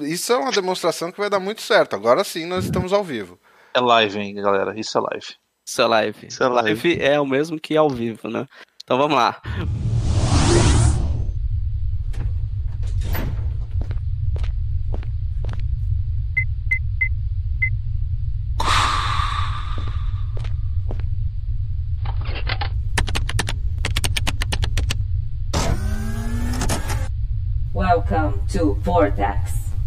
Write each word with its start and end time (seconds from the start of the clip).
isso 0.00 0.32
é 0.32 0.36
uma 0.36 0.50
demonstração 0.50 1.10
que 1.12 1.20
vai 1.20 1.30
dar 1.30 1.40
muito 1.40 1.62
certo. 1.62 1.94
Agora 1.94 2.24
sim 2.24 2.46
nós 2.46 2.64
estamos 2.64 2.92
ao 2.92 3.04
vivo. 3.04 3.38
É 3.74 3.80
live, 3.80 4.18
hein, 4.18 4.34
galera? 4.34 4.78
Isso 4.78 4.98
é 4.98 5.00
live. 5.00 5.26
Isso 5.66 5.82
é 5.82 5.86
live. 5.86 6.26
Isso 6.26 6.42
é 6.42 6.48
live. 6.48 6.68
Live 6.68 7.02
é 7.02 7.20
o 7.20 7.26
mesmo 7.26 7.58
que 7.58 7.76
ao 7.76 7.88
vivo, 7.88 8.28
né? 8.28 8.46
Então 8.84 8.98
vamos 8.98 9.16
lá. 9.16 9.40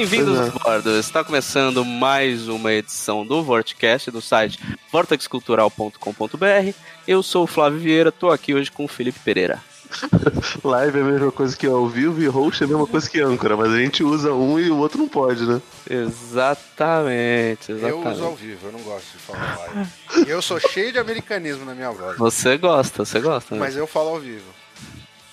Bem-vindos 0.00 0.38
é. 0.38 0.44
a 0.44 0.46
bordo. 0.46 0.98
Está 0.98 1.22
começando 1.22 1.84
mais 1.84 2.48
uma 2.48 2.72
edição 2.72 3.26
do 3.26 3.42
Vortecast 3.42 4.10
do 4.10 4.22
site 4.22 4.58
vortexcultural.com.br. 4.90 6.74
Eu 7.06 7.22
sou 7.22 7.44
o 7.44 7.46
Flávio 7.46 7.80
Vieira, 7.80 8.10
tô 8.10 8.30
aqui 8.30 8.54
hoje 8.54 8.72
com 8.72 8.86
o 8.86 8.88
Felipe 8.88 9.18
Pereira. 9.18 9.62
Live 10.64 10.98
é 10.98 11.02
a 11.02 11.04
mesma 11.04 11.30
coisa 11.30 11.54
que 11.54 11.66
ao 11.66 11.86
vivo 11.86 12.22
e 12.22 12.26
host 12.28 12.62
é 12.62 12.64
a 12.64 12.68
mesma 12.68 12.86
coisa 12.86 13.10
que 13.10 13.20
âncora, 13.20 13.58
mas 13.58 13.74
a 13.74 13.76
gente 13.76 14.02
usa 14.02 14.32
um 14.32 14.58
e 14.58 14.70
o 14.70 14.78
outro 14.78 14.96
não 14.96 15.06
pode, 15.06 15.44
né? 15.44 15.60
Exatamente, 15.90 17.70
Eu 17.70 17.76
exatamente. 17.76 18.08
uso 18.08 18.24
ao 18.24 18.34
vivo, 18.34 18.68
eu 18.68 18.72
não 18.72 18.80
gosto 18.80 19.12
de 19.12 19.18
falar 19.18 19.58
live. 19.58 19.90
E 20.26 20.30
eu 20.30 20.40
sou 20.40 20.58
cheio 20.58 20.92
de 20.92 20.98
americanismo 20.98 21.66
na 21.66 21.74
minha 21.74 21.90
voz. 21.90 22.16
Você 22.16 22.56
gosta, 22.56 23.04
você 23.04 23.20
gosta, 23.20 23.54
né? 23.54 23.60
Mas 23.60 23.76
eu 23.76 23.86
falo 23.86 24.08
ao 24.08 24.18
vivo. 24.18 24.48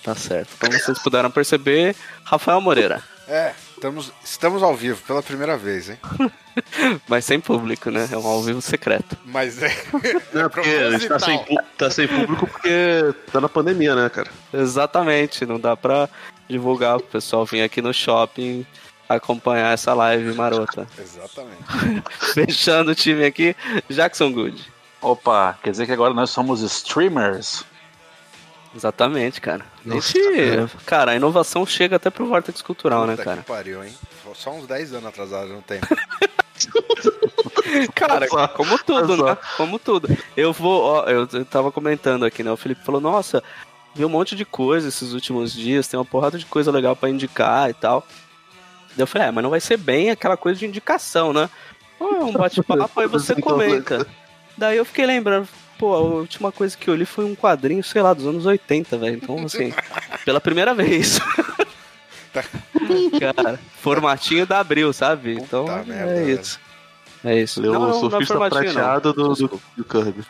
Tá 0.02 0.14
certo. 0.14 0.58
Como 0.60 0.78
vocês 0.78 0.98
puderam 0.98 1.30
perceber, 1.30 1.96
Rafael 2.22 2.60
Moreira. 2.60 3.02
É, 3.26 3.54
estamos, 3.78 4.12
estamos 4.22 4.62
ao 4.62 4.74
vivo 4.74 5.00
pela 5.06 5.22
primeira 5.22 5.56
vez, 5.56 5.88
hein? 5.88 5.98
Mas 7.08 7.24
sem 7.24 7.40
público, 7.40 7.90
né? 7.90 8.08
É 8.10 8.16
um 8.16 8.26
ao 8.26 8.42
vivo 8.42 8.60
secreto. 8.60 9.16
Mas 9.24 9.62
é. 9.62 9.68
Não, 10.34 10.46
é 10.46 10.48
porque 10.48 10.68
a 10.68 10.90
gente 10.90 11.08
tá 11.08 11.18
sem, 11.18 11.58
tá 11.76 11.90
sem 11.90 12.08
público 12.08 12.46
porque 12.46 13.14
tá 13.32 13.40
na 13.40 13.48
pandemia, 13.48 13.94
né, 13.94 14.08
cara? 14.08 14.30
Exatamente, 14.52 15.46
não 15.46 15.58
dá 15.58 15.76
pra 15.76 16.08
divulgar 16.48 16.98
pro 16.98 17.08
pessoal 17.08 17.44
vir 17.46 17.62
aqui 17.62 17.80
no 17.80 17.94
shopping 17.94 18.66
acompanhar 19.08 19.72
essa 19.72 19.94
live 19.94 20.34
marota. 20.34 20.86
Exatamente. 20.98 21.62
Fechando 22.34 22.90
o 22.90 22.94
time 22.94 23.24
aqui, 23.24 23.56
Jackson 23.88 24.32
Good. 24.32 24.60
Opa, 25.00 25.56
quer 25.62 25.70
dizer 25.70 25.86
que 25.86 25.92
agora 25.92 26.12
nós 26.12 26.30
somos 26.30 26.60
streamers? 26.60 27.64
Exatamente, 28.78 29.40
cara. 29.40 29.64
Nossa, 29.84 30.12
gente, 30.12 30.76
cara, 30.86 31.10
a 31.10 31.16
inovação 31.16 31.66
chega 31.66 31.96
até 31.96 32.10
pro 32.10 32.26
Vortex 32.26 32.62
Cultural, 32.62 33.06
né, 33.06 33.14
Puta 33.16 33.24
cara? 33.24 33.36
que 33.38 33.46
pariu, 33.46 33.82
hein? 33.82 33.92
Só 34.34 34.52
uns 34.52 34.68
10 34.68 34.92
anos 34.94 35.06
atrasado 35.06 35.48
no 35.48 35.62
tempo. 35.62 35.86
Cara, 37.94 38.26
como 38.48 38.78
tudo, 38.78 39.24
né? 39.24 39.36
Como 39.56 39.78
tudo. 39.78 40.08
Eu 40.36 40.52
vou, 40.52 40.82
ó, 40.82 41.04
eu, 41.04 41.28
eu 41.32 41.44
tava 41.44 41.70
comentando 41.70 42.24
aqui, 42.24 42.42
né? 42.42 42.50
O 42.50 42.56
Felipe 42.56 42.84
falou, 42.84 43.00
nossa, 43.00 43.42
vi 43.94 44.04
um 44.04 44.08
monte 44.08 44.34
de 44.34 44.44
coisa 44.44 44.88
esses 44.88 45.12
últimos 45.12 45.52
dias, 45.52 45.86
tem 45.86 45.98
uma 45.98 46.04
porrada 46.04 46.38
de 46.38 46.46
coisa 46.46 46.70
legal 46.72 46.96
pra 46.96 47.10
indicar 47.10 47.68
e 47.68 47.74
tal. 47.74 48.06
Daí 48.90 49.02
eu 49.02 49.06
falei, 49.06 49.28
é, 49.28 49.30
mas 49.30 49.42
não 49.42 49.50
vai 49.50 49.60
ser 49.60 49.76
bem 49.76 50.10
aquela 50.10 50.36
coisa 50.36 50.58
de 50.58 50.66
indicação, 50.66 51.32
né? 51.32 51.48
É 52.00 52.04
um 52.04 52.32
bate-papo, 52.32 53.00
aí 53.00 53.06
você 53.06 53.34
comenta. 53.40 54.06
Daí 54.56 54.76
eu 54.76 54.84
fiquei 54.84 55.06
lembrando, 55.06 55.48
pô, 55.78 55.94
a 55.94 55.98
última 56.00 56.50
coisa 56.52 56.76
que 56.76 56.88
eu 56.90 56.94
li 56.94 57.04
foi 57.06 57.24
um 57.24 57.34
quadrinho, 57.34 57.82
sei 57.84 58.02
lá, 58.02 58.12
dos 58.12 58.26
anos 58.26 58.44
80, 58.46 58.98
velho. 58.98 59.16
Então, 59.16 59.38
assim, 59.44 59.72
pela 60.24 60.40
primeira 60.40 60.74
vez. 60.74 61.18
Cara, 63.18 63.58
formatinho 63.80 64.46
da 64.46 64.60
Abril, 64.60 64.92
sabe? 64.92 65.34
Puta 65.34 65.44
Então, 65.46 65.64
merda, 65.84 65.92
é 66.12 66.14
velho. 66.24 66.40
isso. 66.40 66.60
É 67.24 67.36
isso. 67.38 67.60
Leu 67.60 67.72
Não, 67.72 67.80
o 67.82 67.88
não 67.88 67.96
é 67.96 68.00
surfista 68.00 68.34
não. 68.34 68.48
prateado 68.48 69.12
do, 69.12 69.34
do, 69.34 69.60
do 69.76 69.84
Kirby. 69.84 70.24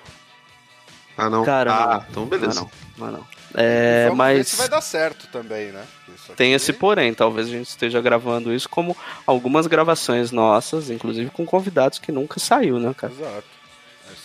Ah, 1.17 1.29
não? 1.29 1.45
Cara, 1.45 1.73
ah, 1.75 2.05
então 2.09 2.25
beleza. 2.27 2.61
Não, 2.61 2.71
não, 3.07 3.13
não. 3.19 3.27
É, 3.55 4.09
Vamos 4.09 4.27
ver 4.27 4.45
se 4.45 4.53
mas 4.57 4.59
vai 4.59 4.69
dar 4.69 4.81
certo 4.81 5.27
também, 5.33 5.73
né? 5.73 5.83
Isso 6.15 6.27
aqui- 6.27 6.37
tem 6.37 6.53
esse 6.53 6.73
porém, 6.73 7.13
talvez 7.15 7.49
a 7.49 7.51
gente 7.51 7.69
esteja 7.69 8.01
gravando 8.01 8.53
isso 8.55 8.69
como 8.69 8.97
algumas 9.27 9.67
gravações 9.67 10.31
nossas, 10.31 10.91
inclusive 10.91 11.31
com 11.31 11.45
convidados 11.45 11.99
que 11.99 12.13
nunca 12.13 12.39
saiu, 12.39 12.79
né, 12.79 12.95
cara? 12.97 13.13
Exato. 13.13 13.45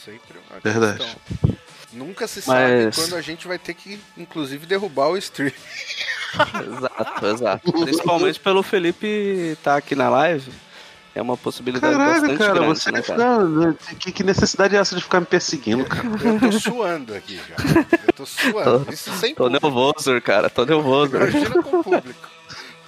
Sempre 0.03 0.37
uma 0.49 0.59
Verdade. 0.59 0.97
questão. 0.99 1.55
Nunca 1.93 2.27
se 2.27 2.41
sabe 2.41 2.85
Mas- 2.85 2.95
quando 2.95 3.15
a 3.15 3.21
gente 3.21 3.47
vai 3.47 3.59
ter 3.59 3.73
que, 3.75 3.99
inclusive, 4.17 4.65
derrubar 4.65 5.09
o 5.09 5.17
stream. 5.17 5.51
Exato, 6.33 7.27
exato. 7.27 7.71
Principalmente 7.71 8.39
pelo 8.39 8.63
Felipe 8.63 9.05
estar 9.55 9.77
aqui 9.77 9.93
na 9.93 10.09
live, 10.09 10.51
é 11.13 11.21
uma 11.21 11.37
possibilidade 11.37 11.95
Caralho, 11.95 12.21
bastante 12.21 12.37
cara, 12.39 12.53
grande, 12.55 12.79
você 12.79 12.91
né, 12.91 13.01
cara? 13.03 13.37
Não, 13.43 13.73
que, 13.99 14.11
que 14.11 14.23
necessidade 14.23 14.75
é 14.75 14.79
essa 14.79 14.95
de 14.95 15.03
ficar 15.03 15.19
me 15.19 15.27
perseguindo, 15.27 15.85
cara? 15.85 16.07
Eu 16.07 16.39
tô 16.51 16.59
suando 16.59 17.13
aqui 17.13 17.35
já. 17.35 17.55
Eu 18.07 18.13
tô 18.13 18.25
suando. 18.25 18.91
Isso 18.91 19.11
sem 19.17 19.35
Tô 19.35 19.43
público. 19.43 19.63
nervoso, 19.67 20.21
cara, 20.21 20.49
tô 20.49 20.65
nervoso. 20.65 21.15
Imagina 21.15 21.61
com 21.61 21.77
o 21.79 21.83
público. 21.83 22.29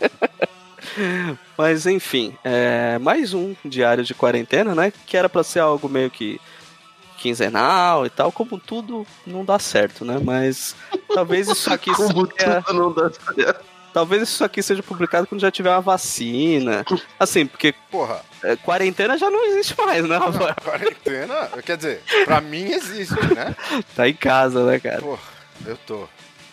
Mas 1.55 1.85
enfim, 1.85 2.35
é 2.43 2.97
mais 2.97 3.33
um 3.35 3.55
diário 3.63 4.03
de 4.03 4.15
quarentena, 4.15 4.73
né? 4.73 4.91
Que 5.05 5.15
era 5.17 5.29
pra 5.29 5.43
ser 5.43 5.59
algo 5.59 5.87
meio 5.87 6.09
que 6.09 6.41
quinzenal 7.25 8.05
e 8.05 8.09
tal, 8.09 8.31
como 8.31 8.59
tudo 8.59 9.05
não 9.25 9.43
dá 9.43 9.57
certo, 9.57 10.05
né? 10.05 10.19
Mas 10.23 10.75
talvez 11.13 11.47
isso 11.47 11.73
aqui 11.73 11.89
Como 11.95 12.27
seja, 12.37 12.61
tudo 12.61 12.79
não 12.79 12.93
dá 12.93 13.09
certo. 13.09 13.65
talvez 13.91 14.21
isso 14.23 14.43
aqui 14.43 14.61
seja 14.61 14.83
publicado 14.83 15.25
quando 15.25 15.41
já 15.41 15.49
tiver 15.49 15.71
uma 15.71 15.81
vacina. 15.81 16.85
Assim, 17.19 17.47
porque 17.47 17.73
Porra, 17.89 18.21
é, 18.43 18.55
quarentena 18.57 19.17
já 19.17 19.31
não 19.31 19.43
existe 19.47 19.75
mais, 19.77 20.07
né, 20.07 20.17
Rafael? 20.17 20.55
quarentena, 20.63 21.49
quer 21.65 21.77
dizer, 21.77 22.03
pra 22.25 22.39
mim 22.41 22.65
existe, 22.71 23.15
né? 23.33 23.55
Tá 23.95 24.07
em 24.07 24.13
casa, 24.13 24.63
né, 24.65 24.79
cara? 24.79 25.01
Porra, 25.01 25.21
eu 25.65 25.77
tô. 25.77 26.07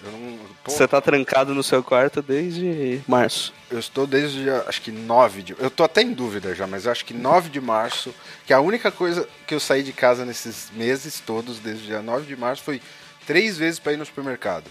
Eu 0.05 0.13
não. 0.13 0.39
Porra, 0.65 0.77
Você 0.77 0.89
tá 0.89 1.01
trancado 1.01 1.55
no 1.55 1.63
seu 1.63 1.83
quarto 1.83 2.23
desde 2.23 3.01
março. 3.07 3.53
Eu 3.71 3.79
estou 3.79 4.07
desde 4.07 4.49
acho 4.51 4.83
que 4.83 4.91
9 4.91 5.43
de. 5.43 5.57
Eu 5.59 5.71
tô 5.71 5.85
até 5.85 6.03
em 6.03 6.13
dúvida 6.13 6.55
já, 6.55 6.67
mas 6.67 6.87
eu 6.87 6.93
acho 6.93 7.05
que 7.05 7.15
9 7.15 7.51
de 7.51 7.61
março, 7.61 8.15
que 8.47 8.53
a 8.53 8.61
única 8.61 8.91
coisa 8.91 9.29
que 9.47 9.55
eu 9.55 9.61
saí 9.61 9.83
de 9.83 9.93
casa 9.93 10.25
nesses 10.25 10.71
meses 10.73 11.21
todos, 11.21 11.59
desde 11.59 11.87
dia 11.87 12.03
9 12.03 12.27
de 12.27 12.37
março, 12.37 12.63
foi 12.63 12.81
três 13.27 13.57
vezes 13.57 13.79
pra 13.79 13.93
ir 13.93 13.97
no 13.97 14.05
supermercado. 14.05 14.65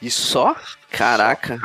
Isso 0.00 0.22
Só? 0.22 0.56
Caraca. 0.90 1.58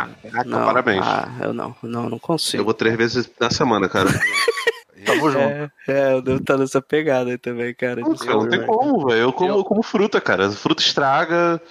Não, 0.46 0.66
parabéns. 0.66 1.06
Ah, 1.06 1.30
eu 1.42 1.54
não, 1.54 1.76
não, 1.82 2.10
não 2.10 2.20
consigo. 2.20 2.62
Eu 2.62 2.66
vou 2.66 2.74
três 2.74 2.96
vezes 2.96 3.30
na 3.40 3.50
semana, 3.50 3.90
cara. 3.90 4.10
Tamo 5.06 5.32
junto. 5.32 5.40
É, 5.40 5.72
é, 5.88 6.14
eu 6.14 6.22
devo 6.22 6.40
estar 6.40 6.58
nessa 6.58 6.82
pegada 6.82 7.30
aí 7.30 7.38
também, 7.38 7.74
cara. 7.74 8.02
Não, 8.02 8.16
cara, 8.16 8.34
não 8.34 8.50
tem 8.50 8.66
como, 8.66 9.08
velho. 9.08 9.22
Eu 9.22 9.34
como, 9.34 9.50
eu 9.50 9.64
como 9.64 9.84
fruta, 9.84 10.20
cara. 10.20 10.50
Fruta 10.52 10.82
estraga. 10.82 11.62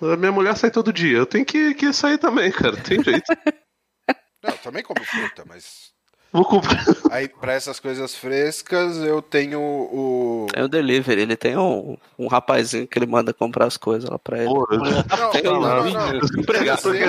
A 0.00 0.16
minha 0.16 0.32
mulher 0.32 0.56
sai 0.56 0.70
todo 0.70 0.92
dia. 0.92 1.18
Eu 1.18 1.26
tenho 1.26 1.44
que, 1.44 1.74
que 1.74 1.92
sair 1.92 2.18
também, 2.18 2.50
cara. 2.50 2.76
Tem 2.76 3.02
jeito. 3.02 3.24
Não, 4.42 4.50
eu 4.50 4.58
também 4.58 4.82
como 4.82 5.04
fruta, 5.04 5.44
mas. 5.46 5.92
Vou 6.32 6.44
comprar. 6.44 6.84
Aí, 7.10 7.26
pra 7.28 7.54
essas 7.54 7.80
coisas 7.80 8.14
frescas, 8.14 8.96
eu 8.98 9.20
tenho 9.20 9.60
o. 9.60 10.46
É 10.54 10.62
o 10.62 10.68
delivery, 10.68 11.22
ele 11.22 11.36
tem 11.36 11.56
um, 11.56 11.96
um 12.16 12.28
rapazinho 12.28 12.86
que 12.86 12.96
ele 12.98 13.06
manda 13.06 13.32
comprar 13.34 13.66
as 13.66 13.76
coisas 13.76 14.08
lá 14.08 14.16
pra 14.18 14.38
ele. 14.38 14.46
Pô, 14.46 14.64
eu, 14.70 14.78
Não, 14.78 15.30
Tem 15.32 15.42
não, 15.42 15.54
um 15.54 15.60
não, 15.60 15.84
não. 15.90 16.16
Empregado, 16.38 16.78
Eu 16.88 16.92
sei, 16.92 17.02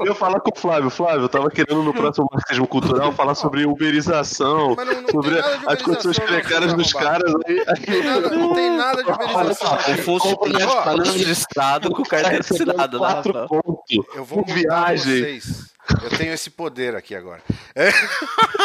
eu 0.00 0.06
ia 0.06 0.14
falar 0.14 0.38
com 0.40 0.50
o 0.56 0.58
Flávio. 0.58 0.90
Flávio, 0.90 1.22
eu 1.22 1.28
tava 1.28 1.50
querendo 1.50 1.82
no 1.82 1.92
próximo 1.92 2.28
marxismo 2.32 2.66
cultural 2.68 3.12
falar 3.12 3.34
sobre 3.34 3.64
uberização, 3.66 4.76
não- 4.76 4.84
não 4.84 4.94
tem 5.02 5.10
sobre 5.10 5.34
de 5.34 5.40
as 5.66 5.82
condições 5.82 6.18
precárias 6.20 6.70
não, 6.70 6.78
dos 6.78 6.92
caras. 6.92 7.32
Aí, 7.46 7.64
Não 7.66 7.74
tem 7.84 8.02
nada, 8.04 8.30
não 8.30 8.54
tem 8.54 8.70
nada 8.76 9.02
de 9.02 9.10
uberização. 9.10 9.74
Um 9.74 9.96
funcionário 9.98 10.68
Ó, 10.68 10.82
falando 10.84 11.12
registrado 11.12 11.90
com 11.90 12.02
carteira 12.04 12.40
assinada, 12.40 12.92
né, 12.92 12.98
quatro 12.98 13.48
pontos. 13.48 14.06
Eu 14.14 14.24
vou 14.24 14.44
viagem. 14.44 15.20
vocês. 15.40 15.75
Eu 16.02 16.10
tenho 16.16 16.32
esse 16.32 16.50
poder 16.50 16.94
aqui 16.94 17.14
agora. 17.14 17.42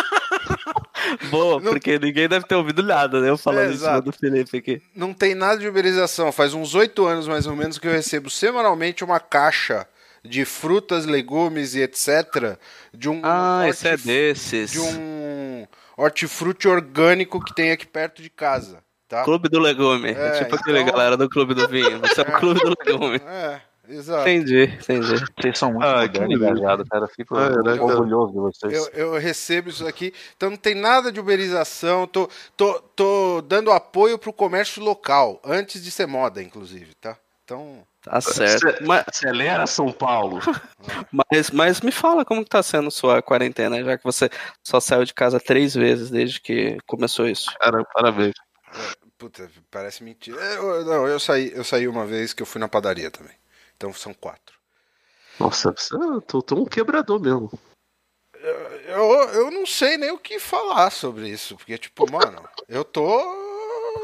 Boa, 1.29 1.59
Não- 1.59 1.71
porque 1.71 1.97
ninguém 1.99 2.27
deve 2.27 2.45
ter 2.45 2.55
ouvido 2.55 2.83
nada, 2.83 3.19
né? 3.19 3.29
Eu 3.29 3.37
falando 3.37 3.69
É, 3.69 3.73
em 3.73 3.77
cima 3.77 3.89
exato. 3.89 4.01
do 4.03 4.11
Felipe 4.11 4.57
aqui. 4.57 4.81
Não 4.95 5.13
tem 5.13 5.35
nada 5.35 5.57
de 5.59 5.67
uberização. 5.67 6.31
Faz 6.31 6.53
uns 6.53 6.75
oito 6.75 7.05
anos 7.05 7.27
mais 7.27 7.45
ou 7.47 7.55
menos 7.55 7.77
que 7.77 7.87
eu 7.87 7.91
recebo 7.91 8.29
semanalmente 8.29 9.03
uma 9.03 9.19
caixa 9.19 9.87
de 10.23 10.45
frutas, 10.45 11.05
legumes 11.05 11.73
e 11.75 11.81
etc. 11.81 12.57
De 12.93 13.09
um 13.09 13.21
Ah, 13.23 13.63
esse 13.67 13.87
é 13.87 13.97
desses. 13.97 14.71
de 14.71 14.79
um 14.79 15.65
hortifruti 15.97 16.67
orgânico 16.67 17.43
que 17.43 17.53
tem 17.55 17.71
aqui 17.71 17.87
perto 17.87 18.21
de 18.21 18.29
casa. 18.29 18.83
Tá? 19.09 19.23
Clube 19.23 19.49
do 19.49 19.59
legume. 19.59 20.11
É, 20.11 20.43
tipo 20.43 20.55
aquele 20.55 20.79
então- 20.79 20.93
galera 20.93 21.17
do 21.17 21.27
clube 21.27 21.53
do 21.53 21.67
vinho. 21.67 21.99
Você 21.99 22.21
é 22.21 22.23
o 22.23 22.25
clube 22.39 22.59
do 22.61 22.75
legume. 22.85 23.19
É, 23.25 23.59
exato. 23.91 24.21
Entendi, 24.27 24.63
entendi. 24.63 25.25
Vocês 25.39 25.57
são 25.57 25.73
muito 25.73 25.85
Ah, 25.85 26.05
engajados, 26.05 26.87
cara. 26.89 27.05
Eu 27.05 27.09
fico 27.09 27.35
Ah, 27.37 27.45
é, 27.45 27.49
né, 27.57 27.77
cara? 27.77 27.83
orgulhoso 27.83 28.31
de 28.33 28.39
vocês. 28.39 28.73
Eu, 28.73 28.87
eu 28.93 29.13
recebo 29.19 29.69
isso 29.69 29.85
aqui, 29.87 30.13
então 30.35 30.49
não 30.49 30.57
tem 30.57 30.75
nada 30.75 31.11
de 31.11 31.19
uberização. 31.19 32.07
Tô, 32.07 32.29
tô, 32.55 32.79
tô 32.95 33.41
dando 33.41 33.71
apoio 33.71 34.17
pro 34.17 34.33
comércio 34.33 34.81
local, 34.83 35.39
antes 35.43 35.83
de 35.83 35.91
ser 35.91 36.07
moda, 36.07 36.41
inclusive, 36.41 36.93
tá? 36.95 37.17
Então, 37.43 37.85
Tá 38.01 38.19
certo. 38.19 38.83
Mas, 38.83 39.03
Acelera, 39.07 39.67
São 39.67 39.91
Paulo. 39.91 40.39
mas, 41.11 41.51
mas 41.51 41.81
me 41.81 41.91
fala 41.91 42.25
como 42.25 42.43
que 42.43 42.49
tá 42.49 42.63
sendo 42.63 42.89
sua 42.89 43.21
quarentena, 43.21 43.83
já 43.83 43.95
que 43.97 44.03
você 44.03 44.27
só 44.63 44.79
saiu 44.79 45.05
de 45.05 45.13
casa 45.13 45.39
três 45.39 45.75
vezes 45.75 46.09
desde 46.09 46.41
que 46.41 46.77
começou 46.87 47.27
isso. 47.27 47.51
Cara, 47.59 47.83
parabéns. 47.93 48.33
puta, 49.19 49.47
parece 49.69 50.03
mentira. 50.03 50.37
Eu, 50.39 50.83
não, 50.83 51.07
eu 51.07 51.19
saí, 51.19 51.51
eu 51.53 51.63
saí 51.63 51.87
uma 51.87 52.05
vez 52.05 52.33
que 52.33 52.41
eu 52.41 52.45
fui 52.47 52.59
na 52.59 52.67
padaria 52.67 53.11
também. 53.11 53.33
Então 53.81 53.91
são 53.91 54.13
quatro. 54.13 54.55
Nossa, 55.39 55.71
você 55.71 55.95
tô, 56.27 56.39
tô 56.43 56.55
um 56.55 56.65
quebrador 56.65 57.19
mesmo. 57.19 57.51
Eu, 58.85 59.11
eu 59.33 59.49
não 59.49 59.65
sei 59.65 59.97
nem 59.97 60.11
o 60.11 60.19
que 60.19 60.37
falar 60.37 60.91
sobre 60.91 61.27
isso, 61.27 61.57
porque, 61.57 61.79
tipo, 61.79 62.11
mano, 62.11 62.47
eu 62.69 62.85
tô. 62.85 63.03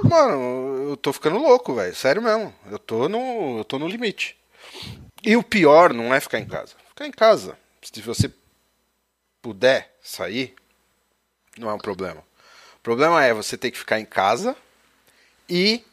Mano, 0.04 0.90
eu 0.90 0.98
tô 0.98 1.14
ficando 1.14 1.38
louco, 1.38 1.76
velho. 1.76 1.96
Sério 1.96 2.24
mesmo. 2.24 2.52
Eu 2.72 2.80
tô 2.80 3.08
no. 3.08 3.60
Eu 3.60 3.66
tô 3.66 3.78
no 3.78 3.88
limite. 3.88 4.36
E 5.24 5.38
o 5.38 5.44
pior 5.44 5.94
não 5.94 6.12
é 6.12 6.20
ficar 6.20 6.40
em 6.40 6.48
casa. 6.48 6.74
Ficar 6.90 7.06
em 7.06 7.12
casa. 7.12 7.56
Se 7.80 8.02
você 8.02 8.34
puder 9.44 9.96
sair, 10.02 10.56
não 11.56 11.70
é 11.70 11.74
um 11.76 11.80
problema. 11.80 12.24
O 12.78 12.80
problema 12.82 13.24
é 13.24 13.32
você 13.32 13.56
ter 13.56 13.70
que 13.70 13.78
ficar 13.78 14.00
em 14.00 14.06
casa 14.06 14.58
e 15.48 15.84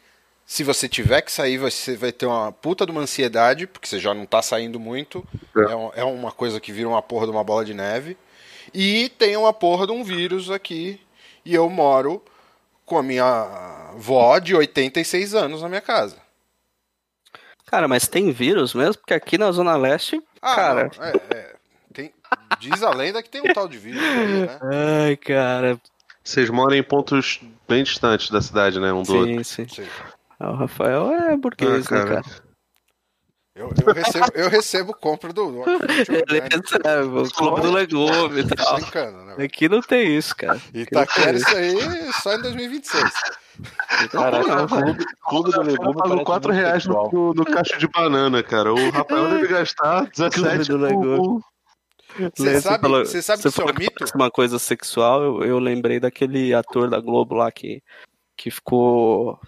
se 0.45 0.63
você 0.63 0.87
tiver 0.87 1.21
que 1.21 1.31
sair, 1.31 1.57
você 1.57 1.95
vai 1.95 2.11
ter 2.11 2.25
uma 2.25 2.51
puta 2.51 2.85
de 2.85 2.91
uma 2.91 3.01
ansiedade, 3.01 3.65
porque 3.67 3.87
você 3.87 3.99
já 3.99 4.13
não 4.13 4.25
tá 4.25 4.41
saindo 4.41 4.79
muito. 4.79 5.25
É. 5.57 5.71
É, 5.71 5.75
um- 5.75 5.91
é 5.95 6.03
uma 6.03 6.31
coisa 6.31 6.59
que 6.59 6.71
vira 6.71 6.87
uma 6.87 7.01
porra 7.01 7.25
de 7.25 7.31
uma 7.31 7.43
bola 7.43 7.65
de 7.65 7.73
neve. 7.73 8.15
E 8.73 9.09
tem 9.17 9.35
uma 9.37 9.53
porra 9.53 9.85
de 9.87 9.91
um 9.93 10.03
vírus 10.03 10.49
aqui. 10.51 10.99
E 11.43 11.53
eu 11.53 11.69
moro 11.69 12.23
com 12.85 12.97
a 12.97 13.03
minha 13.03 13.25
avó 13.93 14.37
de 14.39 14.55
86 14.55 15.33
anos 15.33 15.61
na 15.61 15.69
minha 15.69 15.81
casa. 15.81 16.17
Cara, 17.65 17.87
mas 17.87 18.07
tem 18.07 18.31
vírus 18.31 18.73
mesmo? 18.75 18.97
Porque 18.99 19.13
aqui 19.13 19.37
na 19.37 19.51
Zona 19.51 19.75
Leste, 19.75 20.21
Ah, 20.41 20.55
cara. 20.55 20.91
não, 20.97 21.03
é, 21.03 21.13
é. 21.31 21.55
Tem- 21.93 22.13
diz 22.59 22.83
a 22.83 22.91
lenda 22.91 23.23
que 23.23 23.29
tem 23.29 23.41
um 23.41 23.53
tal 23.53 23.67
de 23.67 23.77
vírus 23.77 24.01
aí, 24.03 24.27
né? 24.45 24.59
Ai, 25.07 25.17
cara. 25.17 25.79
Vocês 26.23 26.49
moram 26.49 26.75
em 26.75 26.83
pontos 26.83 27.39
bem 27.67 27.83
distantes 27.83 28.29
da 28.29 28.41
cidade, 28.41 28.79
né? 28.79 28.91
Um 28.93 29.03
do 29.03 29.15
outro. 29.15 29.43
Sim, 29.43 29.67
sim. 29.67 29.87
Ah, 30.45 30.51
O 30.51 30.55
Rafael 30.55 31.11
é 31.11 31.35
burguês, 31.37 31.87
Ah, 31.87 31.95
né, 31.95 32.03
cara. 32.05 32.21
cara? 32.21 32.45
Eu, 33.55 33.71
eu 33.87 33.93
recebo, 33.93 34.31
eu 34.35 34.49
recebo 34.49 34.93
compra 34.93 35.31
do, 35.31 35.49
do 35.49 35.59
hortifruti 35.59 36.11
Ele 36.11 36.21
orgânico. 36.41 36.57
recebe 36.73 37.19
o 37.19 37.31
clube 37.31 37.61
do 37.61 37.71
legume 37.71 38.39
e 38.41 38.47
tal. 38.55 38.75
brincando, 38.75 39.23
né? 39.23 39.45
Aqui 39.45 39.69
não 39.69 39.81
tem 39.81 40.15
isso, 40.17 40.35
cara. 40.35 40.61
E 40.73 40.85
tem 40.85 41.01
isso 41.35 41.55
aí 41.55 42.13
só 42.21 42.33
em 42.35 42.41
2026. 42.41 43.13
Caraca, 44.11 44.55
Não, 44.55 44.65
o 44.65 44.67
clube, 44.67 45.05
clube 45.21 45.51
do 45.51 45.61
legume 45.61 45.93
pago 45.93 46.03
parece 46.09 46.25
4 46.25 46.49
muito 46.49 46.61
reais 46.61 46.83
sexual. 46.83 47.09
no, 47.13 47.33
no 47.33 47.45
caixa 47.45 47.77
de 47.77 47.87
banana, 47.87 48.43
cara. 48.43 48.73
O 48.73 48.89
Rafael 48.89 49.29
deve 49.29 49.47
gastar 49.47 50.05
17 50.11 50.67
do 50.69 50.77
legume. 50.77 51.41
Você 52.35 52.53
Né, 52.53 52.61
sabe, 52.61 52.81
falou- 52.81 53.05
você 53.05 53.21
sabe 53.21 53.37
que 53.41 53.43
Você 53.43 53.49
isso 53.49 53.61
é 53.61 53.65
um 53.65 53.73
mito? 53.73 54.05
uma 54.15 54.29
coisa 54.29 54.59
sexual, 54.59 55.23
eu, 55.23 55.43
eu 55.45 55.59
lembrei 55.59 55.97
daquele 55.99 56.53
ator 56.53 56.89
da 56.89 56.99
Globo 56.99 57.35
lá 57.35 57.49
que, 57.51 57.81
que 58.37 58.51
ficou. 58.51 59.39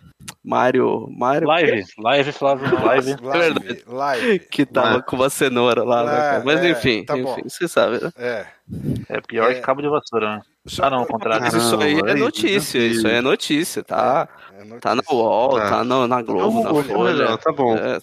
Mário. 0.47 1.07
Mário. 1.11 1.45
Live, 1.47 1.85
live, 1.97 2.31
Flávio, 2.31 2.85
live. 2.85 3.15
Live, 3.21 3.83
live. 3.85 4.39
Que 4.39 4.65
tava 4.65 4.99
Ah. 4.99 5.01
com 5.01 5.17
uma 5.17 5.29
cenoura 5.29 5.83
lá, 5.83 6.03
né? 6.05 6.11
Ah, 6.37 6.41
Mas 6.45 6.61
é, 6.61 6.69
enfim, 6.69 7.03
tá 7.03 7.17
enfim, 7.17 7.43
você 7.43 7.67
sabe, 7.67 8.01
né? 8.01 8.11
É. 8.17 8.45
É 9.09 9.21
pior 9.21 9.51
É. 9.51 9.55
que 9.55 9.61
cabo 9.61 9.81
de 9.81 9.89
vassoura, 9.89 10.37
né? 10.37 10.41
Só- 10.65 10.85
Ah, 10.85 10.89
não, 10.89 10.99
ao 10.99 11.05
contrário. 11.05 11.41
Mas 11.43 11.53
isso 11.53 11.77
aí 11.81 11.99
é 11.99 12.15
notícia, 12.15 12.79
isso 12.79 13.05
aí 13.07 13.15
é 13.15 13.21
notícia, 13.21 13.83
tá? 13.83 14.29
É 14.53 14.59
notícia. 14.63 14.79
Tá 14.79 14.95
na 14.95 15.03
UOL, 15.11 15.57
Tá. 15.59 15.69
tá 15.69 15.83
no- 15.83 16.07
na 16.07 16.21
Globo, 16.21 16.63
na 16.63 16.83
Folha. 16.83 17.13
melhor, 17.13 17.37
tá 17.37 17.51
bom. 17.51 17.75
É, 17.75 17.99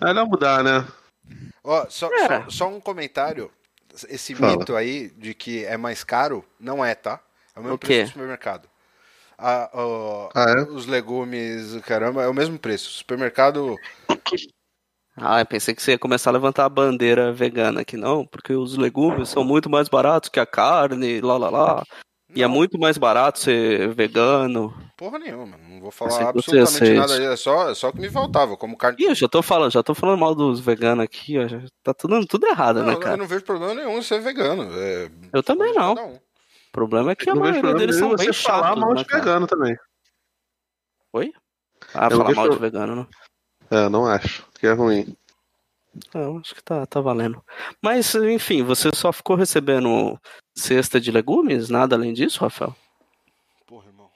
É 0.00 0.04
melhor 0.06 0.26
mudar, 0.26 0.64
né? 0.64 0.84
Ó, 1.62 1.84
só, 1.90 2.08
É. 2.12 2.26
só, 2.26 2.44
só 2.48 2.68
um 2.68 2.80
comentário. 2.80 3.50
Esse 4.08 4.34
Fala. 4.34 4.56
mito 4.56 4.74
aí 4.74 5.10
de 5.18 5.34
que 5.34 5.64
é 5.66 5.76
mais 5.76 6.02
caro, 6.02 6.42
não 6.58 6.82
é, 6.84 6.94
tá? 6.94 7.20
É 7.54 7.60
o 7.60 7.62
mesmo 7.62 7.74
O 7.76 7.78
quê? 7.78 7.86
preço 7.88 8.04
do 8.04 8.12
supermercado. 8.14 8.66
Ah, 9.44 9.68
ó, 9.74 10.28
Ah, 10.34 10.50
é? 10.50 10.62
Os 10.70 10.86
legumes, 10.86 11.76
caramba, 11.84 12.22
é 12.22 12.28
o 12.28 12.34
mesmo 12.34 12.56
preço. 12.58 12.90
Supermercado. 12.90 13.76
Ah, 15.16 15.40
eu 15.40 15.46
pensei 15.46 15.74
que 15.74 15.82
você 15.82 15.90
ia 15.90 15.98
começar 15.98 16.30
a 16.30 16.32
levantar 16.32 16.64
a 16.64 16.68
bandeira 16.68 17.32
vegana 17.32 17.80
aqui, 17.82 17.96
não, 17.96 18.24
porque 18.24 18.54
os 18.54 18.78
legumes 18.78 19.28
são 19.28 19.44
muito 19.44 19.68
mais 19.68 19.88
baratos 19.88 20.30
que 20.30 20.40
a 20.40 20.46
carne, 20.46 21.20
lá 21.20 21.36
lá 21.36 21.50
lá. 21.50 21.82
E 22.34 22.42
é 22.42 22.46
Não, 22.48 22.54
muito 22.54 22.78
mais 22.78 22.96
barato 22.96 23.40
ser 23.40 23.92
vegano. 23.92 24.74
Porra 24.96 25.18
nenhuma, 25.18 25.58
não 25.68 25.80
vou 25.80 25.90
falar 25.90 26.30
absolutamente 26.30 26.94
nada. 26.94 27.22
É 27.22 27.36
só, 27.36 27.68
é 27.68 27.74
só 27.74 27.90
o 27.90 27.92
que 27.92 28.00
me 28.00 28.08
faltava. 28.08 28.56
Como 28.56 28.74
carne. 28.74 28.96
Ih, 29.02 29.08
eu 29.08 29.14
já 29.14 29.28
tô 29.28 29.42
falando, 29.42 29.70
já 29.70 29.82
tô 29.82 29.94
falando 29.94 30.18
mal 30.20 30.34
dos 30.34 30.60
veganos 30.60 31.04
aqui, 31.04 31.36
ó. 31.38 31.46
Tá 31.82 31.92
tudo, 31.92 32.24
tudo 32.26 32.46
errado, 32.46 32.78
Não, 32.78 32.86
né, 32.86 32.94
eu 32.94 33.00
cara? 33.00 33.16
não 33.18 33.26
vejo 33.26 33.44
problema 33.44 33.74
nenhum 33.74 33.98
em 33.98 34.02
ser 34.02 34.20
vegano. 34.20 34.66
É, 34.72 35.10
Eu 35.30 35.42
também 35.42 35.74
não. 35.74 35.94
O 36.72 36.80
problema 36.80 37.12
é 37.12 37.14
que 37.14 37.28
a 37.28 37.34
maioria 37.34 37.74
deles 37.74 37.96
são 37.96 38.16
bem 38.16 38.28
você 38.28 38.32
falar 38.32 38.68
chatos, 38.68 38.80
mal 38.80 38.94
né, 38.94 38.96
de 39.00 39.04
cara? 39.04 39.22
vegano 39.22 39.46
também. 39.46 39.76
Ah, 41.94 42.06
Eu 42.06 42.16
falar 42.16 42.34
mal 42.34 42.44
de 42.48 42.56
pro- 42.56 42.58
vegano, 42.60 42.96
não. 42.96 43.06
É, 43.70 43.88
não 43.90 44.06
acho 44.06 44.46
que 44.58 44.66
é 44.66 44.72
ruim. 44.72 45.14
Não, 46.14 46.38
acho 46.38 46.54
que 46.54 46.62
tá, 46.62 46.86
tá 46.86 46.98
valendo. 47.02 47.44
Mas, 47.82 48.14
enfim, 48.14 48.62
você 48.62 48.88
só 48.94 49.12
ficou 49.12 49.36
recebendo 49.36 50.18
cesta 50.56 50.98
de 50.98 51.10
legumes? 51.12 51.68
Nada 51.68 51.94
além 51.94 52.14
disso, 52.14 52.40
Rafael? 52.40 52.74
Porra, 53.66 53.88
irmão. 53.88 54.08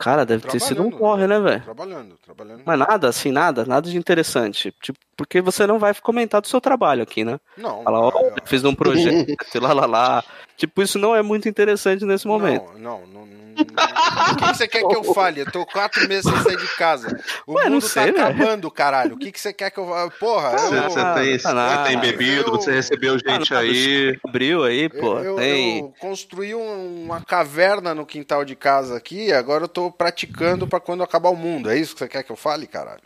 Cara, 0.00 0.26
deve 0.26 0.48
ter 0.48 0.58
sido 0.58 0.82
um 0.82 0.90
corre, 0.90 1.28
né, 1.28 1.38
velho? 1.38 1.62
Trabalhando, 1.62 2.18
trabalhando. 2.18 2.62
Mas 2.66 2.78
nada, 2.80 3.08
assim, 3.08 3.30
nada, 3.30 3.64
nada 3.64 3.88
de 3.88 3.96
interessante. 3.96 4.74
Tipo, 4.82 4.98
porque 5.16 5.40
você 5.40 5.64
não 5.64 5.78
vai 5.78 5.94
comentar 5.94 6.40
do 6.40 6.48
seu 6.48 6.60
trabalho 6.60 7.04
aqui, 7.04 7.24
né? 7.24 7.38
Não, 7.56 7.84
Fala, 7.84 8.00
ó, 8.00 8.10
eu 8.10 8.34
fiz 8.44 8.64
um 8.64 8.74
projeto, 8.74 9.28
lá, 9.62 9.72
lá, 9.72 9.86
lá. 9.86 10.24
Tipo, 10.56 10.82
isso 10.82 10.98
não 10.98 11.14
é 11.14 11.22
muito 11.22 11.48
interessante 11.48 12.04
nesse 12.04 12.26
momento. 12.26 12.64
Não, 12.78 13.00
não, 13.00 13.06
não. 13.06 13.26
não- 13.26 13.42
O 13.52 14.36
que 14.36 14.44
que 14.46 14.56
você 14.56 14.66
quer 14.68 14.82
que 14.86 14.96
eu 14.96 15.04
fale? 15.14 15.40
Eu 15.42 15.50
tô 15.50 15.64
quatro 15.66 16.08
meses 16.08 16.24
sem 16.24 16.42
sair 16.42 16.56
de 16.56 16.76
casa. 16.76 17.20
O 17.46 17.54
Ué, 17.54 17.64
não 17.64 17.72
mundo 17.72 17.82
sei, 17.88 18.12
tá 18.12 18.24
velho. 18.28 18.34
acabando, 18.42 18.70
caralho. 18.70 19.14
O 19.14 19.18
que, 19.18 19.30
que 19.30 19.38
você 19.38 19.52
quer 19.52 19.70
que 19.70 19.78
eu. 19.78 19.86
Porra, 20.18 20.50
Você, 20.58 20.74
eu, 20.78 20.82
você 20.84 21.00
Ah, 21.00 21.14
tem, 21.14 21.38
tá 21.38 21.52
nada. 21.54 21.82
você 21.84 21.88
tem 21.90 21.98
bebido, 22.00 22.42
Eu- 22.48 22.52
você 22.52 22.72
recebeu 22.72 23.18
gente 23.18 23.52
Ah, 23.54 23.58
aí. 23.58 24.18
Abriu 24.26 24.64
aí, 24.64 24.88
pô, 24.88 25.18
eu, 25.18 25.36
tem... 25.36 25.80
eu 25.80 25.94
construí 26.00 26.54
um- 26.54 27.04
uma 27.04 27.20
caverna 27.20 27.94
no 27.94 28.06
quintal 28.06 28.44
de 28.44 28.56
casa 28.56 28.96
aqui. 28.96 29.32
Agora 29.32 29.64
eu 29.64 29.68
tô 29.68 29.90
praticando 29.90 30.66
pra 30.66 30.80
quando 30.80 31.02
acabar 31.02 31.28
o 31.28 31.36
mundo. 31.36 31.70
É 31.70 31.76
isso 31.76 31.92
que 31.92 31.98
você 32.00 32.08
quer 32.08 32.22
que 32.22 32.32
eu 32.32 32.36
fale, 32.36 32.66
caralho? 32.66 33.02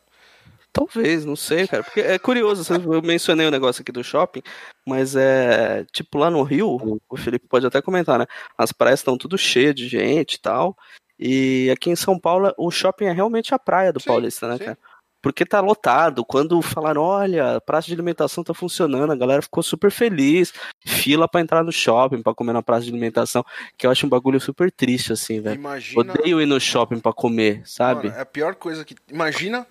Talvez, 0.77 1.25
não 1.25 1.37
sei, 1.37 1.67
cara. 1.67 1.83
Porque 1.83 2.01
é 2.01 2.19
curioso, 2.19 2.63
eu 2.75 3.01
mencionei 3.01 3.47
o 3.47 3.51
negócio 3.51 3.81
aqui 3.81 3.91
do 3.91 4.05
shopping, 4.05 4.43
mas 4.87 5.17
é. 5.17 5.87
Tipo, 5.91 6.19
lá 6.19 6.31
no 6.31 6.43
Rio, 6.43 7.01
o 7.09 7.17
Felipe 7.17 7.49
pode 7.49 7.67
até 7.67 7.81
comentar, 7.81 8.19
né? 8.19 8.27
As 8.59 8.73
praias 8.73 9.01
estão 9.01 9.17
tudo 9.17 9.39
cheias 9.39 9.75
de 9.75 9.89
gente 9.89 10.35
e 10.35 10.41
tal. 10.41 10.77
E 11.19 11.71
aqui 11.71 11.89
em 11.89 11.97
São 11.97 12.19
Paulo, 12.19 12.53
o 12.59 12.71
shopping 12.71 13.07
é 13.07 13.13
realmente 13.13 13.55
a 13.55 13.59
praia 13.59 13.91
do 13.91 14.01
Sim, 14.01 14.09
Paulista, 14.09 14.47
né, 14.49 14.59
sim. 14.59 14.65
cara? 14.65 14.79
Porque 15.23 15.47
tá 15.47 15.61
lotado. 15.61 16.25
Quando 16.27 16.61
falaram, 16.61 17.01
olha, 17.01 17.57
a 17.57 17.61
praça 17.61 17.87
de 17.89 17.95
alimentação 17.95 18.45
tá 18.45 18.53
funcionando, 18.53 19.11
a 19.13 19.17
galera 19.17 19.41
ficou 19.41 19.63
super 19.63 19.91
feliz. 19.91 20.53
Fila 20.87 21.27
pra 21.27 21.41
entrar 21.41 21.65
no 21.65 21.73
shopping, 21.73 22.23
pra 22.23 22.35
comer 22.35 22.53
na 22.53 22.63
praça 22.63 22.85
de 22.85 22.91
alimentação, 22.91 23.43
que 23.79 23.87
eu 23.87 23.91
acho 23.91 24.05
um 24.05 24.11
bagulho 24.11 24.39
super 24.39 24.71
triste, 24.71 25.15
assim, 25.15 25.41
velho. 25.41 25.57
Imagina. 25.57 26.13
Odeio 26.13 26.41
ir 26.41 26.47
no 26.47 26.61
shopping 26.61 27.01
pra 27.01 27.15
comer, 27.15 27.63
sabe? 27.65 28.09
Mano, 28.09 28.19
é 28.19 28.23
a 28.23 28.27
pior 28.27 28.55
coisa 28.55 28.85
que. 28.85 28.95
Imagina 29.11 29.67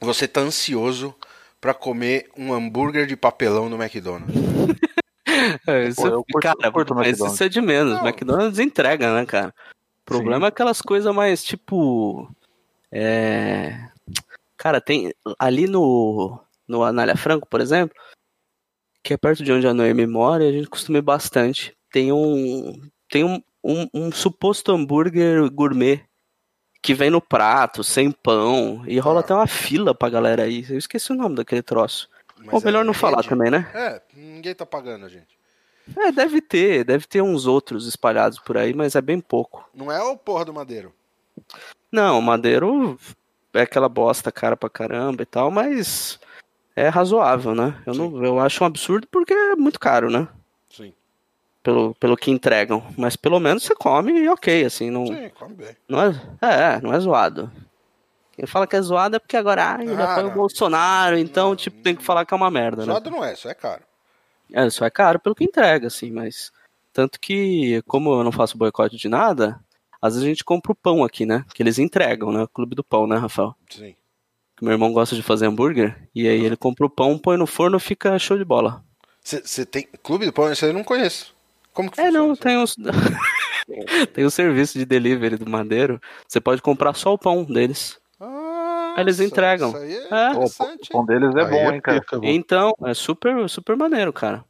você 0.00 0.26
tá 0.26 0.40
ansioso 0.40 1.14
pra 1.60 1.74
comer 1.74 2.30
um 2.36 2.52
hambúrguer 2.52 3.06
de 3.06 3.16
papelão 3.16 3.68
no 3.68 3.80
McDonald's. 3.82 4.34
É, 5.66 5.88
isso, 5.88 6.02
Pô, 6.02 6.08
eu 6.08 6.24
curto- 6.24 6.40
cara, 6.40 6.56
eu 6.64 6.72
curto 6.72 6.94
mas 6.94 7.18
isso 7.18 7.42
é 7.44 7.48
de 7.48 7.60
menos. 7.62 7.94
Não. 7.94 8.06
McDonald's 8.06 8.58
entrega, 8.58 9.14
né, 9.14 9.24
cara? 9.24 9.54
O 10.02 10.04
problema 10.04 10.46
é 10.46 10.48
aquelas 10.48 10.82
coisas 10.82 11.14
mais 11.14 11.42
tipo. 11.42 12.28
É. 12.92 13.88
Cara, 14.56 14.80
tem. 14.80 15.14
Ali 15.38 15.66
no. 15.66 16.38
No 16.68 16.82
Anália 16.82 17.16
Franco, 17.16 17.48
por 17.48 17.60
exemplo, 17.60 17.94
que 19.02 19.14
é 19.14 19.16
perto 19.16 19.42
de 19.42 19.50
onde 19.52 19.66
a 19.66 19.72
Noemi 19.72 20.06
mora, 20.06 20.44
e 20.44 20.48
a 20.48 20.52
gente 20.52 20.68
costuma 20.68 20.98
ir 20.98 21.02
bastante. 21.02 21.72
Tem 21.90 22.12
um. 22.12 22.78
Tem 23.08 23.24
um, 23.24 23.40
um, 23.64 23.88
um 23.94 24.12
suposto 24.12 24.72
hambúrguer 24.72 25.48
gourmet 25.50 26.04
que 26.82 26.94
vem 26.94 27.10
no 27.10 27.20
prato, 27.20 27.84
sem 27.84 28.10
pão, 28.10 28.82
e 28.86 28.98
rola 28.98 29.20
Ah. 29.20 29.22
até 29.22 29.34
uma 29.34 29.46
fila 29.46 29.94
pra 29.94 30.08
galera 30.08 30.44
aí. 30.44 30.64
Eu 30.68 30.78
esqueci 30.78 31.12
o 31.12 31.16
nome 31.16 31.36
daquele 31.36 31.62
troço. 31.62 32.08
Mas 32.38 32.54
Ou 32.54 32.62
melhor 32.62 32.80
é 32.80 32.84
não 32.84 32.94
falar 32.94 33.18
rede? 33.18 33.28
também, 33.28 33.50
né? 33.50 33.70
É, 33.74 34.00
ninguém 34.14 34.54
tá 34.54 34.64
pagando 34.64 35.04
a 35.04 35.08
gente. 35.08 35.38
É, 35.96 36.10
deve 36.12 36.40
ter, 36.40 36.84
deve 36.84 37.06
ter 37.06 37.20
uns 37.20 37.46
outros 37.46 37.86
espalhados 37.86 38.38
por 38.38 38.56
aí, 38.56 38.72
mas 38.72 38.94
é 38.94 39.00
bem 39.00 39.20
pouco. 39.20 39.68
Não 39.74 39.90
é 39.90 40.00
o 40.02 40.16
porra 40.16 40.44
do 40.44 40.54
madeiro. 40.54 40.92
Não, 41.90 42.18
o 42.18 42.22
Madeiro 42.22 42.98
é 43.52 43.62
aquela 43.62 43.88
bosta 43.88 44.30
cara 44.30 44.56
pra 44.56 44.70
caramba 44.70 45.22
e 45.22 45.26
tal, 45.26 45.50
mas 45.50 46.20
é 46.76 46.88
razoável, 46.88 47.54
né? 47.54 47.76
Eu, 47.84 47.94
não, 47.94 48.24
eu 48.24 48.38
acho 48.38 48.62
um 48.62 48.66
absurdo 48.66 49.06
porque 49.10 49.32
é 49.34 49.56
muito 49.56 49.80
caro, 49.80 50.08
né? 50.10 50.28
Pelo, 51.70 51.94
pelo 51.94 52.16
que 52.16 52.30
entregam. 52.32 52.82
Mas 52.98 53.14
pelo 53.14 53.38
menos 53.38 53.62
você 53.62 53.74
come 53.76 54.12
e 54.12 54.28
ok, 54.28 54.64
assim, 54.64 54.90
não, 54.90 55.06
Sim, 55.06 55.30
come 55.38 55.54
bem. 55.54 55.76
não 55.88 56.02
é, 56.02 56.10
é, 56.42 56.80
não 56.80 56.92
é 56.92 56.98
zoado. 56.98 57.48
Quem 58.32 58.44
fala 58.44 58.66
que 58.66 58.74
é 58.74 58.82
zoado 58.82 59.14
é 59.14 59.18
porque 59.20 59.36
agora 59.36 59.76
ai, 59.76 59.82
ele 59.86 60.02
Ah, 60.02 60.14
apoia 60.14 60.26
o. 60.26 60.30
Bolsonaro, 60.32 61.16
então, 61.16 61.50
Não, 61.50 61.56
tipo, 61.56 61.80
tem 61.82 61.94
que 61.94 62.02
falar 62.02 62.24
que 62.24 62.34
é 62.34 62.36
uma 62.36 62.50
merda, 62.50 62.78
né? 62.84 62.86
Zoado 62.86 63.08
não 63.10 63.22
é, 63.24 63.36
só 63.36 63.48
é 63.48 63.54
caro. 63.54 63.82
É, 64.52 64.66
isso 64.66 64.84
é 64.84 64.90
caro 64.90 65.20
pelo 65.20 65.34
que 65.34 65.44
entrega, 65.44 65.86
assim, 65.86 66.10
mas. 66.10 66.50
Tanto 66.92 67.20
que, 67.20 67.80
como 67.86 68.12
eu 68.14 68.24
não 68.24 68.32
faço 68.32 68.58
boicote 68.58 68.96
de 68.96 69.08
nada, 69.08 69.60
às 70.02 70.14
vezes 70.14 70.26
a 70.26 70.28
gente 70.28 70.42
compra 70.44 70.72
o 70.72 70.74
pão 70.74 71.04
aqui, 71.04 71.24
né? 71.24 71.44
Que 71.54 71.62
eles 71.62 71.78
entregam, 71.78 72.32
né? 72.32 72.42
O 72.42 72.48
Clube 72.48 72.74
do 72.74 72.82
Pão, 72.82 73.06
né, 73.06 73.16
Rafael? 73.16 73.54
Sim. 73.68 73.94
Que 74.56 74.64
meu 74.64 74.72
irmão 74.72 74.92
gosta 74.92 75.14
de 75.14 75.22
fazer 75.22 75.46
hambúrguer, 75.46 75.96
e 76.12 76.26
aí 76.26 76.44
ele 76.44 76.56
compra 76.56 76.84
o 76.84 76.90
pão, 76.90 77.16
põe 77.16 77.36
no 77.36 77.46
forno 77.46 77.78
fica 77.78 78.18
show 78.18 78.36
de 78.36 78.44
bola. 78.44 78.82
Você 79.22 79.64
tem. 79.64 79.86
Clube 80.02 80.26
do 80.26 80.32
Pão, 80.32 80.46
aí 80.46 80.54
eu 80.62 80.72
não 80.72 80.82
conheço. 80.82 81.32
Como 81.72 81.90
que 81.90 82.00
É, 82.00 82.10
não, 82.10 82.34
tem 82.34 82.56
os. 82.62 82.76
tem 84.14 84.24
o 84.24 84.30
serviço 84.30 84.78
de 84.78 84.84
delivery 84.84 85.36
do 85.36 85.48
Madeiro. 85.48 86.00
Você 86.26 86.40
pode 86.40 86.60
comprar 86.62 86.94
só 86.94 87.12
o 87.14 87.18
pão 87.18 87.44
deles. 87.44 87.98
Ah, 88.20 88.94
Aí 88.96 89.04
eles 89.04 89.20
entregam. 89.20 89.68
Isso 89.68 89.78
aí 89.78 89.94
é, 89.94 90.08
É. 90.10 90.30
O 90.32 90.88
pão 90.90 91.04
deles 91.06 91.34
é 91.34 91.44
Aí 91.44 91.50
bom, 91.50 91.72
hein, 91.72 91.80
cara. 91.80 92.00
pica, 92.00 92.18
bom. 92.18 92.26
Então, 92.26 92.74
é 92.84 92.94
super, 92.94 93.48
super 93.48 93.76
maneiro, 93.76 94.12
cara. 94.12 94.44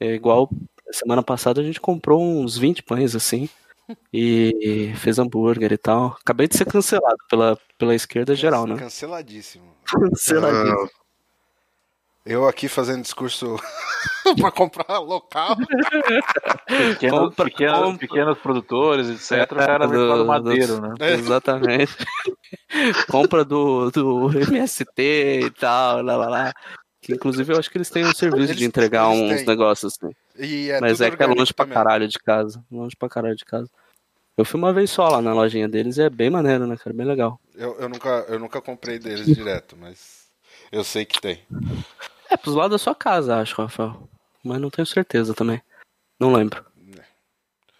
É 0.00 0.14
igual 0.14 0.48
semana 0.90 1.22
passada 1.22 1.60
a 1.60 1.64
gente 1.64 1.80
comprou 1.80 2.22
uns 2.22 2.56
20 2.56 2.82
pães 2.82 3.14
assim 3.14 3.48
e 4.12 4.92
fez 4.96 5.18
hambúrguer 5.18 5.72
e 5.72 5.78
tal. 5.78 6.16
Acabei 6.20 6.48
de 6.48 6.56
ser 6.56 6.66
cancelado 6.66 7.18
pela, 7.28 7.58
pela 7.76 7.94
esquerda 7.94 8.34
geral, 8.34 8.66
né? 8.66 8.76
Canceladíssimo. 8.76 9.64
Canceladíssimo. 9.84 10.90
Eu 12.28 12.46
aqui 12.46 12.68
fazendo 12.68 13.00
discurso 13.02 13.56
pra 14.38 14.50
comprar 14.50 14.98
local. 14.98 15.56
Pequenos, 16.66 17.18
Compra, 17.18 17.44
pequenos, 17.46 17.78
compra. 17.80 17.98
pequenos 17.98 18.38
produtores, 18.38 19.08
etc. 19.08 19.50
o 19.50 19.54
cara 19.56 19.86
do- 19.86 19.92
para 20.08 20.22
o 20.22 20.26
madeiro, 20.26 20.76
do- 20.76 20.82
né? 20.82 20.94
É. 21.00 21.14
Exatamente. 21.14 21.92
Compra 23.10 23.44
do, 23.44 23.90
do 23.90 24.30
MST 24.40 25.40
e 25.46 25.50
tal, 25.50 26.02
lá, 26.02 26.16
lá, 26.16 26.28
lá. 26.28 26.52
Que 27.00 27.14
inclusive 27.14 27.52
eu 27.54 27.58
acho 27.58 27.70
que 27.70 27.78
eles 27.78 27.88
têm 27.88 28.04
um 28.04 28.12
serviço 28.14 28.48
Eles- 28.50 28.56
de 28.58 28.64
entregar 28.66 29.08
uns 29.08 29.36
têm. 29.36 29.46
negócios 29.46 29.94
assim. 29.96 30.14
E 30.38 30.70
é 30.70 30.80
Mas 30.80 31.00
é 31.00 31.10
que 31.10 31.22
é 31.22 31.26
longe 31.26 31.54
pra 31.54 31.64
também. 31.64 31.74
caralho 31.82 32.06
de 32.08 32.18
casa. 32.18 32.62
Longe 32.70 32.94
pra 32.94 33.08
caralho 33.08 33.36
de 33.36 33.44
casa. 33.44 33.70
Eu 34.36 34.44
fui 34.44 34.58
uma 34.60 34.72
vez 34.72 34.90
só 34.90 35.08
lá 35.08 35.22
na 35.22 35.32
lojinha 35.32 35.66
deles 35.68 35.96
e 35.96 36.02
é 36.02 36.10
bem 36.10 36.28
maneiro, 36.28 36.66
né, 36.66 36.76
cara? 36.76 36.94
Bem 36.94 37.06
legal. 37.06 37.40
Eu, 37.56 37.74
eu, 37.80 37.88
nunca, 37.88 38.26
eu 38.28 38.38
nunca 38.38 38.60
comprei 38.60 38.98
deles 38.98 39.26
direto, 39.26 39.76
mas 39.80 40.28
eu 40.70 40.84
sei 40.84 41.04
que 41.04 41.20
tem. 41.20 41.40
É, 42.30 42.36
pros 42.36 42.54
lados 42.54 42.72
da 42.72 42.78
sua 42.78 42.94
casa, 42.94 43.36
acho, 43.40 43.60
Rafael. 43.60 44.08
Mas 44.44 44.60
não 44.60 44.70
tenho 44.70 44.86
certeza 44.86 45.34
também. 45.34 45.60
Não 46.20 46.32
lembro. 46.32 46.64
É. 46.96 47.02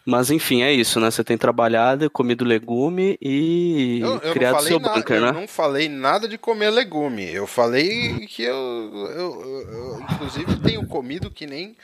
Mas 0.07 0.31
enfim, 0.31 0.63
é 0.63 0.73
isso, 0.73 0.99
né? 1.01 1.11
Você 1.11 1.23
tem 1.23 1.37
trabalhado, 1.37 2.11
comido 2.11 2.45
legume 2.45 3.19
e 3.21 4.01
Eu, 4.01 4.19
eu 4.19 4.33
criado 4.33 4.63
seu 4.63 4.79
nada, 4.81 4.95
bunker, 4.95 5.17
eu 5.17 5.23
né? 5.23 5.33
não 5.33 5.47
falei 5.49 5.89
nada 5.89 6.27
de 6.27 6.39
comer 6.39 6.71
legume. 6.71 7.31
Eu 7.33 7.47
falei 7.47 8.27
que 8.27 8.43
eu, 8.43 8.55
eu, 8.57 9.41
eu- 9.43 9.73
eu, 9.73 10.01
inclusive, 10.01 10.61
tenho 10.61 10.87
comido 10.87 11.31
que 11.31 11.47
nem. 11.47 11.77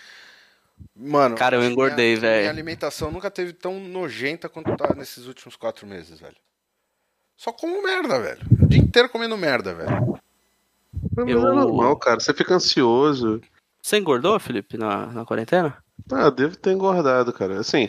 Mano. 0.96 1.36
Cara, 1.36 1.56
eu 1.56 1.64
engordei, 1.64 2.16
velho. 2.16 2.40
Minha 2.40 2.50
alimentação 2.50 3.10
nunca 3.10 3.30
teve 3.30 3.52
tão 3.52 3.78
nojenta 3.80 4.48
quanto 4.48 4.76
tá 4.76 4.94
nesses 4.94 5.26
últimos 5.26 5.54
quatro 5.56 5.86
meses, 5.86 6.18
velho. 6.18 6.36
Só 7.36 7.52
como 7.52 7.82
merda, 7.82 8.20
velho. 8.20 8.40
O 8.62 8.66
dia 8.66 8.78
inteiro 8.80 9.08
comendo 9.08 9.36
merda, 9.36 9.74
velho. 9.74 10.18
Mas 11.16 11.28
Eu- 11.28 11.48
é 11.48 11.52
normal, 11.54 11.96
cara. 11.96 12.20
Você 12.20 12.32
fica 12.34 12.54
ansioso. 12.54 13.40
Você 13.82 13.98
engordou, 13.98 14.38
Felipe, 14.40 14.76
na, 14.78 15.06
na 15.06 15.24
quarentena? 15.24 15.76
Ah, 16.10 16.30
devo 16.30 16.56
ter 16.56 16.72
engordado, 16.72 17.32
cara. 17.32 17.60
Assim, 17.60 17.88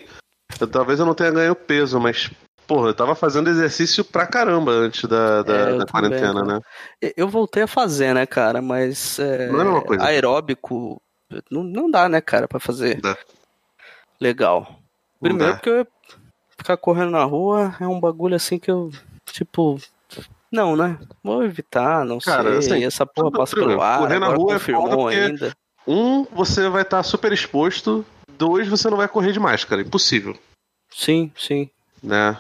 eu- 0.60 0.67
talvez 0.67 1.00
eu 1.00 1.05
não 1.05 1.13
tenha 1.15 1.32
ganho 1.32 1.55
peso, 1.55 2.00
mas, 2.00 2.29
porra, 2.67 2.89
eu 2.89 2.94
tava 2.94 3.15
fazendo 3.15 3.50
exercício 3.50 4.03
pra 4.03 4.27
caramba 4.27 4.72
antes 4.72 5.08
da, 5.10 5.41
da, 5.44 5.53
É, 5.55 5.77
da 5.77 5.86
quarentena, 5.86 6.44
né? 6.44 6.60
Eu 7.15 7.27
voltei 7.29 7.63
a 7.63 7.67
fazer, 7.67 8.13
né, 8.13 8.25
cara? 8.25 8.62
Mas 8.62 9.17
é, 9.20 9.48
Não 9.48 9.60
é 9.60 9.62
a 9.62 9.65
mesma 9.65 9.82
coisa. 9.82 10.03
aeróbico 10.05 11.01
não, 11.50 11.63
não 11.63 11.89
dá, 11.89 12.08
né, 12.08 12.22
cara, 12.22 12.48
pra 12.48 12.60
fazer 12.60 13.01
Dá. 13.01 13.17
legal. 14.20 14.79
Primeiro 15.20 15.53
porque 15.55 15.70
eu- 15.70 15.88
ficar 16.58 16.77
correndo 16.77 17.12
na 17.12 17.24
rua 17.24 17.75
é 17.79 17.88
um 17.88 18.00
bagulho 18.00 18.36
assim 18.36 18.60
que 18.60 18.70
eu, 18.72 18.91
tipo, 19.25 19.77
não, 20.55 20.75
né? 20.75 20.97
Vou 21.24 21.43
evitar, 21.43 22.03
não 22.05 22.17
Cara, 22.19 22.62
sei. 22.62 22.74
assim, 22.74 22.85
essa 22.85 23.05
porra 23.05 23.31
passa 23.31 23.55
pelo 23.55 23.79
ar, 23.81 24.00
correr 24.00 24.19
na 24.19 24.27
rua 24.29 24.55
é 24.55 24.59
foda 24.59 25.09
ainda. 25.09 25.53
Um, 25.88 26.24
você 26.25 26.67
vai 26.69 26.81
estar 26.81 27.03
super 27.03 27.31
exposto. 27.31 28.03
Dois, 28.38 28.67
você 28.67 28.89
não 28.89 28.97
vai 28.97 29.07
correr 29.07 29.31
de 29.31 29.39
máscara. 29.39 29.81
Impossível, 29.81 30.38
Sim, 30.89 31.31
sim. 31.38 31.69
né? 32.01 32.38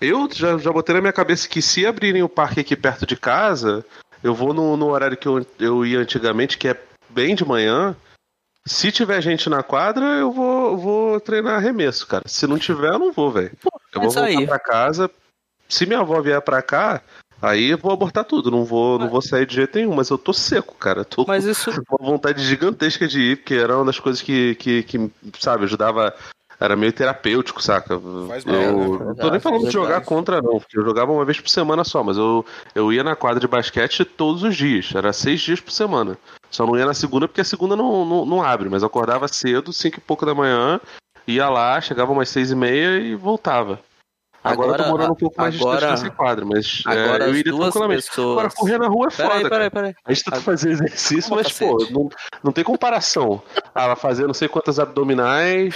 Eu 0.00 0.28
já, 0.30 0.58
já 0.58 0.70
botei 0.70 0.94
na 0.94 1.00
minha 1.00 1.12
cabeça 1.12 1.48
que 1.48 1.62
se 1.62 1.86
abrirem 1.86 2.22
o 2.22 2.28
parque 2.28 2.60
aqui 2.60 2.76
perto 2.76 3.06
de 3.06 3.16
casa, 3.16 3.84
eu 4.22 4.34
vou 4.34 4.52
no, 4.52 4.76
no 4.76 4.86
horário 4.90 5.16
que 5.16 5.26
eu, 5.26 5.44
eu 5.58 5.86
ia 5.86 5.98
antigamente, 5.98 6.58
que 6.58 6.68
é 6.68 6.80
bem 7.08 7.34
de 7.34 7.44
manhã. 7.44 7.96
Se 8.66 8.90
tiver 8.92 9.20
gente 9.22 9.48
na 9.48 9.62
quadra, 9.62 10.04
eu 10.16 10.30
vou, 10.32 10.76
vou 10.76 11.20
treinar 11.20 11.54
arremesso, 11.54 12.06
cara. 12.06 12.24
Se 12.26 12.46
não 12.46 12.58
tiver, 12.58 12.92
eu 12.92 12.98
não 12.98 13.12
vou, 13.12 13.30
velho. 13.30 13.52
Eu 13.94 14.00
vou 14.02 14.10
voltar 14.10 14.24
aí- 14.24 14.46
pra 14.46 14.58
casa. 14.58 15.10
Se 15.68 15.86
minha 15.86 16.00
avó 16.00 16.20
vier 16.20 16.40
pra 16.40 16.62
cá, 16.62 17.02
aí 17.40 17.70
eu 17.70 17.78
vou 17.78 17.92
abortar 17.92 18.24
tudo. 18.24 18.50
Não 18.50 18.64
vou, 18.64 18.98
não 18.98 19.08
vou 19.08 19.20
sair 19.22 19.46
de 19.46 19.54
jeito 19.54 19.76
nenhum, 19.76 19.94
mas 19.94 20.10
eu 20.10 20.18
tô 20.18 20.32
seco, 20.32 20.74
cara. 20.74 21.00
Eu 21.00 21.04
tô 21.04 21.24
Mas 21.26 21.44
isso, 21.44 21.70
com 21.86 21.96
uma 21.96 22.12
vontade 22.12 22.44
gigantesca 22.44 23.06
de 23.06 23.20
ir, 23.20 23.36
porque 23.36 23.54
era 23.54 23.76
uma 23.76 23.86
das 23.86 23.98
coisas 23.98 24.22
que, 24.22 24.54
que, 24.56 24.82
que 24.82 25.10
sabe, 25.38 25.64
ajudava. 25.64 26.14
Era 26.58 26.74
meio 26.74 26.90
terapêutico, 26.90 27.62
saca? 27.62 28.00
Faz 28.28 28.42
mal, 28.46 28.54
né? 28.54 28.66
eu 28.66 28.98
não 28.98 29.14
tô 29.14 29.30
nem 29.30 29.38
falando 29.38 29.66
de 29.66 29.70
jogar 29.70 30.00
contra, 30.00 30.40
não, 30.40 30.58
porque 30.58 30.78
eu 30.78 30.84
jogava 30.84 31.12
uma 31.12 31.24
vez 31.24 31.38
por 31.38 31.50
semana 31.50 31.84
só, 31.84 32.02
mas 32.02 32.16
eu, 32.16 32.46
eu 32.74 32.90
ia 32.90 33.04
na 33.04 33.14
quadra 33.14 33.38
de 33.38 33.46
basquete 33.46 34.06
todos 34.06 34.42
os 34.42 34.56
dias. 34.56 34.90
Era 34.94 35.12
seis 35.12 35.42
dias 35.42 35.60
por 35.60 35.70
semana. 35.70 36.16
Só 36.50 36.64
não 36.64 36.74
ia 36.74 36.86
na 36.86 36.94
segunda 36.94 37.28
porque 37.28 37.42
a 37.42 37.44
segunda 37.44 37.76
não, 37.76 38.06
não, 38.06 38.24
não 38.24 38.42
abre, 38.42 38.70
mas 38.70 38.82
eu 38.82 38.86
acordava 38.86 39.28
cedo, 39.28 39.70
cinco 39.70 39.98
e 39.98 40.00
pouco 40.00 40.24
da 40.24 40.34
manhã, 40.34 40.80
ia 41.26 41.48
lá, 41.50 41.78
chegava 41.80 42.12
umas 42.12 42.30
seis 42.30 42.50
e 42.50 42.54
meia 42.54 42.98
e 42.98 43.14
voltava. 43.14 43.78
Agora, 44.52 44.68
eu 44.68 44.74
Agora- 44.74 44.84
tô 44.84 44.90
morando 44.90 45.12
um 45.12 45.16
pouco 45.16 45.40
mais 45.40 45.54
agora- 45.56 45.78
distante 45.80 46.02
dessa 46.02 46.10
quadra, 46.14 46.44
mas 46.44 46.82
é, 46.86 46.90
agora 46.90 47.24
eu 47.24 47.30
as 47.32 47.36
iria 47.36 47.52
duas 47.52 47.64
tranquilamente. 47.72 48.06
pessoas... 48.08 48.32
Agora, 48.38 48.50
correr 48.54 48.78
na 48.78 48.86
rua 48.88 49.06
é 49.06 49.10
foda, 49.10 49.28
Peraí, 49.28 49.48
peraí, 49.50 49.70
peraí. 49.70 49.94
A 50.04 50.12
gente 50.12 50.24
tenta 50.24 50.40
fazer 50.40 50.70
exercício, 50.70 51.34
mas, 51.34 51.52
pô, 51.52 51.76
cacete? 51.76 51.92
não, 51.92 52.08
não 52.44 52.52
tem 52.52 52.62
comparação. 52.64 53.42
Ah, 53.74 53.88
vai 53.88 53.96
fazer 53.96 54.26
não 54.26 54.34
sei 54.34 54.48
quantas 54.48 54.78
abdominais. 54.78 55.74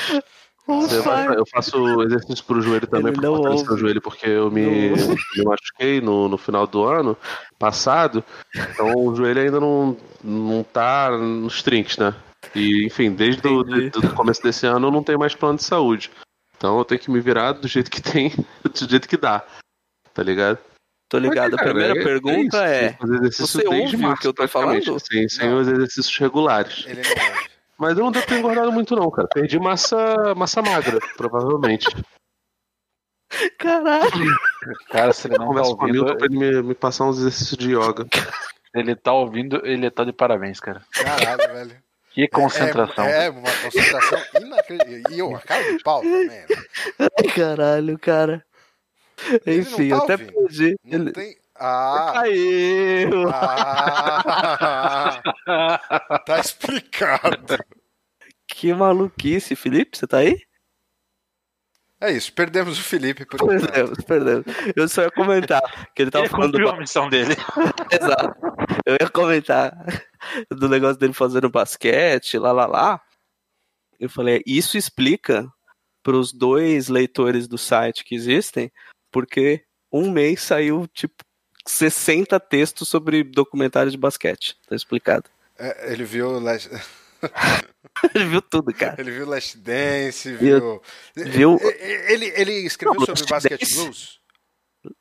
Eu 1.37 1.45
faço 1.47 2.03
exercício 2.03 2.45
pro 2.45 2.61
joelho 2.61 2.87
também, 2.87 3.09
Ele 3.13 3.21
pra 3.21 3.29
não 3.29 3.37
fortalecer 3.39 3.73
o 3.73 3.77
joelho, 3.77 4.01
porque 4.01 4.29
eu 4.29 4.51
me, 4.53 4.65
me 4.65 4.95
machuquei 5.45 6.01
no, 6.01 6.29
no 6.29 6.39
final 6.39 6.65
do 6.67 6.85
ano 6.85 7.17
passado. 7.59 8.23
Então 8.55 8.95
o 8.95 9.17
joelho 9.17 9.41
ainda 9.41 9.59
não, 9.59 9.97
não 10.23 10.63
tá 10.63 11.11
nos 11.11 11.61
trinques, 11.63 11.99
né? 11.99 12.15
E, 12.55 12.87
enfim, 12.87 13.11
desde 13.11 13.47
o 13.49 14.15
começo 14.15 14.43
desse 14.43 14.65
ano 14.67 14.87
eu 14.89 14.91
não 14.93 15.03
tenho 15.03 15.19
mais 15.19 15.35
plano 15.35 15.57
de 15.59 15.65
saúde. 15.65 16.11
Então 16.61 16.77
eu 16.77 16.85
tenho 16.85 17.01
que 17.01 17.11
me 17.11 17.21
virar 17.23 17.53
do 17.53 17.67
jeito 17.67 17.91
que 17.91 18.03
tem, 18.03 18.29
do 18.63 18.87
jeito 18.87 19.09
que 19.09 19.17
dá. 19.17 19.43
Tá 20.13 20.23
ligado? 20.23 20.59
Tô 21.09 21.17
ligado. 21.19 21.55
A 21.55 21.57
Cara, 21.57 21.71
primeira 21.71 21.99
é- 21.99 22.05
pergunta 22.05 22.43
isso, 22.43 22.57
é... 22.59 22.93
que 22.93 22.99
fazer 22.99 23.15
exercício 23.17 23.47
você 23.47 23.67
ouve 23.67 23.97
o 23.97 23.99
março, 23.99 24.21
que 24.21 24.29
eu 24.29 24.35
tô 24.35 24.47
falando? 24.47 25.01
Sem, 25.01 25.27
sem 25.27 25.49
Não. 25.49 25.61
os 25.61 25.69
exercícios 25.69 26.15
regulares. 26.19 26.85
Ele 26.87 27.01
não. 27.01 27.51
Mas 27.79 27.97
eu 27.97 28.05
não 28.05 28.13
devo 28.13 28.27
ter 28.27 28.39
engordado 28.39 28.71
muito, 28.71 28.95
não, 28.95 29.11
cara. 29.11 29.27
Perdi 29.33 29.59
massa, 29.59 30.35
massa 30.37 30.61
magra, 30.61 30.99
provavelmente. 31.17 31.87
Caralho. 33.59 34.37
Cara, 34.91 35.15
se 35.15 35.29
ele 35.29 35.39
não 35.39 35.47
tá 35.47 35.63
Conversa 35.63 35.71
com 35.71 35.77
o 35.77 35.81
ouvindo, 35.87 36.05
Milton 36.05 36.17
pra 36.19 36.27
ele 36.27 36.37
me, 36.39 36.63
me 36.63 36.75
passar 36.75 37.07
uns 37.07 37.19
exercícios 37.19 37.57
de 37.57 37.71
yoga. 37.75 38.07
ele 38.75 38.95
tá 38.95 39.15
ouvindo, 39.15 39.65
ele 39.65 39.91
tá 39.91 40.05
de 40.05 40.13
parabéns, 40.13 40.61
cara. 40.61 40.83
Caralho, 40.93 41.55
velho. 41.55 41.83
Que 42.11 42.27
concentração. 42.29 43.05
É, 43.05 43.27
é 43.27 43.31
uma 43.31 43.51
concentração 43.63 44.19
inacreditável. 44.41 45.03
E 45.11 45.19
eu, 45.19 45.35
a 45.35 45.41
cara 45.41 45.63
de 45.77 45.83
pau 45.83 46.01
também. 46.03 46.27
né? 46.27 46.47
Ai, 46.99 47.33
caralho, 47.35 47.99
cara. 47.99 48.45
Ele 49.47 49.61
Enfim, 49.61 49.89
não 49.89 49.99
eu 49.99 50.07
tá 50.07 50.15
até 50.15 50.25
ouvindo. 50.25 50.33
perdi. 50.33 50.77
Não 50.85 50.99
Ele... 51.01 51.13
tem. 51.13 51.37
Ah! 51.63 52.13
Caiu! 52.15 53.29
ah 53.33 55.23
tá 56.27 56.39
explicado. 56.41 57.59
Que 58.49 58.73
maluquice, 58.73 59.55
Felipe, 59.55 59.97
você 59.97 60.07
tá 60.07 60.19
aí? 60.19 60.41
É 62.01 62.11
isso, 62.11 62.33
perdemos 62.33 62.79
o 62.79 62.83
Felipe 62.83 63.27
por 63.27 63.37
enquanto. 63.37 63.67
Perdemos, 63.71 64.05
perdemos. 64.05 64.45
Eu 64.75 64.89
só 64.89 65.03
ia 65.03 65.11
comentar 65.11 65.61
que 65.95 66.01
ele 66.01 66.11
tava 66.11 66.25
Ele 66.25 66.31
falando 66.31 66.53
do 66.53 66.59
cumpriu 66.59 66.75
a 66.75 66.79
missão 66.81 67.11
dele. 67.11 67.37
Exato. 67.93 68.35
Eu 68.87 68.97
ia 68.99 69.09
comentar 69.11 69.77
do 70.51 70.69
negócio 70.69 70.99
dele 70.99 71.13
fazendo 71.13 71.49
basquete, 71.51 72.39
lá, 72.39 72.53
lá, 72.53 72.67
lá. 72.67 73.01
Eu 73.99 74.09
falei, 74.09 74.43
isso 74.47 74.77
explica 74.79 75.47
para 76.03 76.17
os 76.17 76.33
dois 76.33 76.89
leitores 76.89 77.47
do 77.47 77.59
site 77.59 78.05
que 78.05 78.15
existem 78.15 78.73
porque 79.13 79.63
um 79.93 80.11
mês 80.11 80.41
saiu, 80.43 80.87
tipo, 80.95 81.23
60 81.67 82.39
textos 82.41 82.89
sobre 82.89 83.23
documentários 83.23 83.93
de 83.93 83.99
basquete. 83.99 84.57
Tá 84.67 84.75
explicado. 84.75 85.29
É, 85.59 85.93
ele 85.93 86.05
viu 86.05 86.39
Last... 86.41 86.71
Ele 88.15 88.25
viu 88.25 88.41
tudo, 88.41 88.73
cara. 88.73 88.99
ele 88.99 89.11
viu 89.11 89.27
Last 89.27 89.59
Dance, 89.59 90.33
Viu- 90.37 90.81
viu. 91.15 91.59
Ele, 92.09 92.33
ele 92.35 92.53
escreveu 92.67 92.95
Não, 92.99 93.05
sobre 93.05 93.21
Last 93.21 93.31
Basket 93.31 93.61
Dance- 93.61 93.75
Blues? 93.75 94.20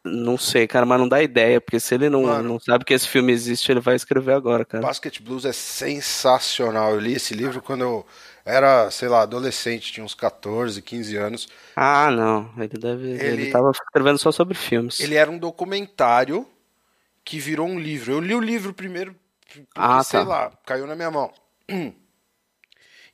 Não 0.04 0.38
sei, 0.38 0.68
cara, 0.68 0.86
mas 0.86 1.00
não 1.00 1.08
dá 1.08 1.22
ideia, 1.24 1.62
porque 1.62 1.80
se 1.80 1.96
ele 1.96 2.10
não, 2.10 2.24
Mano. 2.24 2.50
não 2.50 2.60
sabe 2.60 2.84
que 2.84 2.94
esse 2.94 3.08
filme 3.08 3.32
existe, 3.32 3.72
ele 3.72 3.80
vai 3.80 3.96
escrever 3.96 4.34
agora, 4.34 4.66
cara. 4.66 4.86
Basket 4.86 5.22
Blues 5.22 5.46
é 5.46 5.54
sensacional. 5.54 6.92
Eu 6.94 7.00
li 7.00 7.14
esse 7.14 7.34
livro 7.34 7.62
quando 7.62 7.82
eu 7.84 8.06
era, 8.44 8.92
sei 8.92 9.08
lá, 9.08 9.22
adolescente, 9.22 9.94
tinha 9.94 10.04
uns 10.04 10.14
14, 10.14 10.82
15 10.82 11.16
anos. 11.16 11.48
Ah, 11.76 12.12
não. 12.12 12.52
Ele 12.58 12.78
deve. 12.78 13.08
Ele, 13.12 13.26
Ele- 13.44 13.52
tava 13.52 13.72
escrevendo 13.72 14.18
só 14.18 14.32
sobre 14.34 14.54
filmes. 14.56 15.00
Ele 15.00 15.16
era 15.16 15.32
um 15.32 15.38
documentário 15.38 16.46
que 17.24 17.40
virou 17.40 17.68
um 17.68 17.80
livro. 17.80 18.12
Eu 18.14 18.20
li 18.20 18.36
o 18.36 18.40
livro 18.42 18.74
primeiro, 18.74 19.16
porque, 19.46 19.64
Ah, 19.76 20.04
sei 20.04 20.20
tá. 20.20 20.26
lá, 20.28 20.52
caiu 20.66 20.88
na 20.88 20.96
minha 20.96 21.12
mão. 21.12 21.32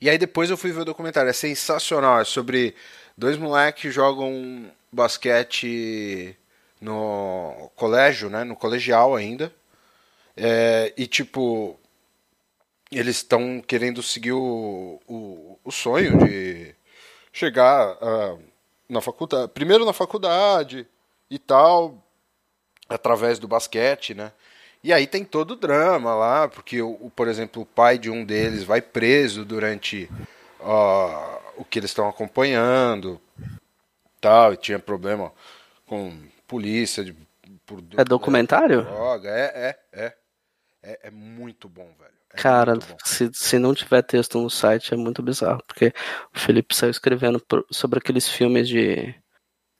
E 0.00 0.10
aí 0.10 0.18
depois 0.18 0.50
eu 0.50 0.56
fui 0.58 0.72
ver 0.72 0.80
o 0.80 0.84
documentário. 0.84 1.30
É 1.30 1.32
sensacional. 1.32 2.20
É 2.20 2.24
sobre 2.24 2.74
dois 3.16 3.36
moleques 3.38 3.82
que 3.82 3.90
jogam 3.90 4.70
basquete 4.92 6.36
no 6.80 7.70
colégio, 7.74 8.28
né? 8.30 8.44
No 8.44 8.56
colegial 8.56 9.14
ainda. 9.14 9.52
É, 10.36 10.92
e 10.96 11.06
tipo, 11.06 11.78
eles 12.90 13.16
estão 13.16 13.60
querendo 13.60 14.02
seguir 14.02 14.32
o, 14.32 15.00
o, 15.06 15.58
o 15.64 15.72
sonho 15.72 16.18
de 16.18 16.74
chegar 17.32 17.96
ah, 18.00 18.36
na 18.88 19.00
faculdade, 19.00 19.50
primeiro 19.52 19.84
na 19.84 19.92
faculdade 19.92 20.86
e 21.30 21.38
tal, 21.38 22.02
através 22.88 23.38
do 23.38 23.48
basquete, 23.48 24.14
né? 24.14 24.32
E 24.84 24.92
aí 24.92 25.06
tem 25.06 25.24
todo 25.24 25.52
o 25.52 25.56
drama 25.56 26.14
lá, 26.14 26.48
porque, 26.48 26.80
o, 26.80 27.10
por 27.14 27.26
exemplo, 27.26 27.62
o 27.62 27.66
pai 27.66 27.98
de 27.98 28.08
um 28.08 28.24
deles 28.24 28.62
vai 28.62 28.80
preso 28.80 29.44
durante 29.44 30.08
ah, 30.60 31.40
o 31.56 31.64
que 31.64 31.78
eles 31.78 31.90
estão 31.90 32.08
acompanhando, 32.08 33.20
tal, 34.20 34.52
e 34.52 34.56
tinha 34.56 34.78
problema 34.78 35.32
com 35.86 36.16
polícia. 36.46 37.04
De, 37.04 37.14
por 37.64 37.82
É 37.96 38.04
documentário? 38.04 38.82
Droga, 38.82 39.28
é, 39.30 39.76
é, 39.92 40.00
é. 40.04 40.16
É, 40.82 41.08
é 41.08 41.10
muito 41.10 41.68
bom, 41.68 41.86
velho. 41.98 42.12
É 42.32 42.36
Cara, 42.36 42.74
bom. 42.74 42.96
se, 43.04 43.30
se 43.32 43.58
não 43.58 43.74
tiver 43.74 44.02
texto 44.02 44.38
no 44.40 44.50
site 44.50 44.92
é 44.92 44.96
muito 44.96 45.22
bizarro, 45.22 45.62
porque 45.66 45.92
o 46.34 46.38
Felipe 46.38 46.74
saiu 46.76 46.90
escrevendo 46.90 47.42
sobre 47.70 47.98
aqueles 47.98 48.28
filmes 48.28 48.68
de 48.68 49.14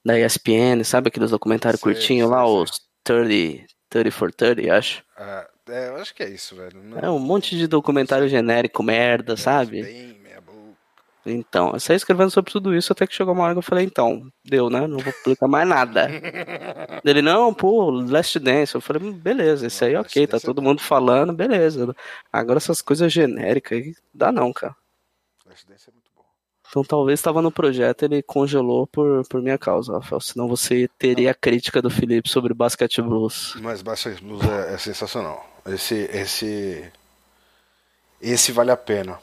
da 0.05 0.19
ESPN, 0.19 0.85
sabe 0.85 1.09
aqueles 1.09 1.31
documentários 1.33 1.81
Sei, 1.81 1.93
curtinhos 1.93 2.29
sei, 2.29 2.37
lá, 2.37 2.45
sei. 2.47 2.55
os 2.55 2.81
30, 3.05 3.67
30 3.91 4.11
for 4.13 4.33
30, 4.33 4.73
acho. 4.75 5.05
É, 5.19 5.49
é, 5.69 5.89
eu 5.89 5.97
acho 5.97 6.15
que 6.15 6.23
é 6.23 6.29
isso, 6.29 6.55
velho. 6.57 6.81
Não- 6.83 6.99
É 6.99 7.11
um 7.11 7.19
monte 7.19 7.57
de 7.57 7.67
documentário 7.67 8.29
genérico, 8.29 8.83
merda, 8.83 9.37
sabe? 9.37 9.83
Bem. 9.83 10.16
Então, 11.27 11.73
eu 11.73 11.81
saí 11.81 11.97
escrevendo 11.97 12.31
sobre 12.31 12.53
tudo 12.53 12.75
isso 12.75 12.93
até 12.93 13.07
que 13.07 13.15
chegou 13.15 13.35
uma 13.35 13.45
hora 13.45 13.55
que 13.55 13.59
eu 13.59 13.63
falei, 13.63 13.85
então, 13.85 14.31
deu, 14.45 14.71
né? 14.71 14.87
Não 14.87 14.99
vou 14.99 15.13
publicar 15.13 15.49
mais 15.49 15.69
nada. 15.69 16.09
Ele, 17.05 17.21
não, 17.21 17.53
pô, 17.53 17.91
Last 17.91 18.39
Dance. 18.39 18.75
Eu 18.75 18.81
falei, 18.81 19.03
"Hum, 19.03 19.13
beleza, 19.13 19.67
esse 19.67 19.85
aí 19.85 19.95
Não, 19.95 20.03
ok, 20.03 20.27
tá 20.27 20.37
é 20.37 20.41
todo 20.41 20.63
mundo 20.63 20.81
falando, 20.81 21.33
beleza. 21.33 21.95
Agora 22.33 22.59
essas 22.59 22.81
coisas 22.81 23.13
genéricas 23.13 23.79
aí, 23.79 23.95
dá 24.15 24.31
não, 24.31 24.53
cara. 24.53 24.75
Last 25.47 25.67
Dance 25.69 25.89
é 25.89 25.93
muito 25.93 26.11
bom. 26.15 26.25
Então 26.69 26.85
talvez 26.85 27.19
estava 27.19 27.43
no 27.43 27.51
projeto, 27.51 28.05
ele 28.05 28.23
congelou 28.23 28.87
por, 28.87 29.27
por 29.29 29.43
minha 29.43 29.59
causa, 29.59 29.95
Rafael. 29.95 30.21
Senão 30.21 30.47
você 30.49 30.89
teria 30.99 31.33
a 31.33 31.35
crítica 31.35 31.83
do 31.83 31.91
Felipe 31.91 32.29
sobre 32.29 32.55
Basket 32.55 33.01
Blues. 33.01 33.55
Mas 33.61 33.83
Basket 33.83 34.21
Blues 34.21 34.45
é, 34.45 34.75
é 34.75 34.79
sensacional. 34.79 35.45
Esse, 35.67 36.09
esse, 36.13 36.93
esse 38.21 38.53
vale 38.53 38.71
a 38.71 38.77
pena. 38.77 39.19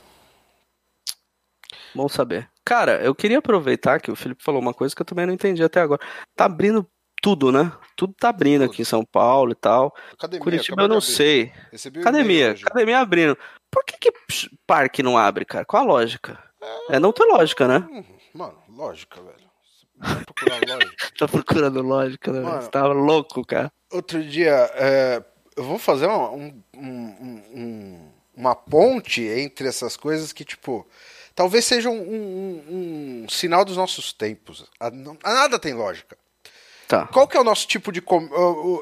Bom 1.95 2.07
saber. 2.09 2.49
Cara, 2.65 3.01
eu 3.03 3.13
queria 3.13 3.39
aproveitar 3.39 3.99
que 3.99 4.09
o 4.11 4.15
Felipe 4.15 4.43
falou 4.43 4.61
uma 4.61 4.73
coisa 4.73 4.95
que 4.95 5.01
eu 5.01 5.05
também 5.05 5.25
não 5.25 5.33
entendi 5.33 5.63
até 5.63 5.81
agora. 5.81 6.01
Tá 6.35 6.45
abrindo 6.45 6.87
tudo, 7.21 7.51
né? 7.51 7.71
Tudo 7.95 8.13
tá 8.19 8.29
abrindo 8.29 8.63
aqui 8.63 8.81
em 8.81 8.85
São 8.85 9.03
Paulo 9.05 9.51
e 9.51 9.55
tal. 9.55 9.93
Academia, 10.13 10.43
Curitiba 10.43 10.81
eu 10.81 10.87
não 10.87 10.97
abrir. 10.97 11.07
sei. 11.11 11.51
Recebi 11.71 11.99
Academia, 12.01 12.51
hoje. 12.53 12.63
academia 12.65 12.99
abrindo. 12.99 13.37
Por 13.71 13.83
que, 13.85 13.97
que 13.97 14.11
parque 14.67 15.01
não 15.03 15.17
abre, 15.17 15.45
cara? 15.45 15.65
Qual 15.65 15.83
a 15.83 15.85
lógica? 15.85 16.37
É, 16.89 16.99
não 16.99 17.11
tem 17.11 17.27
lógica, 17.31 17.67
né? 17.67 17.85
Hum, 17.91 18.03
Mano, 18.33 18.57
lógica, 18.69 19.21
velho. 19.21 19.37
Lógica. 19.37 19.53
Tá 21.17 21.27
procurando 21.27 21.81
lógica, 21.81 22.31
né? 22.31 22.39
Mano. 22.41 22.61
Você 22.61 22.69
tava 22.69 22.93
louco, 22.93 23.45
cara. 23.45 23.71
Outro 23.91 24.23
dia, 24.23 24.51
é, 24.73 25.23
eu 25.55 25.63
vou 25.63 25.77
fazer 25.77 26.07
um- 26.07 26.61
um- 26.75 27.41
um- 27.53 28.11
uma 28.35 28.55
ponte 28.55 29.21
entre 29.23 29.67
essas 29.67 29.95
coisas 29.95 30.33
que, 30.33 30.43
tipo, 30.43 30.85
talvez 31.35 31.65
seja 31.65 31.89
um, 31.89 32.01
um- 32.01 33.23
um 33.23 33.29
sinal 33.29 33.63
dos 33.65 33.77
nossos 33.77 34.11
tempos. 34.13 34.65
A- 34.79 34.89
não- 34.91 35.17
a 35.23 35.33
nada 35.33 35.57
tem 35.59 35.73
lógica. 35.73 36.17
Tá. 36.87 37.07
Qual 37.07 37.27
que 37.27 37.37
é 37.37 37.39
o 37.39 37.43
nosso 37.45 37.65
tipo 37.67 37.91
de. 37.91 38.01
Com... 38.01 38.27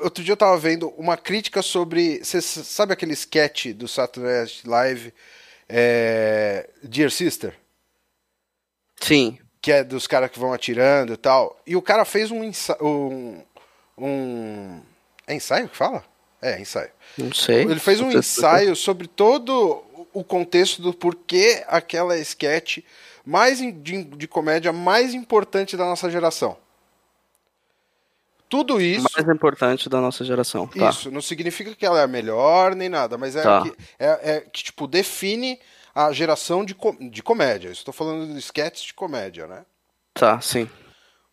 Outro 0.03 0.23
dia 0.23 0.33
eu 0.33 0.37
tava 0.37 0.57
vendo 0.57 0.89
uma 0.97 1.15
crítica 1.15 1.61
sobre. 1.61 2.19
Você 2.23 2.41
sabe 2.41 2.91
aquele 2.93 3.13
sketch 3.13 3.67
do 3.67 3.87
Saturday 3.87 4.39
Night 4.41 4.67
Live 4.67 5.13
é, 5.69 6.69
Dear 6.83 7.11
Sister? 7.11 7.55
Sim. 8.99 9.37
Que 9.61 9.71
é 9.71 9.83
dos 9.83 10.07
caras 10.07 10.29
que 10.31 10.39
vão 10.39 10.51
atirando 10.51 11.13
e 11.13 11.17
tal. 11.17 11.61
E 11.65 11.75
o 11.75 11.81
cara 11.81 12.03
fez 12.03 12.31
um 12.31 12.43
ensaio. 12.43 12.79
Um, 12.83 13.43
um- 13.97 14.81
É 15.27 15.35
ensaio 15.35 15.69
que 15.69 15.77
fala? 15.77 16.03
É, 16.41 16.59
ensaio. 16.59 16.89
Não 17.17 17.31
sei. 17.31 17.61
Ele 17.61 17.79
fez 17.79 18.01
um 18.01 18.11
ensaio 18.11 18.75
sobre 18.75 19.07
todo 19.07 19.83
o 20.13 20.24
contexto 20.24 20.82
do 20.82 20.93
porquê 20.93 21.63
aquela 21.67 22.17
sketch 22.17 22.80
mais 23.26 23.60
de, 23.60 24.04
de 24.04 24.28
comédia 24.28 24.71
mais 24.74 25.13
importante 25.13 25.78
da 25.78 25.86
nossa 25.86 26.10
geração. 26.10 26.58
Tudo 28.50 28.82
isso. 28.82 29.08
Mais 29.15 29.28
importante 29.30 29.88
da 29.88 30.02
nossa 30.02 30.26
geração. 30.26 30.67
Tá. 30.67 30.89
Isso, 30.89 31.10
não 31.10 31.21
significa 31.21 31.74
que 31.74 31.86
ela 31.86 32.00
é 32.02 32.04
a 32.04 32.08
melhor 32.08 32.76
nem 32.76 32.89
nada, 32.89 33.17
mas 33.17 33.36
é, 33.36 33.41
Tá. 33.43 33.62
que, 33.62 33.74
é, 33.97 34.32
é 34.36 34.41
que, 34.41 34.63
tipo, 34.63 34.88
define 34.88 35.58
a 35.95 36.12
geração 36.12 36.65
de, 36.65 36.76
co- 36.76 36.97
de 37.00 37.24
comédia. 37.24 37.69
Estou 37.69 37.93
falando 37.93 38.34
de 38.34 38.39
sketches 38.39 38.84
de 38.88 38.93
comédia, 38.93 39.47
né? 39.47 39.65
Tá, 40.13 40.41
sim. 40.41 40.69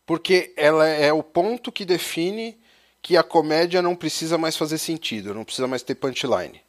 Porque 0.06 0.52
ela 0.56 0.86
é 0.86 1.12
o 1.12 1.22
ponto 1.22 1.72
que 1.72 1.84
define 1.84 2.56
que 3.02 3.16
a 3.16 3.22
comédia 3.22 3.82
não 3.82 3.96
precisa 3.96 4.38
mais 4.38 4.56
fazer 4.56 4.78
sentido, 4.78 5.34
não 5.34 5.44
precisa 5.44 5.66
mais 5.66 5.82
ter 5.82 5.96
punchline. 5.96 6.60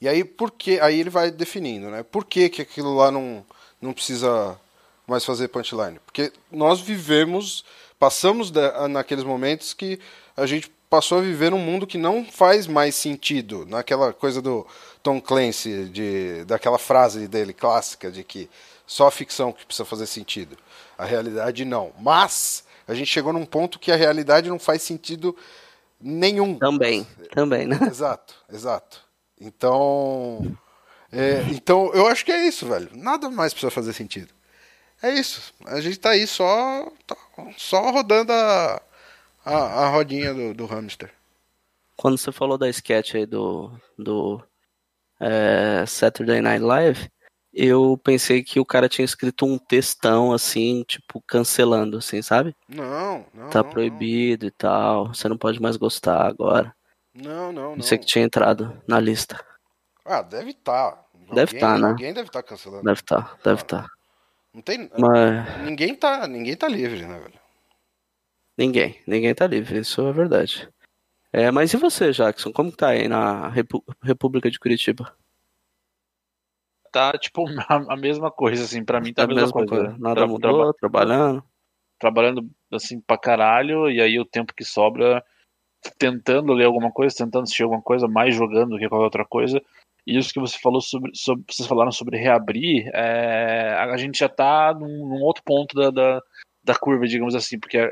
E 0.00 0.08
aí, 0.08 0.24
por 0.24 0.50
que, 0.50 0.78
aí 0.80 1.00
ele 1.00 1.10
vai 1.10 1.30
definindo, 1.30 1.88
né? 1.90 2.02
Por 2.02 2.24
que, 2.24 2.48
que 2.48 2.62
aquilo 2.62 2.94
lá 2.94 3.10
não, 3.10 3.44
não 3.80 3.92
precisa 3.92 4.58
mais 5.06 5.24
fazer 5.24 5.48
punchline? 5.48 5.98
Porque 6.04 6.32
nós 6.50 6.80
vivemos, 6.80 7.64
passamos 7.98 8.50
da- 8.50 8.86
naqueles 8.88 9.24
momentos 9.24 9.72
que 9.72 9.98
a 10.36 10.44
gente 10.46 10.70
passou 10.90 11.18
a 11.18 11.22
viver 11.22 11.50
num 11.50 11.58
mundo 11.58 11.86
que 11.86 11.96
não 11.98 12.24
faz 12.24 12.66
mais 12.66 12.94
sentido. 12.94 13.64
Naquela 13.66 14.12
coisa 14.12 14.42
do 14.42 14.66
Tom 15.02 15.20
Clancy, 15.20 15.86
de, 15.86 16.44
daquela 16.44 16.78
frase 16.78 17.26
dele 17.26 17.52
clássica 17.52 18.10
de 18.10 18.22
que 18.22 18.48
só 18.86 19.06
a 19.08 19.10
ficção 19.10 19.52
que 19.52 19.64
precisa 19.64 19.84
fazer 19.84 20.06
sentido. 20.06 20.56
A 20.98 21.04
realidade 21.04 21.64
não. 21.64 21.92
Mas 21.98 22.64
a 22.86 22.94
gente 22.94 23.08
chegou 23.08 23.32
num 23.32 23.46
ponto 23.46 23.78
que 23.78 23.90
a 23.90 23.96
realidade 23.96 24.48
não 24.48 24.58
faz 24.58 24.82
sentido 24.82 25.34
nenhum. 26.00 26.58
Também. 26.58 27.06
Também, 27.34 27.66
né? 27.66 27.78
Exato, 27.82 28.34
exato. 28.52 29.05
Então, 29.40 30.56
é, 31.12 31.42
então 31.50 31.92
eu 31.92 32.06
acho 32.06 32.24
que 32.24 32.32
é 32.32 32.46
isso, 32.46 32.66
velho. 32.66 32.90
Nada 32.94 33.30
mais 33.30 33.52
precisa 33.52 33.70
fazer 33.70 33.92
sentido. 33.92 34.32
É 35.02 35.12
isso. 35.12 35.52
A 35.66 35.80
gente 35.80 35.98
tá 35.98 36.10
aí 36.10 36.26
só, 36.26 36.90
tá- 37.06 37.16
só 37.56 37.90
rodando 37.90 38.32
a, 38.32 38.82
a, 39.44 39.54
a 39.54 39.88
rodinha 39.88 40.32
do, 40.32 40.54
do 40.54 40.66
hamster. 40.66 41.12
Quando 41.96 42.18
você 42.18 42.32
falou 42.32 42.58
da 42.58 42.68
sketch 42.68 43.14
aí 43.14 43.26
do, 43.26 43.70
do 43.98 44.42
é, 45.20 45.84
Saturday 45.86 46.40
Night 46.40 46.62
Live, 46.62 47.10
eu 47.52 47.98
pensei 48.02 48.42
que 48.42 48.60
o 48.60 48.66
cara 48.66 48.88
tinha 48.88 49.04
escrito 49.04 49.46
um 49.46 49.56
textão 49.56 50.32
assim, 50.32 50.84
tipo, 50.86 51.22
cancelando, 51.26 51.96
assim, 51.96 52.20
sabe? 52.20 52.54
Não, 52.68 53.24
não. 53.32 53.48
Tá 53.48 53.62
não, 53.62 53.70
proibido 53.70 54.46
e 54.46 54.50
tal, 54.50 55.08
você 55.14 55.26
não 55.28 55.38
pode 55.38 55.60
mais 55.60 55.76
gostar 55.76 56.26
agora. 56.26 56.74
Não, 57.16 57.52
não, 57.52 57.76
não. 57.76 57.82
Você 57.82 57.96
que 57.98 58.04
tinha 58.06 58.24
entrado 58.24 58.80
na 58.86 59.00
lista. 59.00 59.42
Ah, 60.04 60.22
deve 60.22 60.50
estar. 60.50 61.04
Deve 61.32 61.58
tá, 61.58 61.76
né? 61.78 61.88
Alguém 61.88 62.14
deve 62.14 62.28
estar 62.28 62.42
cancelando. 62.42 62.84
Deve 62.84 63.00
estar, 63.00 63.36
deve 63.42 63.62
estar. 63.62 63.86
Não 64.54 64.62
tem. 64.62 64.90
Mas 64.96 65.58
Ninguém 65.64 65.94
tá, 65.94 66.26
ninguém 66.28 66.56
tá 66.56 66.68
livre, 66.68 67.04
né, 67.04 67.18
velho? 67.18 67.40
ninguém, 68.56 69.02
ninguém 69.06 69.34
tá 69.34 69.46
livre, 69.46 69.80
isso 69.80 70.06
é 70.06 70.12
verdade. 70.12 70.68
É, 71.32 71.50
mas 71.50 71.72
e 71.74 71.76
você, 71.76 72.12
Jackson? 72.12 72.52
Como 72.52 72.70
que 72.70 72.76
tá 72.78 72.88
aí 72.88 73.08
na 73.08 73.48
Repu- 73.48 73.84
República 74.02 74.50
de 74.50 74.58
Curitiba? 74.58 75.14
Tá, 76.92 77.12
tipo, 77.18 77.44
a, 77.68 77.92
a 77.94 77.96
mesma 77.96 78.30
coisa, 78.30 78.64
assim, 78.64 78.84
pra 78.84 79.00
mim 79.00 79.12
tá 79.12 79.22
É 79.22 79.24
a 79.24 79.28
mesma, 79.28 79.52
coisa. 79.52 79.96
Nada 79.98 80.14
Tra- 80.14 80.26
mudou, 80.26 80.72
traba- 80.72 80.74
trabalhando. 80.74 81.44
trabalhando 81.98 82.50
assim, 82.72 83.00
pra 83.00 83.18
caralho, 83.18 83.90
e 83.90 84.00
aí 84.00 84.18
o 84.18 84.24
tempo 84.24 84.54
que 84.54 84.64
sobra 84.64 85.22
tentando 85.98 86.52
ler 86.52 86.64
alguma 86.64 86.90
coisa, 86.90 87.14
tentando 87.16 87.44
assistir 87.44 87.62
alguma 87.62 87.82
coisa, 87.82 88.06
mais 88.08 88.34
jogando 88.34 88.70
do 88.70 88.78
que 88.78 88.88
qualquer 88.88 89.04
outra 89.04 89.24
coisa. 89.24 89.60
E 90.06 90.16
isso 90.16 90.32
que 90.32 90.40
você 90.40 90.56
falou 90.58 90.80
sobre, 90.80 91.10
sobre 91.14 91.44
vocês 91.50 91.68
falaram 91.68 91.90
sobre 91.90 92.16
reabrir, 92.16 92.88
é, 92.94 93.74
a 93.76 93.96
gente 93.96 94.18
já 94.20 94.28
tá 94.28 94.72
num, 94.72 95.08
num 95.08 95.22
outro 95.22 95.42
ponto 95.44 95.74
da, 95.74 95.90
da, 95.90 96.22
da 96.62 96.74
curva, 96.76 97.06
digamos 97.06 97.34
assim, 97.34 97.58
porque 97.58 97.76
é, 97.76 97.84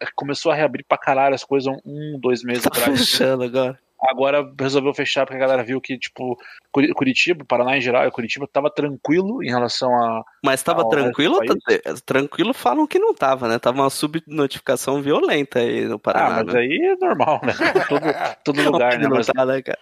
é, 0.00 0.06
começou 0.14 0.52
a 0.52 0.54
reabrir 0.54 0.84
pra 0.86 0.98
caralho 0.98 1.34
as 1.34 1.44
coisas 1.44 1.74
um, 1.84 2.18
dois 2.20 2.42
meses 2.42 2.64
Tá 2.64 2.68
atrás. 2.68 2.98
fechando 2.98 3.44
agora. 3.44 3.78
Agora 4.08 4.44
resolveu 4.58 4.92
fechar 4.92 5.24
porque 5.24 5.36
a 5.36 5.46
galera 5.46 5.62
viu 5.62 5.80
que, 5.80 5.96
tipo, 5.98 6.36
Curi- 6.72 6.92
Curitiba, 6.92 7.44
Paraná 7.44 7.76
em 7.76 7.80
geral, 7.80 8.10
Curitiba 8.10 8.48
tava 8.52 8.68
tranquilo 8.70 9.42
em 9.42 9.48
relação 9.48 9.94
a. 9.94 10.22
Mas 10.44 10.62
tava 10.62 10.82
Ah, 10.82 10.88
tranquilo? 10.88 11.38
Tranquilo 12.04 12.52
falam 12.52 12.86
que 12.86 12.98
não 12.98 13.14
tava, 13.14 13.46
né? 13.48 13.58
Tava 13.58 13.80
uma 13.80 13.90
subnotificação 13.90 15.00
violenta 15.00 15.60
aí 15.60 15.84
no 15.84 15.94
Ah, 15.96 15.98
Paraná. 15.98 16.44
mas 16.44 16.54
né? 16.54 16.60
aí 16.60 16.78
é 16.82 16.96
normal, 16.96 17.40
né? 17.44 17.52
Todo, 17.88 18.04
todo 18.44 18.56
lugar, 18.82 18.98
né? 18.98 19.08
Mas, 19.08 19.26
tá, 19.26 19.46
né, 19.46 19.62
cara? 19.62 19.78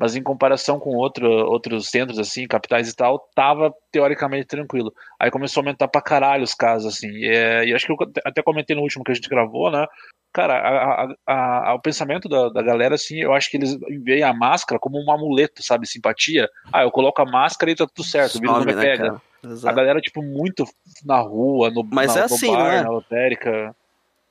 Mas 0.00 0.16
em 0.16 0.22
comparação 0.22 0.80
com 0.80 0.96
outro, 0.96 1.28
outros 1.28 1.90
centros, 1.90 2.18
assim, 2.18 2.46
capitais 2.48 2.88
e 2.88 2.96
tal, 2.96 3.18
tava 3.34 3.70
teoricamente 3.92 4.46
tranquilo. 4.46 4.90
Aí 5.20 5.30
começou 5.30 5.60
a 5.60 5.62
aumentar 5.62 5.88
pra 5.88 6.00
caralho 6.00 6.42
os 6.42 6.54
casos, 6.54 6.94
assim. 6.94 7.08
E, 7.08 7.28
é, 7.28 7.66
e 7.66 7.74
acho 7.74 7.84
que 7.86 7.92
eu 7.92 7.98
até 8.24 8.42
comentei 8.42 8.74
no 8.74 8.80
último 8.80 9.04
que 9.04 9.12
a 9.12 9.14
gente 9.14 9.28
gravou, 9.28 9.70
né? 9.70 9.86
Cara, 10.32 10.54
a- 10.54 11.12
a- 11.26 11.68
a- 11.70 11.74
o 11.74 11.80
pensamento 11.82 12.28
da, 12.30 12.48
da 12.48 12.62
galera, 12.62 12.94
assim, 12.94 13.18
eu 13.20 13.34
acho 13.34 13.50
que 13.50 13.58
eles 13.58 13.76
veem 14.02 14.22
a 14.22 14.32
máscara 14.32 14.78
como 14.78 14.96
um 14.98 15.10
amuleto, 15.12 15.62
sabe? 15.62 15.86
Simpatia. 15.86 16.48
Ah, 16.72 16.82
eu 16.82 16.90
coloco 16.90 17.20
a 17.20 17.26
máscara 17.26 17.70
e 17.70 17.74
tá 17.76 17.86
tudo 17.86 18.06
certo, 18.06 18.36
o 18.38 18.40
vírus 18.40 18.56
não 18.56 18.64
me 18.64 18.74
né, 18.74 18.80
pega. 18.80 19.20
cara? 19.42 19.70
A 19.70 19.72
galera, 19.72 20.00
tipo, 20.00 20.22
muito 20.22 20.64
na 21.04 21.18
rua, 21.18 21.68
no, 21.70 21.84
Mas 21.84 22.14
na, 22.14 22.20
é 22.22 22.28
no 22.28 22.34
assim, 22.34 22.46
bar, 22.52 22.74
é? 22.74 22.82
na 22.82 22.90
lotérica. 22.90 23.76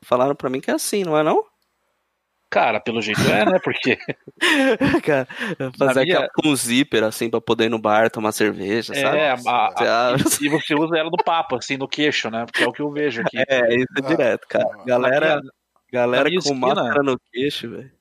Falaram 0.04 0.34
pra 0.36 0.50
mim 0.50 0.62
que 0.62 0.72
é 0.72 0.74
assim, 0.74 1.04
não 1.04 1.16
é 1.18 1.22
não? 1.22 1.44
Cara, 2.50 2.80
pelo 2.80 3.00
jeito 3.02 3.22
é, 3.22 3.46
né? 3.46 3.60
Porque 3.64 3.98
cara, 5.04 5.28
fazer 5.78 6.02
minha- 6.04 6.16
aquela 6.18 6.30
com 6.34 6.56
zíper, 6.56 7.04
assim, 7.04 7.30
pra 7.30 7.40
poder 7.40 7.66
ir 7.66 7.70
no 7.70 7.78
bar 7.80 8.10
tomar 8.10 8.32
cerveja, 8.32 8.94
sabe? 8.94 9.18
é, 9.18 9.32
a- 9.32 10.16
e 10.42 10.50
você 10.50 10.74
usa 10.74 10.98
ela 10.98 11.10
no 11.12 11.24
papo, 11.24 11.56
assim, 11.56 11.78
no 11.78 11.88
queixo, 11.88 12.30
né? 12.30 12.46
Porque 12.46 12.64
é 12.64 12.68
o 12.68 12.72
que 12.72 12.82
eu 12.82 12.90
vejo 12.92 13.22
aqui. 13.22 13.38
É, 13.48 13.76
isso 13.76 13.88
é 13.98 14.02
direto, 14.02 14.48
cara. 14.48 14.68
Galera, 14.86 15.28
Na 15.36 15.42
minha- 15.42 15.52
galera 15.92 16.30
com 16.30 16.36
esquina- 16.38 16.58
máscara 16.76 17.04
no 17.04 17.20
queixo, 17.32 17.70
velho. 17.70 17.92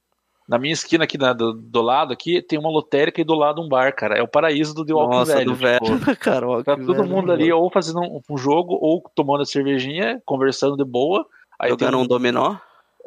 Na 0.48 0.58
minha 0.58 0.72
esquina 0.72 1.04
aqui 1.04 1.18
na- 1.18 1.34
do, 1.34 1.52
do 1.52 1.82
lado 1.82 2.14
aqui 2.14 2.40
tem 2.40 2.58
uma 2.58 2.70
lotérica 2.70 3.20
e 3.20 3.24
do 3.24 3.34
lado 3.34 3.60
um 3.60 3.68
bar, 3.68 3.94
cara. 3.94 4.16
É 4.16 4.22
o 4.22 4.28
paraíso 4.28 4.72
do 4.74 4.82
The 4.82 4.94
Walking 4.94 5.14
Nossa, 5.18 5.34
Velho. 5.36 5.50
do 5.50 5.54
velho, 5.54 5.80
tipo, 5.84 6.16
cara? 6.16 6.46
Tá 6.64 6.74
todo 6.74 6.94
velho, 6.94 7.06
mundo 7.06 7.30
ali 7.30 7.52
ou 7.52 7.70
fazendo 7.70 8.00
um, 8.00 8.22
um 8.30 8.38
jogo 8.38 8.72
ou 8.80 9.02
tomando 9.14 9.42
a 9.42 9.44
cervejinha, 9.44 10.22
conversando 10.24 10.74
de 10.74 10.84
boa. 10.86 11.26
Aí 11.60 11.68
tem 11.76 11.86
Jogando 11.86 11.98
um 12.02 12.06
dominó. 12.06 12.56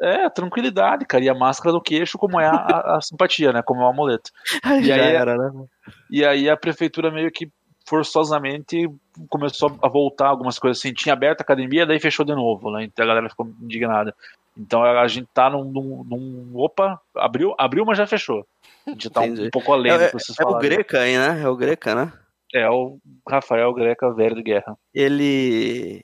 É, 0.00 0.28
tranquilidade, 0.30 1.04
cara. 1.06 1.22
E 1.24 1.28
a 1.28 1.34
máscara 1.34 1.72
no 1.72 1.80
queixo, 1.80 2.18
como 2.18 2.40
é 2.40 2.46
a, 2.46 2.52
a- 2.54 2.96
a 2.96 3.00
simpatia, 3.00 3.52
né? 3.52 3.62
Como 3.62 3.80
é 3.82 3.84
o 3.84 3.88
amuleto. 3.88 4.30
Aí 4.62 4.82
já 4.84 4.94
aí- 4.94 5.14
era, 5.14 5.36
né? 5.36 5.64
E 6.10 6.24
aí 6.24 6.48
a 6.50 6.56
prefeitura 6.56 7.10
meio 7.10 7.30
que 7.30 7.50
forçosamente 7.86 8.88
começou 9.28 9.76
a 9.82 9.88
voltar 9.88 10.26
algumas 10.28 10.58
coisas 10.58 10.78
assim. 10.78 10.92
Tinha 10.92 11.12
aberto 11.12 11.40
a 11.40 11.42
academia, 11.44 11.86
daí 11.86 12.00
fechou 12.00 12.24
de 12.24 12.34
novo, 12.34 12.70
né? 12.70 12.84
Então 12.84 13.04
a 13.04 13.08
galera 13.08 13.28
ficou 13.28 13.46
indignada. 13.60 14.14
Então 14.56 14.82
a 14.82 15.06
gente 15.08 15.28
tá 15.32 15.48
num. 15.50 15.64
num- 15.64 16.04
num- 16.04 16.52
opa, 16.54 17.00
abriu, 17.16 17.54
abriu, 17.58 17.84
mas 17.84 17.96
já 17.98 18.06
fechou. 18.06 18.46
A 18.86 18.90
gente 18.90 19.08
tá 19.10 19.20
um, 19.20 19.50
pouco 19.50 19.72
além 19.72 19.92
do 19.96 20.02
É, 20.02 20.06
que 20.06 20.12
vocês 20.14 20.38
é 20.38 20.42
o 20.42 20.46
falaram. 20.46 20.60
Greca 20.68 21.00
aí, 21.00 21.16
né? 21.16 21.42
É 21.42 21.48
o 21.48 21.56
Greca, 21.56 21.94
né? 21.94 22.12
É 22.52 22.68
o 22.68 22.98
Rafael 23.28 23.72
Greca, 23.72 24.12
velho 24.12 24.34
de 24.36 24.42
guerra. 24.42 24.76
Ele. 24.92 26.02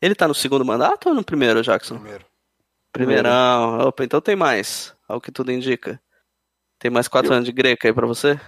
Ele 0.00 0.14
tá 0.14 0.28
no 0.28 0.34
segundo 0.34 0.64
mandato 0.64 1.08
ou 1.08 1.14
no 1.14 1.24
primeiro, 1.24 1.62
Jackson? 1.62 1.96
Primeiro. 1.96 2.24
Primeirão. 3.04 3.78
Opa, 3.88 4.04
então 4.04 4.20
tem 4.20 4.34
mais, 4.36 4.94
ao 5.08 5.20
que 5.20 5.30
tudo 5.32 5.52
indica. 5.52 6.00
Tem 6.78 6.90
mais 6.90 7.08
quatro 7.08 7.32
anos 7.32 7.44
de 7.44 7.52
Greca 7.52 7.88
aí 7.88 7.92
pra 7.94 8.06
você? 8.06 8.38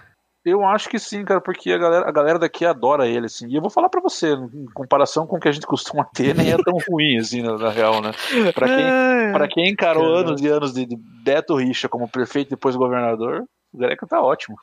Eu 0.44 0.64
acho 0.64 0.88
que 0.88 0.98
sim, 0.98 1.22
cara, 1.24 1.40
porque 1.40 1.70
a 1.70 1.76
galera, 1.76 2.08
a 2.08 2.12
galera 2.12 2.38
daqui 2.38 2.64
adora 2.64 3.06
ele, 3.06 3.26
assim. 3.26 3.46
E 3.48 3.56
eu 3.56 3.60
vou 3.60 3.68
falar 3.70 3.88
pra 3.90 4.00
você, 4.00 4.32
em 4.32 4.64
comparação 4.72 5.26
com 5.26 5.36
o 5.36 5.40
que 5.40 5.48
a 5.48 5.52
gente 5.52 5.66
costuma 5.66 6.04
ter, 6.14 6.34
nem 6.34 6.50
é 6.50 6.56
tão 6.56 6.78
ruim, 6.88 7.18
assim, 7.18 7.42
na, 7.42 7.58
na 7.58 7.68
real, 7.70 8.00
né? 8.00 8.12
Pra 8.54 8.66
quem, 8.66 9.32
pra 9.32 9.48
quem 9.48 9.68
encarou 9.68 10.02
Caramba. 10.14 10.28
anos 10.30 10.40
e 10.40 10.48
anos 10.48 10.72
de, 10.72 10.86
de 10.86 10.96
Beto 10.96 11.54
Richa 11.56 11.88
como 11.90 12.08
prefeito 12.08 12.48
e 12.48 12.50
depois 12.50 12.74
governador, 12.74 13.44
o 13.72 13.78
Greca 13.78 14.06
tá 14.06 14.22
ótimo. 14.22 14.56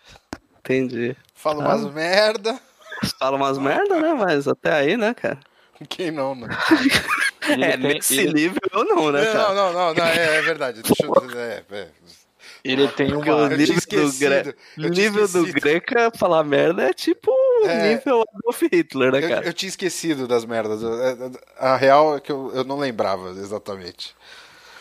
Entendi. 0.60 1.16
Fala 1.36 1.64
Ah. 1.64 1.68
umas 1.76 1.94
merda. 1.94 2.60
Fala 3.20 3.38
umas 3.38 3.58
merda, 3.60 4.00
né? 4.02 4.14
Mas 4.16 4.48
até 4.48 4.72
aí, 4.74 4.98
né, 4.98 5.14
cara? 5.14 5.38
Quem 5.90 6.10
não, 6.10 6.34
né? 6.34 6.48
Ele 7.50 7.66
é, 7.66 7.78
tem- 7.78 7.94
nesse 7.94 8.20
ele- 8.20 8.34
nível 8.34 8.62
eu 8.72 8.84
não, 8.86 9.12
né, 9.12 9.22
É, 9.24 9.26
cara? 9.34 9.54
não, 9.54 9.56
não, 9.56 9.74
não, 9.74 9.94
não, 9.94 10.06
é, 10.06 10.38
é 10.38 10.42
verdade. 10.42 10.82
Deixa 10.82 11.06
eu. 11.06 11.14
É, 11.40 11.64
é. 11.72 11.88
Ele 12.64 12.88
tem 12.90 13.14
uma. 13.14 13.24
o 13.24 13.52
Eu 13.52 13.58
nível 13.58 13.76
do. 13.76 14.14
Gre- 14.20 14.56
eu 14.78 14.90
nível 14.90 15.28
do. 15.28 15.46
Greca 15.54 16.12
falar 16.18 16.44
merda 16.44 16.84
é 16.90 16.94
tipo 16.94 17.32
o 17.32 17.66
É. 17.68 17.94
nível 17.96 18.24
Adolf 18.36 18.62
Hitler, 18.64 19.12
né, 19.12 19.24
Eu, 19.24 19.30
cara? 19.30 19.46
eu 19.46 19.54
tinha 19.54 19.70
esquecido 19.70 20.28
das 20.28 20.44
merdas. 20.44 20.82
Eu- 20.82 21.02
é, 21.02 21.16
A 21.60 21.78
real 21.78 22.18
é 22.18 22.20
que 22.20 22.32
eu, 22.32 22.52
eu 22.54 22.64
não 22.64 22.78
lembrava 22.78 23.30
exatamente. 23.30 24.16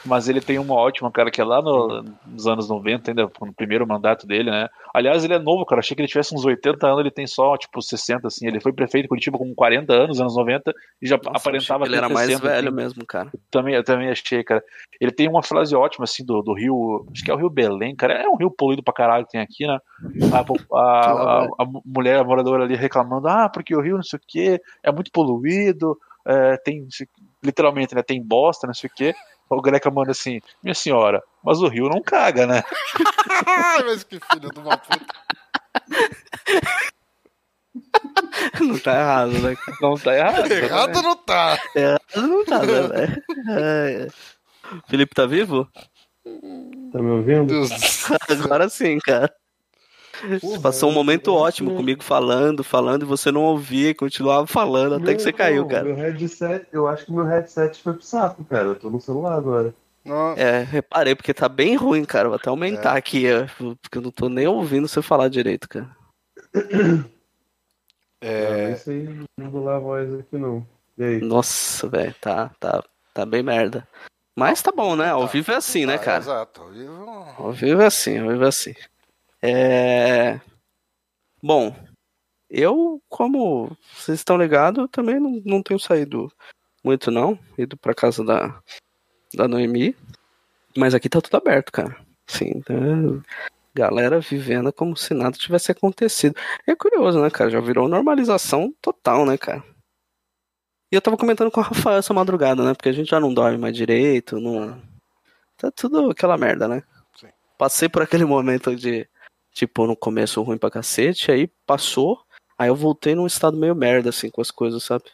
Mas 0.06 0.28
ele 0.28 0.40
tem 0.40 0.58
uma 0.58 0.74
ótima, 0.74 1.10
cara, 1.10 1.30
que 1.30 1.40
é 1.40 1.44
lá 1.44 1.60
no- 1.60 2.04
nos 2.26 2.46
anos 2.46 2.68
90, 2.68 3.10
ainda 3.10 3.28
no 3.40 3.52
primeiro 3.52 3.86
mandato 3.86 4.26
dele, 4.26 4.50
né? 4.50 4.68
Aliás, 4.94 5.24
ele 5.24 5.34
é 5.34 5.38
novo, 5.38 5.64
cara. 5.66 5.80
Achei 5.80 5.94
que 5.96 6.00
ele 6.00 6.08
tivesse 6.08 6.34
uns 6.34 6.44
80 6.44 6.86
anos, 6.86 7.00
ele 7.00 7.10
tem 7.10 7.26
só, 7.26 7.56
tipo, 7.56 7.82
60, 7.82 8.28
assim. 8.28 8.46
Ele 8.46 8.60
foi 8.60 8.72
prefeito 8.72 9.04
de 9.04 9.08
Curitiba 9.08 9.36
com 9.38 9.54
40 9.54 9.92
anos, 9.92 10.20
anos 10.20 10.36
90, 10.36 10.72
e 11.02 11.06
já 11.08 11.16
Nossa, 11.16 11.30
aparentava 11.38 11.84
ele 11.86 11.96
era 11.96 12.08
mais 12.08 12.26
60, 12.26 12.46
velho 12.48 12.68
assim. 12.68 12.76
mesmo, 12.76 13.06
cara. 13.06 13.30
Também, 13.50 13.74
eu 13.74 13.84
também 13.84 14.08
achei, 14.08 14.44
cara. 14.44 14.62
Ele 15.00 15.10
tem 15.10 15.28
uma 15.28 15.42
frase 15.42 15.74
ótima, 15.74 16.04
assim, 16.04 16.24
do, 16.24 16.40
do 16.42 16.54
rio. 16.54 17.04
Acho 17.12 17.24
que 17.24 17.30
é 17.30 17.34
o 17.34 17.38
Rio 17.38 17.50
Belém, 17.50 17.94
cara. 17.96 18.14
É 18.14 18.28
um 18.28 18.36
rio 18.36 18.50
poluído 18.50 18.82
pra 18.82 18.94
caralho 18.94 19.24
que 19.26 19.32
tem 19.32 19.40
aqui, 19.40 19.66
né? 19.66 19.78
A, 20.32 20.40
a- 20.40 21.12
a- 21.12 21.48
a 21.58 21.66
mulher 21.84 22.24
moradora 22.24 22.64
ali 22.64 22.74
reclamando, 22.76 23.28
ah, 23.28 23.48
porque 23.48 23.74
o 23.74 23.80
rio 23.80 23.96
não 23.96 24.02
sei 24.02 24.18
o 24.18 24.22
quê, 24.26 24.60
é 24.82 24.90
muito 24.92 25.10
poluído, 25.10 25.96
é, 26.26 26.56
tem. 26.58 26.86
Literalmente, 27.44 27.94
né? 27.94 28.02
Tem 28.02 28.22
bosta, 28.22 28.66
não 28.66 28.74
sei 28.74 28.88
o 28.88 28.92
quê. 28.96 29.14
O 29.48 29.62
Greca 29.62 29.90
manda 29.90 30.10
assim, 30.10 30.40
minha 30.62 30.74
senhora, 30.74 31.22
mas 31.42 31.60
o 31.60 31.68
rio 31.68 31.88
não 31.88 32.02
caga, 32.02 32.46
né? 32.46 32.62
Mas 33.84 34.02
que 34.02 34.18
filho 34.18 34.50
de 34.50 34.58
uma 34.58 34.76
puta. 34.76 35.14
Não 38.60 38.78
tá 38.78 38.98
errado, 38.98 39.32
né? 39.38 39.56
Não 39.80 39.94
tá 39.96 40.16
errado. 40.16 40.50
Errado 40.50 41.02
não 41.02 41.16
tá. 41.16 41.58
Errado 41.74 42.00
não 42.16 42.44
tá, 42.44 42.58
né, 42.60 42.82
velho? 42.88 43.22
Ai, 43.48 43.96
ai. 44.02 44.08
Felipe 44.88 45.14
tá 45.14 45.26
vivo? 45.26 45.68
Tá 46.92 47.00
me 47.00 47.10
ouvindo? 47.10 47.54
Agora 48.28 48.68
sim, 48.68 48.98
cara. 48.98 49.32
Porra, 50.40 50.60
Passou 50.60 50.90
um 50.90 50.94
momento 50.94 51.28
eu- 51.30 51.34
ótimo 51.34 51.70
eu- 51.70 51.76
comigo 51.76 52.02
falando, 52.02 52.62
falando, 52.64 53.02
e 53.02 53.06
você 53.06 53.30
não 53.30 53.42
ouvia 53.42 53.90
e 53.90 53.94
continuava 53.94 54.46
falando 54.46 54.94
até 54.96 55.14
que 55.14 55.22
você 55.22 55.32
caiu, 55.32 55.62
não, 55.62 55.68
cara. 55.68 55.84
Meu 55.84 55.94
headset, 55.96 56.66
eu 56.72 56.86
acho 56.88 57.04
que 57.06 57.12
meu 57.12 57.24
headset 57.24 57.82
foi 57.82 57.92
pro 57.94 58.02
saco, 58.02 58.44
cara. 58.44 58.64
Eu 58.64 58.74
tô 58.76 58.88
no 58.90 59.00
celular 59.00 59.36
agora. 59.36 59.74
Não, 60.04 60.34
É, 60.36 60.62
reparei, 60.62 61.14
porque 61.16 61.34
tá 61.34 61.48
bem 61.48 61.74
ruim, 61.76 62.04
cara. 62.04 62.28
Vou 62.28 62.36
até 62.36 62.48
aumentar 62.48 62.94
É. 62.94 62.98
aqui, 62.98 63.24
ó, 63.32 63.74
porque 63.82 63.98
eu 63.98 64.02
não 64.02 64.10
tô 64.12 64.28
nem 64.28 64.46
ouvindo 64.46 64.86
você 64.86 65.02
falar 65.02 65.28
direito, 65.28 65.68
cara. 65.68 65.90
é, 68.20 68.70
Não 68.70 68.76
sei 68.76 69.08
modular 69.38 69.76
a 69.76 69.80
voz 69.80 70.14
aqui, 70.14 70.36
não. 70.38 70.66
E 70.96 71.04
aí? 71.04 71.20
Nossa, 71.20 71.88
velho, 71.88 72.14
tá, 72.20 72.50
tá, 72.58 72.82
tá 73.12 73.26
bem 73.26 73.42
merda. 73.42 73.86
Mas 74.38 74.60
tá 74.62 74.70
bom, 74.70 74.94
né? 74.96 75.10
Ao 75.10 75.22
Tá. 75.22 75.26
vivo 75.32 75.52
é 75.52 75.56
assim, 75.56 75.86
né, 75.86 75.94
ah, 75.94 75.98
cara? 75.98 76.18
Exato. 76.22 76.60
ao 76.62 76.68
vivo- 76.70 77.26
Ao 77.38 77.52
vivo 77.52 77.82
é 77.82 77.86
assim, 77.86 78.18
ao 78.18 78.28
vivo 78.28 78.44
é 78.44 78.48
assim. 78.48 78.74
É... 79.42 80.40
Bom, 81.42 81.74
eu, 82.48 83.02
como 83.08 83.76
vocês 83.94 84.18
estão 84.18 84.36
ligados, 84.36 84.82
eu 84.82 84.88
também 84.88 85.20
não, 85.20 85.42
não 85.44 85.62
tenho 85.62 85.78
saído 85.78 86.32
muito, 86.82 87.10
não. 87.10 87.38
Ido 87.58 87.76
pra 87.76 87.94
casa 87.94 88.24
da, 88.24 88.60
da 89.34 89.48
Noemi. 89.48 89.96
Mas 90.76 90.94
aqui 90.94 91.08
tá 91.08 91.20
tudo 91.20 91.36
aberto, 91.36 91.72
cara. 91.72 91.96
Sim, 92.26 92.62
né? 92.68 93.22
galera 93.76 94.20
vivendo 94.20 94.72
como 94.72 94.96
se 94.96 95.12
nada 95.12 95.36
tivesse 95.36 95.70
acontecido. 95.70 96.34
É 96.66 96.74
curioso, 96.74 97.20
né, 97.20 97.28
cara? 97.28 97.50
Já 97.50 97.60
virou 97.60 97.88
normalização 97.88 98.74
total, 98.80 99.26
né, 99.26 99.36
cara? 99.36 99.62
E 100.90 100.94
eu 100.96 101.02
tava 101.02 101.16
comentando 101.16 101.50
com 101.50 101.60
o 101.60 101.62
Rafael 101.62 101.98
essa 101.98 102.14
madrugada, 102.14 102.64
né? 102.64 102.72
Porque 102.74 102.88
a 102.88 102.92
gente 102.92 103.10
já 103.10 103.20
não 103.20 103.34
dorme 103.34 103.58
mais 103.58 103.76
direito, 103.76 104.40
não. 104.40 104.80
Tá 105.58 105.70
tudo 105.70 106.10
aquela 106.10 106.38
merda, 106.38 106.66
né? 106.66 106.82
Sim. 107.20 107.28
Passei 107.58 107.88
por 107.88 108.02
aquele 108.02 108.24
momento 108.24 108.74
de, 108.74 109.06
tipo, 109.56 109.86
no 109.86 109.96
começo 109.96 110.42
ruim 110.42 110.58
pra 110.58 110.70
cacete, 110.70 111.32
aí 111.32 111.46
passou, 111.66 112.22
aí 112.58 112.68
eu 112.68 112.76
voltei 112.76 113.14
num 113.14 113.26
estado 113.26 113.56
meio 113.56 113.74
merda, 113.74 114.10
assim, 114.10 114.28
com 114.28 114.42
as 114.42 114.50
coisas, 114.50 114.84
sabe? 114.84 115.04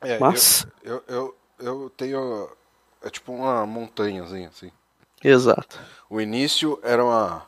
É, 0.00 0.16
eu- 0.16 0.20
Mas, 0.20 0.66
eu, 0.82 1.04
eu, 1.06 1.36
eu 1.60 1.90
tenho. 1.96 2.50
É 3.00 3.08
tipo 3.08 3.32
uma 3.32 3.64
montanhazinha, 3.64 4.48
assim. 4.48 4.72
exato. 5.22 5.78
O 6.10 6.20
início 6.20 6.80
era 6.82 7.04
uma 7.04 7.46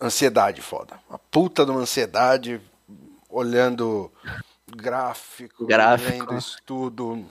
ansiedade 0.00 0.60
foda. 0.60 0.98
Uma 1.08 1.18
puta 1.20 1.64
de 1.64 1.70
uma 1.70 1.80
ansiedade, 1.80 2.60
olhando 3.28 4.10
gráfico, 4.66 5.66
Gráfico. 5.66 6.10
lendo 6.10 6.36
estudo. 6.38 7.24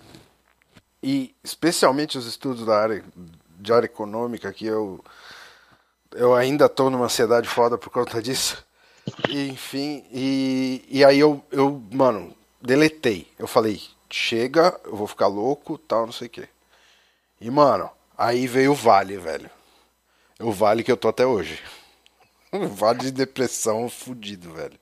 e 1.03 1.35
especialmente 1.43 2.17
os 2.17 2.25
estudos 2.25 2.65
da 2.65 2.77
área 2.79 3.03
de 3.59 3.73
área 3.73 3.85
econômica, 3.85 4.51
que 4.53 4.65
eu, 4.65 5.03
eu 6.13 6.33
ainda 6.35 6.67
tô 6.69 6.89
numa 6.89 7.05
ansiedade 7.05 7.47
foda 7.47 7.77
por 7.77 7.89
conta 7.89 8.21
disso. 8.21 8.63
E, 9.29 9.49
enfim, 9.49 10.05
e, 10.11 10.85
e 10.89 11.03
aí 11.05 11.19
eu, 11.19 11.43
eu, 11.51 11.81
mano, 11.91 12.33
deletei. 12.61 13.27
Eu 13.37 13.47
falei, 13.47 13.81
chega, 14.09 14.79
eu 14.85 14.95
vou 14.95 15.07
ficar 15.07 15.27
louco, 15.27 15.77
tal, 15.77 16.05
não 16.05 16.13
sei 16.13 16.27
o 16.27 16.29
quê. 16.29 16.47
E, 17.39 17.49
mano, 17.49 17.89
aí 18.17 18.45
veio 18.47 18.71
o 18.71 18.75
Vale, 18.75 19.17
velho. 19.17 19.49
O 20.39 20.51
Vale 20.51 20.83
que 20.83 20.91
eu 20.91 20.97
tô 20.97 21.07
até 21.07 21.25
hoje. 21.25 21.59
Um 22.53 22.67
vale 22.67 22.99
de 22.99 23.11
depressão 23.11 23.87
fudido, 23.89 24.51
velho. 24.51 24.77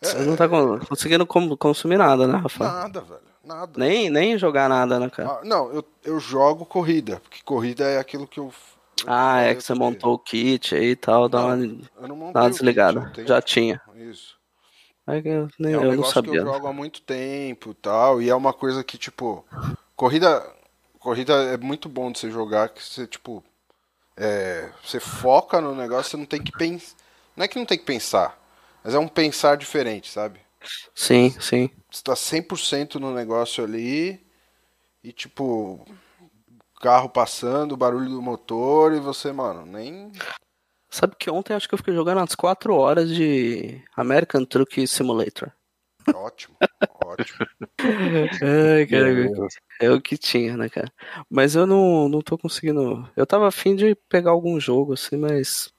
Você 0.00 0.16
não 0.20 0.34
tá 0.34 0.48
con- 0.48 0.78
conseguindo 0.80 1.26
consumir 1.26 1.98
nada, 1.98 2.26
né, 2.26 2.38
Rafa? 2.38 2.64
Nada, 2.64 3.00
velho. 3.02 3.20
Nada. 3.44 3.72
Nem, 3.76 4.08
nem 4.08 4.38
jogar 4.38 4.66
nada, 4.66 4.98
né, 4.98 5.10
cara? 5.10 5.28
Ah, 5.28 5.40
não, 5.44 5.70
eu, 5.70 5.84
eu 6.02 6.18
jogo 6.18 6.64
corrida, 6.64 7.20
porque 7.20 7.42
corrida 7.44 7.84
é 7.84 7.98
aquilo 7.98 8.26
que 8.26 8.40
eu. 8.40 8.50
Ah, 9.06 9.40
é 9.40 9.54
que 9.54 9.62
você 9.62 9.74
montou 9.74 10.14
o 10.14 10.18
kit 10.18 10.74
aí 10.74 10.90
e 10.90 10.96
tal, 10.96 11.28
dá 11.28 11.40
uma, 11.40 11.56
Não, 11.56 11.80
Eu 12.00 12.08
não 12.08 12.16
montei 12.16 12.32
dá 12.34 12.42
uma 12.42 12.50
desligada. 12.50 13.10
kit, 13.14 13.26
Já 13.26 13.42
tinha. 13.42 13.80
Isso. 13.96 14.36
Que 15.22 15.28
eu, 15.28 15.48
nem, 15.58 15.74
É 15.74 15.78
um 15.78 15.84
eu 15.84 15.96
não 15.96 16.04
sabia. 16.04 16.32
que 16.32 16.38
eu 16.38 16.52
jogo 16.52 16.66
há 16.68 16.72
muito 16.72 17.02
tempo 17.02 17.72
e 17.72 17.74
tal, 17.74 18.22
e 18.22 18.30
é 18.30 18.34
uma 18.34 18.52
coisa 18.52 18.84
que, 18.84 18.96
tipo, 18.96 19.44
corrida, 19.96 20.48
corrida 20.98 21.32
é 21.34 21.56
muito 21.56 21.88
bom 21.88 22.12
de 22.12 22.18
você 22.20 22.30
jogar, 22.30 22.68
que 22.68 22.82
você, 22.82 23.06
tipo, 23.06 23.44
é, 24.16 24.70
você 24.82 25.00
foca 25.00 25.60
no 25.60 25.74
negócio, 25.74 26.12
você 26.12 26.16
não 26.16 26.26
tem 26.26 26.40
que 26.40 26.52
pensar, 26.52 26.94
não 27.36 27.44
é 27.44 27.48
que 27.48 27.58
não 27.58 27.66
tem 27.66 27.78
que 27.78 27.84
pensar, 27.84 28.38
mas 28.84 28.94
é 28.94 28.98
um 28.98 29.08
pensar 29.08 29.56
diferente, 29.56 30.10
sabe? 30.10 30.40
Sim, 30.94 31.30
sim. 31.40 31.68
Você 31.90 32.02
tá 32.04 32.14
100% 32.14 33.00
no 33.00 33.12
negócio 33.12 33.64
ali, 33.64 34.24
e, 35.02 35.12
tipo, 35.12 35.84
carro 36.82 37.08
passando, 37.08 37.76
barulho 37.76 38.08
do 38.10 38.20
motor, 38.20 38.92
e 38.92 38.98
você, 38.98 39.30
mano, 39.32 39.64
nem... 39.64 40.10
Sabe 40.90 41.14
que 41.16 41.30
ontem 41.30 41.54
acho 41.54 41.68
que 41.68 41.74
eu 41.74 41.78
fiquei 41.78 41.94
jogando 41.94 42.18
umas 42.18 42.34
4 42.34 42.74
horas 42.74 43.08
de 43.08 43.80
American 43.96 44.44
Truck 44.44 44.84
Simulator. 44.86 45.50
Ótimo, 46.12 46.56
ótimo. 47.06 47.46
Ai, 48.42 48.86
cara, 48.86 49.08
é 49.80 49.90
o 49.90 50.00
que 50.02 50.18
tinha, 50.18 50.56
né, 50.56 50.68
cara? 50.68 50.92
Mas 51.30 51.54
eu 51.54 51.66
não, 51.66 52.08
não 52.08 52.20
tô 52.20 52.36
conseguindo. 52.36 53.08
Eu 53.16 53.24
tava 53.26 53.46
afim 53.48 53.74
de 53.74 53.94
pegar 54.08 54.32
algum 54.32 54.58
jogo, 54.60 54.92
assim, 54.92 55.16
mas. 55.16 55.72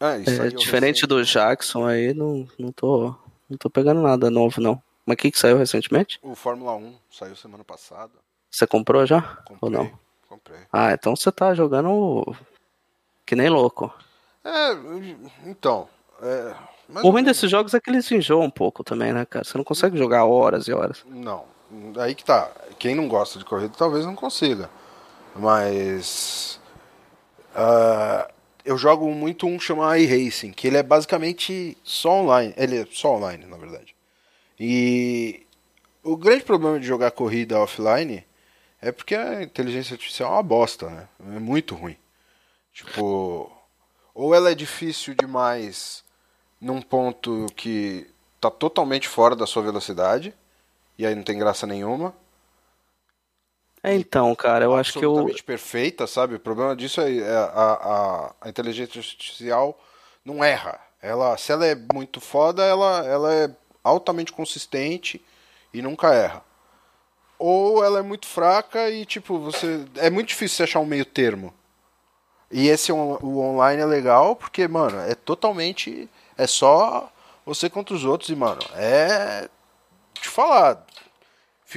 Ah, 0.00 0.16
isso 0.16 0.40
é, 0.42 0.48
diferente 0.48 1.02
recém- 1.02 1.08
do 1.08 1.22
Jackson 1.24 1.86
aí, 1.86 2.14
não, 2.14 2.48
não 2.58 2.72
tô. 2.72 3.14
Não 3.50 3.58
tô 3.58 3.68
pegando 3.68 4.00
nada 4.00 4.30
novo, 4.30 4.60
não. 4.60 4.80
Mas 5.04 5.14
o 5.14 5.16
que, 5.18 5.30
que 5.30 5.38
saiu 5.38 5.58
recentemente? 5.58 6.18
O 6.22 6.34
Fórmula 6.34 6.74
1 6.76 6.94
saiu 7.10 7.36
semana 7.36 7.62
passada, 7.62 8.12
Você 8.50 8.66
comprou 8.66 9.04
já? 9.04 9.20
comprei, 9.44 9.58
Ou 9.60 9.70
não? 9.70 10.03
Comprei. 10.34 10.60
Ah, 10.72 10.92
então 10.92 11.14
você 11.14 11.30
tá 11.30 11.54
jogando 11.54 12.36
que 13.26 13.36
nem 13.36 13.48
louco. 13.48 13.92
É, 14.44 14.72
então. 15.46 15.88
É, 16.22 16.54
O 17.02 17.10
ruim 17.10 17.22
desses 17.22 17.50
jogos 17.50 17.74
é 17.74 17.80
que 17.80 17.90
eles 17.90 18.10
enjoam 18.10 18.44
um 18.44 18.50
pouco 18.50 18.84
também, 18.84 19.12
né, 19.12 19.24
cara? 19.24 19.44
Você 19.44 19.56
não 19.56 19.64
consegue 19.64 19.96
jogar 19.96 20.24
horas 20.24 20.68
e 20.68 20.72
horas. 20.72 21.04
Não. 21.06 21.44
Aí 21.98 22.14
que 22.14 22.24
tá. 22.24 22.50
Quem 22.78 22.94
não 22.94 23.08
gosta 23.08 23.38
de 23.38 23.44
corrida 23.44 23.74
talvez 23.76 24.04
não 24.04 24.14
consiga. 24.14 24.68
Mas. 25.34 26.60
ah, 27.54 28.28
eu 28.64 28.78
jogo 28.78 29.10
muito 29.10 29.46
um 29.46 29.60
chamado 29.60 29.96
iRacing, 29.96 30.52
que 30.52 30.66
ele 30.66 30.78
é 30.78 30.82
basicamente 30.82 31.76
só 31.82 32.22
online. 32.22 32.54
Ele 32.56 32.78
é 32.78 32.86
só 32.90 33.16
online, 33.16 33.44
na 33.46 33.56
verdade. 33.56 33.94
E 34.58 35.46
o 36.02 36.16
grande 36.16 36.44
problema 36.44 36.78
de 36.78 36.86
jogar 36.86 37.10
corrida 37.10 37.58
offline 37.58 38.24
é 38.84 38.92
porque 38.92 39.14
a 39.14 39.42
inteligência 39.42 39.94
artificial 39.94 40.30
é 40.30 40.36
uma 40.36 40.42
bosta, 40.42 40.90
né? 40.90 41.08
É 41.34 41.38
muito 41.38 41.74
ruim. 41.74 41.96
Tipo, 42.72 43.50
ou 44.14 44.34
ela 44.34 44.50
é 44.50 44.54
difícil 44.54 45.14
demais 45.14 46.04
num 46.60 46.82
ponto 46.82 47.46
que 47.56 48.06
tá 48.40 48.50
totalmente 48.50 49.08
fora 49.08 49.34
da 49.34 49.46
sua 49.46 49.62
velocidade, 49.62 50.34
e 50.98 51.06
aí 51.06 51.14
não 51.14 51.22
tem 51.22 51.38
graça 51.38 51.66
nenhuma. 51.66 52.14
É, 53.82 53.94
então, 53.94 54.34
cara, 54.34 54.64
eu 54.64 54.74
acho 54.74 54.92
que 54.98 55.04
eu. 55.04 55.10
absolutamente 55.10 55.42
perfeita, 55.42 56.06
sabe? 56.06 56.34
O 56.34 56.40
problema 56.40 56.76
disso 56.76 57.00
é, 57.00 57.18
é 57.18 57.36
a, 57.36 57.44
a, 57.52 58.34
a 58.42 58.48
inteligência 58.48 58.98
artificial 58.98 59.78
não 60.24 60.44
erra. 60.44 60.78
Ela, 61.00 61.36
se 61.36 61.52
ela 61.52 61.66
é 61.66 61.74
muito 61.74 62.20
foda, 62.20 62.62
ela, 62.64 63.04
ela 63.06 63.34
é 63.34 63.50
altamente 63.82 64.32
consistente 64.32 65.24
e 65.72 65.80
nunca 65.80 66.14
erra. 66.14 66.42
Ou 67.38 67.84
ela 67.84 67.98
é 67.98 68.02
muito 68.02 68.26
fraca 68.26 68.90
e 68.90 69.04
tipo, 69.04 69.38
você 69.38 69.84
é 69.96 70.08
muito 70.10 70.28
difícil 70.28 70.56
você 70.56 70.62
achar 70.64 70.80
um 70.80 70.86
meio 70.86 71.04
termo. 71.04 71.52
E 72.50 72.68
esse 72.68 72.92
on- 72.92 73.18
o 73.22 73.40
online 73.40 73.82
é 73.82 73.86
legal 73.86 74.36
porque, 74.36 74.68
mano, 74.68 74.98
é 75.00 75.14
totalmente 75.14 76.08
é 76.36 76.46
só 76.46 77.10
você 77.44 77.68
contra 77.68 77.94
os 77.94 78.04
outros 78.04 78.30
e, 78.30 78.36
mano, 78.36 78.60
é 78.74 79.48
te 80.14 80.28
falar, 80.28 80.84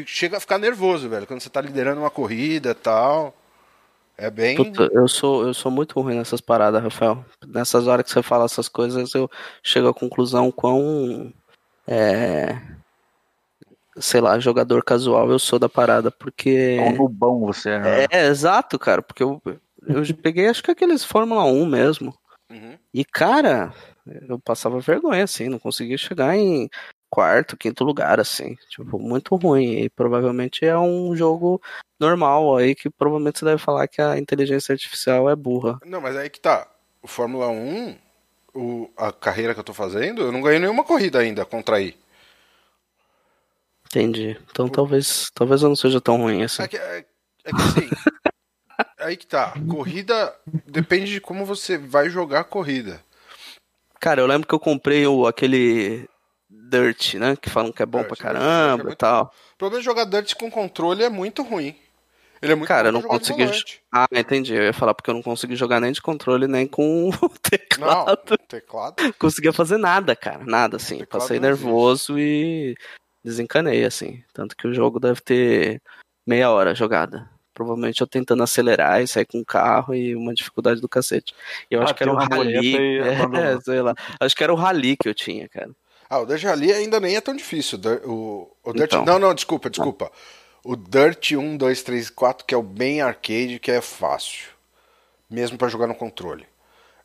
chega 0.06 0.38
a 0.38 0.39
ficar 0.39 0.58
nervoso, 0.58 1.10
velho, 1.10 1.28
quando 1.28 1.41
você 1.41 1.50
tá 1.50 1.60
liderando 1.62 2.02
uma 2.02 2.10
corrida 2.10 2.74
tal. 2.76 3.34
É 4.17 4.32
bem. 4.32 4.56
Puta, 4.58 4.89
eu 4.93 5.08
sou, 5.08 5.46
eu 5.46 5.54
sou 5.54 5.72
muito 5.72 6.00
ruim 6.00 6.15
nessas 6.15 6.41
paradas, 6.41 6.82
Rafael. 6.82 7.24
Nessas 7.46 7.86
horas 7.86 8.04
que 8.04 8.12
você 8.12 8.24
fala 8.24 8.46
essas 8.46 8.67
coisas, 8.67 9.13
eu 9.13 9.30
chego 9.62 9.88
à 9.88 9.93
conclusão 9.93 10.52
quão. 10.52 11.32
É, 11.86 12.60
sei 13.99 14.21
lá, 14.21 14.39
jogador 14.39 14.83
casual 14.83 15.29
eu 15.29 15.39
sou 15.39 15.60
da 15.60 15.69
parada, 15.69 16.12
porque. 16.12 16.77
É 16.79 16.89
um 16.89 16.95
nubão 16.95 17.39
você, 17.41 17.77
né? 17.77 18.05
É, 18.12 18.27
exato, 18.27 18.77
cara, 18.77 19.01
porque 19.01 19.23
eu, 19.23 19.41
eu 19.88 20.03
peguei, 20.21 20.47
acho 20.47 20.63
que 20.63 20.71
aqueles 20.71 21.03
Fórmula 21.03 21.43
1 21.45 21.65
mesmo. 21.65 22.13
Uhum. 22.49 22.77
E, 22.93 23.03
cara, 23.03 23.73
eu 24.27 24.39
passava 24.39 24.79
vergonha, 24.79 25.23
assim, 25.23 25.49
não 25.49 25.60
conseguia 25.60 25.97
chegar 25.97 26.36
em 26.36 26.69
quarto, 27.10 27.57
quinto 27.57 27.83
lugar, 27.83 28.19
assim. 28.19 28.55
Tipo, 28.69 28.99
muito 28.99 29.36
ruim. 29.36 29.79
E 29.81 29.89
provavelmente 29.89 30.65
é 30.65 30.77
um 30.77 31.15
jogo 31.15 31.62
normal 31.99 32.55
aí 32.57 32.75
que 32.75 32.89
provavelmente 32.89 33.39
você 33.39 33.45
deve 33.45 33.62
falar 33.62 33.88
que 33.88 34.01
a 34.01 34.17
inteligência 34.17 34.73
artificial 34.73 35.29
é 35.29 35.36
burra. 35.36 35.79
Não, 35.86 36.01
mas 36.01 36.15
aí 36.15 36.29
que 36.29 36.39
tá. 36.39 36.67
O 37.01 37.07
Fórmula 37.07 37.47
1, 37.47 37.95
o, 38.53 38.89
a 38.97 39.12
carreira 39.12 39.53
que 39.53 39.60
eu 39.60 39.63
tô 39.63 39.73
fazendo, 39.73 40.21
eu 40.21 40.31
não 40.31 40.41
ganhei 40.41 40.60
nenhuma 40.60 40.83
corrida 40.83 41.19
ainda 41.19 41.45
contra 41.45 41.77
aí. 41.77 41.95
Entendi. 43.88 44.38
Então 44.52 44.67
talvez, 44.67 45.30
talvez 45.34 45.62
eu 45.62 45.69
não 45.69 45.76
seja 45.76 46.00
tão 46.00 46.17
ruim 46.17 46.43
assim. 46.43 46.63
É 46.63 46.67
que, 46.67 46.78
é, 46.78 47.06
é 47.45 47.52
que 47.52 47.62
assim. 47.62 47.89
aí 49.00 49.17
que 49.17 49.26
tá. 49.28 49.54
Corrida 49.69 50.34
depende 50.65 51.12
de 51.12 51.21
como 51.21 51.45
você 51.45 51.78
vai 51.78 52.10
jogar 52.10 52.41
a 52.41 52.45
corrida. 52.45 53.02
Cara, 54.00 54.21
eu 54.21 54.28
lembro 54.28 54.47
que 54.47 54.54
eu 54.54 54.60
comprei 54.60 55.08
o, 55.08 55.26
aquele 55.26 56.08
Dirt, 56.50 57.15
né? 57.15 57.36
Que 57.36 57.50
falam 57.50 57.71
que 57.71 57.82
é 57.82 57.86
bom 57.86 58.00
Dirt, 58.00 58.10
pra 58.10 58.15
Dirt, 58.15 58.26
Dirt 58.34 58.36
é 58.36 58.45
caramba 58.45 58.84
e 58.84 58.86
muito 58.86 58.97
tal. 58.97 59.34
O 59.54 59.58
problema 59.58 59.80
de 59.82 59.86
jogar 59.86 60.06
Dirt 60.06 60.36
com 60.36 60.52
controle 60.52 61.04
é 61.04 61.10
muito 61.10 61.41
ruim. 61.41 61.76
Ele 62.39 62.52
é 62.52 62.56
muito 62.56 62.67
Cara, 62.67 62.89
eu 62.89 62.91
não 62.91 63.02
consegui. 63.02 63.45
Ah, 63.91 64.08
entendi. 64.12 64.54
Eu 64.54 64.63
ia 64.63 64.73
falar 64.73 64.93
porque 64.93 65.10
eu 65.10 65.15
não 65.15 65.23
consegui 65.23 65.56
jogar 65.56 65.80
nem 65.80 65.91
de 65.91 66.02
controle, 66.02 66.47
nem 66.47 66.67
com 66.67 67.10
o 67.10 67.12
Não, 67.12 67.30
teclado. 67.41 68.38
teclado. 68.47 69.13
conseguia 69.17 69.52
fazer 69.52 69.78
nada, 69.78 70.15
cara. 70.15 70.43
Nada, 70.45 70.78
assim. 70.78 71.00
Teclado 71.00 71.21
Passei 71.21 71.39
não 71.39 71.50
existe. 71.50 71.65
nervoso 71.65 72.19
e 72.19 72.76
desencanei, 73.27 73.83
assim. 73.85 74.23
Tanto 74.33 74.55
que 74.55 74.67
o 74.67 74.73
jogo 74.73 74.99
deve 74.99 75.21
ter 75.21 75.81
meia 76.25 76.49
hora 76.51 76.73
jogada. 76.73 77.29
Provavelmente 77.53 78.01
eu 78.01 78.07
tentando 78.07 78.43
acelerar 78.43 79.01
e 79.01 79.07
sair 79.07 79.25
com 79.25 79.39
o 79.39 79.45
carro 79.45 79.93
e 79.95 80.15
uma 80.15 80.33
dificuldade 80.33 80.79
do 80.79 80.87
cacete. 80.87 81.33
E 81.71 81.73
eu 81.75 81.81
Ah, 81.81 81.85
acho 81.85 81.95
que 81.95 82.03
era 82.03 82.11
uma 82.11 82.25
rally. 82.25 82.75
e 82.75 82.97
É, 82.99 83.21
abandonou. 83.21 83.61
sei 83.61 83.81
lá. 83.81 83.95
Acho 84.19 84.35
que 84.35 84.43
era 84.43 84.53
o 84.53 84.57
rally 84.57 84.95
que 84.95 85.09
eu 85.09 85.13
tinha, 85.13 85.49
cara. 85.49 85.71
Ah, 86.09 86.19
o 86.19 86.25
Dirt 86.25 86.43
Rally 86.43 86.71
ainda 86.71 86.99
nem 87.01 87.15
é 87.17 87.21
tão 87.21 87.35
difícil. 87.35 87.79
O, 88.05 88.49
o 88.63 88.71
Dirt... 88.73 88.93
Então. 88.93 89.03
Não, 89.03 89.19
não, 89.19 89.33
desculpa, 89.33 89.69
desculpa. 89.69 90.09
O 90.63 90.75
Dirt 90.77 91.31
1, 91.33 91.57
2, 91.57 91.83
3, 91.83 92.09
4, 92.09 92.45
que 92.45 92.53
é 92.53 92.57
o 92.57 92.63
bem 92.63 93.01
arcade, 93.01 93.59
que 93.59 93.69
é 93.71 93.81
fácil. 93.81 94.45
Mesmo 95.29 95.57
pra 95.57 95.67
jogar 95.67 95.85
no 95.87 95.95
controle. 95.95 96.45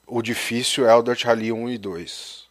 O 0.07 0.23
difícil 0.23 0.87
é 0.89 0.95
o 0.95 1.03
Dirt 1.03 1.25
Rally 1.25 1.51
1 1.53 1.69
e 1.71 1.79
2. 1.79 2.42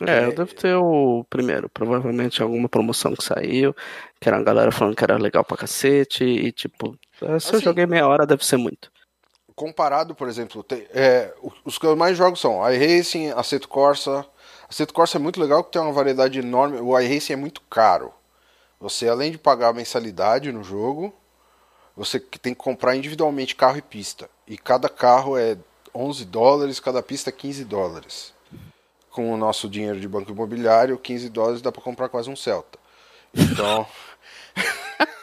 É, 0.00 0.24
eu 0.24 0.34
devo 0.34 0.54
ter 0.54 0.74
o 0.74 1.24
primeiro. 1.28 1.68
Provavelmente 1.68 2.42
alguma 2.42 2.68
promoção 2.68 3.14
que 3.14 3.22
saiu. 3.22 3.74
Que 4.20 4.28
era 4.28 4.38
a 4.38 4.42
galera 4.42 4.72
falando 4.72 4.96
que 4.96 5.04
era 5.04 5.16
legal 5.18 5.44
pra 5.44 5.56
cacete. 5.56 6.24
E 6.24 6.50
tipo, 6.52 6.98
é, 7.20 7.38
se 7.38 7.52
eu 7.52 7.56
Assim, 7.56 7.60
joguei 7.64 7.86
meia 7.86 8.06
hora, 8.06 8.26
deve 8.26 8.44
ser 8.44 8.56
muito. 8.56 8.90
Comparado, 9.54 10.14
por 10.14 10.28
exemplo, 10.28 10.62
tem- 10.62 10.86
é, 10.94 11.32
os 11.64 11.76
que 11.78 11.86
eu 11.86 11.94
mais 11.94 12.16
jogo 12.16 12.36
são 12.36 12.58
iRacing, 12.72 13.30
Assetto 13.32 13.68
Corsa. 13.68 14.24
Assetto 14.68 14.94
Corsa 14.94 15.18
é 15.18 15.20
muito 15.20 15.40
legal 15.40 15.62
porque 15.62 15.78
tem 15.78 15.86
uma 15.86 15.92
variedade 15.92 16.38
enorme. 16.38 16.78
O 16.80 16.98
iRacing 16.98 17.34
é 17.34 17.36
muito 17.36 17.60
caro. 17.68 18.12
Você, 18.80 19.08
além 19.08 19.30
de 19.30 19.38
pagar 19.38 19.68
a 19.68 19.72
mensalidade 19.74 20.50
no 20.50 20.64
jogo, 20.64 21.14
você 21.94 22.18
tem 22.18 22.54
que 22.54 22.60
comprar 22.60 22.96
individualmente 22.96 23.54
carro 23.54 23.76
e 23.76 23.82
pista. 23.82 24.28
E 24.48 24.56
cada 24.56 24.88
carro 24.88 25.36
é 25.36 25.56
11 25.94 26.24
dólares, 26.24 26.80
cada 26.80 27.02
pista 27.02 27.28
é 27.30 27.32
15 27.32 27.64
dólares. 27.64 28.31
Com 29.12 29.32
o 29.32 29.36
nosso 29.36 29.68
dinheiro 29.68 30.00
de 30.00 30.08
banco 30.08 30.32
imobiliário, 30.32 30.98
15 30.98 31.28
dólares 31.28 31.62
dá 31.62 31.70
para 31.70 31.82
comprar 31.82 32.08
quase 32.08 32.28
um 32.30 32.34
Celta. 32.36 32.78
Então, 33.34 33.86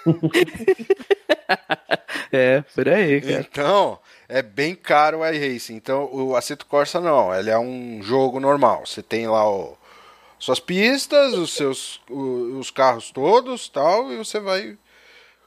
É, 2.32 2.62
por 2.76 2.88
aí, 2.88 3.22
cara. 3.22 3.40
Então, 3.42 4.00
é 4.28 4.42
bem 4.42 4.76
caro 4.76 5.20
o 5.20 5.26
iRacing. 5.28 5.76
Então, 5.76 6.08
o 6.14 6.36
Assetto 6.36 6.66
Corsa 6.66 7.00
não, 7.02 7.34
ele 7.34 7.50
é 7.50 7.58
um 7.58 8.02
jogo 8.04 8.40
normal. 8.40 8.86
Você 8.86 9.02
tem 9.02 9.28
lá 9.28 9.50
o, 9.50 9.76
suas 10.38 10.60
pistas, 10.60 11.34
os 11.34 11.54
seus 11.56 12.00
o- 12.10 12.60
os 12.60 12.70
carros 12.70 13.10
todos, 13.12 13.68
tal, 13.68 14.12
e 14.12 14.18
você 14.18 14.40
vai 14.40 14.78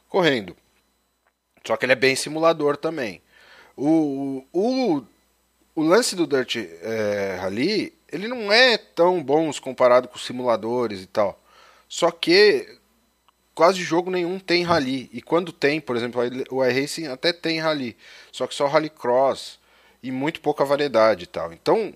correndo. 0.09 0.57
Só 1.65 1.77
que 1.77 1.85
ele 1.87 1.93
é 1.93 1.97
bem 1.97 2.17
simulador 2.17 2.77
também. 2.77 3.23
O, 3.77 4.45
o, 4.53 5.05
o 5.77 5.83
lance 5.83 6.17
do 6.17 6.27
Dirt 6.27 6.57
é, 6.57 7.39
Rally, 7.41 7.95
ele 8.13 8.29
não 8.29 8.53
é 8.53 8.77
tão 8.77 9.23
bom 9.23 9.51
comparado 9.61 10.07
com 10.07 10.17
os 10.17 10.25
simuladores 10.25 11.03
e 11.03 11.07
tal. 11.07 11.41
Só 11.89 12.11
que 12.11 12.79
quase 13.55 13.83
jogo 13.83 14.11
nenhum 14.11 14.39
tem 14.39 14.63
rally. 14.63 15.09
E 15.13 15.21
quando 15.23 15.53
tem, 15.53 15.81
por 15.81 15.97
exemplo, 15.97 16.21
o 16.51 16.65
iRacing 16.65 17.07
até 17.09 17.33
tem 17.33 17.59
rally. 17.59 17.97
Só 18.31 18.47
que 18.47 18.55
só 18.55 18.67
rallycross 18.67 19.59
e 20.03 20.11
muito 20.13 20.41
pouca 20.41 20.65
variedade 20.65 21.25
e 21.25 21.27
tal. 21.27 21.53
Então, 21.53 21.93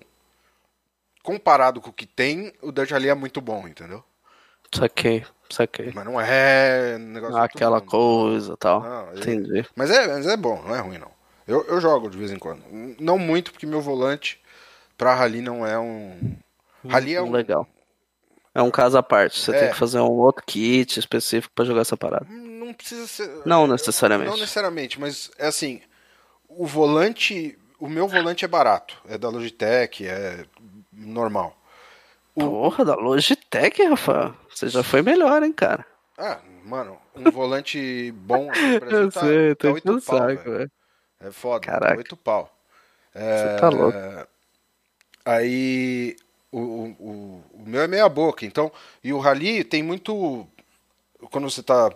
comparado 1.23 1.81
com 1.81 1.89
o 1.89 1.93
que 1.93 2.05
tem, 2.05 2.53
o 2.61 2.71
Dirt 2.71 2.91
Rally 2.91 3.09
é 3.09 3.15
muito 3.15 3.41
bom, 3.41 3.67
entendeu? 3.67 4.03
Saquei, 4.73 5.25
saquei. 5.49 5.91
Mas 5.93 6.05
não 6.05 6.19
é 6.19 6.97
negócio 6.97 7.37
Aquela 7.37 7.81
coisa 7.81 8.53
e 8.53 8.57
tal. 8.57 8.81
Não, 8.81 9.11
ele- 9.11 9.19
Entendi. 9.19 9.65
Mas 9.75 9.89
é, 9.89 10.07
mas 10.07 10.27
é 10.27 10.37
bom, 10.37 10.61
não 10.61 10.75
é 10.75 10.79
ruim 10.79 10.97
não. 10.97 11.11
Eu, 11.47 11.63
eu 11.65 11.79
jogo 11.79 12.09
de 12.09 12.17
vez 12.17 12.31
em 12.31 12.37
quando. 12.37 12.61
Não 12.99 13.17
muito, 13.17 13.51
porque 13.51 13.65
meu 13.65 13.79
volante 13.81 14.41
pra 14.97 15.13
rally 15.13 15.41
não 15.41 15.65
é 15.65 15.77
um. 15.77 16.35
Rally 16.87 17.15
é 17.15 17.21
um. 17.21 17.31
Legal. 17.31 17.67
É 18.53 18.61
um 18.61 18.71
caso 18.71 18.97
à 18.97 19.03
parte. 19.03 19.39
Você 19.39 19.51
É. 19.55 19.59
tem 19.59 19.69
que 19.71 19.77
fazer 19.77 19.99
um 19.99 20.09
outro 20.11 20.43
kit 20.45 20.99
específico 20.99 21.53
pra 21.53 21.65
jogar 21.65 21.81
essa 21.81 21.95
parada. 21.95 22.25
Não 22.29 22.73
precisa 22.73 23.05
ser. 23.07 23.29
Não 23.45 23.67
necessariamente. 23.67 24.29
Não 24.31 24.37
necessariamente, 24.37 24.99
mas 24.99 25.29
é 25.37 25.47
assim. 25.47 25.81
O 26.49 26.65
volante. 26.65 27.57
O 27.79 27.87
meu 27.87 28.07
volante 28.07 28.43
é 28.43 28.47
barato. 28.47 28.97
É 29.07 29.17
da 29.17 29.29
Logitech, 29.29 30.07
é 30.07 30.45
normal. 30.91 31.55
O- 32.33 32.41
Porra, 32.41 32.83
da 32.85 32.95
Logitech, 32.95 33.83
Rafael. 33.83 34.33
Você 34.49 34.67
já 34.69 34.81
foi 34.81 35.01
melhor, 35.03 35.43
hein, 35.43 35.51
cara. 35.53 35.85
Ah, 36.17 36.39
mano, 36.65 36.97
um 37.15 37.29
volante 37.29 38.11
bom 38.13 38.49
Eu 38.89 39.11
tá, 39.11 39.19
sei, 39.21 39.53
tá 39.53 39.67
tô 39.67 39.73
8 39.75 39.83
enchendo 39.87 39.97
o 39.99 40.01
pau, 40.01 40.17
saco, 40.17 40.51
velho. 40.51 40.71
É 41.19 41.31
foda, 41.31 41.59
Caraca. 41.65 41.91
tá 41.93 41.97
8 41.97 42.17
pau. 42.17 42.51
É, 43.13 43.37
Você 43.55 43.59
tá 43.61 43.69
louco. 43.69 43.97
Aí 45.27 46.15
o, 46.51 46.59
o, 46.59 46.85
o- 46.99 47.43
o 47.55 47.63
meu 47.65 47.81
é 47.81 47.87
meia 47.87 48.07
boca, 48.09 48.45
então. 48.45 48.71
E 49.03 49.11
o 49.13 49.19
rally 49.19 49.63
tem 49.63 49.83
muito. 49.83 50.47
Quando 51.31 51.49
você 51.49 51.63
tá 51.63 51.91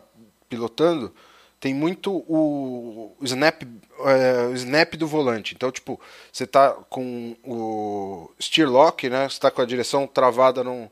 pilotando, 0.50 1.14
tem 1.60 1.74
muito 1.74 2.12
o, 2.28 3.16
o 3.20 3.24
snap, 3.26 3.62
é, 4.06 4.48
o 4.48 4.54
snap 4.56 4.96
do 4.96 5.08
volante. 5.08 5.54
Então, 5.56 5.72
tipo, 5.72 6.00
você 6.32 6.46
tá 6.48 6.72
com 6.90 7.36
o 7.44 8.32
steer 8.42 8.70
lock, 8.70 9.10
né? 9.10 9.30
Você 9.30 9.40
tá 9.40 9.52
com 9.52 9.62
a 9.62 9.66
direção 9.66 10.08
travada 10.08 10.64
num, 10.64 10.90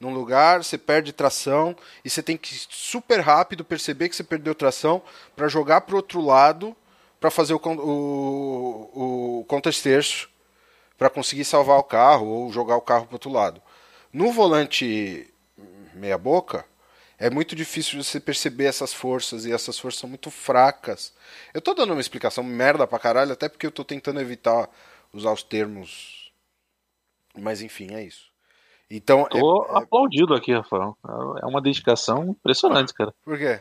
num 0.00 0.14
lugar, 0.14 0.62
você 0.64 0.78
perde 0.78 1.12
tração 1.12 1.76
e 2.04 2.10
você 2.10 2.22
tem 2.22 2.36
que 2.36 2.54
super 2.70 3.20
rápido 3.20 3.64
perceber 3.64 4.08
que 4.08 4.16
você 4.16 4.24
perdeu 4.24 4.54
tração 4.54 5.02
para 5.36 5.48
jogar 5.48 5.82
pro 5.82 5.96
outro 5.96 6.20
lado 6.20 6.74
para 7.20 7.30
fazer 7.30 7.54
o, 7.54 7.60
o, 7.64 9.40
o 9.40 9.44
contra-esterço 9.46 10.28
para 11.02 11.10
conseguir 11.10 11.44
salvar 11.44 11.78
o 11.80 11.82
carro 11.82 12.28
ou 12.28 12.52
jogar 12.52 12.76
o 12.76 12.80
carro 12.80 13.06
para 13.06 13.16
outro 13.16 13.28
lado. 13.28 13.60
No 14.12 14.30
volante 14.30 15.28
meia 15.94 16.16
boca 16.16 16.64
é 17.18 17.28
muito 17.28 17.56
difícil 17.56 18.00
você 18.00 18.20
perceber 18.20 18.66
essas 18.66 18.94
forças 18.94 19.44
e 19.44 19.52
essas 19.52 19.76
forças 19.76 19.98
são 19.98 20.08
muito 20.08 20.30
fracas. 20.30 21.12
Eu 21.52 21.60
tô 21.60 21.74
dando 21.74 21.90
uma 21.92 22.00
explicação 22.00 22.44
merda 22.44 22.86
pra 22.86 23.00
caralho, 23.00 23.32
até 23.32 23.48
porque 23.48 23.66
eu 23.66 23.72
tô 23.72 23.84
tentando 23.84 24.20
evitar 24.20 24.70
usar 25.12 25.32
os 25.32 25.42
termos. 25.42 26.32
Mas 27.36 27.62
enfim, 27.62 27.92
é 27.94 28.04
isso. 28.04 28.30
Então, 28.88 29.22
é- 29.22 29.40
Tô 29.40 29.66
é- 29.70 29.78
aplaudido 29.82 30.34
aqui, 30.34 30.52
Rafael. 30.54 30.96
É 31.42 31.46
uma 31.46 31.60
dedicação 31.60 32.26
impressionante, 32.28 32.94
cara. 32.94 33.12
por 33.24 33.36
quê? 33.36 33.58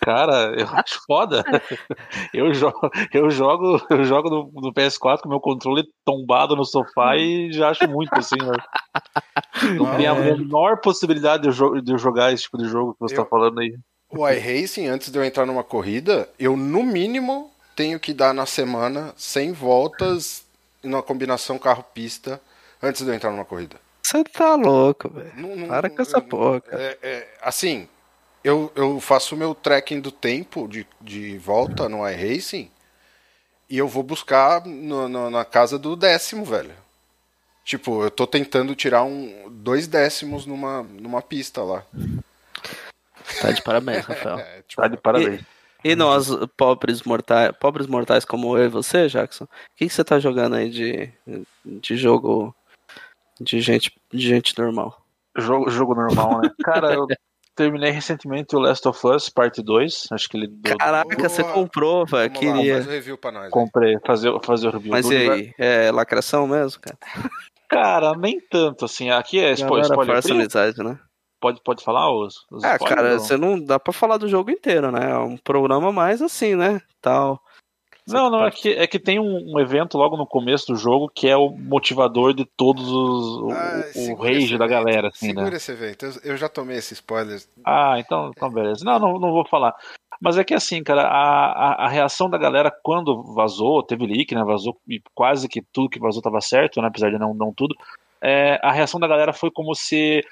Cara, 0.00 0.54
eu 0.58 0.66
acho 0.68 1.00
foda. 1.06 1.44
Eu 2.32 2.52
jogo, 2.52 2.90
eu 3.12 3.30
jogo, 3.30 3.80
eu 3.90 4.04
jogo 4.04 4.28
no, 4.28 4.50
no 4.60 4.72
PS4 4.72 5.22
com 5.22 5.28
meu 5.28 5.40
controle 5.40 5.84
tombado 6.04 6.56
no 6.56 6.64
sofá 6.64 7.16
e 7.16 7.52
já 7.52 7.70
acho 7.70 7.88
muito 7.88 8.10
assim, 8.18 8.36
né? 8.36 8.56
Não 9.78 9.96
tem 9.96 10.06
a 10.06 10.14
menor 10.14 10.80
possibilidade 10.80 11.48
de 11.48 11.60
eu, 11.60 11.80
de 11.80 11.92
eu 11.92 11.98
jogar 11.98 12.32
esse 12.32 12.44
tipo 12.44 12.58
de 12.58 12.68
jogo 12.68 12.92
que 12.94 13.00
você 13.00 13.14
Eu- 13.16 13.22
tá 13.22 13.28
falando 13.28 13.60
aí. 13.60 13.76
O 14.10 14.28
iRacing, 14.28 14.86
antes 14.88 15.10
de 15.10 15.18
eu 15.18 15.24
entrar 15.24 15.46
numa 15.46 15.64
corrida, 15.64 16.28
eu 16.38 16.56
no 16.56 16.82
mínimo 16.82 17.50
tenho 17.74 17.98
que 17.98 18.12
dar 18.12 18.32
na 18.34 18.46
semana 18.46 19.12
100 19.16 19.52
voltas 19.52 20.44
numa 20.82 21.02
combinação 21.02 21.58
carro-pista 21.58 22.40
antes 22.82 23.02
de 23.02 23.10
eu 23.10 23.14
entrar 23.14 23.30
numa 23.30 23.44
corrida. 23.44 23.76
Você 24.02 24.22
tá 24.24 24.54
louco, 24.54 25.08
velho. 25.08 25.66
Para 25.66 25.88
com 25.90 26.02
essa 26.02 26.20
porra, 26.20 26.60
cara. 26.60 26.82
É, 26.82 26.98
é, 27.02 27.34
assim, 27.42 27.88
eu, 28.44 28.70
eu 28.76 29.00
faço 29.00 29.34
o 29.34 29.38
meu 29.38 29.54
tracking 29.54 30.00
do 30.00 30.12
tempo 30.12 30.68
de, 30.68 30.86
de 31.00 31.38
volta 31.38 31.88
no 31.88 32.08
iRacing 32.08 32.70
e 33.68 33.78
eu 33.78 33.88
vou 33.88 34.02
buscar 34.02 34.64
no- 34.66 35.08
no- 35.08 35.30
na 35.30 35.44
casa 35.44 35.78
do 35.78 35.96
décimo, 35.96 36.44
velho. 36.44 36.74
Tipo, 37.64 38.02
eu 38.04 38.10
tô 38.10 38.26
tentando 38.26 38.74
tirar 38.74 39.02
um, 39.04 39.48
dois 39.50 39.88
décimos 39.88 40.44
numa, 40.44 40.82
numa 40.82 41.22
pista 41.22 41.62
lá. 41.62 41.82
Tá 43.40 43.50
de 43.50 43.62
parabéns, 43.62 44.04
Rafael. 44.04 44.38
É, 44.38 44.62
tipo, 44.68 44.82
Tá 44.82 44.88
de 44.88 44.96
parabéns. 44.98 45.40
E 45.82 45.94
nós, 45.94 46.28
pobres 46.56 47.02
mortais, 47.02 47.52
pobres 47.58 47.86
mortais 47.86 48.24
como 48.24 48.56
eu 48.56 48.64
e 48.64 48.68
você, 48.68 49.06
Jackson, 49.08 49.44
o 49.44 49.48
que, 49.76 49.86
que 49.86 49.92
você 49.92 50.02
tá 50.04 50.18
jogando 50.18 50.56
aí 50.56 50.70
de, 50.70 51.10
de 51.64 51.96
jogo 51.96 52.54
de 53.40 53.60
gente, 53.60 53.94
de 54.10 54.26
gente 54.26 54.58
normal? 54.58 55.02
Jogo, 55.36 55.70
jogo 55.70 55.94
normal, 55.94 56.40
né? 56.40 56.50
Cara, 56.62 56.94
eu 56.94 57.06
terminei 57.54 57.90
recentemente 57.90 58.54
o 58.56 58.58
Last 58.58 58.86
of 58.88 59.06
Us 59.06 59.28
Parte 59.28 59.62
2. 59.62 60.08
Acho 60.12 60.28
que 60.28 60.36
ele. 60.36 60.48
do- 60.48 60.76
Caraca, 60.76 61.16
Boa. 61.16 61.28
você 61.28 61.44
comprou, 61.44 62.04
velho. 62.06 62.32
lá, 62.32 62.38
Queria. 62.38 62.74
faz 62.74 62.86
o 62.86 62.90
review 62.90 63.18
pra 63.18 63.32
nós. 63.32 63.50
Comprei, 63.50 63.96
fazer, 64.06 64.32
fazer 64.42 64.68
o 64.68 64.70
review. 64.72 64.90
Mas 64.92 65.06
do 65.06 65.12
e 65.12 65.16
universo. 65.16 65.42
aí? 65.42 65.54
É 65.58 65.90
lacração 65.92 66.46
mesmo, 66.46 66.80
cara? 66.80 66.98
Cara, 67.68 68.12
nem 68.16 68.38
tanto, 68.50 68.84
assim. 68.84 69.10
Aqui 69.10 69.38
é 69.40 69.52
spo 69.56 69.68
Galera, 69.70 69.86
spoiler 69.88 70.14
força 70.14 70.32
amizade, 70.34 70.82
né? 70.82 70.98
Pode, 71.40 71.60
pode 71.62 71.84
falar 71.84 72.10
os, 72.10 72.36
os 72.50 72.64
Ah, 72.64 72.78
cara, 72.78 73.12
não? 73.12 73.18
você 73.18 73.36
não 73.36 73.60
dá 73.60 73.78
pra 73.78 73.92
falar 73.92 74.16
do 74.16 74.28
jogo 74.28 74.50
inteiro, 74.50 74.90
né? 74.90 75.10
É 75.10 75.18
um 75.18 75.36
programa 75.36 75.92
mais 75.92 76.22
assim, 76.22 76.54
né? 76.54 76.80
Tal. 77.02 77.38
Não, 78.06 78.28
não, 78.28 78.44
é 78.44 78.50
que, 78.50 78.68
é 78.68 78.86
que 78.86 78.98
tem 78.98 79.18
um, 79.18 79.54
um 79.54 79.58
evento 79.58 79.96
logo 79.96 80.16
no 80.16 80.26
começo 80.26 80.66
do 80.66 80.76
jogo 80.76 81.10
que 81.12 81.26
é 81.26 81.36
o 81.36 81.50
motivador 81.50 82.34
de 82.34 82.44
todos 82.44 82.86
os. 82.86 83.42
o, 83.42 83.50
Ah, 83.50 83.82
o 83.88 83.92
segura 83.92 84.28
rage 84.28 84.44
esse 84.44 84.58
da 84.58 84.66
evento, 84.66 84.84
galera, 84.84 85.08
assim, 85.08 85.26
Segura 85.28 85.50
né? 85.50 85.56
esse 85.56 85.72
evento. 85.72 86.04
Eu, 86.04 86.12
eu 86.24 86.36
já 86.36 86.48
tomei 86.48 86.76
esse 86.76 86.92
spoiler. 86.92 87.40
Ah, 87.64 87.98
então, 87.98 88.30
então 88.36 88.50
beleza. 88.50 88.84
Não, 88.84 88.98
não, 88.98 89.18
não 89.18 89.32
vou 89.32 89.46
falar. 89.46 89.74
Mas 90.20 90.36
é 90.36 90.44
que 90.44 90.54
assim, 90.54 90.82
cara, 90.82 91.02
a, 91.02 91.46
a, 91.46 91.86
a 91.86 91.88
reação 91.88 92.28
da 92.28 92.36
galera 92.36 92.70
quando 92.82 93.22
vazou, 93.34 93.82
teve 93.82 94.06
leak, 94.06 94.34
né? 94.34 94.44
Vazou 94.44 94.76
e 94.86 95.02
quase 95.14 95.48
que 95.48 95.62
tudo 95.62 95.88
que 95.88 95.98
vazou 95.98 96.20
tava 96.20 96.40
certo, 96.42 96.82
né? 96.82 96.88
Apesar 96.88 97.10
de 97.10 97.18
não, 97.18 97.32
não 97.32 97.52
tudo. 97.54 97.74
É, 98.20 98.58
a 98.62 98.70
reação 98.70 99.00
da 99.00 99.06
galera 99.08 99.32
foi 99.32 99.50
como 99.50 99.74
se 99.74 100.22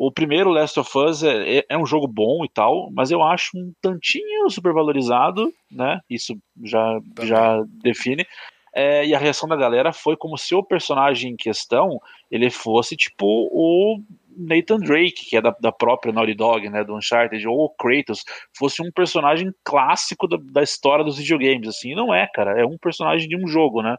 o 0.00 0.12
primeiro 0.12 0.50
Last 0.50 0.78
of 0.78 0.96
Us 0.96 1.24
é, 1.24 1.58
é- 1.58 1.66
é 1.70 1.76
um 1.76 1.84
jogo 1.84 2.06
bom 2.06 2.44
e 2.44 2.48
tal, 2.48 2.88
mas 2.92 3.10
eu 3.10 3.20
acho 3.20 3.58
um 3.58 3.72
tantinho 3.82 4.48
supervalorizado, 4.48 5.52
né? 5.68 6.00
Isso 6.08 6.38
já, 6.62 7.00
Também. 7.16 7.26
já 7.28 7.64
define. 7.82 8.24
É, 8.72 9.04
e 9.04 9.12
a 9.12 9.18
reação 9.18 9.48
da 9.48 9.56
galera 9.56 9.92
foi 9.92 10.16
como 10.16 10.38
se 10.38 10.54
o 10.54 10.62
personagem 10.62 11.32
em 11.32 11.36
questão 11.36 11.98
ele 12.30 12.48
fosse 12.48 12.96
tipo 12.96 13.26
o 13.50 14.00
Nathan 14.36 14.78
Drake, 14.78 15.26
que 15.28 15.36
é 15.36 15.42
da, 15.42 15.50
da 15.60 15.72
própria 15.72 16.12
Naughty 16.12 16.34
Dog, 16.34 16.70
né, 16.70 16.84
do 16.84 16.94
Uncharted, 16.94 17.44
ou 17.48 17.64
o 17.64 17.70
Kratos, 17.70 18.22
fosse 18.56 18.80
um 18.80 18.92
personagem 18.92 19.52
clássico 19.64 20.28
da, 20.28 20.36
da 20.40 20.62
história 20.62 21.04
dos 21.04 21.18
videogames, 21.18 21.66
assim, 21.66 21.90
e 21.90 21.96
não 21.96 22.14
é, 22.14 22.28
cara, 22.32 22.60
é 22.60 22.64
um 22.64 22.78
personagem 22.78 23.28
de 23.28 23.36
um 23.36 23.48
jogo, 23.48 23.82
né, 23.82 23.96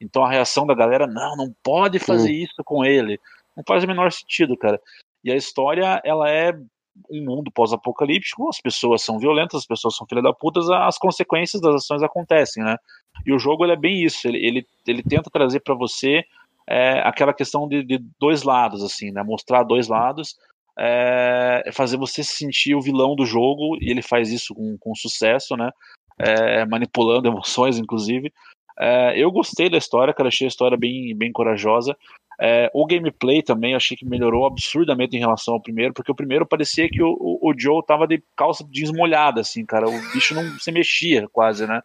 então 0.00 0.24
a 0.24 0.30
reação 0.30 0.66
da 0.66 0.74
galera, 0.74 1.06
não, 1.06 1.36
não 1.36 1.54
pode 1.62 1.98
fazer 1.98 2.32
isso 2.32 2.64
com 2.64 2.82
ele, 2.82 3.20
não 3.54 3.62
faz 3.68 3.84
o 3.84 3.86
menor 3.86 4.10
sentido, 4.10 4.56
cara, 4.56 4.80
e 5.24 5.30
a 5.30 5.36
história, 5.36 6.00
ela 6.04 6.30
é 6.30 6.52
um 7.10 7.24
mundo 7.24 7.50
pós-apocalíptico, 7.50 8.48
as 8.48 8.60
pessoas 8.60 9.02
são 9.02 9.18
violentas, 9.18 9.60
as 9.60 9.66
pessoas 9.66 9.96
são 9.96 10.06
filha 10.06 10.20
da 10.20 10.32
puta, 10.32 10.60
as 10.86 10.98
consequências 10.98 11.60
das 11.60 11.76
ações 11.76 12.02
acontecem, 12.02 12.62
né, 12.62 12.76
e 13.24 13.32
o 13.32 13.38
jogo, 13.38 13.64
ele 13.64 13.72
é 13.72 13.76
bem 13.76 14.02
isso, 14.02 14.26
ele, 14.26 14.38
ele, 14.38 14.66
ele 14.86 15.02
tenta 15.02 15.30
trazer 15.30 15.60
para 15.60 15.74
você 15.74 16.24
é, 16.68 17.00
aquela 17.00 17.32
questão 17.32 17.68
de, 17.68 17.82
de 17.82 17.98
dois 18.18 18.42
lados, 18.42 18.82
assim, 18.82 19.10
né? 19.10 19.22
Mostrar 19.22 19.62
dois 19.62 19.88
lados, 19.88 20.36
é, 20.78 21.70
fazer 21.72 21.96
você 21.96 22.22
se 22.22 22.36
sentir 22.36 22.74
o 22.74 22.80
vilão 22.80 23.14
do 23.14 23.26
jogo, 23.26 23.76
e 23.80 23.90
ele 23.90 24.02
faz 24.02 24.30
isso 24.30 24.54
com, 24.54 24.76
com 24.78 24.94
sucesso, 24.94 25.56
né? 25.56 25.70
É, 26.18 26.64
manipulando 26.66 27.28
emoções, 27.28 27.78
inclusive. 27.78 28.32
É, 28.78 29.18
eu 29.18 29.30
gostei 29.30 29.68
da 29.68 29.76
história, 29.76 30.14
cara, 30.14 30.28
achei 30.28 30.46
a 30.46 30.48
história 30.48 30.76
bem, 30.76 31.14
bem 31.16 31.30
corajosa. 31.30 31.96
É, 32.44 32.68
o 32.74 32.84
gameplay 32.84 33.40
também 33.40 33.72
achei 33.76 33.96
que 33.96 34.04
melhorou 34.04 34.46
absurdamente 34.46 35.16
em 35.16 35.20
relação 35.20 35.54
ao 35.54 35.62
primeiro, 35.62 35.94
porque 35.94 36.10
o 36.10 36.14
primeiro 36.14 36.44
parecia 36.44 36.88
que 36.88 37.00
o, 37.00 37.06
o, 37.20 37.50
o 37.50 37.54
Joe 37.56 37.84
tava 37.86 38.04
de 38.04 38.20
calça 38.36 38.64
jeans 38.68 38.90
molhada, 38.90 39.40
assim, 39.40 39.64
cara. 39.64 39.88
O 39.88 40.12
bicho 40.12 40.34
não 40.34 40.42
se 40.58 40.72
mexia 40.72 41.28
quase, 41.32 41.66
né? 41.68 41.80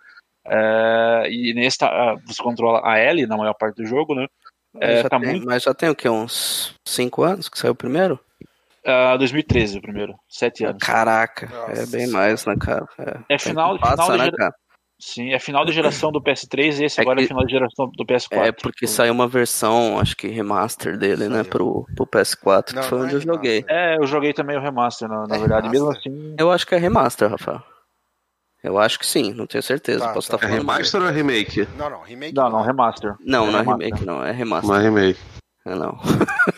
É, 0.47 1.27
e 1.29 1.53
nesse 1.53 1.77
tá, 1.77 2.15
você 2.25 2.41
controla 2.41 2.81
a 2.83 2.99
Ellie 2.99 3.27
na 3.27 3.37
maior 3.37 3.53
parte 3.53 3.75
do 3.75 3.85
jogo, 3.85 4.15
né? 4.15 4.25
É, 4.79 5.03
já 5.03 5.09
tá 5.09 5.19
tem- 5.19 5.29
muito. 5.29 5.45
Mas 5.45 5.61
já 5.63 5.73
tem 5.73 5.89
o 5.89 5.95
quê? 5.95 6.09
Uns 6.09 6.73
5 6.87 7.21
anos 7.23 7.49
que 7.49 7.59
saiu 7.59 7.73
o 7.73 7.75
primeiro? 7.75 8.19
ah, 8.85 9.17
2013 9.17 9.77
o 9.77 9.81
primeiro, 9.81 10.15
sete 10.29 10.63
anos. 10.65 10.81
Caraca, 10.81 11.47
Nossa 11.47 11.83
é 11.83 11.85
bem 11.85 12.07
mais, 12.07 12.45
né, 12.45 12.55
cara? 12.59 12.87
É, 12.97 13.35
É 13.35 13.37
final- 13.37 13.77
passa, 13.77 14.03
final 14.03 14.17
de 14.17 14.31
né, 14.31 14.37
cara? 14.37 14.55
Sim, 14.99 15.31
é 15.31 15.39
final 15.39 15.63
de 15.63 15.71
geração 15.73 16.11
do 16.11 16.19
PS3 16.19 16.79
e 16.79 16.85
esse 16.85 16.99
É 16.99 17.03
agora 17.03 17.19
é 17.19 17.21
que- 17.21 17.27
final 17.27 17.45
de 17.45 17.51
geração 17.51 17.87
do 17.95 18.03
PS4. 18.03 18.39
É 18.47 18.51
porque 18.51 18.87
saiu 18.87 19.13
uma 19.13 19.27
versão, 19.27 19.99
acho 19.99 20.17
que 20.17 20.27
remaster 20.27 20.97
dele, 20.97 21.27
né, 21.29 21.43
Saiu. 21.43 21.45
pro, 21.51 21.85
pro 21.95 22.07
PS4, 22.07 22.73
Não, 22.75 22.81
que 22.81 22.89
foi 22.89 22.97
não 22.97 23.05
onde 23.05 23.13
é 23.13 23.17
eu 23.17 23.21
joguei. 23.21 23.65
É, 23.67 23.97
eu 23.97 24.07
joguei 24.07 24.33
também 24.33 24.57
o 24.57 24.61
remaster, 24.61 25.07
na, 25.07 25.27
na 25.27 25.35
É 25.35 25.39
verdade. 25.39 25.69
Mesmo 25.69 25.89
remaster? 25.89 26.11
assim, 26.11 26.35
Eu 26.39 26.51
acho 26.51 26.65
que 26.65 26.73
é 26.73 26.77
remaster, 26.79 27.29
Rafael. 27.29 27.61
Eu 28.63 28.79
acho 28.79 28.97
que 28.97 29.05
sim, 29.05 29.33
não 29.33 29.45
tenho 29.45 29.61
certeza. 29.61 29.99
Tá, 30.03 30.13
Posso 30.13 30.29
tá. 30.29 30.35
estar 30.35 30.47
É 30.47 30.49
falando 30.49 30.65
mais. 30.65 30.77
remaster 30.91 31.01
ou 31.03 31.07
é 31.07 31.11
remake? 31.11 31.67
Não, 31.77 31.89
não, 31.91 32.01
remake. 32.01 32.33
não, 32.33 32.49
não, 32.49 32.61
remaster. 32.63 33.15
Não, 33.19 33.51
não 33.51 33.59
é 33.59 33.63
remake, 33.63 34.03
não, 34.05 34.25
é 34.25 34.31
remaster. 34.31 34.67
Não 34.69 34.75
é 34.79 34.83
remake. 34.83 35.19
É, 35.63 35.75
não. 35.75 35.99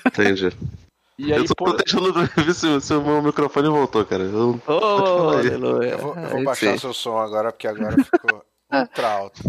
Entendi. 0.08 0.50
E 1.20 1.34
aí, 1.34 1.40
eu 1.40 1.46
tô, 1.46 1.54
pô, 1.56 1.66
tô 1.66 1.78
tentando 1.78 2.14
ver 2.46 2.54
se, 2.54 2.80
se 2.80 2.94
o 2.94 3.04
meu 3.04 3.22
microfone 3.22 3.68
voltou, 3.68 4.06
cara. 4.06 4.24
Eu- 4.24 4.60
Oh. 4.68 5.32
Eu 5.44 5.98
vou, 6.00 6.16
eu 6.16 6.30
vou 6.30 6.44
baixar 6.46 6.78
seu 6.80 6.94
som 6.94 7.18
agora, 7.18 7.52
porque 7.52 7.68
agora 7.68 8.02
ficou 8.04 8.42
ultra 8.72 9.08
alto. 9.12 9.42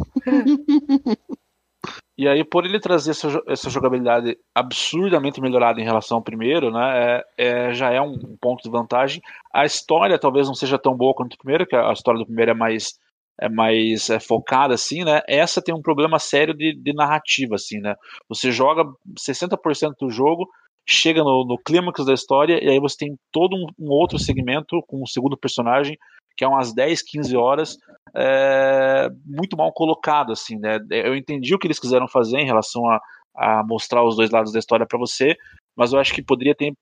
E 2.18 2.28
aí, 2.28 2.44
por 2.44 2.66
ele 2.66 2.78
trazer 2.80 3.12
essa, 3.12 3.40
essa 3.46 3.70
jogabilidade 3.70 4.36
absurdamente 4.54 5.40
melhorada 5.40 5.80
em 5.80 5.84
relação 5.84 6.18
ao 6.18 6.22
primeiro, 6.24 6.70
né, 6.72 7.24
é, 7.38 7.68
é- 7.68 7.72
já 7.74 7.90
é 7.90 8.00
um 8.00 8.36
ponto 8.40 8.62
de 8.62 8.70
vantagem. 8.70 9.22
A 9.54 9.64
história 9.64 10.18
talvez 10.18 10.46
não 10.46 10.54
seja 10.54 10.78
tão 10.78 10.94
boa 10.96 11.14
quanto 11.14 11.34
o 11.34 11.38
primeiro, 11.38 11.66
que 11.66 11.74
a 11.76 11.92
história 11.92 12.18
do 12.18 12.26
primeiro 12.26 12.50
é 12.50 12.54
mais 12.54 12.98
é 13.42 13.48
mais 13.48 14.10
é, 14.10 14.20
focada 14.20 14.74
assim, 14.74 15.02
né? 15.02 15.22
Essa 15.26 15.62
tem 15.62 15.74
um 15.74 15.80
problema 15.80 16.18
sério 16.18 16.52
de, 16.52 16.74
de 16.74 16.92
narrativa, 16.92 17.54
assim, 17.54 17.78
né? 17.80 17.94
Você 18.28 18.52
joga 18.52 18.84
60% 19.18 19.94
do 19.98 20.10
jogo, 20.10 20.46
chega 20.88 21.22
no, 21.22 21.44
no 21.44 21.58
clímax 21.58 22.04
da 22.04 22.12
história 22.12 22.62
e 22.62 22.68
aí 22.68 22.80
você 22.80 22.96
tem 22.98 23.16
todo 23.32 23.54
um, 23.56 23.66
um 23.78 23.90
outro 23.90 24.18
segmento 24.18 24.82
com 24.86 25.02
um 25.02 25.06
segundo 25.06 25.36
personagem 25.36 25.96
que 26.36 26.44
é 26.44 26.48
umas 26.48 26.72
10, 26.72 27.02
15 27.02 27.36
horas 27.36 27.76
é, 28.16 29.08
muito 29.26 29.56
mal 29.56 29.72
colocado, 29.72 30.32
assim, 30.32 30.58
né? 30.58 30.78
Eu 30.90 31.14
entendi 31.14 31.54
o 31.54 31.58
que 31.58 31.66
eles 31.66 31.78
quiseram 31.78 32.08
fazer 32.08 32.38
em 32.38 32.46
relação 32.46 32.86
a, 32.86 33.00
a 33.36 33.62
mostrar 33.66 34.04
os 34.04 34.16
dois 34.16 34.30
lados 34.30 34.52
da 34.52 34.58
história 34.58 34.86
para 34.86 34.98
você, 34.98 35.36
mas 35.76 35.92
eu 35.92 35.98
acho 35.98 36.14
que 36.14 36.22
poderia 36.22 36.54
ter 36.54 36.72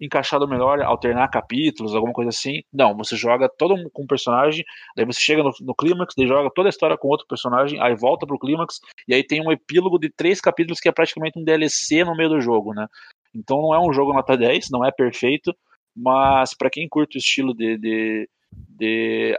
encaixado 0.00 0.46
melhor, 0.46 0.80
alternar 0.82 1.28
capítulos, 1.28 1.94
alguma 1.94 2.12
coisa 2.12 2.28
assim. 2.28 2.60
Não, 2.72 2.96
você 2.96 3.16
joga 3.16 3.48
todo 3.48 3.74
um, 3.74 3.88
com 3.92 4.04
um 4.04 4.06
personagem, 4.06 4.64
daí 4.96 5.04
você 5.04 5.20
chega 5.20 5.42
no, 5.42 5.50
no 5.60 5.74
clímax, 5.74 6.14
daí 6.16 6.26
joga 6.26 6.50
toda 6.54 6.68
a 6.68 6.70
história 6.70 6.96
com 6.96 7.08
outro 7.08 7.26
personagem, 7.26 7.80
aí 7.82 7.96
volta 7.96 8.26
pro 8.26 8.38
clímax, 8.38 8.76
e 9.08 9.14
aí 9.14 9.24
tem 9.24 9.44
um 9.44 9.50
epílogo 9.50 9.98
de 9.98 10.10
três 10.10 10.40
capítulos 10.40 10.78
que 10.78 10.88
é 10.88 10.92
praticamente 10.92 11.38
um 11.38 11.44
DLC 11.44 12.04
no 12.04 12.16
meio 12.16 12.28
do 12.28 12.40
jogo, 12.40 12.72
né? 12.72 12.86
Então 13.34 13.60
não 13.62 13.74
é 13.74 13.80
um 13.80 13.92
jogo 13.92 14.12
nota 14.12 14.36
10, 14.36 14.70
não 14.70 14.84
é 14.84 14.90
perfeito, 14.90 15.54
mas 15.94 16.54
para 16.54 16.70
quem 16.70 16.88
curte 16.88 17.16
o 17.16 17.20
estilo 17.20 17.54
de, 17.54 17.76
de, 17.78 18.28
de 18.52 19.38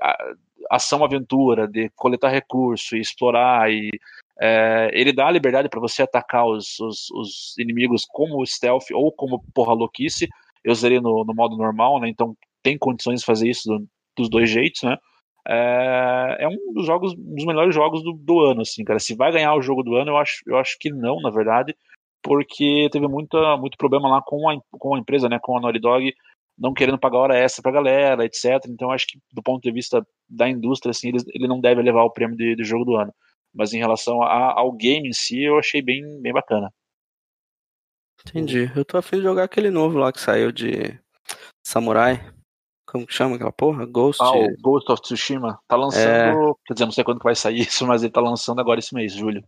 ação-aventura, 0.69 1.67
de 1.67 1.89
coletar 1.95 2.29
recurso 2.29 2.95
e 2.95 3.01
explorar 3.01 3.71
e 3.71 3.89
é, 4.41 4.89
ele 4.93 5.11
dá 5.11 5.27
a 5.27 5.31
liberdade 5.31 5.67
para 5.67 5.81
você 5.81 6.01
atacar 6.03 6.45
os, 6.47 6.79
os, 6.79 7.11
os 7.11 7.57
inimigos 7.57 8.05
como 8.05 8.45
stealth 8.45 8.89
ou 8.93 9.11
como 9.11 9.43
porra 9.53 9.73
louquice. 9.73 10.29
Eu 10.63 10.73
zerei 10.75 10.99
no, 11.01 11.25
no 11.25 11.33
modo 11.33 11.57
normal, 11.57 11.99
né? 11.99 12.07
Então 12.07 12.35
tem 12.63 12.77
condições 12.77 13.19
de 13.19 13.25
fazer 13.25 13.49
isso 13.49 13.67
do- 13.67 13.87
dos 14.17 14.29
dois 14.29 14.49
jeitos, 14.49 14.83
né? 14.83 14.97
É, 15.47 16.37
é 16.41 16.47
um 16.47 16.73
dos 16.73 16.85
jogos, 16.85 17.13
um 17.13 17.35
dos 17.35 17.45
melhores 17.45 17.73
jogos 17.73 18.03
do, 18.03 18.13
do 18.13 18.39
ano, 18.41 18.61
assim, 18.61 18.83
cara. 18.83 18.99
Se 18.99 19.15
vai 19.15 19.31
ganhar 19.31 19.53
o 19.55 19.61
jogo 19.61 19.83
do 19.83 19.95
ano, 19.95 20.11
eu 20.11 20.17
acho, 20.17 20.41
eu 20.45 20.57
acho 20.57 20.77
que 20.79 20.89
não, 20.89 21.19
na 21.21 21.29
verdade, 21.29 21.75
porque 22.21 22.89
teve 22.91 23.07
muita, 23.07 23.57
muito 23.57 23.77
problema 23.77 24.09
lá 24.09 24.21
com 24.21 24.49
a, 24.49 24.57
com 24.71 24.95
a 24.95 24.99
empresa, 24.99 25.27
né? 25.29 25.39
Com 25.41 25.57
a 25.57 25.61
Naughty 25.61 25.79
Dog 25.79 26.13
não 26.57 26.73
querendo 26.73 26.99
pagar 26.99 27.19
hora 27.19 27.37
extra 27.37 27.63
pra 27.63 27.71
galera, 27.71 28.25
etc. 28.25 28.59
Então 28.67 28.91
acho 28.91 29.07
que 29.07 29.17
do 29.31 29.41
ponto 29.41 29.61
de 29.63 29.71
vista 29.71 30.05
da 30.29 30.49
indústria, 30.49 30.91
assim, 30.91 31.07
ele, 31.07 31.17
ele 31.33 31.47
não 31.47 31.61
deve 31.61 31.81
levar 31.81 32.03
o 32.03 32.11
prêmio 32.11 32.35
de, 32.35 32.53
de 32.55 32.63
jogo 32.65 32.83
do 32.83 32.95
ano. 32.97 33.13
Mas 33.53 33.71
em 33.73 33.77
relação 33.79 34.21
a- 34.21 34.53
ao 34.59 34.71
game 34.73 35.07
em 35.07 35.13
si, 35.13 35.41
eu 35.41 35.57
achei 35.57 35.81
bem, 35.81 36.03
bem 36.21 36.33
bacana. 36.33 36.69
Entendi. 38.27 38.69
Eu 38.75 38.83
tô 38.83 38.97
afim 38.97 39.17
de 39.17 39.23
jogar 39.23 39.43
aquele 39.45 39.69
novo 39.69 39.97
lá 39.97 40.11
que 40.11 40.19
saiu 40.19 40.51
de 40.51 40.99
Samurai. 41.65 42.19
Como 42.85 43.07
que 43.07 43.13
chama 43.13 43.35
aquela 43.35 43.51
porra? 43.51 43.85
Ghost. 43.85 44.21
Ah, 44.21 44.33
o 44.35 44.55
Ghost 44.61 44.91
of 44.91 45.01
Tsushima 45.01 45.59
tá 45.67 45.75
lançando. 45.75 46.57
Quer 46.65 46.73
dizer, 46.73 46.85
não 46.85 46.91
sei 46.91 47.03
quando 47.03 47.19
que 47.19 47.23
vai 47.23 47.35
sair 47.35 47.59
isso, 47.61 47.85
mas 47.87 48.03
ele 48.03 48.11
tá 48.11 48.19
lançando 48.19 48.59
agora 48.59 48.79
esse 48.79 48.93
mês, 48.93 49.13
julho. 49.13 49.43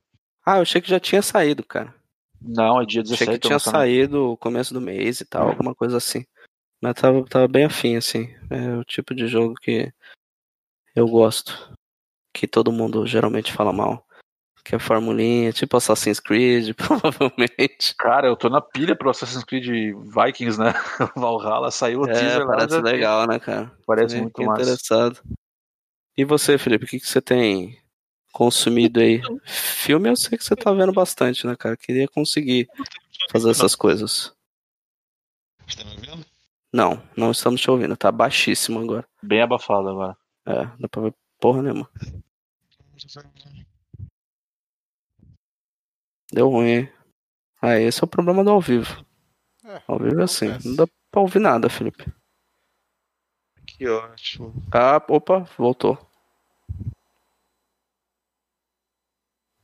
Ah, 0.46 0.58
eu 0.58 0.62
achei 0.62 0.80
que 0.82 0.90
já 0.90 1.00
tinha 1.00 1.22
saído, 1.22 1.64
cara. 1.64 1.94
Não, 2.42 2.82
é 2.82 2.86
dia 2.86 3.02
Achei 3.02 3.18
17. 3.18 3.32
que 3.40 3.48
tinha 3.48 3.60
saído 3.60 4.36
começo 4.40 4.74
do 4.74 4.82
mês 4.82 5.22
e 5.22 5.26
tal, 5.26 5.50
alguma 5.50 5.76
coisa 5.76 5.98
assim. 5.98 6.26
Mas 6.82 6.96
tava, 6.96 7.24
tava 7.26 7.48
bem 7.48 7.66
afim, 7.66 7.96
assim. 7.96 8.34
É 8.50 8.76
o 8.76 8.84
tipo 8.84 9.14
de 9.14 9.28
jogo 9.28 9.54
que 9.56 9.92
eu 10.96 11.08
gosto. 11.08 11.72
Que 12.34 12.48
todo 12.48 12.72
mundo 12.72 13.06
geralmente 13.06 13.52
fala 13.54 13.72
mal. 13.72 14.06
Que 14.64 14.76
é 14.76 14.80
formulinha, 14.80 15.52
tipo 15.52 15.76
Assassin's 15.78 16.20
Creed, 16.20 16.74
provavelmente. 16.78 17.96
Cara, 17.98 18.28
eu 18.28 18.36
tô 18.36 18.48
na 18.50 18.62
pilha 18.62 18.96
pro 18.96 19.10
Assassin's 19.10 19.44
Creed 19.44 19.66
Vikings, 19.96 20.60
né? 20.60 20.74
Valhalla 21.16 21.70
saiu 21.72 22.02
o 22.02 22.10
É, 22.10 22.14
teaser 22.14 22.46
lá. 22.46 22.58
parece 22.58 22.82
legal, 22.82 23.28
né, 23.28 23.40
cara? 23.40 23.72
Parece 23.86 24.16
Fiquei 24.16 24.22
muito 24.22 24.44
massa. 24.44 24.62
interessado. 24.62 25.22
E 26.18 26.24
você, 26.26 26.58
Felipe, 26.58 26.86
o 26.86 26.88
que, 26.88 27.00
que 27.00 27.08
você 27.08 27.22
tem 27.22 27.81
consumido 28.32 29.00
aí? 29.00 29.22
Filme 29.46 30.10
eu 30.10 30.16
sei 30.16 30.38
que 30.38 30.44
você 30.44 30.56
tá 30.56 30.72
vendo 30.72 30.92
bastante, 30.94 31.46
né, 31.46 31.56
cara? 31.56 31.76
Queria 31.78 32.08
conseguir 32.08 32.68
fazer 33.32 33.50
essas 33.52 33.76
coisas. 33.76 34.34
Tá 35.76 35.84
me 35.86 35.92
ouvindo? 35.92 36.26
Não, 36.74 37.04
não 37.18 37.32
estamos 37.32 37.60
te 37.62 37.70
ouvindo, 37.70 37.96
tá 37.98 38.12
baixíssimo 38.12 38.80
agora. 38.80 39.06
Bem 39.22 39.42
abafado 39.42 39.90
agora. 39.90 40.18
É, 40.46 40.66
dá 40.80 40.88
pra 40.90 41.02
ver 41.04 41.14
porra 41.40 41.62
nenhuma. 41.62 41.90
Deu 46.32 46.50
ruim, 46.50 46.68
hein? 46.70 46.94
Ah, 47.62 47.78
esse 47.78 48.02
é 48.02 48.06
o 48.06 48.08
problema 48.08 48.44
do 48.44 48.50
ao 48.50 48.62
vivo. 48.62 49.06
É, 49.66 49.82
Ao 49.88 50.00
vivo 50.00 50.20
é 50.22 50.24
assim, 50.24 50.48
acontece. 50.48 50.68
não 50.70 50.76
dá 50.76 50.88
pra 51.12 51.22
ouvir 51.22 51.40
nada, 51.40 51.70
Felipe. 51.70 52.06
Que 53.68 53.88
ótimo. 53.88 54.54
Ah, 54.72 55.04
opa, 55.10 55.40
voltou. 55.58 55.98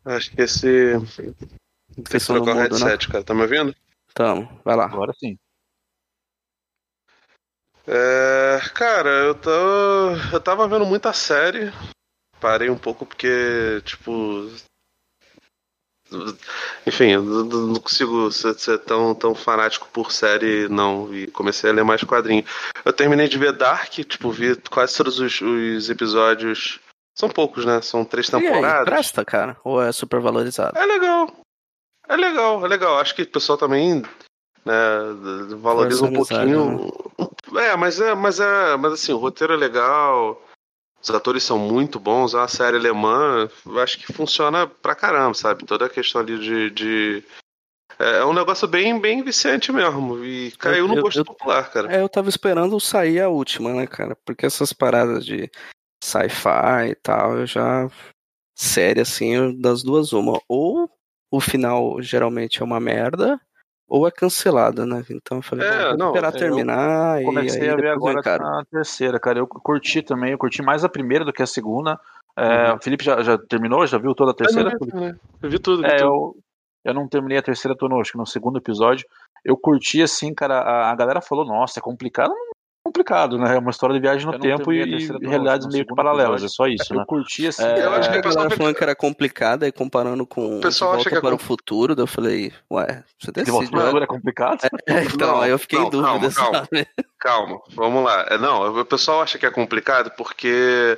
Acho 0.08 0.32
que 0.32 0.42
esse. 0.42 0.94
Tem 1.94 2.04
que 2.04 2.20
trocar 2.20 2.56
o 2.56 2.56
mudo, 2.56 2.80
né? 2.80 2.86
headset, 2.86 3.10
cara. 3.10 3.24
Tá 3.26 3.34
me 3.34 3.42
ouvindo? 3.42 3.76
Tamo, 4.14 4.50
vai 4.64 4.76
lá. 4.76 4.86
Agora 4.86 5.14
sim. 5.20 5.38
É, 7.86 8.62
cara, 8.74 9.10
eu 9.10 9.36
tô. 9.36 9.52
Eu 10.32 10.40
tava 10.40 10.66
vendo 10.68 10.86
muita 10.86 11.12
série. 11.12 11.74
Parei 12.40 12.70
um 12.70 12.78
pouco 12.78 13.06
porque, 13.06 13.82
tipo. 13.84 14.50
Enfim, 16.86 17.12
eu 17.12 17.22
não 17.22 17.44
não 17.44 17.80
consigo 17.82 18.32
ser, 18.32 18.58
ser 18.58 18.80
tão, 18.80 19.14
tão 19.14 19.36
fanático 19.36 19.90
por 19.92 20.14
série, 20.14 20.70
não. 20.70 21.14
E 21.14 21.28
comecei 21.28 21.70
a 21.70 21.74
ler 21.74 21.84
mais 21.84 22.02
quadrinhos. 22.02 22.50
Eu 22.86 22.94
terminei 22.94 23.28
de 23.28 23.38
ver 23.38 23.52
Dark, 23.52 23.92
tipo, 23.92 24.32
vi 24.32 24.56
quase 24.70 24.96
todos 24.96 25.20
os, 25.20 25.42
os 25.42 25.90
episódios. 25.90 26.80
São 27.18 27.28
poucos, 27.30 27.66
né? 27.66 27.82
São 27.82 28.06
três 28.06 28.30
E 28.30 28.36
aí, 28.36 28.44
temporadas. 28.44 28.86
presta, 28.86 29.26
cara? 29.26 29.58
Ou 29.64 29.82
é 29.82 29.92
super 29.92 30.20
valorizado? 30.20 30.78
É 30.78 30.86
legal. 30.86 31.28
É 32.08 32.16
legal, 32.16 32.64
é 32.64 32.68
legal. 32.68 33.00
Acho 33.00 33.16
que 33.16 33.24
o 33.24 33.28
pessoal 33.32 33.58
também 33.58 34.04
né, 34.64 34.74
valoriza 35.58 36.06
um 36.06 36.10
a 36.10 36.14
pouquinho. 36.14 36.92
É, 37.58 37.76
mas 37.76 38.00
é, 38.00 38.14
mas 38.14 38.40
é, 38.40 38.78
mas 38.78 38.94
assim, 38.94 39.14
o 39.14 39.18
roteiro 39.18 39.54
é 39.54 39.58
legal. 39.58 40.42
Os 41.02 41.10
atores 41.10 41.44
são 41.44 41.58
muito 41.58 42.00
bons, 42.00 42.34
é 42.34 42.38
uma 42.38 42.48
série 42.48 42.76
alemã, 42.78 43.50
acho 43.82 43.98
que 44.00 44.12
funciona 44.14 44.68
pra 44.68 44.96
caramba, 44.96 45.34
sabe? 45.34 45.66
Toda 45.66 45.86
a 45.86 45.90
questão 45.90 46.22
ali 46.22 46.38
de. 46.40 46.70
de- 46.72 47.24
É 48.00 48.18
é 48.20 48.26
um 48.26 48.34
negócio 48.34 48.68
bem, 48.68 49.00
bem 49.00 49.24
viciante 49.24 49.72
mesmo. 49.72 50.24
E 50.24 50.52
caiu 50.52 50.88
Eu- 50.88 50.96
no 50.96 51.02
gosto 51.02 51.20
eu- 51.20 51.26
popular, 51.26 51.72
cara. 51.72 51.92
É, 51.96 52.02
eu 52.02 52.10
tava 52.10 52.30
esperando 52.30 52.80
sair 52.80 53.22
a 53.22 53.30
última, 53.30 53.74
né, 53.74 53.88
cara? 53.88 54.16
Porque 54.26 54.46
essas 54.46 54.72
paradas 54.74 55.26
de 55.26 55.50
sci-fi 56.04 56.90
e 56.92 56.96
tal, 56.96 57.38
eu 57.38 57.46
já. 57.46 57.90
Série, 58.56 59.02
assim, 59.02 59.36
eu- 59.36 59.60
das 59.60 59.84
duas, 59.84 60.14
uma. 60.14 60.40
Ou 60.48 60.90
o 61.32 61.40
final 61.40 62.02
geralmente 62.02 62.62
é 62.62 62.66
uma 62.66 62.80
merda, 62.80 63.40
ou 63.88 64.08
é 64.08 64.12
cancelada, 64.12 64.86
né? 64.86 65.04
Então 65.10 65.38
eu 65.38 65.42
falei, 65.44 65.68
É, 65.68 65.90
vou 65.90 65.98
não, 65.98 66.08
esperar 66.08 66.34
eu 66.34 66.40
terminar 66.40 67.22
e 67.22 67.26
Comecei 67.26 67.62
aí 67.64 67.70
a 67.70 67.76
ver 67.76 67.90
agora 67.90 68.20
a 68.20 68.66
terceira, 68.66 69.20
cara. 69.20 69.40
Eu 69.40 69.48
curti 69.48 70.02
também, 70.02 70.32
eu 70.32 70.38
curti 70.38 70.62
mais 70.62 70.84
a 70.84 70.90
primeira 70.90 71.24
do 71.26 71.34
que 71.34 71.44
a 71.44 71.48
segunda. 71.48 72.00
É, 72.36 72.72
O 72.74 72.80
Felipe 72.82 73.04
já, 73.04 73.22
já 73.24 73.38
terminou? 73.38 73.86
Já 73.88 73.98
viu 73.98 74.14
toda 74.14 74.32
a 74.32 74.34
terceira? 74.34 74.72
Eu, 74.72 74.78
não 74.80 75.00
vi, 75.02 75.06
né? 75.08 75.18
eu 75.42 75.50
vi 75.50 75.60
tudo. 75.60 75.82
Vi 75.82 75.88
É, 75.90 75.98
tudo. 75.98 76.08
eu, 76.08 76.36
eu 76.86 76.94
não 76.94 77.08
terminei 77.08 77.38
a 77.38 77.44
terceira, 77.44 77.76
tô 77.78 77.88
no, 77.90 78.00
acho 78.00 78.12
que 78.12 78.18
no 78.18 78.26
segundo 78.28 78.58
episódio. 78.58 79.06
Eu 79.44 79.58
curti, 79.58 80.02
assim, 80.02 80.34
cara, 80.34 80.60
a, 80.60 80.92
a 80.92 80.96
galera 80.96 81.22
falou, 81.22 81.46
nossa, 81.46 81.80
é 81.80 81.82
complicado. 81.82 82.34
É 82.88 82.90
complicado, 82.90 83.38
né? 83.38 83.56
É 83.56 83.60
uma 83.60 83.70
história 83.72 83.94
de 83.94 84.00
viagem 84.00 84.26
no 84.26 84.34
Eu 84.34 84.40
tempo 84.40 84.72
e, 84.72 84.82
e 84.82 85.28
realidades 85.28 85.68
meio 85.68 85.86
que 85.86 85.94
paralelas, 85.94 86.42
é 86.44 86.48
só 86.48 86.68
isso, 86.68 86.94
Eu 86.94 87.00
né? 87.00 87.06
curti 87.06 87.48
assim. 87.48 87.64
É, 87.64 87.86
Eu 87.86 87.94
acho 87.94 88.10
que 88.10 88.16
a 88.16 88.20
o 88.20 88.24
fica- 88.34 88.56
falando 88.56 88.76
que 88.76 88.84
era 88.84 88.96
complicada 88.96 89.68
e 89.68 89.72
comparando 89.72 90.26
com 90.26 90.58
O 90.60 90.62
pessoal 90.62 90.92
acha 90.92 90.98
Volta 90.98 91.10
que 91.10 91.18
é 91.18 91.22
para 91.22 91.36
o 91.36 91.38
Futuro, 91.38 91.96
daí 91.96 92.04
eu 92.04 92.08
falei, 92.08 92.54
ué, 92.72 93.04
você 93.20 93.32
De 93.32 93.52
volta 93.52 93.66
decide. 93.66 93.72
pro 93.72 93.80
né? 93.80 93.86
futuro 93.88 94.04
é 94.04 94.08
complicado? 94.08 94.60
então, 94.88 95.28
Não, 95.28 95.42
aí 95.42 95.52
eu 95.52 95.60
fiquei 95.60 95.80
não, 95.80 95.88
em 95.88 95.90
dúvida, 95.90 96.08
calma, 96.10 96.32
calma. 96.32 96.58
sabe? 96.72 96.88
Calma, 97.20 97.62
vamos 97.76 98.04
lá. 98.04 98.26
É, 98.30 98.38
Não, 98.38 98.80
o 98.80 98.86
pessoal 98.86 99.22
acha 99.22 99.38
que 99.38 99.46
é 99.46 99.52
complicado 99.52 100.12
porque 100.18 100.98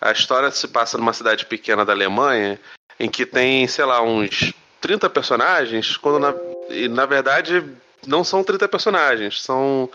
a 0.00 0.12
história 0.12 0.50
se 0.50 0.68
passa 0.68 0.98
numa 0.98 1.12
cidade 1.12 1.46
pequena 1.46 1.84
da 1.84 1.92
Alemanha 1.92 2.60
em 2.98 3.08
que 3.08 3.24
tem, 3.24 3.66
sei 3.66 3.84
lá, 3.86 4.02
uns 4.02 4.52
30 4.80 5.08
personagens, 5.08 5.96
quando 5.96 6.18
na, 6.18 6.34
e, 6.68 6.86
na 6.88 7.06
verdade 7.06 7.64
não 8.06 8.24
são 8.24 8.42
30 8.42 8.66
personagens, 8.66 9.42
são 9.42 9.88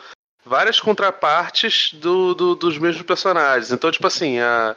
várias 0.46 0.80
contrapartes 0.80 1.92
do, 1.94 2.34
do- 2.36 2.56
dos 2.56 2.78
mesmos 2.78 3.04
personagens. 3.06 3.72
Então, 3.72 3.92
tipo 3.92 4.06
assim, 4.08 4.40
a- 4.40 4.76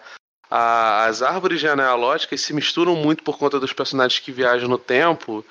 a- 0.51 1.05
as 1.05 1.23
árvores 1.23 1.61
genealógicas 1.61 2.41
se 2.41 2.53
misturam 2.53 2.97
muito 2.97 3.23
por 3.23 3.39
conta 3.39 3.61
dos 3.61 3.73
personagens 3.73 4.19
que 4.21 4.33
viajam 4.33 4.69
no 4.69 4.79
tempo. 4.79 5.45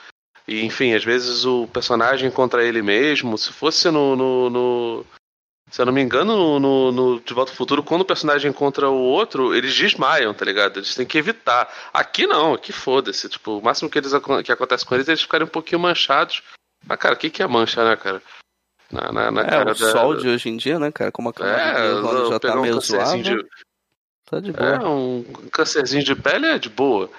E, 0.48 0.66
enfim, 0.66 0.94
às 0.94 1.04
vezes 1.04 1.46
o 1.46 1.68
personagem 1.68 2.32
contra 2.32 2.64
ele 2.64 2.82
mesmo. 2.82 3.38
Se 3.38 3.52
fosse 3.54 3.90
no. 3.92 4.16
no- 4.16 4.50
no- 4.50 5.06
se 5.70 5.82
eu 5.82 5.86
não 5.86 5.92
me 5.92 6.02
engano, 6.02 6.58
no, 6.62 6.92
no- 6.94 7.20
De 7.20 7.34
Volta 7.34 7.52
ao 7.52 7.56
Futuro, 7.58 7.84
quando 7.84 8.02
o 8.02 8.06
personagem 8.06 8.50
encontra 8.50 8.90
o 8.90 8.98
outro, 8.98 9.54
eles 9.54 9.76
desmaiam, 9.76 10.34
tá 10.34 10.46
ligado? 10.46 10.78
Eles 10.80 10.96
têm 10.96 11.06
que 11.06 11.18
evitar. 11.18 11.70
Aqui 11.94 12.26
não, 12.26 12.54
aqui 12.54 12.72
foda-se. 12.72 13.28
Tipo, 13.28 13.58
o 13.58 13.62
máximo 13.62 13.90
que, 13.90 13.98
eles, 14.00 14.14
que 14.46 14.52
acontece 14.54 14.86
com 14.86 14.96
eles 14.96 15.10
é 15.10 15.12
eles 15.12 15.22
ficarem 15.22 15.46
um 15.46 15.50
pouquinho 15.50 15.82
manchados. 15.82 16.42
Mas, 16.86 16.98
cara, 16.98 17.16
o 17.16 17.18
que, 17.18 17.30
que 17.30 17.44
é 17.44 17.48
mancha, 17.48 17.84
né, 17.84 17.98
cara? 17.98 18.24
Na, 18.92 19.12
na, 19.12 19.32
na 19.32 19.42
É, 19.42 19.46
cara 19.50 19.72
o 19.72 19.76
da- 19.76 19.92
sol 19.92 20.16
de 20.16 20.28
hoje 20.30 20.50
em 20.50 20.58
dia, 20.58 20.80
né, 20.80 20.92
cara? 20.92 21.12
Como 21.12 21.30
a 21.30 21.34
camada 21.34 21.58
É, 21.58 21.82
de 21.82 21.88
ozônio 21.98 22.30
já 22.30 22.40
tá 22.40 22.56
um 22.56 22.62
meio 22.62 22.80
zoada, 22.80 23.18
de, 23.22 23.46
tá 24.30 24.40
de 24.40 24.52
boa. 24.52 24.70
é, 24.70 24.80
um 24.88 25.24
câncerzinho 25.52 26.04
de 26.04 26.16
pele 26.16 26.46
é 26.48 26.58
de 26.60 26.70
boa. 26.70 27.10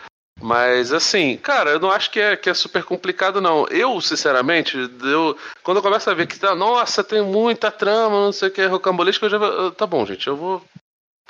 Mas 0.40 0.92
assim, 0.92 1.36
cara, 1.36 1.70
eu 1.70 1.80
não 1.80 1.90
acho 1.90 2.10
que 2.12 2.20
é, 2.20 2.36
que 2.36 2.48
é 2.48 2.54
super 2.54 2.84
complicado, 2.84 3.40
não. 3.40 3.66
Eu, 3.68 4.00
sinceramente, 4.00 4.76
eu, 5.02 5.36
quando 5.64 5.78
eu 5.78 5.82
começo 5.82 6.08
a 6.08 6.14
ver 6.14 6.28
que 6.28 6.38
tá, 6.38 6.54
nossa, 6.54 7.02
tem 7.02 7.20
muita 7.22 7.70
trama, 7.72 8.24
não 8.26 8.32
sei 8.32 8.48
o 8.48 8.52
que, 8.52 8.64
rocambolesco, 8.64 9.26
eu 9.26 9.30
já. 9.30 9.36
eu- 9.36 9.72
Tá 9.72 9.84
bom, 9.86 10.06
gente, 10.06 10.26
eu 10.28 10.36
vou. 10.36 10.64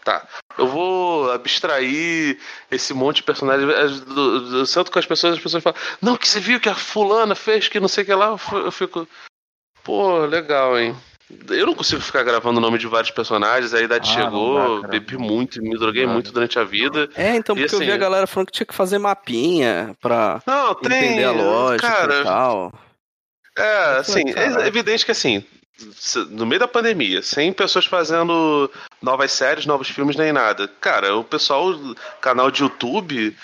Tá. 0.05 0.27
Eu 0.59 0.69
vou 0.69 1.31
abstrair 1.33 2.39
esse 2.71 2.93
monte 2.95 3.17
de 3.17 3.23
personagens. 3.25 3.69
é, 3.71 3.87
Do, 4.05 4.41
do, 4.51 4.67
tanto 4.67 4.93
com 4.93 4.99
as 4.99 5.07
pessoas, 5.07 5.35
as 5.37 5.43
pessoas 5.43 5.63
falam, 5.63 5.79
não, 6.03 6.17
que 6.17 6.29
você 6.29 6.39
viu 6.39 6.61
que 6.61 6.69
a 6.69 6.75
fulana 6.75 7.35
fez, 7.35 7.67
que 7.69 7.81
não 7.81 7.89
sei 7.89 8.05
o 8.05 8.07
que 8.07 8.15
lá, 8.15 8.27
eu 8.53 8.59
eu 8.67 8.71
fico. 8.73 9.09
Pô, 9.89 10.19
legal, 10.27 10.79
hein? 10.79 10.95
Eu 11.49 11.65
não 11.65 11.75
consigo 11.75 12.03
ficar 12.03 12.23
gravando 12.23 12.59
o 12.59 12.61
nome 12.61 12.77
de 12.79 12.87
vários 12.87 13.11
personagens, 13.11 13.73
a 13.73 13.81
idade 13.81 14.11
Ah, 14.11 14.13
chegou, 14.13 14.55
dá, 14.77 14.81
cara. 14.83 14.89
bebi 14.93 15.17
muito, 15.17 15.63
me 15.63 15.79
droguei 15.79 16.05
dá. 16.05 16.13
muito 16.13 16.31
durante 16.31 16.59
a 16.59 16.65
vida. 16.65 17.09
É, 17.15 17.35
então, 17.37 17.57
porque 17.57 17.75
eu 17.75 17.79
vi 17.79 17.87
a 17.87 17.89
assim, 17.93 17.99
galera 18.01 18.27
falando 18.27 18.49
que 18.49 18.53
tinha 18.53 18.67
que 18.67 18.75
fazer 18.75 18.99
mapinha 18.99 19.97
pra 19.99 20.43
Não, 20.47 20.75
tem. 20.75 20.93
entender 20.93 21.25
a 21.25 21.31
lógica 21.31 21.89
cara, 21.91 22.21
e 22.21 22.25
tal. 22.25 22.73
é, 23.57 23.85
assim, 23.97 24.25
é 24.37 24.67
evidente 24.67 25.07
que 25.07 25.11
assim, 25.13 25.43
no 26.29 26.45
meio 26.45 26.61
da 26.61 26.69
pandemia, 26.69 27.23
sem 27.23 27.51
pessoas 27.51 27.87
fazendo 27.87 28.71
novas 29.01 29.33
séries, 29.33 29.65
novos 29.65 29.89
filmes, 29.89 30.17
nem 30.17 30.35
nada. 30.35 30.69
Cara, 30.83 31.17
o 31.17 31.25
pessoal, 31.25 31.73
canal 32.21 32.51
de 32.51 32.63
YouTube, 32.63 33.35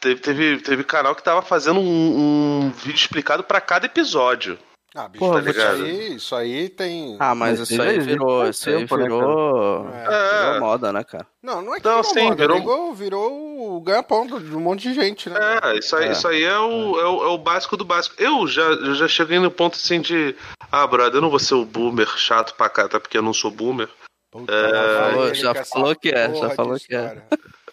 teve, 0.00 0.20
teve, 0.20 0.58
teve 0.58 0.84
canal 0.84 1.16
que 1.16 1.22
tava 1.24 1.42
fazendo 1.42 1.80
um, 1.80 2.66
um 2.66 2.70
vídeo 2.70 2.94
explicado 2.94 3.42
pra 3.42 3.60
cada 3.60 3.86
episódio. 3.86 4.56
Ah, 4.94 5.06
bicho, 5.06 5.24
Porra, 5.24 5.38
isso, 5.38 5.48
ligado? 5.48 5.84
aí, 5.84 6.14
isso 6.16 6.34
aí 6.34 6.68
tem. 6.68 7.16
Ah, 7.20 7.32
mas, 7.34 7.60
Mas 7.60 7.70
isso 7.70 7.80
aí 7.80 7.88
existe 7.90 8.08
virou, 8.10 8.48
isso 8.48 8.68
aí 8.68 8.76
tempo, 8.78 8.96
né, 8.96 9.02
virou, 9.04 9.88
É. 9.88 10.40
virou 10.46 10.60
moda, 10.60 10.92
né, 10.92 11.04
cara? 11.04 11.26
Não, 11.40 11.62
não 11.62 11.74
é 11.76 11.78
que 11.80 11.86
Não, 11.86 11.96
virou 12.02 12.12
sim, 12.12 12.22
moda, 12.24 12.34
virou- 12.36 12.58
virou, 12.60 12.94
virou 12.94 13.76
o 13.76 13.80
ganha-pão 13.80 14.26
de 14.26 14.34
um 14.34 14.60
monte 14.60 14.82
de 14.88 14.94
gente, 14.94 15.30
né? 15.30 15.38
É, 15.62 15.78
isso 15.78 15.94
aí, 15.94 16.08
É. 16.08 16.12
Isso 16.12 16.26
aí 16.26 16.42
é, 16.42 16.58
o, 16.58 16.98
é, 17.00 17.04
o, 17.04 17.22
é 17.24 17.26
o 17.28 17.38
básico 17.38 17.76
do 17.76 17.84
básico. 17.84 18.16
Eu 18.18 18.48
já, 18.48 18.62
eu 18.62 18.94
já 18.96 19.06
cheguei 19.06 19.38
no 19.38 19.50
ponto 19.50 19.74
assim 19.76 20.00
de. 20.00 20.34
Ah, 20.72 20.86
brother, 20.88 21.14
eu 21.18 21.22
não 21.22 21.30
vou 21.30 21.38
ser 21.38 21.54
o 21.54 21.64
boomer 21.64 22.08
chato 22.18 22.54
pra 22.56 22.68
cá, 22.68 22.86
até 22.86 22.98
porque 22.98 23.16
eu 23.16 23.22
não 23.22 23.32
sou 23.32 23.50
boomer. 23.50 23.88
Puta, 24.32 24.52
É, 24.52 25.34
já 25.34 25.64
falou 25.64 25.94
que 25.96 26.08
é, 26.08 26.34
já 26.34 26.50
falou 26.50 26.76
que 26.76 26.94
é. 26.94 27.00
história. 27.00 27.24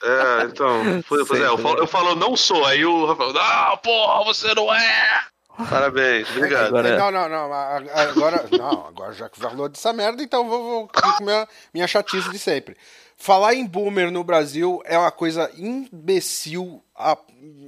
É, 0.04 0.44
então. 0.46 1.04
Pois, 1.10 1.28
pois 1.28 1.42
é, 1.42 1.48
eu 1.48 1.58
falo, 1.58 1.76
né? 1.76 1.82
eu 1.82 1.88
falo, 1.88 2.16
não 2.16 2.36
sou. 2.36 2.64
Aí 2.66 2.86
o 2.86 3.06
Rafael, 3.08 3.34
não, 3.34 3.78
porra, 3.78 4.24
você 4.26 4.54
não 4.54 4.72
é! 4.74 5.22
Parabéns, 5.70 6.30
obrigado. 6.36 6.68
Agora- 6.68 6.98
Não, 6.98 7.12
não, 7.12 7.30
não. 7.30 7.54
a- 7.54 7.78
Agora, 7.78 8.46
não, 8.52 8.88
agora 8.88 9.14
já 9.14 9.28
que 9.30 9.40
falou 9.40 9.68
dessa 9.68 9.92
merda, 9.94 10.22
então 10.22 10.44
eu 10.44 10.50
vou, 10.50 10.64
vou 10.64 10.88
com 10.88 11.24
minha, 11.24 11.48
minha 11.74 11.88
chatice 11.88 12.30
de 12.30 12.38
sempre. 12.40 12.78
Falar 13.18 13.56
em 13.56 13.66
boomer 13.66 14.12
no 14.12 14.24
Brasil 14.24 14.82
é 14.86 14.98
uma 14.98 15.10
coisa 15.12 15.50
imbecil, 15.58 16.84
a- 16.96 17.18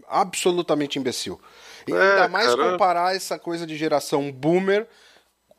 absolutamente 0.08 1.00
imbecil. 1.00 1.42
E 1.88 1.92
É, 1.94 1.96
ainda 2.12 2.28
mais 2.28 2.54
cara. 2.54 2.72
comparar 2.72 3.16
essa 3.16 3.40
coisa 3.40 3.66
de 3.66 3.76
geração 3.76 4.32
boomer 4.32 4.88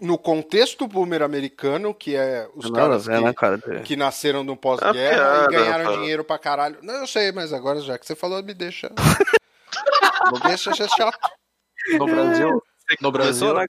no 0.00 0.16
contexto 0.16 0.86
boomer 0.86 1.22
americano, 1.22 1.92
que 1.92 2.14
é 2.14 2.48
os 2.54 2.66
a 2.70 2.72
caras 2.72 3.04
ver, 3.06 3.18
que, 3.18 3.24
né, 3.24 3.32
cara? 3.34 3.58
que 3.84 3.96
nasceram 3.96 4.44
no 4.44 4.52
É 4.52 4.56
pós-guerra 4.56 4.94
piada, 4.94 5.44
e 5.44 5.56
ganharam 5.56 5.92
dinheiro 5.98 6.22
pra 6.24 6.38
caralho. 6.38 6.78
Não, 6.82 6.94
eu 6.94 7.06
sei, 7.06 7.32
mas 7.32 7.52
agora 7.52 7.80
já 7.80 7.98
que 7.98 8.06
você 8.06 8.14
falou, 8.14 8.42
me 8.42 8.54
deixa. 8.54 8.90
Não 10.32 10.38
deixa 10.40 10.74
ser 10.74 10.88
chato. 10.90 11.18
No 11.98 12.06
Brasil, 12.06 12.62
no 13.00 13.12
Brasil, 13.12 13.54
né, 13.54 13.66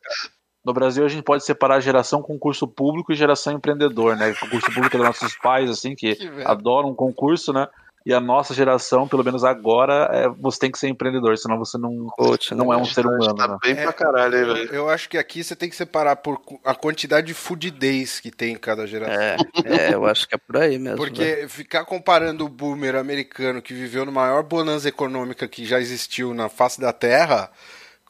no 0.64 0.74
Brasil 0.74 1.05
a 1.05 1.07
gente 1.07 1.24
pode 1.24 1.43
separar 1.45 1.80
geração 1.80 2.22
concurso 2.22 2.68
público 2.68 3.12
e 3.12 3.16
geração 3.16 3.53
empreendedor, 3.53 4.16
né? 4.16 4.34
Concurso 4.34 4.72
público 4.72 4.95
é 4.95 4.99
dos 4.99 5.07
nossos 5.07 5.36
pais, 5.38 5.70
assim, 5.70 5.95
que 5.95 6.16
Que 6.16 6.30
adoram 6.45 6.89
um 6.89 6.95
concurso, 6.95 7.51
né? 7.51 7.68
E 8.03 8.12
a 8.16 8.20
nossa 8.20 8.51
geração, 8.51 9.07
pelo 9.07 9.24
menos 9.24 9.43
agora, 9.43 10.09
é, 10.12 10.28
você 10.28 10.57
tem 10.57 10.72
que 10.72 10.80
ser 10.80 10.88
empreendedor, 10.88 11.38
senão 11.38 11.59
você 11.59 11.78
não, 11.78 11.91
né, 11.91 12.38
não 12.55 12.74
é 12.74 12.78
um 12.78 12.84
ser 12.84 13.05
humano, 13.05 13.36
Tá 13.36 13.47
né? 13.47 13.57
bem 13.62 13.76
pra 13.76 13.93
caralho, 13.93 14.38
hein, 14.38 14.45
velho. 14.45 14.74
Eu 14.74 14.89
acho 14.89 15.07
que 15.07 15.20
aqui 15.20 15.43
você 15.43 15.55
tem 15.55 15.70
que 15.70 15.76
separar 15.76 16.16
por 16.16 16.41
a 16.66 16.74
quantidade 16.74 17.28
de 17.28 17.36
fudidez 17.36 18.20
que 18.20 18.32
tem 18.32 18.53
em 18.53 18.57
cada 18.57 18.88
geração. 18.88 19.22
É, 19.22 19.38
é, 19.66 19.93
eu 19.93 20.03
acho 20.07 20.28
que 20.28 20.34
é 20.34 20.38
por 20.39 20.57
aí 20.57 20.80
mesmo. 20.80 20.97
velho. 20.97 21.14
Porque 21.14 21.47
ficar 21.47 21.86
comparando 21.86 22.43
o 22.43 22.49
boomer 22.49 22.95
americano 22.95 23.62
que 23.62 23.74
viveu 23.74 24.03
no 24.03 24.12
maior 24.12 24.41
bonança 24.41 24.89
econômica 24.89 25.47
que 25.47 25.64
já 25.64 25.80
existiu 25.80 26.34
na 26.34 26.49
face 26.49 26.82
da 26.82 26.91
Terra 26.91 27.51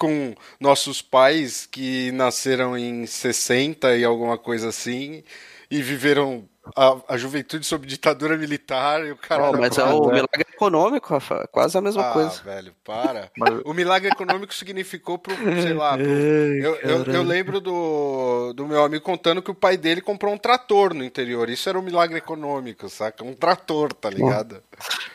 com 0.02 0.34
nossos 0.60 1.00
pais 1.00 1.68
que 1.68 2.12
nasceram 2.14 2.76
em 2.76 3.06
60 3.06 3.96
e 3.98 4.04
alguma 4.04 4.36
coisa 4.36 4.70
assim 4.70 5.24
e 5.70 5.80
viveram 5.82 6.50
a, 6.76 6.98
a 7.10 7.18
juventude 7.18 7.66
sob 7.66 7.86
ditadura 7.88 8.36
militar 8.38 9.06
e 9.06 9.12
o 9.12 9.16
cara. 9.16 9.44
Ó, 9.44 9.54
mas 9.54 9.78
é 9.78 9.84
o 9.94 10.08
milagre 10.08 10.46
econômico, 10.54 11.14
Rafa. 11.14 11.36
é 11.44 11.48
Quase 11.48 11.78
a 11.78 11.82
mesma 11.82 12.10
ah, 12.10 12.14
coisa. 12.14 12.42
velho, 12.44 12.74
para. 12.84 13.32
Mas- 13.38 13.62
O 13.64 13.74
milagre 13.74 14.10
econômico 14.10 14.54
significou 14.54 15.18
pro, 15.18 15.34
sei 15.62 15.74
lá, 15.74 15.94
pro- 15.98 16.04
eu, 16.06 16.76
eu, 16.78 17.04
eu 17.06 17.24
lembro 17.24 17.60
do, 17.62 18.54
do 18.54 18.68
meu 18.68 18.84
amigo 18.84 19.04
contando 19.04 19.42
que 19.42 19.50
o 19.52 19.56
pai 19.56 19.78
dele 19.78 20.02
comprou 20.02 20.34
um 20.34 20.38
trator 20.38 20.94
no 20.94 21.04
interior. 21.06 21.50
Isso 21.50 21.70
era 21.70 21.80
um 21.80 21.84
milagre 21.84 22.18
econômico, 22.18 22.90
saca? 22.90 23.24
Um 23.24 23.34
trator, 23.34 23.94
tá 23.94 24.10
ligado? 24.10 24.62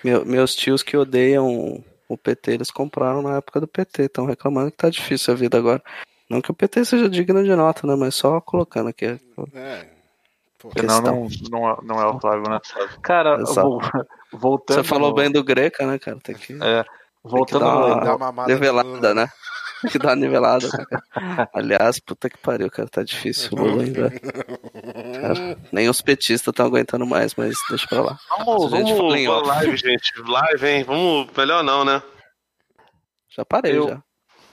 Meu- 0.03 0.24
meus 0.24 0.55
tios 0.55 0.82
que 0.82 0.97
odeiam 0.97 1.84
o 2.09 2.16
PT, 2.16 2.52
eles 2.52 2.70
compraram 2.70 3.22
na 3.22 3.36
época 3.36 3.61
do 3.61 3.66
PT. 3.68 4.04
Estão 4.04 4.26
reclamando 4.26 4.70
que 4.70 4.76
tá 4.76 4.88
difícil 4.90 5.34
a 5.34 5.36
vida 5.36 5.59
agora. 5.59 5.82
Não 6.28 6.40
que 6.40 6.50
o 6.50 6.54
PT 6.54 6.84
seja 6.84 7.09
digno 7.09 7.42
de 7.44 7.54
nota, 7.54 7.86
né? 7.86 7.94
Mas 7.96 8.14
só 8.14 8.40
colocando 8.40 8.88
aqui. 8.88 9.18
É. 9.54 9.86
Senão 10.76 11.00
não, 11.00 11.28
não, 11.50 11.70
é, 11.70 11.76
não 11.82 12.00
é 12.02 12.07
o 12.07 12.18
Flávio, 12.18 12.50
né? 12.50 12.59
Cara, 13.02 13.36
vou- 13.44 13.80
voltando. 14.32 14.76
Você 14.78 14.82
falou 14.84 15.14
bem 15.14 15.30
do 15.30 15.44
Greca, 15.44 15.86
né, 15.86 15.98
cara? 15.98 16.18
Tem 16.20 16.34
que, 16.34 16.54
É, 16.61 16.84
voltando 17.22 17.61
dar 17.64 17.72
no- 17.74 17.86
uma- 17.86 18.00
Dá 18.04 18.11
uma 18.16 18.18
mamada 18.18 18.52
nivelada, 18.52 19.14
né? 19.14 19.28
Tem 19.82 19.90
que 19.92 19.98
dar 19.98 20.09
uma 20.09 20.16
nivelada. 20.16 20.68
cara? 20.68 21.48
Aliás, 21.54 22.00
puta 22.00 22.28
que 22.28 22.38
pariu, 22.38 22.68
cara. 22.70 22.88
Tá 22.88 23.04
difícil 23.04 23.50
o 23.52 23.57
Lula 23.62 23.82
ainda. 23.84 24.11
Nem 25.73 25.89
os 25.89 26.01
petistas 26.01 26.53
estão 26.53 26.67
aguentando 26.67 27.07
mais, 27.07 27.35
mas 27.35 27.57
deixa 27.69 27.87
pra 27.89 28.01
lá. 28.03 28.19
Vamos, 28.29 28.73
A 28.73 28.77
gente 28.79 28.93
vamos 28.97 29.14
em 29.17 29.27
live, 29.29 29.77
gente. 29.77 30.12
Live, 30.27 30.67
hein? 30.67 30.85
Vamos. 30.85 31.29
Melhor 31.37 31.62
não, 31.62 31.85
né? 31.85 32.03
Já 33.31 33.45
parei, 33.45 33.77
Eu- 33.77 33.89
já. 33.89 34.03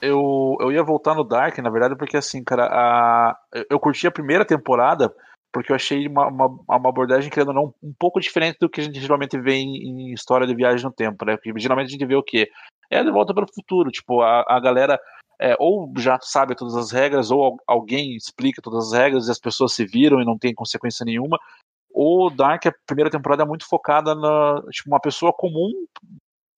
eu, 0.02 0.56
eu 0.60 0.72
ia 0.72 0.82
voltar 0.82 1.14
no 1.14 1.24
Dark, 1.24 1.56
na 1.58 1.70
verdade, 1.70 1.96
porque 1.96 2.16
assim, 2.16 2.42
cara, 2.44 2.66
a, 2.66 3.36
eu- 3.54 3.66
eu 3.70 3.80
curti 3.80 4.06
a 4.06 4.10
primeira 4.12 4.44
temporada 4.44 5.12
porque 5.52 5.70
eu 5.70 5.76
achei 5.76 6.08
uma, 6.08 6.26
uma, 6.26 6.46
uma 6.48 6.88
abordagem, 6.88 7.30
querendo 7.30 7.50
ou 7.50 7.54
não, 7.54 7.74
um 7.80 7.94
pouco 7.96 8.18
diferente 8.18 8.56
do 8.60 8.68
que 8.68 8.80
a 8.80 8.84
gente 8.84 8.98
geralmente 9.00 9.38
vê 9.40 9.52
em, 9.54 9.76
em 10.08 10.12
história 10.12 10.48
de 10.48 10.54
viagem 10.54 10.84
no 10.84 10.92
tempo, 10.92 11.24
né? 11.24 11.36
Porque 11.36 11.52
geralmente 11.60 11.86
a 11.86 11.90
gente 11.92 12.04
vê 12.04 12.16
o 12.16 12.24
quê? 12.24 12.48
É 12.90 13.04
de 13.04 13.10
volta 13.12 13.32
para 13.32 13.44
o 13.44 13.54
futuro, 13.54 13.88
tipo, 13.90 14.20
a, 14.20 14.44
a 14.48 14.58
galera 14.58 14.98
é, 15.44 15.54
ou 15.58 15.92
já 15.98 16.18
sabe 16.22 16.54
todas 16.56 16.74
as 16.74 16.90
regras, 16.90 17.30
ou 17.30 17.42
al- 17.44 17.56
alguém 17.66 18.16
explica 18.16 18.62
todas 18.62 18.86
as 18.86 18.98
regras 18.98 19.28
e 19.28 19.30
as 19.30 19.38
pessoas 19.38 19.74
se 19.74 19.84
viram 19.84 20.20
e 20.20 20.24
não 20.24 20.38
tem 20.38 20.54
consequência 20.54 21.04
nenhuma, 21.04 21.38
O 21.96 22.30
Dark, 22.30 22.66
a 22.66 22.72
primeira 22.86 23.10
temporada 23.10 23.42
é 23.44 23.46
muito 23.46 23.66
focada 23.68 24.14
na. 24.14 24.60
Tipo, 24.72 24.88
uma 24.90 25.00
pessoa 25.00 25.32
comum 25.32 25.70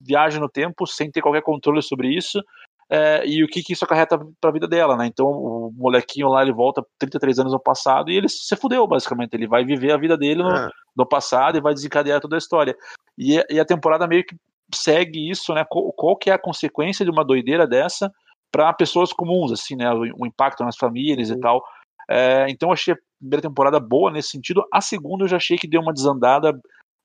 viaja 0.00 0.38
no 0.40 0.48
tempo 0.48 0.86
sem 0.86 1.10
ter 1.10 1.20
qualquer 1.22 1.42
controle 1.42 1.82
sobre 1.82 2.08
isso. 2.08 2.40
é, 2.88 3.26
e 3.26 3.42
o 3.42 3.48
que, 3.48 3.62
que 3.64 3.72
isso 3.72 3.84
acarreta 3.84 4.16
pra 4.40 4.52
vida 4.52 4.68
dela, 4.68 4.96
né? 4.96 5.06
Então 5.06 5.26
o 5.26 5.72
molequinho 5.74 6.28
lá 6.28 6.40
ele 6.42 6.52
volta 6.52 6.82
33 7.00 7.40
anos 7.40 7.52
no 7.52 7.58
passado 7.60 8.10
e 8.10 8.16
ele 8.16 8.28
se 8.28 8.54
fudeu, 8.56 8.86
basicamente. 8.86 9.34
Ele 9.34 9.48
vai 9.48 9.64
viver 9.64 9.90
a 9.92 9.96
vida 9.98 10.16
dele 10.16 10.42
no, 10.42 10.54
É. 10.54 10.70
no 10.96 11.04
passado 11.04 11.58
e 11.58 11.60
vai 11.60 11.74
desencadear 11.74 12.20
toda 12.20 12.36
a 12.36 12.38
história. 12.38 12.76
E, 13.18 13.42
e 13.50 13.58
a 13.58 13.64
temporada 13.64 14.06
meio 14.06 14.24
que 14.24 14.36
segue 14.72 15.28
isso, 15.28 15.52
né? 15.52 15.64
Qual, 15.68 15.92
qual 15.92 16.16
que 16.16 16.30
é 16.30 16.34
a 16.34 16.38
consequência 16.38 17.04
de 17.04 17.10
uma 17.10 17.24
doideira 17.24 17.66
dessa 17.66 18.08
para 18.50 18.72
pessoas 18.72 19.12
comuns, 19.12 19.52
assim, 19.52 19.76
né? 19.76 19.92
O, 19.92 20.22
o 20.22 20.26
impacto 20.26 20.64
nas 20.64 20.76
famílias 20.76 21.30
e 21.30 21.38
tal. 21.38 21.62
É, 22.08 22.46
então 22.48 22.72
achei 22.72 22.94
a 22.94 22.98
primeira 23.18 23.42
temporada 23.42 23.80
boa 23.80 24.10
nesse 24.10 24.30
sentido. 24.30 24.64
A 24.72 24.80
segunda 24.80 25.24
eu 25.24 25.28
já 25.28 25.36
achei 25.36 25.56
que 25.56 25.68
deu 25.68 25.80
uma 25.80 25.92
desandada 25.92 26.52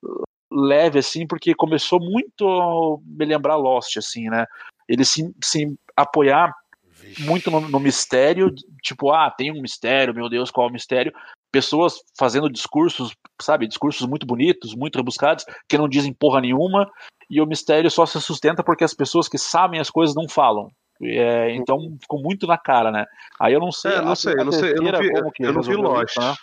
uh, 0.04 0.24
leve, 0.52 1.00
assim, 1.00 1.26
porque 1.26 1.56
começou 1.56 2.00
muito 2.00 2.48
a 2.48 2.98
me 3.06 3.26
lembrar 3.26 3.56
Lost, 3.56 3.98
assim, 3.98 4.30
né? 4.30 4.46
Ele 4.88 5.06
se, 5.06 5.34
se 5.44 5.74
apoiar 5.96 6.54
Vixe. 7.02 7.24
muito 7.24 7.50
no, 7.50 7.62
no 7.62 7.80
mistério, 7.80 8.54
tipo, 8.84 9.12
ah, 9.12 9.32
tem 9.32 9.52
um 9.52 9.62
mistério, 9.62 10.14
meu 10.14 10.30
Deus, 10.30 10.52
qual 10.52 10.68
é 10.68 10.70
o 10.70 10.74
mistério? 10.74 11.14
Pessoas 11.52 11.96
fazendo 12.18 12.50
discursos, 12.50 13.14
sabe, 13.42 13.68
discursos 13.68 14.06
muito 14.08 14.26
bonitos, 14.26 14.76
muito 14.76 14.98
rebuscados, 14.98 15.46
que 15.68 15.78
não 15.78 15.90
dizem 15.90 16.14
porra 16.14 16.42
nenhuma, 16.42 16.90
e 17.30 17.42
o 17.42 17.46
mistério 17.46 17.90
só 17.90 18.06
se 18.06 18.20
sustenta 18.22 18.64
porque 18.64 18.84
as 18.84 18.94
pessoas 18.94 19.28
que 19.28 19.38
sabem 19.38 19.80
as 19.80 19.90
coisas 19.90 20.16
não 20.16 20.28
falam. 20.28 20.70
É, 21.04 21.52
então 21.56 21.78
ficou 22.00 22.22
muito 22.22 22.46
na 22.46 22.58
cara, 22.58 22.92
né? 22.92 23.06
Aí 23.40 23.54
eu 23.54 23.60
não 23.60 23.72
sei. 23.72 23.94
É, 23.94 24.02
não 24.02 24.16
sei, 24.16 24.34
a 24.34 24.38
eu 24.38 24.46
não 24.46 24.52
sei, 24.52 24.72
eu 24.74 24.82
não 24.84 25.00
vi, 25.00 25.08
eu 25.40 25.54
não 25.54 25.62
vi 25.62 25.76
Lost. 25.76 26.12
isso, 26.12 26.20
né? 26.22 26.36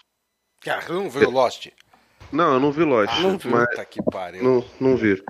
Cara, 0.60 0.92
não 0.92 1.08
viu 1.08 1.30
Lost? 1.30 1.68
Não, 2.32 2.54
eu 2.54 2.60
não 2.60 2.72
vi 2.72 2.84
Lost. 2.84 3.12
Ah, 3.16 3.20
não 3.20 3.38
vi. 3.38 3.48
mas 3.48 3.68
Puta 3.68 3.84
que 3.84 4.02
pariu. 4.02 4.42
não, 4.42 4.64
não 4.80 4.96
vi. 4.96 5.22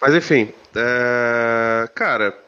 Mas 0.00 0.14
enfim, 0.14 0.52
é, 0.76 1.88
cara, 1.94 2.38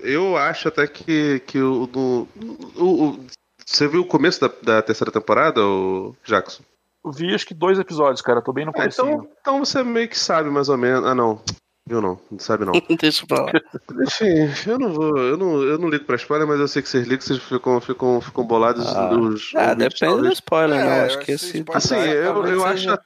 eu 0.00 0.36
acho 0.36 0.68
até 0.68 0.86
que, 0.86 1.40
que 1.46 1.58
o, 1.60 1.86
do- 1.86 2.28
o- 2.76 3.04
o- 3.10 3.26
Você 3.64 3.88
viu 3.88 4.02
o 4.02 4.06
começo 4.06 4.40
da, 4.40 4.48
da 4.62 4.82
terceira 4.82 5.10
temporada, 5.10 5.60
o 5.64 6.14
Jackson? 6.24 6.62
Eu 7.04 7.12
vi 7.12 7.34
acho 7.34 7.46
que 7.46 7.54
dois 7.54 7.78
episódios, 7.78 8.20
cara. 8.20 8.42
Tô 8.42 8.52
bem 8.52 8.64
no 8.64 8.70
Ah, 8.72 8.74
começo. 8.74 9.00
então, 9.00 9.28
então 9.40 9.58
você 9.64 9.82
meio 9.82 10.08
que 10.08 10.18
sabe 10.18 10.50
mais 10.50 10.68
ou 10.68 10.76
menos. 10.76 11.08
Ah, 11.08 11.14
não. 11.14 11.40
Viu 11.88 12.00
não? 12.00 12.18
Não 12.30 12.38
sabe 12.38 12.64
não. 12.64 12.72
Deixa 12.98 13.24
pra 13.26 13.44
lá. 13.44 13.52
Enfim, 14.02 14.50
eu 14.68 14.78
não 14.78 14.92
vou. 14.92 15.16
Eu 15.18 15.36
não, 15.36 15.62
eu 15.62 15.78
não 15.78 15.88
ligo 15.88 16.04
pra 16.04 16.16
spoiler, 16.16 16.46
mas 16.46 16.58
eu 16.58 16.66
sei 16.66 16.82
que 16.82 16.88
vocês 16.88 17.06
ligam, 17.06 17.20
vocês 17.24 17.40
ficam, 17.40 17.80
ficam, 17.80 18.20
ficam 18.20 18.44
bolados. 18.44 18.86
Ah. 18.88 19.10
os 19.14 19.52
Ah, 19.54 19.74
depende 19.74 20.00
do 20.06 20.14
talvez. 20.16 20.32
spoiler, 20.34 20.80
É, 20.80 20.84
não. 20.84 20.96
eu 20.96 21.04
Acho 21.06 21.18
que 21.20 21.32
esse. 21.32 21.58
spoiler 21.58 21.76
Assim, 21.76 21.94
eu, 21.96 22.44
eu 22.46 22.60
seja- 22.60 22.94
acho. 22.94 23.00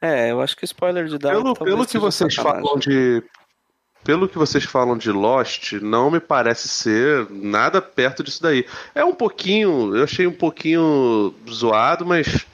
É, 0.00 0.30
eu 0.32 0.40
acho 0.40 0.56
que 0.56 0.64
spoiler 0.64 1.06
de 1.06 1.18
Dark. 1.18 1.36
Pelo, 1.36 1.54
pelo 1.54 1.86
que 1.86 1.98
vocês 1.98 2.34
sacanagem. 2.34 2.62
falam 2.64 2.78
de. 2.78 3.22
Pelo 4.04 4.28
que 4.28 4.36
vocês 4.36 4.64
falam 4.64 4.98
de 4.98 5.12
Lost, 5.12 5.74
não 5.74 6.10
me 6.10 6.18
parece 6.18 6.66
ser 6.68 7.28
nada 7.30 7.80
perto 7.80 8.22
disso 8.24 8.42
daí. 8.42 8.66
É 8.96 9.04
um 9.04 9.14
pouquinho. 9.14 9.94
Eu 9.96 10.02
achei 10.02 10.26
um 10.26 10.32
pouquinho 10.32 11.32
zoado, 11.48 12.04
mas 12.04 12.44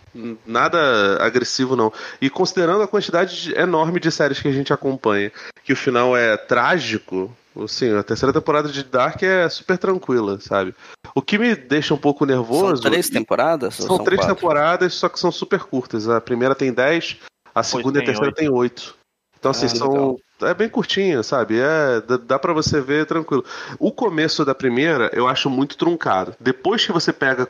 nada 0.47 1.19
agressivo, 1.23 1.77
não. 1.77 1.93
E 2.21 2.29
considerando 2.31 2.83
a 2.83 2.89
quantidade 2.89 3.41
de- 3.43 3.55
enorme 3.55 4.01
de 4.01 4.11
séries 4.11 4.41
que 4.41 4.49
a 4.49 4.53
gente 4.53 4.73
acompanha, 4.73 5.33
que 5.65 5.73
o 5.73 5.77
final 5.77 6.17
é 6.17 6.37
trágico. 6.37 7.35
Assim, 7.61 7.93
a 7.97 8.03
terceira 8.05 8.33
temporada 8.33 8.69
de 8.69 8.85
Dark 8.85 9.21
é 9.23 9.49
super 9.49 9.77
tranquila, 9.79 10.39
sabe? 10.41 10.75
O 11.15 11.21
que 11.21 11.37
me 11.39 11.57
deixa 11.57 11.93
um 11.93 11.99
pouco 11.99 12.25
nervoso. 12.25 12.83
São 12.83 12.91
três 12.91 13.11
temporadas? 13.11 13.81
ou 13.81 13.87
São 13.87 14.05
três 14.05 14.21
quatro? 14.21 14.35
temporadas, 14.37 14.95
só 14.95 15.09
que 15.09 15.19
são 15.19 15.33
super 15.33 15.61
curtas. 15.61 16.09
A 16.09 16.21
primeira 16.21 16.55
tem 16.55 16.73
10, 16.73 17.17
a 17.53 17.63
segunda 17.65 17.99
e 17.99 18.03
a 18.03 18.05
tem 18.05 18.15
terceira 18.15 18.27
oito. 18.29 18.37
tem 18.37 18.49
8. 18.49 18.95
Então, 19.39 19.51
assim, 19.51 19.67
Ah, 19.67 19.71
são. 19.71 19.89
legal. 19.93 20.17
É 20.43 20.55
bem 20.55 20.69
curtinha, 20.69 21.21
sabe? 21.25 21.59
É, 21.59 22.01
dá, 22.01 22.17
dá 22.17 22.39
para 22.39 22.53
você 22.53 22.81
ver 22.81 23.07
tranquilo. 23.07 23.45
O 23.77 23.91
começo 23.91 24.45
da 24.45 24.55
primeira 24.55 25.11
eu 25.13 25.27
acho 25.27 25.51
muito 25.51 25.77
truncado. 25.77 26.37
Depois 26.39 26.87
que 26.87 26.93
você 26.93 27.13
pega, 27.13 27.49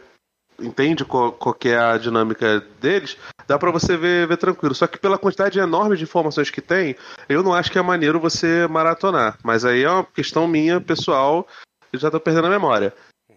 entende 0.60 1.04
qual, 1.04 1.32
qual 1.32 1.56
é 1.64 1.76
a 1.76 1.96
dinâmica 1.98 2.60
deles, 2.80 3.16
dá 3.46 3.58
pra 3.58 3.70
você 3.70 3.96
ver, 3.96 4.26
ver 4.26 4.36
tranquilo. 4.36 4.74
Só 4.74 4.86
que 4.86 4.98
pela 4.98 5.18
quantidade 5.18 5.58
enorme 5.58 5.96
de 5.96 6.04
informações 6.04 6.50
que 6.50 6.60
tem, 6.60 6.96
eu 7.28 7.42
não 7.42 7.54
acho 7.54 7.70
que 7.70 7.78
é 7.78 7.82
maneiro 7.82 8.20
você 8.20 8.66
maratonar. 8.66 9.38
Mas 9.42 9.64
aí 9.64 9.82
é 9.82 9.90
uma 9.90 10.04
questão 10.04 10.46
minha, 10.48 10.80
pessoal, 10.80 11.46
eu 11.92 11.98
já 11.98 12.10
tô 12.10 12.18
perdendo 12.20 12.46
a 12.46 12.50
memória. 12.50 12.92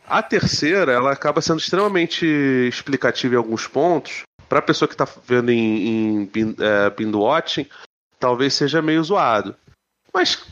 A 0.08 0.22
terceira, 0.22 0.92
ela 0.92 1.12
acaba 1.12 1.42
sendo 1.42 1.60
extremamente 1.60 2.26
explicativa 2.68 3.36
em 3.36 3.38
alguns 3.38 3.68
pontos. 3.68 4.24
Pra 4.50 4.62
pessoa 4.62 4.90
que 4.90 4.98
tá 4.98 5.08
vendo 5.26 5.50
em, 5.50 5.88
em 5.88 6.26
bin- 6.26 6.56
é, 6.60 6.90
binge 6.90 7.16
watching, 7.16 7.66
talvez 8.20 8.54
seja 8.54 8.82
meio 8.82 9.02
zoado. 9.02 9.56
Mas, 10.14 10.46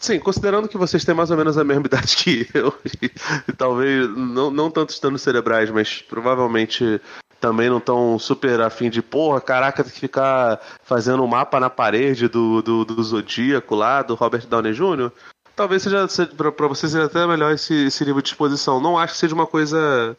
sim, 0.00 0.18
considerando 0.18 0.68
que 0.68 0.78
vocês 0.78 1.04
têm 1.04 1.14
mais 1.14 1.30
ou 1.30 1.36
menos 1.36 1.56
a 1.56 1.64
mesma 1.64 1.84
idade 1.86 2.16
que 2.16 2.48
eu, 2.54 2.74
e, 3.00 3.10
e 3.48 3.52
talvez 3.52 4.08
não, 4.16 4.50
não 4.50 4.70
tantos 4.70 4.98
danos 4.98 5.22
cerebrais, 5.22 5.70
mas 5.70 6.02
provavelmente 6.02 7.00
também 7.40 7.70
não 7.70 7.78
estão 7.78 8.18
super 8.18 8.60
afim 8.60 8.90
de, 8.90 9.00
porra, 9.00 9.40
caraca, 9.40 9.82
tem 9.82 9.92
que 9.92 10.00
ficar 10.00 10.60
fazendo 10.82 11.22
um 11.22 11.26
mapa 11.26 11.60
na 11.60 11.70
parede 11.70 12.28
do, 12.28 12.60
do, 12.60 12.84
do 12.84 13.02
Zodíaco 13.02 13.74
lá, 13.74 14.02
do 14.02 14.14
Robert 14.14 14.46
Downey 14.46 14.72
Jr., 14.72 15.10
talvez 15.56 15.82
seja, 15.82 16.08
seja 16.08 16.30
pra, 16.34 16.50
pra 16.50 16.68
vocês 16.68 16.92
seja 16.92 17.04
até 17.04 17.26
melhor 17.26 17.52
esse, 17.52 17.86
esse 17.86 18.04
nível 18.04 18.22
de 18.22 18.28
exposição. 18.28 18.80
Não 18.80 18.98
acho 18.98 19.12
que 19.12 19.18
seja 19.18 19.34
uma 19.34 19.46
coisa 19.46 20.16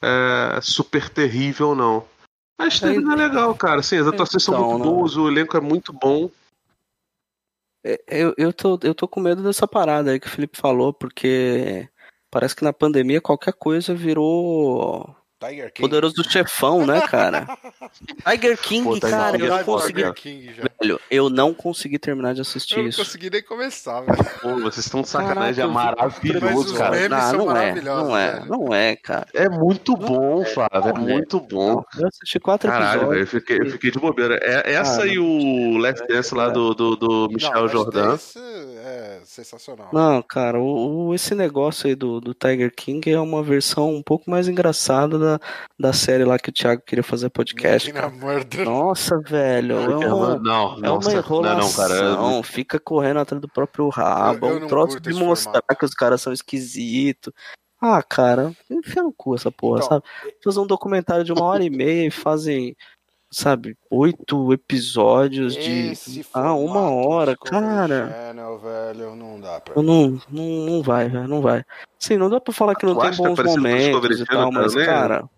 é, 0.00 0.58
super 0.62 1.08
terrível, 1.10 1.74
não. 1.74 2.04
Mas 2.58 2.82
É, 2.82 2.94
é 2.94 2.98
legal, 2.98 3.54
cara. 3.54 3.82
Sim, 3.82 3.98
as 3.98 4.06
atuações 4.06 4.42
são 4.42 4.54
então, 4.54 4.70
muito 4.70 4.84
né? 4.84 4.90
boas, 4.90 5.16
o 5.16 5.28
elenco 5.28 5.56
é 5.56 5.60
muito 5.60 5.92
bom. 5.92 6.30
É, 7.88 8.02
Eu, 8.08 8.34
eu, 8.36 8.52
tô, 8.52 8.78
eu 8.82 8.94
tô 8.94 9.08
com 9.08 9.20
medo 9.20 9.42
dessa 9.42 9.66
parada 9.66 10.10
aí 10.10 10.20
que 10.20 10.26
o 10.26 10.30
Felipe 10.30 10.58
falou, 10.58 10.92
porque 10.92 11.88
parece 12.30 12.54
que 12.54 12.64
na 12.64 12.72
pandemia 12.72 13.20
qualquer 13.20 13.54
coisa 13.54 13.94
virou 13.94 15.16
Tiger 15.38 15.72
King. 15.72 15.88
poderoso 15.88 16.24
chefão, 16.30 16.84
né, 16.84 17.00
cara? 17.02 17.46
Tiger 18.28 18.58
King, 18.58 18.84
Pô, 18.84 18.94
Tiger 18.94 19.10
cara, 19.10 19.38
eu 19.38 19.46
é 19.46 19.58
não 19.58 19.64
consegui. 19.64 20.02
cara. 20.02 20.14
King 20.14 20.52
já. 20.54 20.62
Velho, 20.80 21.00
eu 21.10 21.30
não 21.30 21.54
consegui 21.54 21.98
terminar 21.98 22.34
de 22.34 22.40
assistir 22.40 22.76
Eu 22.76 22.82
não 22.82 22.88
isso. 22.88 22.98
consegui 23.04 23.30
nem 23.30 23.42
começar, 23.42 24.00
velho. 24.00 24.18
Pô, 24.42 24.56
vocês 24.60 24.84
estão 24.86 25.02
de 25.02 25.08
sacanagem, 25.08 25.64
é 25.64 25.66
Caraca, 25.68 25.96
Mas 26.02 26.22
maravilhoso, 26.22 26.72
os 26.72 26.78
cara. 26.78 27.08
Não, 27.08 27.32
não 27.46 27.56
é, 27.56 27.74
não 27.80 28.16
é, 28.16 28.32
velho. 28.32 28.46
não 28.46 28.74
é, 28.74 28.96
cara. 28.96 29.26
É 29.34 29.48
muito 29.48 29.94
bom, 29.96 30.44
Flávio, 30.44 30.68
é 30.86 30.90
é. 30.90 30.92
muito 30.98 31.40
bom. 31.40 31.84
Eu 31.98 32.08
assisti 32.08 32.40
quatro 32.40 32.68
Caralho, 32.70 33.00
velho, 33.08 33.12
eu 33.12 33.22
episódios. 33.22 33.30
fiquei, 33.30 33.58
eu 33.60 33.70
fiquei 33.70 33.90
de 33.90 33.98
bobeira. 33.98 34.38
É, 34.42 34.72
essa 34.74 35.02
Ah, 35.02 35.06
e 35.06 35.18
o 35.18 35.76
Last 35.78 36.06
Dance 36.06 36.34
lá 36.34 36.48
do, 36.48 36.74
do, 36.74 36.96
do 36.96 37.28
Michel 37.30 37.52
Não, 37.54 37.68
Jordan. 37.68 38.14
Esse 38.14 38.38
é 38.38 39.20
sensacional. 39.24 39.88
Não, 39.92 40.22
cara, 40.22 40.58
o, 40.60 41.08
o- 41.08 41.14
esse 41.14 41.34
negócio 41.34 41.86
aí 41.86 41.94
do, 41.94 42.20
do 42.20 42.34
Tiger 42.34 42.72
King 42.74 43.10
é 43.12 43.20
uma 43.20 43.42
versão 43.42 43.94
um 43.94 44.02
pouco 44.02 44.30
mais 44.30 44.48
engraçada 44.48 45.18
da, 45.18 45.27
da 45.78 45.92
série 45.92 46.24
lá 46.24 46.38
que 46.38 46.50
o 46.50 46.52
Thiago 46.52 46.82
queria 46.86 47.02
fazer 47.02 47.28
podcast. 47.30 47.92
Nossa, 48.64 49.18
velho, 49.20 49.76
é 49.76 49.88
uma, 50.14 50.38
Não, 50.38 50.76
é 50.76 50.80
nossa, 50.80 51.08
uma 51.10 51.18
enrolação, 51.18 52.16
não, 52.16 52.32
cara. 52.32 52.42
fica 52.42 52.78
correndo 52.78 53.18
atrás 53.20 53.40
do 53.40 53.48
próprio 53.48 53.88
rabo, 53.88 54.46
Eu- 54.46 54.50
eu 54.50 54.54
é 54.54 54.58
um 54.58 54.60
não 54.60 54.68
troço 54.68 55.00
de 55.00 55.12
mostrar 55.12 55.52
formato. 55.60 55.76
que 55.78 55.84
os 55.84 55.94
caras 55.94 56.20
são 56.22 56.32
esquisitos. 56.32 57.32
Ah, 57.80 58.02
cara, 58.02 58.52
enfia 58.70 59.02
no 59.02 59.12
cu 59.12 59.34
essa 59.36 59.52
porra, 59.52 59.78
Então, 59.78 59.88
sabe? 59.88 60.04
Fazer 60.42 60.58
um 60.60 60.66
documentário 60.66 61.24
de 61.24 61.32
uma 61.32 61.44
hora 61.44 61.62
e 61.62 61.70
meia 61.70 62.06
e 62.06 62.10
fazem, 62.10 62.74
sabe, 63.30 63.76
oito 63.90 64.52
episódios 64.52 65.54
de. 65.54 65.90
Esse 65.92 66.26
Ah, 66.32 66.54
uma 66.54 66.90
hora, 66.90 67.36
cara. 67.36 68.08
Channel, 68.10 68.58
velho, 68.58 69.14
não 69.16 69.40
dá 69.40 69.60
pra. 69.60 69.74
Eu 69.76 69.82
não, 69.82 70.20
não, 70.30 70.44
não 70.66 70.82
vai, 70.82 71.08
velho, 71.08 71.28
não 71.28 71.40
vai. 71.40 71.64
Sim, 71.98 72.16
não 72.16 72.30
dá 72.30 72.40
pra 72.40 72.52
falar 72.54 72.74
que 72.74 72.86
não 72.86 72.94
Tu 72.94 73.00
tem 73.00 73.10
é 73.10 73.16
bons 73.16 73.38
momentos 73.44 74.20
e 74.20 74.24
tal, 74.26 74.50
mas, 74.52 74.72
também? 74.72 74.86
cara. 74.86 75.28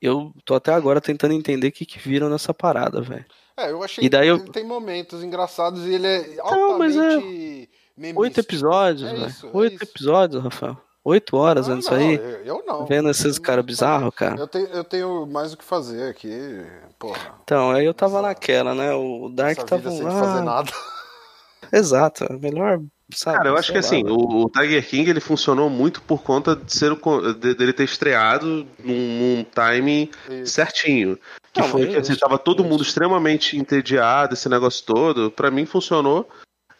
Eu 0.00 0.32
tô 0.46 0.54
até 0.54 0.72
agora 0.72 1.00
tentando 1.00 1.34
entender 1.34 1.68
o 1.68 1.72
que, 1.72 1.84
que 1.84 1.98
viram 1.98 2.30
nessa 2.30 2.54
parada, 2.54 3.02
velho. 3.02 3.26
É, 3.56 3.70
eu 3.70 3.82
achei 3.82 4.02
E 4.04 4.08
daí 4.08 4.22
que 4.24 4.30
eu- 4.30 4.36
ele 4.36 4.50
tem 4.50 4.64
momentos 4.64 5.22
engraçados 5.22 5.84
e 5.86 5.92
ele 5.94 6.06
é 6.06 6.36
Não, 6.36 6.78
mas 6.78 6.96
é- 6.96 7.00
altamente 7.14 7.70
memístico. 7.96 8.20
Oito 8.22 8.40
episódios, 8.40 9.10
É 9.10 9.12
velho. 9.12 9.24
é 9.26 9.56
Oito 9.56 9.74
isso. 9.74 9.84
episódios, 9.84 10.42
Rafael. 10.42 10.80
Oito 11.10 11.36
horas 11.36 11.66
Ah, 11.66 11.70
vendo 11.72 11.80
isso 11.80 11.90
não, 11.90 11.98
aí. 11.98 12.14
Eu, 12.16 12.44
eu 12.44 12.64
não. 12.66 12.86
Vendo 12.86 13.10
esses 13.10 13.38
caras 13.38 13.64
bizarros, 13.64 14.14
cara. 14.14 14.36
Eu 14.38 14.46
tenho, 14.46 14.66
eu 14.68 14.84
tenho 14.84 15.26
mais 15.26 15.52
o 15.52 15.56
que 15.56 15.64
fazer 15.64 16.08
aqui, 16.08 16.62
porra. 16.98 17.34
Então, 17.42 17.70
aí 17.72 17.84
eu 17.84 17.92
tava 17.94 18.18
Essa- 18.18 18.22
naquela, 18.28 18.74
né? 18.74 18.92
O 18.94 19.28
Dark 19.28 19.58
Essa 19.58 19.66
tava 19.66 19.82
vida 19.82 19.94
sem 19.96 20.02
lá. 20.04 20.10
fazer 20.20 20.42
nada. 20.42 20.70
Exato, 21.72 22.24
é 22.24 22.36
melhor, 22.36 22.80
sabe? 23.14 23.36
Cara, 23.36 23.48
eu 23.50 23.56
acho 23.56 23.68
que 23.68 23.74
lá, 23.78 23.80
assim, 23.80 24.02
velho. 24.02 24.14
o, 24.16 24.48
Tiger 24.50 24.86
King 24.88 25.10
ele 25.10 25.20
funcionou 25.20 25.68
muito 25.70 26.02
por 26.02 26.22
conta 26.22 26.56
de 26.56 26.72
ser 26.74 26.90
o, 26.92 27.32
de- 27.34 27.54
dele 27.54 27.72
ter 27.72 27.84
estreado 27.84 28.66
num, 28.82 29.36
num 29.38 29.44
timing 29.44 30.10
Isso. 30.28 30.54
certinho. 30.54 31.18
Que 31.52 31.60
Não, 31.60 31.68
foi 31.68 31.86
que 31.88 31.96
assim, 31.96 32.12
isso, 32.12 32.20
tava 32.20 32.38
todo 32.38 32.60
isso. 32.62 32.68
mundo 32.70 32.82
extremamente 32.82 33.56
entediado, 33.56 34.34
esse 34.34 34.48
negócio 34.48 34.84
todo. 34.86 35.30
Pra 35.30 35.50
mim 35.50 35.66
funcionou. 35.66 36.28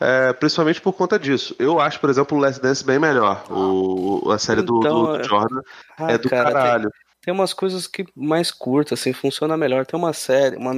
É, 0.01 0.33
principalmente 0.33 0.81
por 0.81 0.93
conta 0.95 1.19
disso. 1.19 1.55
Eu 1.59 1.79
acho, 1.79 2.01
por 2.01 2.09
exemplo, 2.11 2.37
o 2.37 2.41
Last 2.41 2.61
Dance 2.61 2.85
bem 2.85 2.99
melhor. 2.99 3.45
O, 3.51 4.31
a 4.31 4.39
série 4.39 4.63
do, 4.63 4.79
Então, 4.79 5.05
do 5.05 5.17
é- 5.21 5.25
Jordan 5.25 5.61
Ah, 5.99 6.13
é 6.13 6.19
do 6.19 6.29
cara, 6.31 6.45
tem- 6.45 6.53
caralho. 6.55 6.91
tem 7.23 7.35
umas 7.35 7.53
coisas 7.53 7.87
que 7.87 8.07
mais 8.17 8.51
curtas, 8.51 8.99
assim, 8.99 9.13
funciona 9.13 9.57
melhor. 9.57 9.85
Tem 9.87 9.99
uma 9.99 10.13
série, 10.13 10.57
uma 10.57 10.73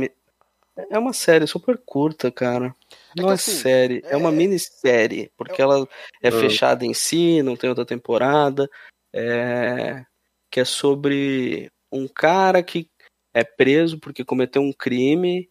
é 0.90 0.98
uma 0.98 1.12
série 1.12 1.46
super 1.46 1.78
curta, 1.84 2.30
cara. 2.32 2.74
É 3.16 3.20
Não 3.22 3.30
é 3.30 3.34
assim, 3.34 3.52
série, 3.52 4.02
é 4.06 4.16
uma 4.16 4.30
é- 4.30 4.32
minissérie, 4.32 5.30
porque 5.36 5.60
ela 5.60 5.86
é 6.22 6.28
Ah. 6.28 6.32
fechada 6.32 6.84
em 6.84 6.94
si, 6.94 7.42
não 7.42 7.54
tem 7.56 7.68
outra 7.68 7.84
temporada, 7.84 8.68
é, 9.14 10.02
que 10.50 10.60
é 10.60 10.64
sobre 10.64 11.70
um 11.92 12.08
cara 12.08 12.62
que 12.62 12.88
é 13.34 13.44
preso 13.44 13.98
porque 13.98 14.24
cometeu 14.24 14.62
um 14.62 14.72
crime, 14.72 15.48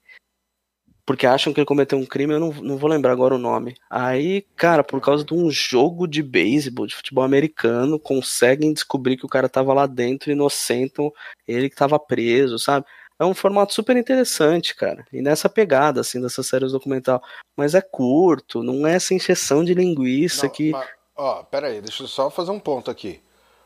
porque 1.06 1.26
acham 1.26 1.54
que 1.54 1.60
ele 1.60 1.66
cometeu 1.66 1.97
um 1.97 2.06
crime, 2.06 2.34
eu 2.34 2.39
não, 2.39 2.52
não 2.54 2.78
vou 2.78 2.89
lembrar 2.89 3.12
agora 3.12 3.36
o 3.36 3.39
nome. 3.39 3.76
Aí, 3.89 4.45
cara, 4.56 4.84
por 4.84 5.02
causa 5.02 5.24
de 5.24 5.34
um 5.34 5.49
jogo 5.49 6.08
de 6.08 6.22
beisebol, 6.22 6.88
de 6.88 6.95
futebol 6.95 7.24
americano, 7.24 7.99
conseguem 7.99 8.74
descobrir 8.74 9.18
que 9.18 9.26
o 9.26 9.30
cara 9.30 9.49
tava 9.49 9.74
lá 9.74 9.86
dentro 9.88 10.30
e 10.30 10.34
inocentam 10.34 11.12
ele 11.47 11.70
que 11.70 11.76
tava 11.76 11.99
preso, 11.99 12.58
sabe? 12.60 12.86
É 13.20 13.26
um 13.26 13.36
formato 13.36 13.74
super 13.74 13.95
interessante, 13.95 14.76
cara. 14.76 15.06
E 15.14 15.22
nessa 15.22 15.47
pegada, 15.47 16.02
assim, 16.02 16.20
dessas 16.20 16.47
séries 16.47 16.72
documental. 16.72 17.22
Mas 17.56 17.76
é 17.76 17.82
curto, 17.82 18.64
não 18.64 18.88
é 18.88 18.95
essa 18.95 19.14
encheção 19.14 19.64
de 19.64 19.74
linguiça 19.76 20.47
Não, 20.47 20.54
que. 20.54 20.72
mas, 20.72 20.89
ó, 21.16 21.43
pera 21.43 21.68
aí, 21.68 21.82
deixa 21.82 22.04
eu 22.04 22.08
só 22.08 22.32
fazer 22.32 22.49
um 22.52 22.60
ponto 22.60 22.89
aqui. 22.89 23.22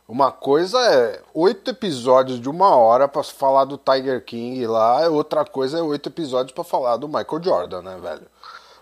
Uma 0.08 0.32
coisa 0.32 0.78
é 0.80 1.20
oito 1.34 1.72
episódios 1.72 2.40
de 2.40 2.48
uma 2.48 2.76
hora 2.76 3.08
pra 3.08 3.24
falar 3.24 3.66
do 3.66 3.76
Tiger 3.78 4.24
King 4.24 4.68
lá, 4.68 5.08
outra 5.10 5.44
coisa 5.44 5.80
é 5.80 5.82
oito 5.82 6.10
episódios 6.10 6.54
pra 6.54 6.64
falar 6.64 6.98
do 6.98 7.08
Michael 7.08 7.44
Jordan, 7.44 7.82
né, 7.82 7.98
velho? 8.00 8.28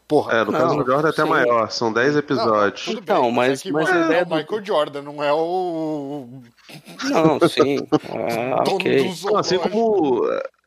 Porra. 0.06 0.34
É, 0.34 0.44
no 0.44 0.52
Não, 0.52 0.60
caso 0.60 0.76
do 0.76 0.86
Jordan 0.86 1.08
é 1.08 1.12
até 1.12 1.24
sim. 1.24 1.30
maior, 1.30 1.72
são 1.72 1.94
10 1.94 2.12
Não, 2.14 2.20
episódios. 2.20 2.84
tudo 2.86 3.00
Então, 3.00 3.24
bem, 3.24 3.32
mas- 3.36 3.60
é 3.62 3.64
que, 3.64 3.72
mas 3.72 3.88
mano, 3.90 4.02
a 4.02 4.06
ideia 4.06 4.20
é 4.20 4.22
o 4.22 4.26
do- 4.26 4.36
Michael 4.36 4.66
Jordan, 4.66 5.02
não 5.02 5.24
é 5.24 5.32
o 5.34 6.28
Não, 7.06 7.48
sim. 7.48 7.78
Ah, 8.60 8.64
dono 8.64 8.76
ok. 8.76 9.08
do 9.14 9.32
Não, 9.32 9.38
assim 9.38 9.58
como. 9.60 10.24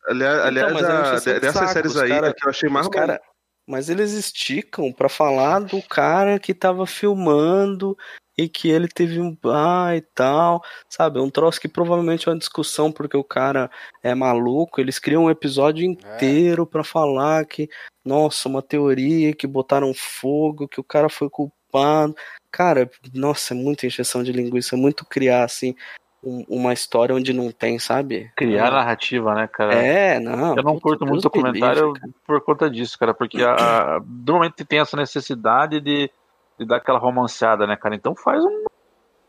Aliás, 0.09 0.41
aliás 0.41 0.73
mas 0.73 0.83
é 0.85 0.89
uma 0.89 1.01
a- 1.13 1.19
de 1.19 1.41
dessas 1.41 1.53
saco, 1.55 1.73
séries 1.75 1.97
aí, 1.99 2.09
cara- 2.09 2.33
que 2.33 2.47
eu 2.47 2.51
achei 2.51 2.69
mais 2.71 2.89
cara, 2.89 3.21
mas 3.67 3.91
eles 3.91 4.13
esticam 4.13 4.91
pra 4.91 5.09
falar 5.09 5.59
do 5.61 5.83
cara 5.83 6.39
que 6.39 6.55
tava 6.55 6.87
filmando 6.87 7.97
e 8.39 8.49
que 8.49 8.69
ele 8.69 8.87
teve 8.89 9.21
um 9.21 9.37
ah 9.45 9.97
e 9.97 10.01
tal, 10.01 10.63
sabe? 10.89 11.19
É 11.19 11.23
um 11.23 11.31
troço 11.31 11.61
que 11.61 11.69
provavelmente 11.69 12.29
é 12.29 12.33
uma 12.33 12.39
discussão 12.39 12.93
porque 12.93 13.17
o 13.17 13.25
cara 13.25 13.71
é 14.03 14.15
maluco. 14.15 14.81
Eles 14.81 14.99
criam 14.99 15.25
um 15.25 15.31
episódio 15.31 15.85
inteiro 15.85 16.67
pra 16.67 16.85
falar 16.85 17.45
que, 17.47 17.69
nossa, 18.05 18.49
uma 18.49 18.61
teoria 18.63 19.35
que 19.35 19.47
botaram 19.47 19.93
fogo, 19.95 20.69
que 20.69 20.81
o 20.81 20.85
cara 20.85 21.09
foi 21.09 21.31
culpado. 21.31 22.15
Cara, 22.51 22.91
nossa, 23.15 23.55
é 23.55 23.57
muita 23.57 23.87
encheção 23.87 24.23
de 24.23 24.33
linguiça, 24.33 24.77
é 24.77 24.79
muito 24.79 25.05
criar 25.05 25.45
assim 25.45 25.75
um- 26.23 26.45
uma 26.49 26.73
história 26.73 27.15
onde 27.15 27.33
não 27.33 27.53
tem, 27.53 27.79
sabe? 27.79 28.31
Criar 28.37 28.69
Ah, 28.69 28.71
narrativa, 28.79 29.35
né, 29.35 29.47
cara? 29.47 29.75
É, 29.75 30.19
não. 30.19 30.57
Eu 30.57 30.63
não 30.63 30.79
curto 30.79 31.01
Deus 31.05 31.11
muito 31.11 31.23
documentário 31.23 31.87
livre, 31.87 32.01
cara. 32.01 32.13
por 32.27 32.41
conta 32.43 32.69
disso, 32.69 32.99
cara, 32.99 33.15
porque 33.15 33.43
a, 33.43 33.97
a- 33.97 34.01
normalmente 34.05 34.65
tem 34.65 34.81
essa 34.81 34.97
necessidade 34.97 35.81
de, 35.81 36.11
de 36.59 36.65
dar 36.65 36.77
aquela 36.77 36.99
romanceada, 36.99 37.67
né, 37.67 37.77
cara? 37.77 37.95
Então 37.95 38.15
faz 38.15 38.43
um- 38.45 38.65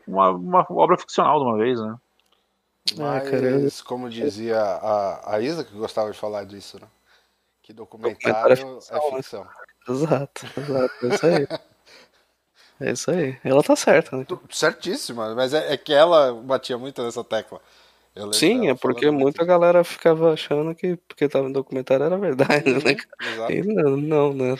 uma, 0.06 0.30
uma 0.30 0.66
obra 0.70 0.96
ficcional 0.96 1.38
de 1.38 1.44
uma 1.44 1.56
vez, 1.58 1.80
né? 1.80 1.96
Ah, 2.92 3.20
Mas, 3.20 3.30
caramba. 3.30 3.68
como 3.86 4.08
dizia 4.08 4.58
a, 4.60 5.34
a 5.34 5.40
Isa, 5.40 5.62
que 5.64 5.76
gostava 5.76 6.10
de 6.10 6.18
falar 6.18 6.44
disso, 6.44 6.78
né? 6.80 6.86
Que 7.62 7.72
Documentário 7.72 8.56
documentário 8.56 8.78
é 8.90 8.96
é 8.96 9.00
ficção, 9.16 9.44
né? 9.44 9.50
ficção. 9.50 9.94
Exato, 9.94 10.46
exato. 10.56 11.06
É 11.06 11.08
isso 11.14 11.26
aí. 11.26 11.46
É 12.80 12.92
isso 12.92 13.10
aí. 13.10 13.36
Ela 13.42 13.60
tá 13.60 13.74
certa, 13.74 14.16
né? 14.16 14.24
Certíssima, 14.50 15.34
mas 15.34 15.52
é, 15.52 15.72
é 15.72 15.76
que 15.76 15.92
ela 15.92 16.32
batia 16.32 16.78
muito 16.78 17.02
nessa 17.02 17.24
tecla. 17.24 17.60
Sim, 18.32 18.68
é 18.68 18.74
porque 18.76 19.10
muita 19.10 19.44
galera 19.44 19.82
ficava 19.82 20.32
achando 20.32 20.72
que 20.76 20.96
porque 21.08 21.28
tava 21.28 21.48
no 21.48 21.54
documentário 21.54 22.04
era 22.06 22.16
verdade, 22.16 22.72
né? 22.72 22.78
disso. 22.78 23.08
Exato. 23.20 23.52
E 23.52 23.62
não, 23.62 23.96
não, 23.96 24.32
né? 24.32 24.56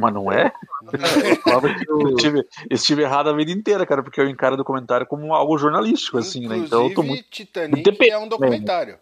Mas 0.00 0.14
não 0.14 0.30
é? 0.30 0.52
Eu 1.26 1.36
falava 1.36 1.74
que 1.74 1.88
eu 1.90 2.08
estive, 2.10 2.44
estive 2.70 3.02
errado 3.02 3.28
a 3.28 3.32
vida 3.32 3.50
inteira, 3.50 3.84
cara, 3.86 4.02
porque 4.02 4.20
eu 4.20 4.28
encaro 4.28 4.56
documentário 4.56 5.06
como 5.06 5.34
algo 5.34 5.58
jornalístico, 5.58 6.18
assim, 6.18 6.46
né? 6.46 6.58
Então 6.58 6.84
eu 6.84 6.94
tô 6.94 7.02
Inclusive, 7.02 7.08
muito. 7.08 7.30
Titanic 7.30 7.82
Depende- 7.82 8.10
é 8.10 8.18
um 8.18 8.28
documentário. 8.28 8.98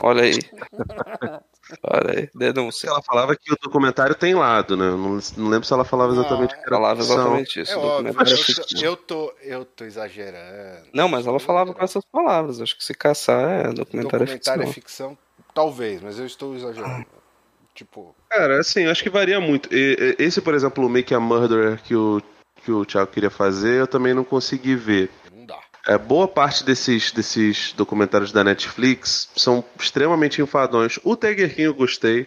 Olha 0.00 0.22
aí. 0.24 0.38
Olha 1.82 2.18
aí, 2.18 2.30
denúncia. 2.34 2.88
ela 2.88 3.02
falava 3.02 3.36
que 3.36 3.52
o 3.52 3.56
documentário 3.60 4.14
tem 4.14 4.34
lado, 4.34 4.74
né? 4.74 4.90
Não, 4.90 5.18
não 5.36 5.48
lembro 5.50 5.64
se 5.66 5.72
ela 5.72 5.84
falava 5.84 6.12
exatamente 6.12 6.54
que 6.54 6.60
era 6.60 6.70
Falava 6.70 7.00
exatamente 7.00 7.60
isso. 7.60 7.72
É 7.72 7.76
óbvio, 7.76 8.12
documentário 8.14 8.32
é 8.32 8.84
eu 8.86 8.90
eu, 8.90 8.96
tô, 8.96 9.34
eu 9.42 9.64
tô 9.66 9.84
exagerando. 9.84 10.88
Não, 10.94 11.08
mas 11.08 11.26
ela 11.26 11.38
falava 11.38 11.74
com 11.74 11.84
essas 11.84 12.04
palavras. 12.06 12.60
Acho 12.60 12.74
que 12.76 12.82
se 12.84 12.94
caçar 12.94 13.66
é 13.66 13.72
documentário, 13.72 14.24
Documentário 14.26 14.62
é 14.62 14.64
é 14.64 14.72
ficção. 14.72 15.10
ficção, 15.10 15.18
talvez, 15.52 16.00
mas 16.00 16.18
eu 16.18 16.24
estou 16.24 16.54
exagerando. 16.56 17.04
Tipo, 17.78 18.12
Cara, 18.28 18.58
assim, 18.58 18.86
acho 18.86 19.04
que 19.04 19.08
varia 19.08 19.40
muito. 19.40 19.72
E- 19.72 20.16
e- 20.18 20.22
Esse, 20.24 20.40
por 20.40 20.52
exemplo, 20.52 20.84
o 20.84 20.88
Make 20.88 21.14
a 21.14 21.20
Murderer 21.20 21.80
que 21.80 21.94
o, 21.94 22.20
que 22.64 22.72
o 22.72 22.84
Thiago 22.84 23.08
queria 23.12 23.30
fazer, 23.30 23.78
eu 23.78 23.86
também 23.86 24.12
não 24.12 24.24
consegui 24.24 24.74
ver. 24.74 25.08
não 25.32 25.46
dá. 25.46 25.60
É, 25.86 25.96
boa 25.96 26.26
parte 26.26 26.64
desses, 26.64 27.12
desses 27.12 27.72
documentários 27.74 28.32
da 28.32 28.42
Netflix 28.42 29.30
são 29.36 29.64
extremamente 29.78 30.42
enfadões. 30.42 30.98
O 31.04 31.14
Tiger 31.14 31.50
King 31.50 31.62
eu 31.62 31.74
gostei. 31.74 32.26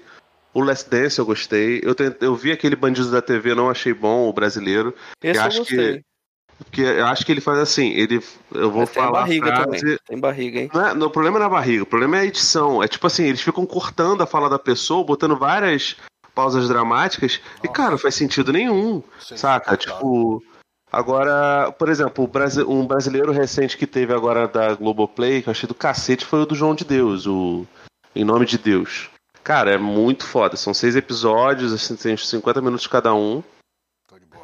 O 0.53 0.61
Last 0.61 0.89
Dance 0.89 1.19
eu 1.19 1.25
gostei. 1.25 1.81
Eu, 1.83 1.93
tentei- 1.93 2.25
eu 2.25 2.33
vi 2.35 2.53
aquele 2.53 2.77
Bandidos 2.77 3.11
da 3.11 3.21
TV, 3.21 3.53
não 3.53 3.69
achei 3.69 3.93
bom, 3.93 4.29
o 4.29 4.33
brasileiro. 4.33 4.95
Esse 5.21 5.37
eu, 5.37 5.43
acho 5.43 5.57
gostei. 5.59 6.01
Porque 6.63 6.81
eu 6.81 7.05
acho 7.07 7.25
que 7.25 7.31
ele 7.31 7.41
faz 7.41 7.59
assim, 7.59 7.89
ele. 7.89 8.23
Eu 8.53 8.71
vou 8.71 8.81
Mas 8.81 8.91
tem 8.91 9.03
falar. 9.03 9.19
a 9.19 9.21
barriga 9.21 9.47
frase, 9.47 9.79
também. 9.79 9.97
Tem 10.07 10.19
barriga, 10.19 10.59
hein? 10.59 10.69
Não, 10.73 10.87
é, 10.87 10.93
não, 10.93 11.07
o 11.07 11.09
problema 11.09 11.39
não 11.39 11.45
é 11.45 11.47
a 11.47 11.51
barriga, 11.51 11.83
o 11.83 11.87
problema 11.87 12.17
é 12.17 12.21
a 12.21 12.25
edição. 12.25 12.81
É 12.81 12.87
tipo 12.87 13.05
assim, 13.07 13.25
eles 13.25 13.41
ficam 13.41 13.65
cortando 13.65 14.21
a 14.21 14.27
fala 14.27 14.49
da 14.49 14.59
pessoa, 14.59 15.03
botando 15.03 15.37
várias 15.37 15.97
pausas 16.33 16.67
dramáticas, 16.67 17.41
e 17.63 17.67
Nossa. 17.67 17.75
cara, 17.75 17.91
não 17.91 17.97
faz 17.97 18.15
sentido 18.15 18.53
nenhum. 18.53 19.03
É 19.31 19.37
Saca? 19.37 19.73
insuportável. 19.73 19.77
Tipo. 19.77 20.43
Agora, 20.91 21.71
por 21.71 21.87
exemplo, 21.87 22.29
um 22.67 22.85
brasileiro 22.85 23.31
recente 23.31 23.77
que 23.77 23.87
teve 23.87 24.13
agora 24.13 24.45
da 24.45 24.73
Globoplay, 24.75 25.41
que 25.41 25.47
eu 25.47 25.51
achei 25.51 25.65
do 25.65 25.73
cacete, 25.73 26.25
foi 26.25 26.41
o 26.41 26.45
do 26.45 26.53
João 26.53 26.75
de 26.75 26.83
Deus, 26.83 27.25
o 27.25 27.65
Em 28.13 28.25
Nome 28.25 28.45
de 28.45 28.57
Deus. 28.57 29.09
Cara, 29.41 29.71
é 29.71 29.77
muito 29.77 30.25
foda. 30.25 30.57
São 30.57 30.73
seis 30.73 30.97
episódios, 30.97 31.71
assim, 31.71 31.95
tem 31.95 32.13
uns 32.13 32.27
50 32.27 32.61
minutos 32.61 32.87
cada 32.87 33.13
um. 33.13 33.41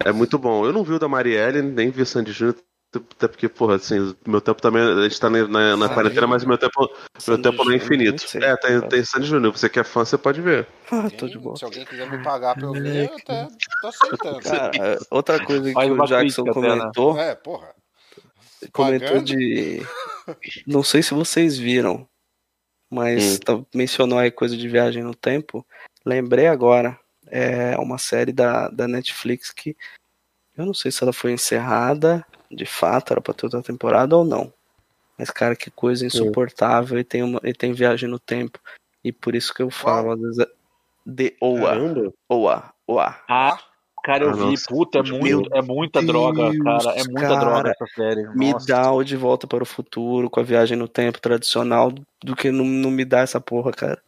É 0.06 0.12
muito 0.12 0.38
bom. 0.38 0.66
Eu 0.66 0.74
não 0.74 0.84
vi 0.84 0.94
o 0.94 1.00
da 1.00 1.08
Marielle, 1.08 1.62
nem 1.62 1.90
vi 1.90 2.02
o 2.02 2.06
Sandy 2.06 2.32
Júnior, 2.32 2.56
até 2.96 3.28
porque, 3.28 3.50
porra, 3.50 3.76
assim, 3.76 4.16
meu 4.26 4.40
tempo 4.40 4.62
também. 4.62 4.82
A 4.82 5.04
gente 5.04 5.20
tá 5.20 5.30
na, 5.30 5.76
na, 5.76 5.90
quarentena, 5.90 6.28
mas 6.28 6.46
meu 6.46 6.58
tempo, 6.58 6.90
meu 7.28 7.42
tempo 7.42 7.66
não 7.66 7.72
é 7.72 7.76
infinito. 7.76 8.28
sei. 8.28 8.42
É, 8.44 8.56
tem, 8.58 8.82
tem 8.82 9.04
Sandy 9.04 9.28
Júnior. 9.28 9.52
Você 9.52 9.70
que 9.70 9.80
é 9.80 9.84
fã, 9.84 10.06
você 10.06 10.18
pode 10.18 10.42
ver. 10.42 10.68
Ah, 10.90 11.10
tô 11.10 11.28
de 11.28 11.38
boa. 11.38 11.58
Se 11.58 11.66
alguém 11.66 11.86
quiser 11.86 12.10
me 12.10 12.24
pagar 12.24 12.56
pra 12.56 12.66
eu 12.66 12.74
ver, 12.74 13.10
eu 13.10 13.16
até 13.16 13.48
tô 13.82 13.88
aceitando. 13.88 14.40
Cara, 14.42 14.98
outra 15.12 15.44
coisa 15.44 15.68
que 15.68 15.74
Faz 15.74 15.92
o 15.92 16.06
Jackson 16.06 16.44
né? 16.44 16.54
comentou, 16.54 17.20
É, 17.20 17.36
porra. 17.36 17.76
comentou 18.72 19.08
Pagando? 19.08 19.26
de. 19.26 19.82
Não 20.66 20.84
sei 20.84 21.04
se 21.04 21.14
vocês 21.14 21.58
viram, 21.58 22.08
mas 22.90 23.36
Hum. 23.36 23.40
tá- 23.40 23.66
mencionou 23.76 24.18
aí 24.18 24.32
coisa 24.32 24.56
de 24.56 24.68
viagem 24.68 25.04
no 25.04 25.14
tempo. 25.14 25.66
Lembrei 26.06 26.48
agora. 26.48 26.98
É 27.30 27.78
uma 27.78 27.98
série 27.98 28.32
da, 28.32 28.70
da 28.70 28.88
Netflix 28.88 29.52
que 29.52 29.76
eu 30.58 30.66
não 30.66 30.74
sei 30.74 30.92
se 30.92 31.04
ela 31.04 31.14
foi 31.14 31.32
encerrada 31.34 32.26
de 32.50 32.66
fato, 32.66 33.12
era 33.14 33.22
pra 33.22 33.34
ter 33.34 33.46
outra 33.46 33.62
temporada 33.62 34.16
ou 34.16 34.24
não. 34.26 34.52
Mas, 35.18 35.30
cara, 35.30 35.56
que 35.56 35.70
coisa 35.70 36.06
insuportável. 36.06 36.98
E 37.00 37.04
tem, 37.04 37.24
uma, 37.24 37.40
e 37.44 37.54
tem 37.54 37.74
viagem 37.74 38.08
no 38.10 38.20
tempo. 38.20 38.60
E 39.04 39.12
por 39.12 39.36
isso 39.36 39.54
que 39.54 39.62
eu 39.62 39.70
falo, 39.70 40.12
às 40.12 40.20
vezes. 40.20 40.40
É... 40.40 40.48
The 41.10 41.34
OA. 41.42 41.62
Caramba. 41.62 42.14
OA. 42.30 42.74
OA. 42.86 43.16
Ah, 43.30 43.60
cara, 44.04 44.26
eu 44.26 44.30
Ah, 44.30 44.34
vi. 44.34 44.40
nossa. 44.52 44.66
Puta, 44.68 45.00
é, 45.00 45.04
muito, 45.04 45.56
é 45.56 45.62
muita 45.62 46.02
droga, 46.02 46.52
Deus, 46.52 46.64
cara. 46.64 47.00
É 47.00 47.04
muita 47.06 47.28
cara. 47.30 47.40
droga 47.40 47.72
essa 47.72 47.88
série. 47.96 48.28
Me 48.36 48.52
Nossa. 48.54 48.68
dá 48.68 48.92
o 48.92 49.04
De 49.04 49.16
Volta 49.16 49.48
para 49.48 49.64
o 49.64 49.66
Futuro 49.66 50.30
com 50.30 50.40
a 50.40 50.44
viagem 50.44 50.78
no 50.78 50.88
tempo 50.88 51.20
tradicional 51.20 51.92
do 52.24 52.36
que 52.36 52.52
não, 52.52 52.66
não 52.66 52.92
me 52.92 53.04
dá 53.06 53.20
essa 53.20 53.40
porra, 53.42 53.72
cara. 53.72 54.02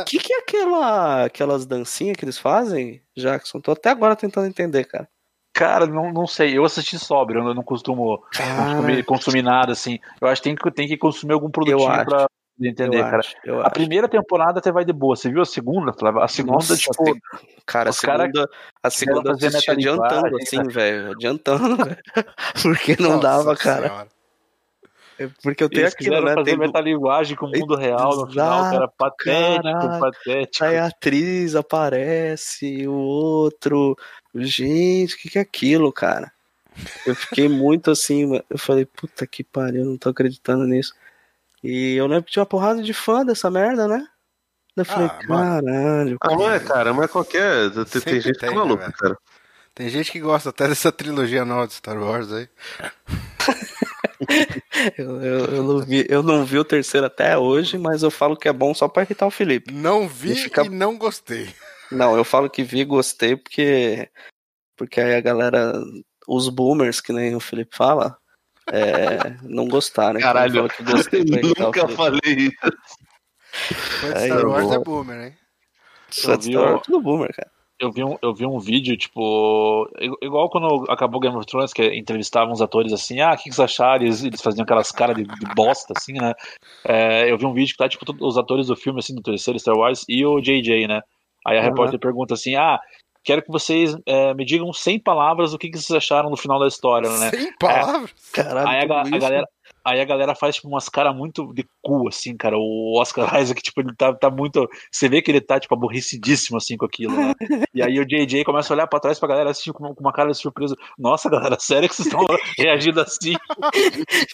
O 0.00 0.04
que, 0.04 0.18
que 0.18 0.32
é 0.32 0.38
aquela, 0.38 1.24
aquelas 1.24 1.66
dancinhas 1.66 2.16
que 2.16 2.24
eles 2.24 2.38
fazem, 2.38 3.02
Jackson? 3.16 3.60
Tô 3.60 3.72
até 3.72 3.90
agora 3.90 4.16
tentando 4.16 4.46
entender, 4.46 4.84
cara. 4.84 5.08
Cara, 5.52 5.86
não, 5.86 6.12
não 6.12 6.26
sei. 6.26 6.56
Eu 6.56 6.64
assisti 6.64 6.98
sóbrio, 6.98 7.42
eu 7.42 7.54
não 7.54 7.62
costumo 7.62 8.22
consumir, 8.56 9.04
consumir 9.04 9.42
nada, 9.42 9.72
assim. 9.72 9.98
Eu 10.20 10.28
acho 10.28 10.42
que 10.42 10.48
tem 10.50 10.54
que, 10.56 10.70
tem 10.70 10.86
que 10.88 10.98
consumir 10.98 11.32
algum 11.32 11.50
produtinho 11.50 11.88
acho. 11.90 12.04
pra 12.04 12.26
entender, 12.60 12.98
eu 12.98 13.02
cara. 13.04 13.18
acho, 13.18 13.34
eu 13.44 13.60
A 13.60 13.62
acho. 13.62 13.70
primeira 13.72 14.06
temporada 14.08 14.58
até 14.58 14.70
vai 14.70 14.84
de 14.84 14.92
boa. 14.92 15.16
Você 15.16 15.30
viu 15.30 15.40
a 15.40 15.46
segunda, 15.46 15.94
Flávio? 15.94 16.20
A 16.20 16.28
segunda, 16.28 16.56
Nossa, 16.56 16.76
tipo, 16.76 17.04
tem- 17.04 17.20
Cara, 17.64 17.88
a 17.88 17.92
segunda, 17.92 18.48
a 18.82 18.90
segunda 18.90 19.30
eu 19.30 19.34
fazer 19.34 19.46
assisti 19.48 19.70
adiantando, 19.70 20.36
assim, 20.36 20.62
velho. 20.64 21.12
Adiantando, 21.12 21.76
velho. 21.84 21.98
Porque 22.62 22.96
não 23.00 23.10
Nossa 23.16 23.22
dava, 23.22 23.56
cara. 23.56 23.88
Senhora. 23.88 24.08
É 25.18 25.28
Porque 25.42 25.64
eu 25.64 25.68
tenho 25.68 25.82
eles 25.82 25.94
aquilo, 25.94 26.20
né? 26.22 26.34
fazer 26.34 26.44
Tem 26.50 26.58
metalinguagem 26.58 27.36
com 27.36 27.46
o 27.46 27.50
mundo 27.50 27.74
real 27.74 28.16
no 28.16 28.26
final, 28.28 28.70
cara. 28.70 28.88
Patético, 28.88 29.62
caralho. 29.62 30.00
patético. 30.00 30.64
Aí 30.64 30.78
a 30.78 30.86
atriz 30.86 31.54
aparece, 31.54 32.86
o 32.86 32.92
outro. 32.92 33.96
Gente, 34.34 35.14
o 35.14 35.18
que, 35.18 35.30
que 35.30 35.38
é 35.38 35.42
aquilo, 35.42 35.92
cara? 35.92 36.30
Eu 37.06 37.14
fiquei 37.14 37.48
muito 37.48 37.90
assim, 37.90 38.42
eu 38.50 38.58
falei, 38.58 38.84
puta 38.84 39.26
que 39.26 39.42
pariu, 39.42 39.80
eu 39.80 39.86
não 39.86 39.96
tô 39.96 40.10
acreditando 40.10 40.66
nisso. 40.66 40.92
E 41.64 41.94
eu 41.94 42.06
lembro 42.06 42.24
que 42.24 42.32
tinha 42.32 42.42
uma 42.42 42.46
porrada 42.46 42.82
de 42.82 42.92
fã 42.92 43.24
dessa 43.24 43.50
merda, 43.50 43.88
né? 43.88 44.06
Eu 44.76 44.84
falei, 44.84 45.08
Ah, 45.08 45.26
caralho. 45.26 46.18
Ah, 46.20 46.34
não 46.34 46.50
é, 46.50 46.60
cara, 46.60 46.92
mas 46.92 47.10
qualquer. 47.10 47.70
Tem, 47.70 47.84
tem 48.02 48.20
gente 48.20 48.32
que 48.34 48.38
tem, 48.38 48.50
é 48.50 48.52
né, 48.52 48.58
maluca, 48.58 48.82
velho? 48.82 48.92
cara. 48.92 49.18
Tem 49.74 49.88
gente 49.88 50.12
que 50.12 50.20
gosta 50.20 50.50
até 50.50 50.68
dessa 50.68 50.92
trilogia 50.92 51.44
nova 51.44 51.66
de 51.66 51.74
Star 51.74 51.98
Wars 51.98 52.30
aí. 52.32 52.48
Eu, 54.98 55.20
eu, 55.22 55.44
eu 55.46 55.62
não 55.62 55.78
vi, 55.80 56.06
eu 56.08 56.22
não 56.22 56.44
vi 56.44 56.58
o 56.58 56.64
terceiro 56.64 57.06
até 57.06 57.36
hoje, 57.36 57.76
mas 57.78 58.02
eu 58.02 58.10
falo 58.10 58.36
que 58.36 58.48
é 58.48 58.52
bom 58.52 58.74
só 58.74 58.88
pra 58.88 59.02
irritar 59.02 59.26
o 59.26 59.30
Felipe. 59.30 59.72
Não 59.72 60.06
vi 60.08 60.32
E 60.32 60.36
fica- 60.36 60.64
e 60.64 60.68
não 60.68 60.96
gostei. 60.96 61.54
Não, 61.90 62.16
eu 62.16 62.24
falo 62.24 62.48
que 62.50 62.62
vi 62.62 62.80
e 62.80 62.84
gostei 62.84 63.36
porque. 63.36 64.08
Porque 64.76 65.00
aí 65.00 65.14
a 65.14 65.20
galera. 65.20 65.72
Os 66.28 66.48
boomers, 66.48 67.00
que 67.00 67.12
nem 67.12 67.34
o 67.36 67.40
Felipe 67.40 67.76
fala, 67.76 68.16
é, 68.72 69.30
não 69.42 69.68
gostaram. 69.68 70.18
Então 70.18 70.28
eu 70.30 70.34
Caralho, 70.34 70.54
falo 70.54 70.68
que 70.70 70.82
gostei 70.82 71.24
nunca 71.24 71.72
Felipe. 71.72 71.94
falei 71.96 72.20
isso. 72.26 72.76
Aí 74.16 74.26
Star 74.26 74.40
eu 74.40 74.50
Wars 74.50 74.70
é 74.72 74.78
boomer, 74.78 75.26
hein? 75.26 75.36
Só 76.10 76.40
Star 76.40 76.62
Wars, 76.72 76.82
tudo 76.84 77.00
boomer, 77.00 77.34
cara. 77.34 77.50
Eu 77.78 77.92
vi, 77.92 78.02
um, 78.02 78.16
eu 78.22 78.34
vi 78.34 78.46
um 78.46 78.58
vídeo, 78.58 78.96
tipo. 78.96 79.86
igu- 80.00 80.16
Igual 80.22 80.48
quando 80.48 80.90
acabou 80.90 81.20
Game 81.20 81.36
of 81.36 81.46
Thrones, 81.46 81.72
que 81.74 81.82
entrevistavam 81.94 82.52
os 82.52 82.62
atores 82.62 82.92
assim, 82.92 83.20
ah, 83.20 83.32
o 83.34 83.36
que, 83.36 83.44
que 83.44 83.54
vocês 83.54 83.60
acharam? 83.60 84.04
Eles, 84.04 84.24
eles 84.24 84.40
faziam 84.40 84.64
aquelas 84.64 84.90
caras 84.90 85.14
de, 85.14 85.24
de 85.24 85.54
bosta, 85.54 85.92
assim, 85.94 86.14
né? 86.14 86.32
É, 86.88 87.30
eu 87.30 87.36
vi 87.36 87.44
um 87.44 87.52
vídeo 87.52 87.72
que 87.72 87.76
tá, 87.76 87.88
tipo, 87.88 88.04
todos 88.04 88.22
os 88.22 88.38
atores 88.38 88.68
do 88.68 88.76
filme, 88.76 88.98
assim, 89.00 89.14
do 89.14 89.20
terceiro 89.22 89.58
Star 89.58 89.76
Wars 89.76 90.04
e 90.08 90.24
o 90.24 90.40
JJ, 90.40 90.86
né? 90.86 91.02
Aí 91.46 91.58
a 91.58 91.60
Aham. 91.60 91.68
repórter 91.70 91.98
pergunta 92.00 92.32
assim, 92.32 92.54
ah, 92.56 92.80
quero 93.22 93.42
que 93.42 93.50
vocês 93.52 93.94
é, 94.06 94.32
me 94.32 94.44
digam 94.46 94.72
sem 94.72 94.98
palavras 94.98 95.52
o 95.52 95.58
que, 95.58 95.68
que 95.68 95.76
vocês 95.78 95.96
acharam 95.96 96.30
no 96.30 96.36
final 96.36 96.58
da 96.58 96.68
história, 96.68 97.10
né? 97.18 97.30
Sem 97.30 97.52
palavras. 97.58 98.12
Caralho, 98.32 98.68
Aí 98.68 98.78
a, 98.78 98.82
a 99.02 99.18
galera, 99.18 99.46
aí 99.86 100.00
a 100.00 100.04
galera 100.04 100.34
faz 100.34 100.56
tipo, 100.56 100.68
umas 100.68 100.88
caras 100.88 101.14
muito 101.14 101.52
de 101.54 101.64
cu, 101.82 102.08
assim, 102.08 102.36
cara. 102.36 102.56
O 102.58 103.00
Oscar 103.00 103.24
Isaac, 103.40 103.62
tipo, 103.62 103.80
ele 103.80 103.94
tá, 103.96 104.12
tá 104.14 104.28
muito. 104.30 104.68
Você 104.90 105.08
vê 105.08 105.22
que 105.22 105.30
ele 105.30 105.40
tá, 105.40 105.60
tipo, 105.60 105.74
aborrecidíssimo, 105.74 106.56
assim, 106.56 106.76
com 106.76 106.84
aquilo, 106.84 107.16
né? 107.16 107.32
E 107.74 107.82
aí 107.82 107.98
o 108.00 108.04
JJ 108.06 108.44
começa 108.44 108.72
a 108.72 108.74
olhar 108.74 108.86
pra 108.86 109.00
trás 109.00 109.18
pra 109.18 109.28
galera 109.28 109.50
assim, 109.50 109.72
com 109.72 109.84
uma, 109.84 109.94
com 109.94 110.00
uma 110.00 110.12
cara 110.12 110.30
de 110.30 110.38
surpresa. 110.38 110.74
Nossa, 110.98 111.30
galera, 111.30 111.56
sério 111.60 111.88
que 111.88 111.94
vocês 111.94 112.06
estão 112.08 112.20
reagindo 112.58 113.00
assim? 113.00 113.34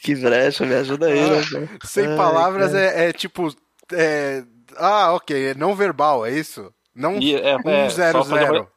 Que 0.03 0.14
brecha, 0.14 0.64
me 0.64 0.74
ajuda 0.74 1.07
aí, 1.07 1.20
né, 1.20 1.42
cara? 1.50 1.68
Sem 1.84 2.07
Ai, 2.07 2.16
palavras 2.16 2.74
é, 2.74 3.09
é 3.09 3.12
tipo. 3.12 3.48
é- 3.92 4.44
Ah, 4.76 5.12
ok. 5.12 5.48
É 5.50 5.55
não 5.55 5.74
verbal, 5.74 6.24
é 6.24 6.32
isso? 6.32 6.72
Não 6.94 7.18
E, 7.18 7.34
é, 7.34 7.50
é, 7.53 7.57
um 7.57 7.90
zero 7.90 8.18
só 8.18 8.24
fazer 8.24 8.44
uma- 8.44 8.53
zero. 8.53 8.68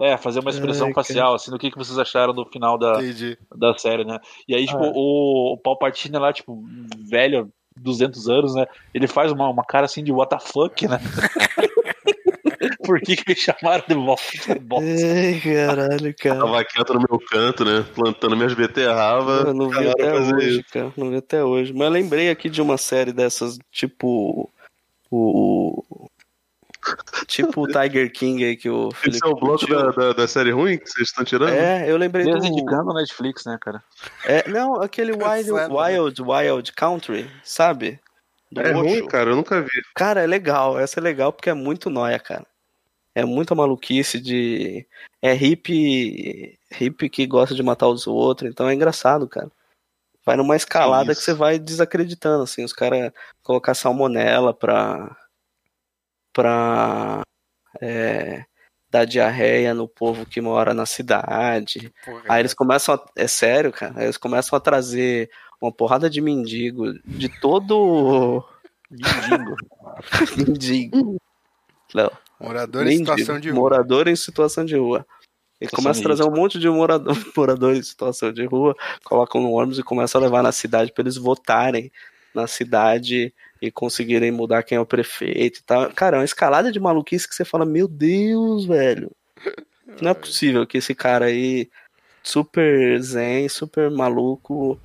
É, 0.00 0.16
fazer 0.16 0.40
uma 0.40 0.50
expressão 0.50 0.86
Ai, 0.88 0.92
cara. 0.92 1.04
facial, 1.06 1.34
assim, 1.34 1.50
do 1.50 1.58
que, 1.58 1.70
que 1.70 1.76
vocês 1.78 1.98
acharam 1.98 2.32
do 2.32 2.44
final 2.46 2.78
da, 2.78 3.02
Entendi. 3.02 3.36
da 3.56 3.76
série, 3.76 4.04
né? 4.04 4.18
E 4.46 4.54
aí, 4.54 4.64
tipo, 4.66 4.78
Ah. 4.84 4.92
o, 4.94 5.54
o 5.54 5.58
Palpatine 5.58 6.18
lá, 6.18 6.32
tipo, 6.32 6.62
velho, 7.10 7.50
200 7.76 8.28
anos, 8.28 8.54
né? 8.54 8.66
Ele 8.94 9.06
faz 9.08 9.32
uma, 9.32 9.48
uma 9.48 9.64
cara 9.64 9.86
assim 9.86 10.04
de 10.04 10.12
what 10.12 10.30
the 10.30 10.38
fuck, 10.40 10.86
né? 10.86 10.98
Por 12.84 13.00
que, 13.00 13.16
que 13.16 13.28
me 13.28 13.36
chamaram 13.36 13.84
de 13.86 13.94
volta? 13.94 14.22
Bosta. 14.62 14.86
Ai, 14.88 15.40
caralho, 15.40 16.14
cara. 16.18 16.38
Tava 16.40 16.64
quieto 16.64 16.94
no 16.94 17.00
meu 17.00 17.18
canto, 17.20 17.64
né? 17.64 17.84
Plantando 17.94 18.36
minhas 18.36 18.54
beterrabas. 18.54 19.46
Eu 19.46 19.54
não 19.54 19.68
vi 19.68 19.88
até 19.88 20.14
hoje, 20.14 20.60
isso. 20.60 20.64
cara. 20.72 20.92
Não 20.96 21.10
vi 21.10 21.16
até 21.16 21.44
hoje. 21.44 21.72
Mas 21.72 21.82
eu 21.82 21.90
lembrei 21.92 22.30
aqui 22.30 22.48
de 22.48 22.62
uma 22.62 22.78
série 22.78 23.12
dessas, 23.12 23.58
tipo. 23.70 24.50
O. 25.10 26.08
Tipo 27.26 27.62
o 27.62 27.66
Tiger 27.66 28.10
King 28.12 28.44
aí 28.44 28.56
que 28.56 28.70
o 28.70 28.88
Esse 28.88 29.00
Felipe 29.00 29.26
é 29.26 29.28
o 29.28 29.34
bloco 29.34 29.66
da, 29.66 29.90
da, 29.90 30.12
da 30.12 30.28
série 30.28 30.50
ruim 30.50 30.78
que 30.78 30.88
vocês 30.88 31.08
estão 31.08 31.24
tirando? 31.24 31.52
É, 31.52 31.90
eu 31.90 31.96
lembrei 31.96 32.24
do. 32.24 32.30
Eles 32.30 32.44
indicando 32.44 32.90
o 32.90 32.94
Netflix, 32.94 33.44
né, 33.44 33.58
cara? 33.60 33.82
É, 34.24 34.48
não, 34.48 34.80
aquele 34.80 35.12
Wild, 35.12 35.52
né? 35.52 35.68
Wild, 35.68 36.22
Wild 36.22 36.72
Country, 36.72 37.30
sabe? 37.42 38.00
Do 38.50 38.60
É 38.60 38.72
ruim, 38.72 39.06
cara, 39.06 39.30
eu 39.30 39.36
nunca 39.36 39.60
vi. 39.60 39.68
Cara, 39.94 40.22
é 40.22 40.26
legal. 40.26 40.78
Essa 40.78 41.00
é 41.00 41.02
legal 41.02 41.32
porque 41.32 41.50
é 41.50 41.54
muito 41.54 41.90
nóia, 41.90 42.18
cara. 42.18 42.46
É 43.14 43.24
muita 43.24 43.54
maluquice 43.54 44.20
de. 44.20 44.86
É 45.20 45.32
hippie. 45.32 46.58
hippie 46.70 47.10
que 47.10 47.26
gosta 47.26 47.54
de 47.54 47.62
matar 47.62 47.88
os 47.88 48.06
outros, 48.06 48.50
então 48.50 48.68
é 48.68 48.74
engraçado, 48.74 49.28
cara. 49.28 49.50
Vai 50.24 50.36
numa 50.36 50.56
escalada 50.56 51.14
que, 51.14 51.20
você 51.20 51.32
vai 51.32 51.58
desacreditando, 51.58 52.42
assim. 52.42 52.64
Os 52.64 52.72
caras 52.72 53.12
colocar 53.42 53.74
salmonela 53.74 54.54
pra. 54.54 55.16
Pra. 56.38 57.22
É, 57.80 58.44
dar 58.88 59.04
diarreia 59.04 59.74
no 59.74 59.88
povo 59.88 60.24
que 60.24 60.40
mora 60.40 60.72
na 60.72 60.86
cidade. 60.86 61.92
Porra, 62.04 62.22
Aí 62.28 62.40
eles 62.40 62.54
começam 62.54 62.94
a. 62.94 63.04
É 63.16 63.26
sério, 63.26 63.72
cara. 63.72 63.94
Aí 63.96 64.04
eles 64.04 64.16
começam 64.16 64.56
a 64.56 64.60
trazer 64.60 65.28
uma 65.60 65.72
porrada 65.72 66.08
de 66.08 66.20
mendigo 66.20 66.92
de 67.04 67.28
todo. 67.40 68.44
Mendigo. 68.88 69.56
mendigo. 70.38 71.16
Não. 71.92 72.10
Morador 72.40 72.82
em 72.82 72.90
mendigo, 72.90 73.10
situação 73.10 73.40
de 73.40 73.50
rua. 73.50 73.60
Morador 73.60 74.08
em 74.08 74.16
situação 74.16 74.64
de 74.64 74.76
rua. 74.76 75.06
Ele 75.60 75.70
começa 75.72 75.98
a 75.98 76.02
trazer 76.04 76.22
um 76.22 76.30
monte 76.30 76.56
de 76.56 76.70
morador, 76.70 77.16
morador 77.36 77.74
em 77.74 77.82
situação 77.82 78.32
de 78.32 78.44
rua, 78.44 78.76
colocam 79.02 79.42
no 79.42 79.50
ônibus 79.50 79.80
e 79.80 79.82
começa 79.82 80.16
a 80.16 80.20
levar 80.20 80.40
na 80.40 80.52
cidade 80.52 80.92
para 80.92 81.02
eles 81.02 81.16
votarem 81.16 81.90
na 82.32 82.46
cidade 82.46 83.34
e 83.60 83.70
conseguirem 83.70 84.30
mudar 84.30 84.62
quem 84.62 84.76
é 84.76 84.80
o 84.80 84.86
prefeito 84.86 85.58
e 85.60 85.62
tal. 85.62 85.90
Cara, 85.92 86.16
é 86.16 86.20
uma 86.20 86.24
escalada 86.24 86.70
de 86.70 86.78
maluquice 86.80 87.28
que 87.28 87.34
você 87.34 87.44
fala, 87.44 87.64
meu 87.64 87.88
Deus, 87.88 88.64
velho. 88.66 89.10
Não 90.00 90.10
é 90.10 90.14
possível 90.14 90.66
que 90.66 90.78
esse 90.78 90.94
cara 90.94 91.24
aí, 91.26 91.68
super 92.22 93.00
zen, 93.00 93.48
super 93.48 93.90
maluco, 93.90 94.78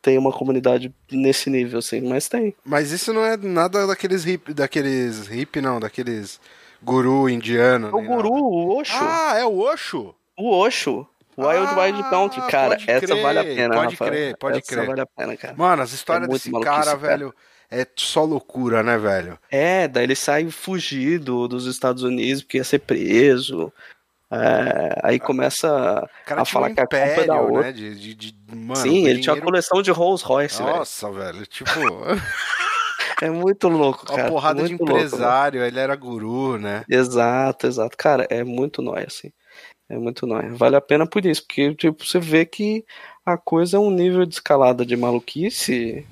tenha 0.00 0.18
uma 0.20 0.32
comunidade 0.32 0.94
nesse 1.10 1.50
nível, 1.50 1.80
assim. 1.80 2.00
Mas 2.00 2.28
tem. 2.28 2.54
Mas 2.64 2.90
isso 2.90 3.12
não 3.12 3.24
é 3.24 3.36
nada 3.36 3.86
daqueles 3.86 4.24
hip, 4.24 4.54
daqueles 4.54 5.28
hip 5.30 5.60
não, 5.60 5.78
daqueles 5.80 6.40
guru 6.82 7.28
indiano. 7.28 7.88
O 7.94 8.00
nem 8.00 8.06
guru, 8.06 8.30
nada. 8.30 8.44
o 8.44 8.78
Osho. 8.78 8.92
Ah, 8.98 9.34
é 9.38 9.44
o 9.44 9.58
Osho? 9.58 10.14
O 10.38 10.50
Osho. 10.56 11.06
Wild 11.36 11.66
Ah, 11.68 11.82
Wild 11.82 12.02
Country, 12.10 12.42
cara. 12.48 12.74
Essa 12.86 13.06
crer, 13.06 13.22
vale 13.22 13.38
a 13.38 13.44
pena, 13.44 13.74
pode 13.74 13.90
Rafael. 13.92 14.10
crer, 14.10 14.36
pode 14.36 14.58
essa 14.58 14.74
crer. 14.74 14.86
vale 14.86 15.00
a 15.00 15.06
pena, 15.06 15.36
cara. 15.36 15.54
Mano, 15.56 15.82
as 15.82 15.92
histórias 15.92 16.28
É 16.28 16.32
desse 16.32 16.50
cara, 16.50 16.96
cara. 16.96 17.32
Velho, 17.70 17.82
é 17.82 17.86
só 17.96 18.24
loucura, 18.24 18.82
né, 18.82 18.98
velho? 18.98 19.38
É, 19.50 19.86
daí 19.88 20.04
ele 20.04 20.14
sai 20.14 20.50
fugido 20.50 21.46
dos 21.48 21.66
Estados 21.66 22.02
Unidos 22.02 22.42
porque 22.42 22.58
ia 22.58 22.64
ser 22.64 22.80
preso. 22.80 23.72
É, 24.32 25.00
aí 25.02 25.18
começa 25.18 25.68
O 26.04 26.24
cara 26.26 26.42
a 26.42 26.44
falar 26.44 26.70
um 26.70 26.74
que 26.74 26.80
a 26.80 26.84
culpa 26.86 26.96
é 26.98 27.14
da 27.16 27.22
império, 27.34 27.42
outra. 27.42 27.62
né? 27.62 27.72
De, 27.72 27.94
de, 27.96 28.14
de- 28.14 28.54
mano, 28.54 28.76
Sim, 28.76 29.06
ele 29.08 29.20
tinha 29.20 29.32
uma 29.32 29.36
dinheiro- 29.40 29.44
coleção 29.44 29.82
de 29.82 29.90
Rolls 29.90 30.24
Royce, 30.24 30.62
velho. 30.62 30.76
Nossa, 30.76 31.10
velho, 31.10 31.46
tipo, 31.46 31.70
É 33.22 33.28
muito 33.28 33.68
louco, 33.68 34.04
uma 34.08 34.16
cara. 34.16 34.28
porrada 34.30 34.62
de 34.62 34.70
muito 34.70 34.84
louco, 34.84 34.94
empresário, 34.94 35.62
ele 35.64 35.78
era 35.80 35.94
guru, 35.96 36.58
né? 36.58 36.84
velho. 36.88 37.00
Exato, 37.00 37.66
exato. 37.66 37.96
Cara, 37.96 38.26
é 38.30 38.44
muito 38.44 38.80
nóia, 38.80 39.06
assim. 39.08 39.32
É 39.88 39.98
muito 39.98 40.26
nóia. 40.28 40.54
Vale 40.54 40.76
a 40.76 40.80
pena 40.80 41.04
por 41.06 41.26
isso, 41.26 41.42
porque, 41.44 41.74
tipo, 41.74 42.06
você 42.06 42.20
vê 42.20 42.46
que 42.46 42.84
a 43.26 43.36
coisa 43.36 43.76
é 43.76 43.80
um 43.80 43.90
nível 43.90 44.24
de 44.24 44.34
escalada 44.34 44.86
de 44.86 44.96
maluquice 44.96 46.06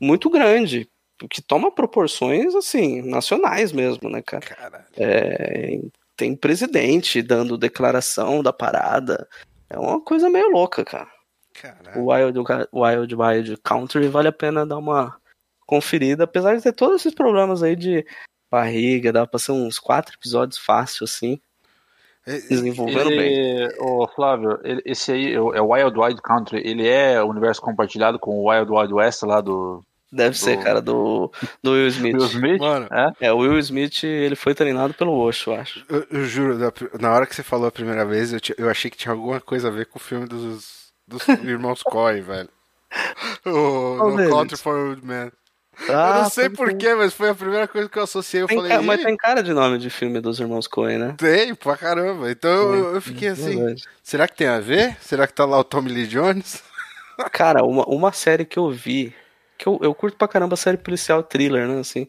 muito 0.00 0.30
grande. 0.30 0.88
Que 1.30 1.40
toma 1.40 1.70
proporções, 1.72 2.54
assim, 2.54 3.02
nacionais 3.02 3.72
mesmo, 3.72 4.10
né, 4.10 4.20
cara? 4.20 4.44
Caralho. 4.44 4.84
É, 4.96 5.80
tem 6.16 6.34
presidente 6.34 7.22
dando 7.22 7.56
declaração 7.58 8.42
da 8.42 8.52
parada. 8.52 9.28
É 9.70 9.78
uma 9.78 10.00
coisa 10.00 10.28
meio 10.28 10.50
louca, 10.50 10.84
cara. 10.84 11.10
Caralho. 11.54 12.00
O 12.02 12.12
Wild, 12.12 12.38
Wild 12.72 13.14
Wild 13.14 13.56
Country 13.62 14.08
vale 14.08 14.28
a 14.28 14.32
pena 14.32 14.66
dar 14.66 14.76
uma 14.78 15.16
conferida, 15.66 16.24
apesar 16.24 16.56
de 16.56 16.62
ter 16.62 16.72
todos 16.72 17.00
esses 17.00 17.14
problemas 17.14 17.62
aí 17.62 17.76
de 17.76 18.04
barriga, 18.50 19.12
dá 19.12 19.26
pra 19.26 19.38
ser 19.38 19.52
uns 19.52 19.78
quatro 19.78 20.14
episódios 20.14 20.58
fácil, 20.58 21.04
assim, 21.04 21.40
desenvolvendo 22.48 23.08
bem. 23.08 23.34
Ele, 23.34 23.74
ô, 23.80 24.06
Flávio, 24.08 24.58
ele- 24.62 24.82
esse 24.84 25.12
aí 25.12 25.32
é 25.34 25.40
o 25.40 25.72
Wild 25.72 25.98
Wild 25.98 26.22
Country, 26.22 26.62
ele 26.64 26.86
é 26.86 27.22
o 27.22 27.28
universo 27.28 27.60
compartilhado 27.60 28.18
com 28.18 28.38
o 28.38 28.50
Wild 28.50 28.70
Wild 28.70 28.92
West 28.94 29.22
lá 29.22 29.40
do 29.40 29.82
Deve 30.14 30.38
ser, 30.38 30.56
do- 30.56 30.62
cara, 30.62 30.80
do, 30.80 31.32
do 31.62 31.72
Will 31.72 31.88
Smith. 31.88 32.14
Will 32.14 32.26
Smith? 32.26 32.60
Mano, 32.60 32.88
É? 32.90 33.26
É, 33.26 33.32
o 33.32 33.38
Will 33.38 33.58
Smith, 33.58 34.04
ele 34.04 34.36
foi 34.36 34.54
treinado 34.54 34.94
pelo 34.94 35.12
Osho, 35.18 35.50
eu 35.50 35.60
acho. 35.60 35.84
eu, 35.88 36.06
eu 36.10 36.24
juro, 36.24 36.56
na 37.00 37.12
hora 37.12 37.26
que 37.26 37.34
você 37.34 37.42
falou 37.42 37.66
a 37.66 37.72
primeira 37.72 38.04
vez, 38.04 38.32
eu, 38.32 38.38
eu 38.56 38.70
achei 38.70 38.90
que 38.90 38.96
tinha 38.96 39.12
alguma 39.12 39.40
coisa 39.40 39.68
a 39.68 39.70
ver 39.70 39.86
com 39.86 39.98
o 39.98 40.02
filme 40.02 40.26
dos, 40.26 40.92
dos 41.06 41.26
irmãos 41.42 41.82
Coen, 41.82 42.20
velho. 42.22 42.48
O 43.44 43.96
Qual 43.98 44.10
No? 44.16 44.30
Country 44.30 44.56
for 44.56 44.76
Old 44.76 45.02
eu 45.06 45.32
Ah, 45.92 46.20
não 46.22 46.30
sei 46.30 46.48
porquê, 46.48 46.94
mas 46.94 47.12
foi 47.12 47.30
a 47.30 47.34
primeira 47.34 47.66
coisa 47.66 47.88
que 47.88 47.98
eu 47.98 48.04
associei. 48.04 48.42
Eu 48.42 48.46
Tem 48.46 48.56
falei, 48.56 48.70
ca- 48.70 48.82
mas 48.82 49.00
"Ih, 49.00 49.04
tem 49.04 49.16
cara 49.16 49.42
de 49.42 49.52
nome 49.52 49.76
de 49.76 49.90
filme 49.90 50.20
dos 50.20 50.38
irmãos 50.38 50.68
Coen, 50.68 50.98
né? 50.98 51.14
tem 51.18 51.52
pra 51.52 51.76
caramba. 51.76 52.30
Então 52.30 52.72
eu, 52.72 52.94
eu 52.94 53.00
fiquei 53.00 53.28
assim, 53.28 53.56
Verdade. 53.56 53.82
será 54.00 54.28
que 54.28 54.36
tem 54.36 54.46
a 54.46 54.60
ver? 54.60 54.96
Será 55.00 55.26
que 55.26 55.34
tá 55.34 55.44
lá 55.44 55.58
o 55.58 55.64
Tommy 55.64 55.90
Lee 55.90 56.06
Jones? 56.06 56.62
Cara, 57.32 57.64
uma, 57.64 57.84
uma 57.88 58.12
série 58.12 58.44
que 58.44 58.56
eu 58.56 58.70
vi, 58.70 59.12
que 59.64 59.68
eu, 59.68 59.78
eu 59.82 59.94
curto 59.94 60.18
pra 60.18 60.28
caramba 60.28 60.56
série 60.56 60.76
policial 60.76 61.22
thriller, 61.22 61.66
né, 61.66 61.78
assim. 61.80 62.06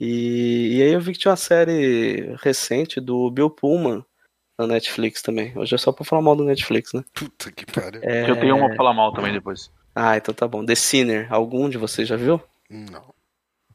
E, 0.00 0.78
e 0.78 0.82
aí 0.82 0.92
eu 0.92 1.00
vi 1.00 1.12
que 1.12 1.18
tinha 1.18 1.30
uma 1.30 1.36
série 1.36 2.34
recente 2.42 3.00
do 3.00 3.30
Bill 3.30 3.50
Pullman, 3.50 4.04
na 4.58 4.66
Netflix 4.66 5.20
também. 5.22 5.52
Hoje 5.56 5.74
é 5.74 5.78
só 5.78 5.92
pra 5.92 6.04
falar 6.04 6.22
mal 6.22 6.34
do 6.34 6.44
Netflix, 6.44 6.92
né? 6.92 7.04
Puta 7.14 7.52
que 7.52 7.66
pariu. 7.66 8.00
É... 8.02 8.28
Eu 8.30 8.38
tenho 8.40 8.56
uma 8.56 8.68
pra 8.68 8.76
falar 8.76 8.94
mal 8.94 9.12
também 9.12 9.32
depois. 9.32 9.70
Ah, 9.94 10.16
então 10.16 10.32
tá 10.34 10.46
bom. 10.48 10.64
The 10.64 10.74
Sinner, 10.74 11.32
algum 11.32 11.68
de 11.68 11.76
vocês 11.78 12.08
já 12.08 12.16
viu? 12.16 12.40
Não. 12.70 13.12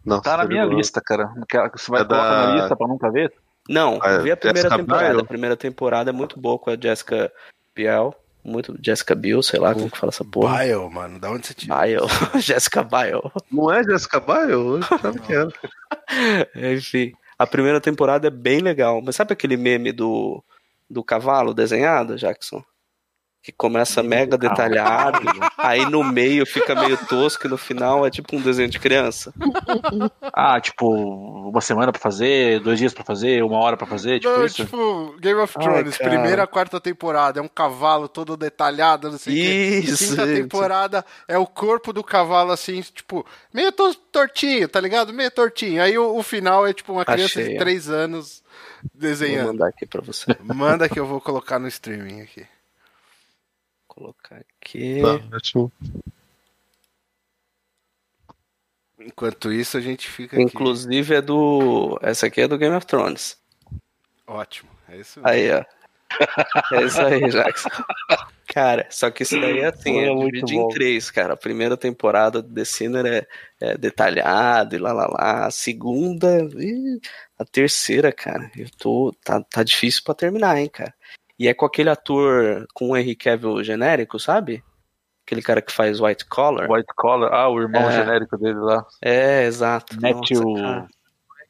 Não, 0.05 0.22
Tá 0.22 0.38
na 0.38 0.45
minha 0.45 0.64
ligou. 0.64 0.78
lista, 0.78 0.99
cara. 1.01 1.28
Você 1.74 1.91
vai 1.91 2.01
É 2.01 2.05
colocar 2.05 2.30
da- 2.30 2.47
na 2.47 2.55
lista 2.55 2.76
pra 2.76 2.88
nunca 2.88 3.11
ver? 3.11 3.34
Não, 3.70 3.99
Ah, 4.01 4.18
vi 4.18 4.32
a 4.32 4.38
primeira 4.38 4.70
Jessica 4.70 4.78
temporada. 4.84 5.09
Biel? 5.14 5.20
A 5.22 5.26
primeira 5.26 5.55
temporada 5.57 6.09
é 6.09 6.14
muito 6.14 6.39
boa 6.39 6.57
com 6.59 6.70
a 6.70 6.76
Jessica 6.78 7.32
Biel. 7.76 8.14
Muito 8.44 8.78
Jessica 8.82 9.16
Biel, 9.16 9.41
sei 9.41 9.60
lá 9.60 9.74
como 9.74 9.89
que 9.89 9.98
fala 9.98 10.12
essa 10.12 10.26
porra. 10.26 10.60
Bile, 10.60 10.89
mano. 10.89 11.20
Da 11.20 11.32
onde 11.32 11.48
você 11.48 11.54
tira? 11.54 11.82
Biel. 11.82 12.08
Jessica 12.41 12.84
Biel. 12.84 13.32
Não 13.50 13.72
é 13.72 13.84
Jessica 13.84 14.20
Biel? 14.20 14.50
Eu 14.50 14.78
achava 14.78 15.18
que 15.18 15.34
era. 15.34 15.50
Enfim, 16.76 17.14
a 17.39 17.48
primeira 17.48 17.80
temporada 17.80 18.28
é 18.28 18.32
bem 18.32 18.60
legal. 18.60 19.02
Mas 19.02 19.16
sabe 19.16 19.32
aquele 19.34 19.56
meme 19.56 19.91
do, 19.91 20.44
do 20.89 21.04
cavalo 21.04 21.54
desenhado, 21.54 22.18
Jackson? 22.18 22.64
Que 23.44 23.52
começa 23.52 24.02
mega 24.02 24.38
detalhado, 24.38 25.20
aí 25.58 25.86
no 25.86 26.02
meio 26.02 26.46
fica 26.46 26.74
meio 26.74 26.96
tosco 27.08 27.46
e 27.46 27.50
no 27.50 27.58
final 27.58 28.06
é 28.06 28.10
tipo 28.10 28.38
um 28.38 28.41
desenho 28.41 28.70
de 28.70 28.80
criança. 28.80 29.34
Ah, 30.34 30.62
tipo, 30.62 30.89
uma 31.50 31.60
semana 31.60 31.91
pra 31.91 32.00
fazer, 32.00 32.62
dois 32.62 32.80
dias 32.80 32.94
pra 32.94 33.04
fazer, 33.04 33.44
uma 33.44 33.58
hora 33.60 33.76
pra 33.76 33.86
fazer, 33.86 34.22
tipo 34.22 34.32
Não, 34.34 34.46
isso? 34.46 34.56
tipo, 34.64 35.14
Game 35.20 35.38
of 35.41 35.54
Ai, 35.58 35.64
Thrones, 35.66 35.98
cara. 35.98 36.10
primeira, 36.10 36.48
quarta 36.48 36.80
temporada, 36.80 37.41
é 37.41 37.44
um 37.44 37.50
cavalo 37.50 38.08
todo 38.08 38.38
detalhado, 38.38 39.12
não 39.12 39.18
sei 39.18 39.34
o 39.34 39.36
quê. 39.36 39.80
Isso, 39.91 40.12
Quinta 40.12 40.26
gente. 40.26 40.41
temporada 40.44 41.06
é 41.28 41.38
o 41.38 41.46
corpo 41.46 41.91
do 41.91 42.02
cavalo, 42.02 42.54
assim, 42.54 42.80
tipo, 42.82 43.26
meio 43.54 43.74
to- 43.74 43.94
tortinho, 44.10 44.70
tá 44.70 44.80
ligado? 44.80 45.12
Meio 45.12 45.30
tortinho. 45.30 45.84
Aí 45.84 45.98
o, 45.98 46.16
o 46.16 46.24
final 46.24 46.66
é 46.66 46.72
tipo 46.72 46.94
uma 46.94 47.04
criança 47.04 47.41
Achei, 47.41 47.54
de. 47.54 47.58
3 47.60 47.89
anos 47.89 48.41
Vou 48.82 48.89
desenhando. 49.02 49.48
mandar 49.48 49.68
aqui 49.68 49.86
pra 49.86 50.00
você. 50.02 50.34
Manda 50.41 50.88
que 50.88 50.98
eu 50.98 51.06
vou 51.06 51.20
colocar 51.20 51.60
no 51.60 51.68
streaming 51.68 52.22
aqui. 52.22 52.46
Vou 53.96 54.14
colocar 54.14 54.41
aqui. 54.62 55.02
Tá, 55.02 55.36
ótimo. 55.36 55.72
Enquanto 59.00 59.52
isso, 59.52 59.78
a 59.78 59.82
gente 59.82 60.10
fica 60.10 60.36
aqui. 60.36 60.46
Inclusive 60.46 61.16
é 61.16 61.22
do. 61.22 62.00
Essa 62.02 62.28
aqui 62.28 62.41
é 62.41 62.48
do 62.48 62.58
Game 62.58 62.76
of 62.76 62.86
Thrones. 62.86 63.38
Ótimo. 64.26 64.70
É 64.88 64.98
isso 64.98 65.20
mesmo. 65.20 65.30
Aí, 65.30 65.52
ó. 65.52 65.64
É 66.72 66.84
isso 66.84 67.02
aí, 67.02 67.30
Jackson. 67.30 67.70
Cara, 68.48 68.86
só 68.89 69.10
que 69.10 69.24
isso 69.24 69.39
daí 69.39 69.60
é 69.60 69.66
assim, 69.66 70.00
é 70.00 70.06
é 70.06 70.14
muito 70.14 70.32
dividido 70.32 70.62
em 70.62 70.68
três, 70.70 71.10
cara. 71.10 71.34
A 71.34 71.38
primeira 71.38 71.76
temporada 71.76 72.41
do 72.41 72.54
The 72.54 72.66
Sinner 72.66 73.06
é, 73.06 73.28
é 73.60 73.78
detalhado 73.78 74.76
e 74.76 74.80
lá 74.80 74.94
lá 74.94 75.08
lá. 75.08 75.48
A 75.48 75.52
segunda, 75.52 76.38
ih, 76.58 77.00
a 77.38 77.44
terceira, 77.46 78.12
cara, 78.12 78.52
eu 78.56 78.70
tô. 78.78 79.14
Tá, 79.24 79.41
tá 79.41 79.64
difícil 79.64 80.04
pra 80.04 80.14
terminar, 80.14 80.58
hein, 80.60 80.70
cara. 80.70 80.94
E 81.40 81.48
é 81.48 81.54
com 81.54 81.66
aquele 81.66 81.90
ator 81.90 82.68
com 82.74 82.90
o 82.90 82.98
Henry 82.98 83.16
Cavill 83.16 83.64
genérico, 83.64 84.20
sabe? 84.20 84.64
Aquele 85.26 85.42
cara 85.42 85.62
que 85.62 85.72
faz 85.72 86.00
White 86.00 86.26
Collar. 86.26 86.70
White 86.70 86.94
Collar, 86.96 87.34
ah, 87.34 87.50
o 87.50 87.60
irmão 87.60 87.90
É. 87.90 87.92
genérico 87.94 88.38
dele 88.38 88.60
lá. 88.60 88.86
É, 89.02 89.46
exato. 89.46 90.00
Matthew. 90.02 90.42
Nossa. 90.44 90.88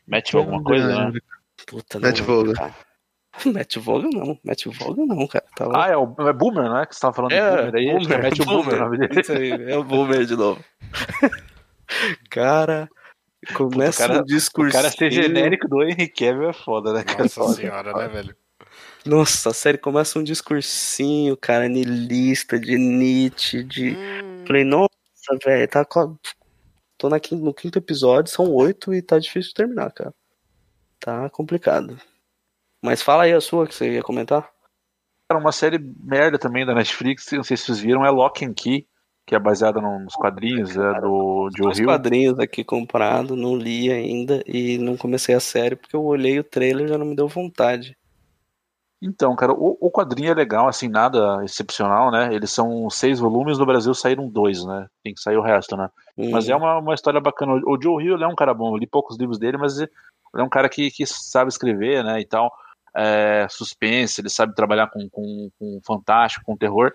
Matthew 0.07 0.39
alguma 0.39 0.63
coisa, 0.63 0.87
né? 1.11 1.19
Puta, 1.67 1.99
Matt 1.99 2.19
Vogel. 2.21 2.53
Matt 3.45 3.77
Vogel 3.77 4.09
não, 4.11 4.39
Matt 4.43 4.65
Vogel 4.67 5.05
não, 5.07 5.27
cara. 5.27 5.45
Tá. 5.55 5.67
Ah, 5.73 5.89
é 5.89 5.97
o 5.97 6.15
é 6.19 6.33
Boomer, 6.33 6.65
não 6.65 6.77
é? 6.79 6.85
Que 6.85 6.93
você 6.93 7.01
tava 7.01 7.13
falando 7.15 7.31
de 7.31 7.39
Boomer 7.39 7.75
aí? 7.75 7.89
Acho 7.91 8.07
que 8.07 8.13
é 8.13 8.21
Matthew 8.21 8.45
Boomer, 8.45 8.73
o 8.75 8.79
nome 8.79 8.97
dele. 8.99 9.21
Isso 9.21 9.31
aí, 9.31 9.51
é 9.71 9.77
o 9.77 9.83
Boomer 9.83 10.25
de 10.25 10.35
novo. 10.35 10.63
cara, 12.29 12.89
começa 13.55 14.05
o 14.05 14.07
cara- 14.07 14.21
um 14.21 14.25
discurso. 14.25 14.69
O 14.69 14.73
cara 14.73 14.91
ser 14.91 15.11
genérico 15.11 15.67
do 15.67 15.81
Henry 15.83 16.07
Cavill 16.07 16.49
é 16.49 16.53
foda, 16.53 16.93
né? 16.93 17.03
cara? 17.03 17.23
Nossa 17.23 17.53
senhora, 17.53 17.93
né, 17.93 18.07
velho? 18.07 18.35
Nossa, 19.05 19.49
a 19.49 19.53
série 19.53 19.77
começa 19.77 20.17
um 20.17 20.23
discursinho, 20.23 21.35
cara, 21.35 21.67
niilista, 21.67 22.57
de 22.59 22.77
Nietzsche, 22.77 23.63
de. 23.63 23.91
Hum, 23.97 24.45
Falei, 24.47 24.63
nossa, 24.63 24.89
velho, 25.43 25.67
tá. 25.67 25.85
Tô 26.97 27.09
na 27.09 27.19
quin- 27.19 27.35
no 27.41 27.53
quinto 27.53 27.77
episódio, 27.79 28.31
são 28.31 28.49
oito 28.53 28.93
e 28.93 29.01
tá 29.01 29.19
difícil 29.19 29.49
de 29.49 29.55
terminar, 29.55 29.91
cara. 29.91 30.13
Tá 30.99 31.29
complicado. 31.29 31.99
Mas 32.81 33.01
fala 33.01 33.23
aí 33.23 33.33
a 33.33 33.41
sua 33.41 33.67
que 33.67 33.75
você 33.75 33.91
ia 33.93 34.01
comentar. 34.03 34.49
Cara, 35.29 35.41
uma 35.41 35.51
série 35.51 35.79
merda 35.79 36.37
também 36.39 36.65
da 36.65 36.73
Netflix, 36.73 37.29
não 37.31 37.43
sei 37.43 37.57
se 37.57 37.65
vocês 37.65 37.79
viram, 37.79 38.05
é 38.05 38.09
Lock 38.09 38.45
and 38.45 38.53
Key, 38.53 38.87
que 39.25 39.35
é 39.35 39.39
baseada 39.39 39.81
no- 39.81 39.99
nos 39.99 40.13
quadrinhos 40.15 40.75
é, 40.77 41.01
do 41.01 41.49
Joe 41.57 41.71
Os 41.71 41.79
Hill. 41.79 41.87
quadrinhos 41.87 42.39
aqui 42.39 42.63
comprado, 42.63 43.35
não 43.35 43.55
li 43.55 43.91
ainda 43.91 44.41
e 44.45 44.77
não 44.77 44.95
comecei 44.95 45.33
a 45.35 45.39
série 45.41 45.75
porque 45.75 45.95
eu 45.95 46.03
olhei 46.03 46.39
o 46.39 46.43
trailer 46.43 46.85
e 46.85 46.89
já 46.89 46.97
não 46.97 47.05
me 47.05 47.15
deu 47.15 47.27
vontade. 47.27 47.97
Então, 49.05 49.35
cara, 49.35 49.51
o, 49.51 49.77
o 49.81 49.91
quadrinho 49.91 50.31
é 50.31 50.33
legal, 50.33 50.67
assim, 50.67 50.87
nada 50.87 51.43
excepcional, 51.43 52.09
né? 52.09 52.33
Eles 52.33 52.51
são 52.51 52.89
seis 52.89 53.19
volumes, 53.19 53.57
no 53.59 53.65
Brasil 53.65 53.93
saíram 53.93 54.29
dois, 54.29 54.63
né? 54.63 54.87
Tem 55.03 55.13
que 55.13 55.19
sair 55.19 55.35
o 55.35 55.41
resto, 55.41 55.75
né? 55.75 55.89
Mas 56.31 56.47
é 56.47 56.55
uma, 56.55 56.77
uma 56.79 56.93
história 56.93 57.19
bacana. 57.19 57.53
O 57.67 57.77
Joe 57.81 58.01
Hill 58.01 58.15
ele 58.15 58.23
é 58.23 58.27
um 58.27 58.35
cara 58.35 58.53
bom, 58.53 58.73
eu 58.73 58.77
li 58.77 58.87
poucos 58.87 59.17
livros 59.19 59.37
dele, 59.37 59.57
mas 59.57 59.77
ele 59.77 59.89
é 60.37 60.41
um 60.43 60.49
cara 60.49 60.69
que, 60.69 60.89
que 60.89 61.05
sabe 61.05 61.49
escrever, 61.49 62.01
né, 62.03 62.21
e 62.21 62.25
tal. 62.25 62.49
É, 62.95 63.45
suspense, 63.49 64.21
ele 64.21 64.29
sabe 64.29 64.53
trabalhar 64.55 64.87
com, 64.87 65.09
com, 65.11 65.49
com 65.59 65.79
fantástico, 65.85 66.45
com 66.45 66.55
terror. 66.55 66.91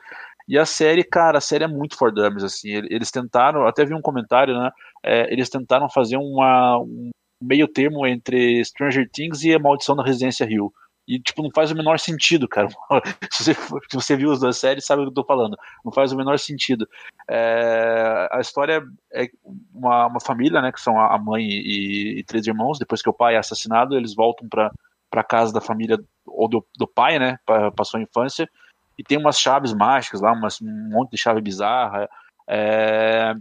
E 0.48 0.56
a 0.56 0.64
série, 0.64 1.04
cara, 1.04 1.38
a 1.38 1.42
série 1.42 1.64
é 1.64 1.68
muito 1.68 1.96
for 1.98 2.10
dummies, 2.10 2.42
assim. 2.42 2.70
Ele- 2.70 2.88
Eles 2.90 3.10
tentaram, 3.10 3.66
até 3.66 3.84
vi 3.84 3.92
um 3.94 4.00
comentário, 4.00 4.54
né? 4.58 4.70
é, 5.04 5.30
eles 5.32 5.48
tentaram 5.50 5.88
fazer 5.90 6.16
uma, 6.16 6.78
um 6.78 7.10
meio 7.42 7.68
termo 7.68 8.06
entre 8.06 8.64
Stranger 8.64 9.08
Things 9.12 9.42
e 9.44 9.52
a 9.54 9.58
Maldição 9.58 9.94
da 9.94 10.02
Residência 10.02 10.44
Hill. 10.44 10.72
E, 11.08 11.18
tipo, 11.18 11.42
não 11.42 11.50
faz 11.50 11.70
o 11.70 11.74
menor 11.74 11.98
sentido, 11.98 12.46
cara. 12.46 12.68
se, 13.32 13.42
você, 13.42 13.54
se 13.54 13.94
você 13.96 14.14
viu 14.14 14.30
as 14.30 14.40
duas 14.40 14.58
séries, 14.58 14.84
sabe 14.84 15.00
o 15.00 15.04
que 15.06 15.10
eu 15.10 15.14
tô 15.14 15.24
falando. 15.24 15.56
Não 15.82 15.90
faz 15.90 16.12
o 16.12 16.16
menor 16.16 16.38
sentido. 16.38 16.86
É, 17.26 18.28
a 18.30 18.40
história 18.40 18.82
é 19.14 19.30
uma, 19.72 20.06
uma 20.06 20.20
família, 20.20 20.60
né, 20.60 20.70
que 20.70 20.80
são 20.80 21.00
a 21.00 21.14
a 21.14 21.18
mãe 21.18 21.42
e, 21.48 22.18
e 22.18 22.24
três 22.24 22.46
irmãos. 22.46 22.78
Depois 22.78 23.00
que 23.00 23.08
o 23.08 23.14
pai 23.14 23.36
é 23.36 23.38
assassinado, 23.38 23.96
eles 23.96 24.14
voltam 24.14 24.46
para 24.46 24.70
para 25.10 25.24
casa 25.24 25.50
da 25.54 25.60
família 25.62 25.98
ou 26.26 26.46
do, 26.46 26.62
do 26.76 26.86
pai, 26.86 27.18
né, 27.18 27.38
pa- 27.46 27.70
passou 27.70 27.98
a 27.98 28.02
infância. 28.02 28.46
E 28.98 29.02
tem 29.02 29.16
umas 29.16 29.40
chaves 29.40 29.72
mágicas 29.72 30.20
lá, 30.20 30.32
umas, 30.32 30.60
um 30.60 30.90
monte 30.90 31.12
de 31.12 31.16
chave 31.16 31.40
bizarra. 31.40 32.06
É, 32.46 33.34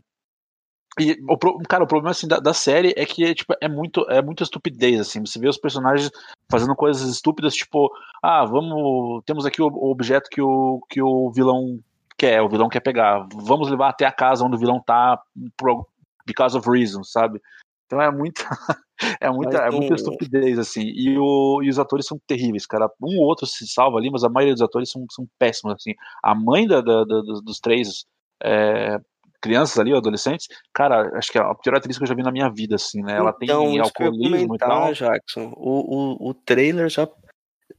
e, 1.00 1.18
o, 1.28 1.60
cara, 1.68 1.84
o 1.84 1.88
problema 1.88 2.12
assim, 2.12 2.28
da, 2.28 2.40
da 2.40 2.54
série 2.54 2.94
é 2.98 3.06
que 3.06 3.34
tipo, 3.36 3.54
é, 3.62 3.68
muito, 3.68 4.06
é 4.10 4.22
muita 4.22 4.44
estupidez. 4.44 5.00
Assim. 5.00 5.26
Você 5.26 5.40
vê 5.40 5.48
os 5.48 5.58
personagens 5.58 6.12
fazendo 6.50 6.76
coisas 6.76 7.08
estúpidas, 7.10 7.54
tipo, 7.54 7.92
ah, 8.22 8.46
vamos. 8.46 9.24
Temos 9.26 9.46
aqui 9.46 9.62
o, 9.62 9.68
o 9.68 9.92
objeto 9.92 10.30
que 10.30 10.42
o, 10.42 10.82
que 10.90 11.02
o 11.02 11.32
vilão 11.32 11.80
quer, 12.18 12.42
o 12.42 12.50
vilão 12.50 12.70
quer 12.70 12.80
pegar. 12.80 13.28
Vamos 13.34 13.70
levar 13.70 13.90
até 13.90 14.06
a 14.06 14.12
casa 14.12 14.44
onde 14.44 14.56
o 14.56 14.60
vilão 14.60 14.82
tá 14.82 15.22
por, 15.56 15.88
because 16.26 16.58
of 16.58 16.70
reasons, 16.70 17.12
sabe? 17.12 17.42
Então 17.86 18.02
é 18.02 18.12
muita. 18.12 18.44
É 19.22 19.30
muita, 19.30 19.60
Mas 19.60 19.76
é 19.76 19.78
muita 19.78 19.94
estupidez, 19.94 20.58
assim. 20.58 20.82
E, 20.82 21.20
o, 21.20 21.62
e 21.62 21.70
os 21.70 21.78
atores 21.78 22.08
são 22.08 22.20
terríveis, 22.26 22.66
cara. 22.66 22.90
Um 23.00 23.20
ou 23.20 23.26
outro 23.28 23.46
se 23.46 23.68
salva 23.68 24.00
ali, 24.00 24.10
mas 24.10 24.24
a 24.24 24.28
maioria 24.30 24.56
dos 24.56 24.64
atores 24.64 24.90
são, 24.90 25.06
são 25.12 25.28
péssimos, 25.38 25.76
assim. 25.76 25.94
A 26.24 26.34
mãe 26.34 26.66
da, 26.66 26.82
da- 26.82 27.04
da- 27.04 27.22
dos, 27.22 27.44
dos 27.44 27.60
três 27.60 28.08
é, 28.44 29.00
crianças 29.42 29.78
ali, 29.78 29.94
adolescentes, 29.94 30.48
cara, 30.74 31.18
acho 31.18 31.32
que 31.32 31.38
é 31.38 31.42
a 31.42 31.56
pior 31.56 31.76
atriz 31.76 31.98
que 31.98 32.04
eu 32.04 32.08
já 32.08 32.16
vi 32.16 32.24
na 32.24 32.32
minha 32.32 32.50
vida, 32.50 32.76
assim, 32.76 33.02
né? 33.02 33.18
Ela 33.18 33.36
então, 33.42 33.66
tem 33.66 33.80
alcoolismo 33.80 34.56
e 34.56 34.58
tal. 34.58 34.94
Jackson. 34.94 35.54
O, 35.56 36.28
o, 36.28 36.30
o 36.30 36.34
trailer 36.34 36.90
já, 36.90 37.08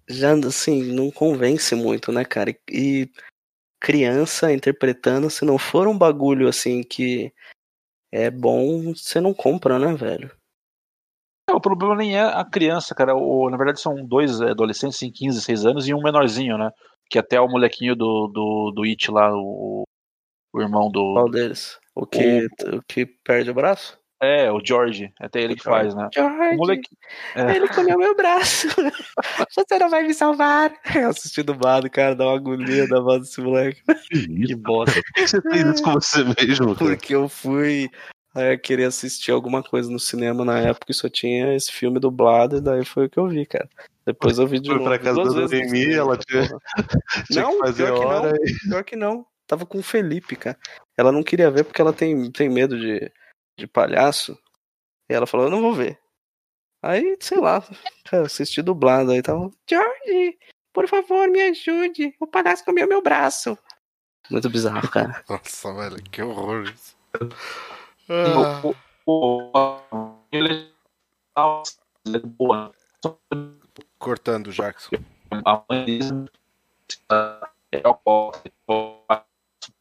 já, 0.08 0.32
assim, 0.34 0.82
não 0.92 1.10
convence 1.10 1.74
muito, 1.74 2.12
né, 2.12 2.24
cara? 2.24 2.54
E, 2.70 3.10
criança 3.80 4.52
interpretando, 4.52 5.30
se 5.30 5.44
não 5.44 5.58
for 5.58 5.86
um 5.86 5.96
bagulho, 5.96 6.48
assim, 6.48 6.82
que 6.82 7.32
é 8.12 8.30
bom, 8.30 8.94
você 8.94 9.20
não 9.20 9.32
compra, 9.32 9.78
né, 9.78 9.94
velho? 9.94 10.30
É, 11.48 11.52
o 11.52 11.60
problema 11.60 11.96
nem 11.96 12.16
é 12.16 12.22
a 12.22 12.44
criança, 12.44 12.94
cara. 12.94 13.14
O, 13.14 13.48
na 13.48 13.56
verdade, 13.56 13.80
são 13.80 14.04
dois 14.04 14.40
adolescentes, 14.40 15.02
em 15.02 15.10
15, 15.10 15.38
16 15.38 15.66
anos, 15.66 15.88
e 15.88 15.94
um 15.94 16.02
menorzinho, 16.02 16.58
né? 16.58 16.70
Que 17.08 17.18
até 17.18 17.40
o 17.40 17.48
molequinho 17.48 17.96
do, 17.96 18.28
do, 18.28 18.72
do 18.74 18.82
It 18.82 19.10
lá, 19.10 19.30
o, 19.32 19.84
o 20.52 20.60
irmão 20.60 20.90
do. 20.90 21.14
Qual 21.14 21.30
deles? 21.30 21.78
O 21.94 22.06
que, 22.06 22.46
o 22.72 22.82
que 22.86 23.06
perde 23.06 23.50
o 23.50 23.54
braço? 23.54 23.98
É, 24.20 24.50
o 24.50 24.60
George. 24.64 25.12
Até 25.20 25.40
ele 25.40 25.54
que 25.54 25.62
faz, 25.62 25.94
né? 25.94 26.06
O 26.08 26.10
George, 26.12 26.56
moleque. 26.56 26.88
é. 27.36 27.54
ele 27.54 27.68
comeu 27.68 27.96
meu 27.96 28.16
braço. 28.16 28.66
Você 29.54 29.78
não 29.78 29.88
vai 29.88 30.02
me 30.02 30.12
salvar. 30.12 30.72
Eu 30.94 31.10
assisti 31.10 31.40
dublado, 31.42 31.88
cara, 31.88 32.16
dá 32.16 32.24
uma 32.26 32.34
agonia 32.36 32.88
da 32.88 33.00
voz 33.00 33.20
desse 33.22 33.40
moleque. 33.40 33.80
Que 34.10 34.56
bosta. 34.56 35.00
Por 35.00 35.12
que 35.14 35.28
você 35.28 35.40
fez 35.40 35.66
isso 35.66 35.82
com 35.84 35.92
você 35.92 36.24
mesmo, 36.24 36.74
cara? 36.74 36.90
Porque 36.96 37.14
eu 37.14 37.28
fui 37.28 37.88
aí 38.34 38.54
eu 38.54 38.58
queria 38.58 38.88
assistir 38.88 39.30
alguma 39.32 39.62
coisa 39.62 39.90
no 39.90 39.98
cinema 39.98 40.44
na 40.44 40.58
época 40.60 40.90
e 40.90 40.94
só 40.94 41.08
tinha 41.08 41.54
esse 41.54 41.72
filme 41.72 41.98
dublado, 41.98 42.56
e 42.56 42.60
daí 42.60 42.84
foi 42.84 43.06
o 43.06 43.10
que 43.10 43.18
eu 43.18 43.26
vi, 43.28 43.46
cara. 43.46 43.68
Depois 44.06 44.38
eu 44.38 44.46
vi 44.46 44.60
de 44.60 44.68
Foi 44.68 44.78
novo. 44.78 44.88
pra 44.88 44.98
casa 44.98 45.22
da 45.24 45.48
cinema, 45.48 45.94
ela 45.94 46.16
tinha-. 46.16 46.48
Tinha 47.30 47.42
Não, 47.42 47.52
que 47.52 47.58
fazer 47.58 47.84
pior 47.84 47.98
que 47.98 48.04
não. 48.04 48.08
hora 48.10 48.36
e... 48.42 48.68
Pior 48.68 48.84
que 48.84 48.96
não. 48.96 49.26
Tava 49.48 49.64
com 49.66 49.78
o 49.78 49.82
Felipe, 49.82 50.36
cara. 50.36 50.58
Ela 50.96 51.10
não 51.10 51.22
queria 51.22 51.50
ver 51.50 51.64
porque 51.64 51.80
ela 51.80 51.92
tem, 51.92 52.30
tem 52.30 52.48
medo 52.50 52.78
de, 52.78 53.10
de 53.58 53.66
palhaço. 53.66 54.38
E 55.10 55.14
ela 55.14 55.26
falou, 55.26 55.46
eu 55.46 55.50
não 55.50 55.62
vou 55.62 55.72
ver. 55.72 55.98
Aí, 56.82 57.16
sei 57.18 57.38
lá, 57.40 57.64
assisti 58.24 58.60
dublado. 58.62 59.10
Aí 59.10 59.22
tava, 59.22 59.50
George, 59.68 60.38
por 60.72 60.86
favor, 60.86 61.28
me 61.28 61.40
ajude. 61.42 62.14
O 62.20 62.26
palhaço 62.26 62.64
comeu 62.64 62.86
meu 62.86 63.02
braço. 63.02 63.58
Muito 64.30 64.50
bizarro, 64.50 64.88
cara. 64.90 65.24
Nossa, 65.28 65.72
velho, 65.74 65.96
que 66.04 66.22
horror 66.22 66.64
isso. 66.64 66.94
Ah, 68.10 68.60
O- 68.62 68.76
o- 69.06 69.50
o- 69.90 70.18
ele 70.30 70.70
boa. 72.36 72.72
cortando 73.98 74.52
Jackson. 74.52 74.90
A 75.44 75.62
mãe 75.68 75.98
é 77.72 77.82
o 77.88 78.32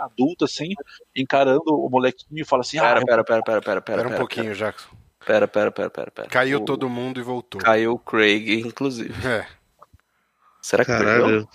adulto 0.00 0.44
assim, 0.44 0.70
encarando 1.14 1.62
o 1.66 1.88
molequinho 1.90 2.42
e 2.42 2.44
fala 2.44 2.60
assim: 2.62 2.78
ah, 2.78 2.82
Pera, 2.82 3.04
pera, 3.04 3.24
pera, 3.24 3.42
pera, 3.42 3.60
pera, 3.60 3.60
pera. 3.62 3.78
Espera 3.80 4.00
um 4.02 4.10
pera, 4.10 4.18
pouquinho, 4.18 4.54
Jackson. 4.54 4.88
Pera, 5.26 5.46
pera, 5.48 5.70
pera, 5.70 5.90
pera, 5.90 6.10
pera. 6.10 6.28
Caiu 6.28 6.60
O- 6.60 6.64
todo 6.64 6.88
mundo 6.88 7.20
e 7.20 7.22
voltou. 7.22 7.60
Caiu 7.60 7.92
o 7.92 7.98
Craig, 7.98 8.60
inclusive. 8.66 9.12
É, 9.26 9.46
Será 10.62 10.84
que 10.84 10.90
perdeu? 10.92 11.06
Caralho. 11.24 11.48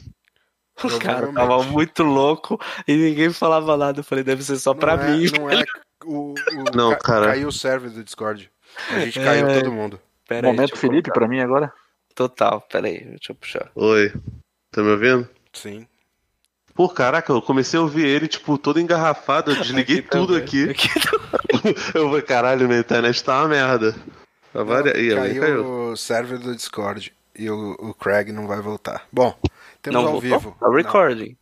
O 0.83 0.99
cara 0.99 1.31
tava 1.33 1.63
muito 1.63 2.03
louco 2.03 2.59
e 2.87 2.95
ninguém 2.95 3.31
falava 3.31 3.77
nada. 3.77 3.99
Eu 3.99 4.03
falei, 4.03 4.23
deve 4.23 4.43
ser 4.43 4.57
só 4.57 4.73
pra 4.73 4.97
não 4.97 5.03
é, 5.03 5.17
mim. 5.17 5.25
Não 5.39 5.49
é 5.49 5.63
o, 6.05 6.33
o- 6.33 6.35
Não, 6.75 6.91
ca- 6.91 6.97
cara. 6.99 7.25
Caiu 7.27 7.47
o 7.47 7.51
server 7.51 7.91
do 7.91 8.03
Discord. 8.03 8.49
A 8.89 8.99
gente 9.01 9.19
caiu 9.19 9.47
É. 9.47 9.59
todo 9.61 9.71
mundo. 9.71 9.99
Pera 10.27 10.47
aí, 10.47 10.53
momento 10.53 10.71
eu 10.73 10.77
Felipe 10.77 11.09
colocar. 11.11 11.19
pra 11.19 11.27
mim 11.27 11.39
agora. 11.41 11.71
Total, 12.15 12.61
pera 12.61 12.87
aí, 12.87 13.03
deixa 13.05 13.31
eu 13.31 13.35
puxar. 13.35 13.71
Oi. 13.75 14.11
Tá 14.71 14.81
me 14.81 14.89
ouvindo? 14.91 15.29
Sim. 15.51 15.87
Pô, 16.73 16.89
caraca, 16.89 17.31
eu 17.31 17.41
comecei 17.41 17.77
a 17.79 17.83
ouvir 17.83 18.05
ele, 18.05 18.27
tipo, 18.27 18.57
todo 18.57 18.79
engarrafado. 18.79 19.51
Eu 19.51 19.55
desliguei 19.61 19.99
Aqui 19.99 20.09
tudo 20.09 20.33
também. 20.39 20.43
aqui. 20.43 20.69
Aqui 20.71 20.89
Eu 21.93 22.07
falei, 22.09 22.21
caralho, 22.23 22.67
minha 22.67 22.79
internet 22.79 23.23
tá 23.23 23.41
uma 23.41 23.47
merda. 23.49 23.93
Tá 24.51 24.63
varia... 24.63 24.97
Ih, 24.97 25.15
caiu, 25.15 25.41
caiu. 25.41 25.65
o 25.91 25.97
server 25.97 26.39
do 26.39 26.55
Discord 26.55 27.13
e 27.35 27.49
o, 27.49 27.71
o 27.79 27.93
Craig 27.93 28.31
não 28.31 28.47
vai 28.47 28.59
voltar. 28.59 29.07
Bom, 29.11 29.37
temos 29.81 30.01
não 30.01 30.07
ao 30.09 30.19
voltou? 30.19 30.39
vivo. 30.39 30.57
Tá 30.59 30.69
recording. 30.71 31.37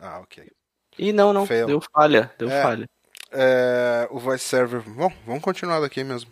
Não. 0.00 0.08
Ah, 0.08 0.18
ok. 0.20 0.50
Ih, 0.98 1.12
não, 1.12 1.32
não. 1.32 1.46
Fail. 1.46 1.66
Deu 1.66 1.80
falha, 1.80 2.32
deu 2.38 2.48
É. 2.50 2.62
falha. 2.62 2.88
É, 3.32 4.06
o 4.10 4.18
voice 4.18 4.44
server. 4.44 4.80
Bom, 4.82 5.12
vamos 5.26 5.42
continuar 5.42 5.80
daqui 5.80 6.02
mesmo. 6.04 6.30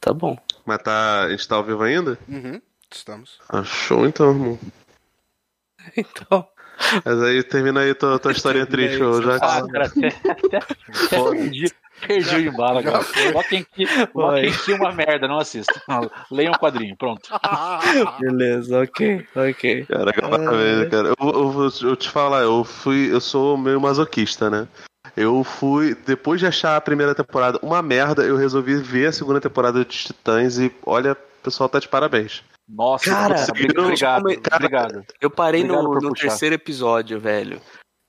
Tá 0.00 0.12
bom. 0.12 0.36
Mas 0.64 0.78
tá. 0.82 1.22
A 1.24 1.30
gente 1.30 1.46
tá 1.46 1.56
ao 1.56 1.64
vivo 1.64 1.82
ainda? 1.82 2.18
Uhum, 2.28 2.60
estamos. 2.90 3.38
Ah, 3.48 3.62
show 3.64 4.06
então, 4.06 4.30
irmão. 4.30 4.58
Então. 5.96 6.46
Mas 7.04 7.22
aí 7.22 7.42
termina 7.42 7.80
aí 7.80 7.94
tua, 7.94 8.18
tua 8.18 8.32
historinha 8.32 8.66
triste, 8.66 9.02
ô 9.02 9.20
Isso, 9.20 9.30
Ah, 9.42 9.62
cara, 9.70 9.86
até, 9.86 10.08
até, 10.08 10.56
até 10.58 11.32
perdi, 11.32 11.72
perdi 12.06 12.36
o 12.36 12.40
embalo, 12.40 12.82
cara. 12.82 13.04
Botem 13.32 13.60
aqui, 13.60 13.86
botem 14.12 14.50
aqui 14.50 14.72
uma 14.72 14.92
merda, 14.92 15.28
não 15.28 15.38
assista. 15.38 15.80
Leia 16.30 16.50
um 16.50 16.54
quadrinho, 16.54 16.96
pronto. 16.96 17.28
Beleza, 18.20 18.80
ok, 18.80 19.26
ok. 19.34 19.84
Cara, 19.86 20.12
parabéns, 20.12 20.88
cara. 20.88 21.08
Eu, 21.08 21.28
eu 21.28 21.50
vou 21.50 21.70
eu 21.82 21.96
te 21.96 22.08
falar, 22.08 22.42
eu 22.42 22.64
fui. 22.64 23.12
Eu 23.12 23.20
sou 23.20 23.56
meio 23.56 23.80
masoquista, 23.80 24.48
né? 24.50 24.66
Eu 25.16 25.42
fui. 25.44 25.96
Depois 26.06 26.40
de 26.40 26.46
achar 26.46 26.76
a 26.76 26.80
primeira 26.80 27.14
temporada 27.14 27.58
uma 27.62 27.82
merda, 27.82 28.22
eu 28.22 28.36
resolvi 28.36 28.76
ver 28.76 29.06
a 29.06 29.12
segunda 29.12 29.40
temporada 29.40 29.84
de 29.84 29.90
Titãs 29.90 30.58
e 30.58 30.72
olha, 30.84 31.12
o 31.12 31.42
pessoal 31.42 31.68
tá 31.68 31.78
de 31.78 31.88
parabéns. 31.88 32.42
Nossa, 32.72 33.10
Cara, 33.10 33.46
obrigado, 33.50 34.22
cara, 34.40 34.56
obrigado. 34.56 35.04
Eu 35.20 35.30
parei 35.30 35.62
Obrigado 35.62 35.82
no, 35.88 35.94
no 36.00 36.12
terceiro 36.12 36.54
episódio, 36.54 37.18
velho. 37.18 37.56
O 37.58 37.60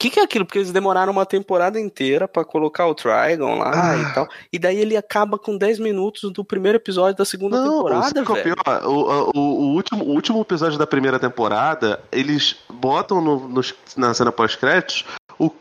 que, 0.04 0.10
que 0.10 0.20
é 0.20 0.24
aquilo? 0.24 0.46
Porque 0.46 0.58
eles 0.58 0.72
demoraram 0.72 1.12
uma 1.12 1.26
temporada 1.28 1.80
inteira 1.80 2.28
pra 2.28 2.44
colocar 2.44 2.88
o 2.88 2.96
Trigon 2.96 3.60
lá 3.60 3.92
Ah. 3.92 3.98
e 3.98 4.14
tal. 4.16 4.28
E 4.52 4.58
daí 4.58 4.78
ele 4.80 4.98
acaba 4.98 5.38
com 5.38 5.56
10 5.56 5.78
minutos 5.78 6.32
do 6.32 6.44
primeiro 6.44 6.78
episódio 6.78 7.16
da 7.18 7.24
segunda 7.26 7.62
Não, 7.62 7.78
temporada, 7.84 8.24
velho. 8.24 8.44
pior? 8.56 8.84
O, 8.86 9.30
o, 9.36 9.40
o 9.40 9.74
último, 9.76 10.04
o 10.04 10.10
último 10.10 10.42
episódio 10.42 10.78
da 10.80 10.88
primeira 10.88 11.20
temporada, 11.20 12.02
eles 12.12 12.56
botam 12.68 13.22
no, 13.22 13.48
nos- 13.48 13.76
na 13.96 14.12
cena 14.14 14.32
pós-créditos 14.32 15.06
o, 15.38 15.52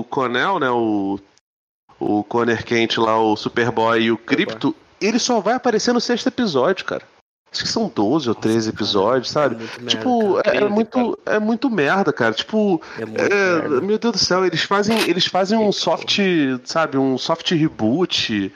o 0.00 0.04
Conel, 0.08 0.58
né? 0.58 0.70
O, 0.70 1.18
o 2.00 2.24
Conner 2.24 2.64
Kent 2.64 2.96
lá, 2.98 3.18
o 3.18 3.36
Superboy 3.36 4.00
e 4.02 4.10
o 4.10 4.16
Crypto, 4.16 4.74
ele 5.00 5.18
só 5.18 5.40
vai 5.40 5.54
aparecer 5.54 5.92
no 5.92 6.00
sexto 6.00 6.26
episódio, 6.28 6.86
cara. 6.86 7.02
Acho 7.54 7.62
que 7.62 7.68
são 7.68 7.88
12 7.94 8.28
ou 8.28 8.34
13 8.34 8.70
episódios, 8.70 9.30
sabe? 9.30 9.54
É 9.54 9.58
muito 9.58 9.80
merda, 9.80 9.90
Tipo, 9.90 10.34
cara. 10.42 10.56
é, 10.56 10.60
é 10.64 10.68
muito, 10.68 11.18
é 11.24 11.38
muito 11.38 11.70
merda, 11.70 12.12
cara. 12.12 12.32
Tipo, 12.34 12.82
É 12.98 13.02
é, 13.02 13.06
merda. 13.06 13.80
meu 13.80 13.98
Deus 13.98 14.12
do 14.12 14.18
céu, 14.18 14.44
eles 14.44 14.62
fazem, 14.62 14.98
eles 15.08 15.26
fazem 15.26 15.56
um 15.56 15.70
soft, 15.70 16.18
sabe, 16.64 16.98
um 16.98 17.16
soft 17.16 17.50
reboot. 17.52 18.52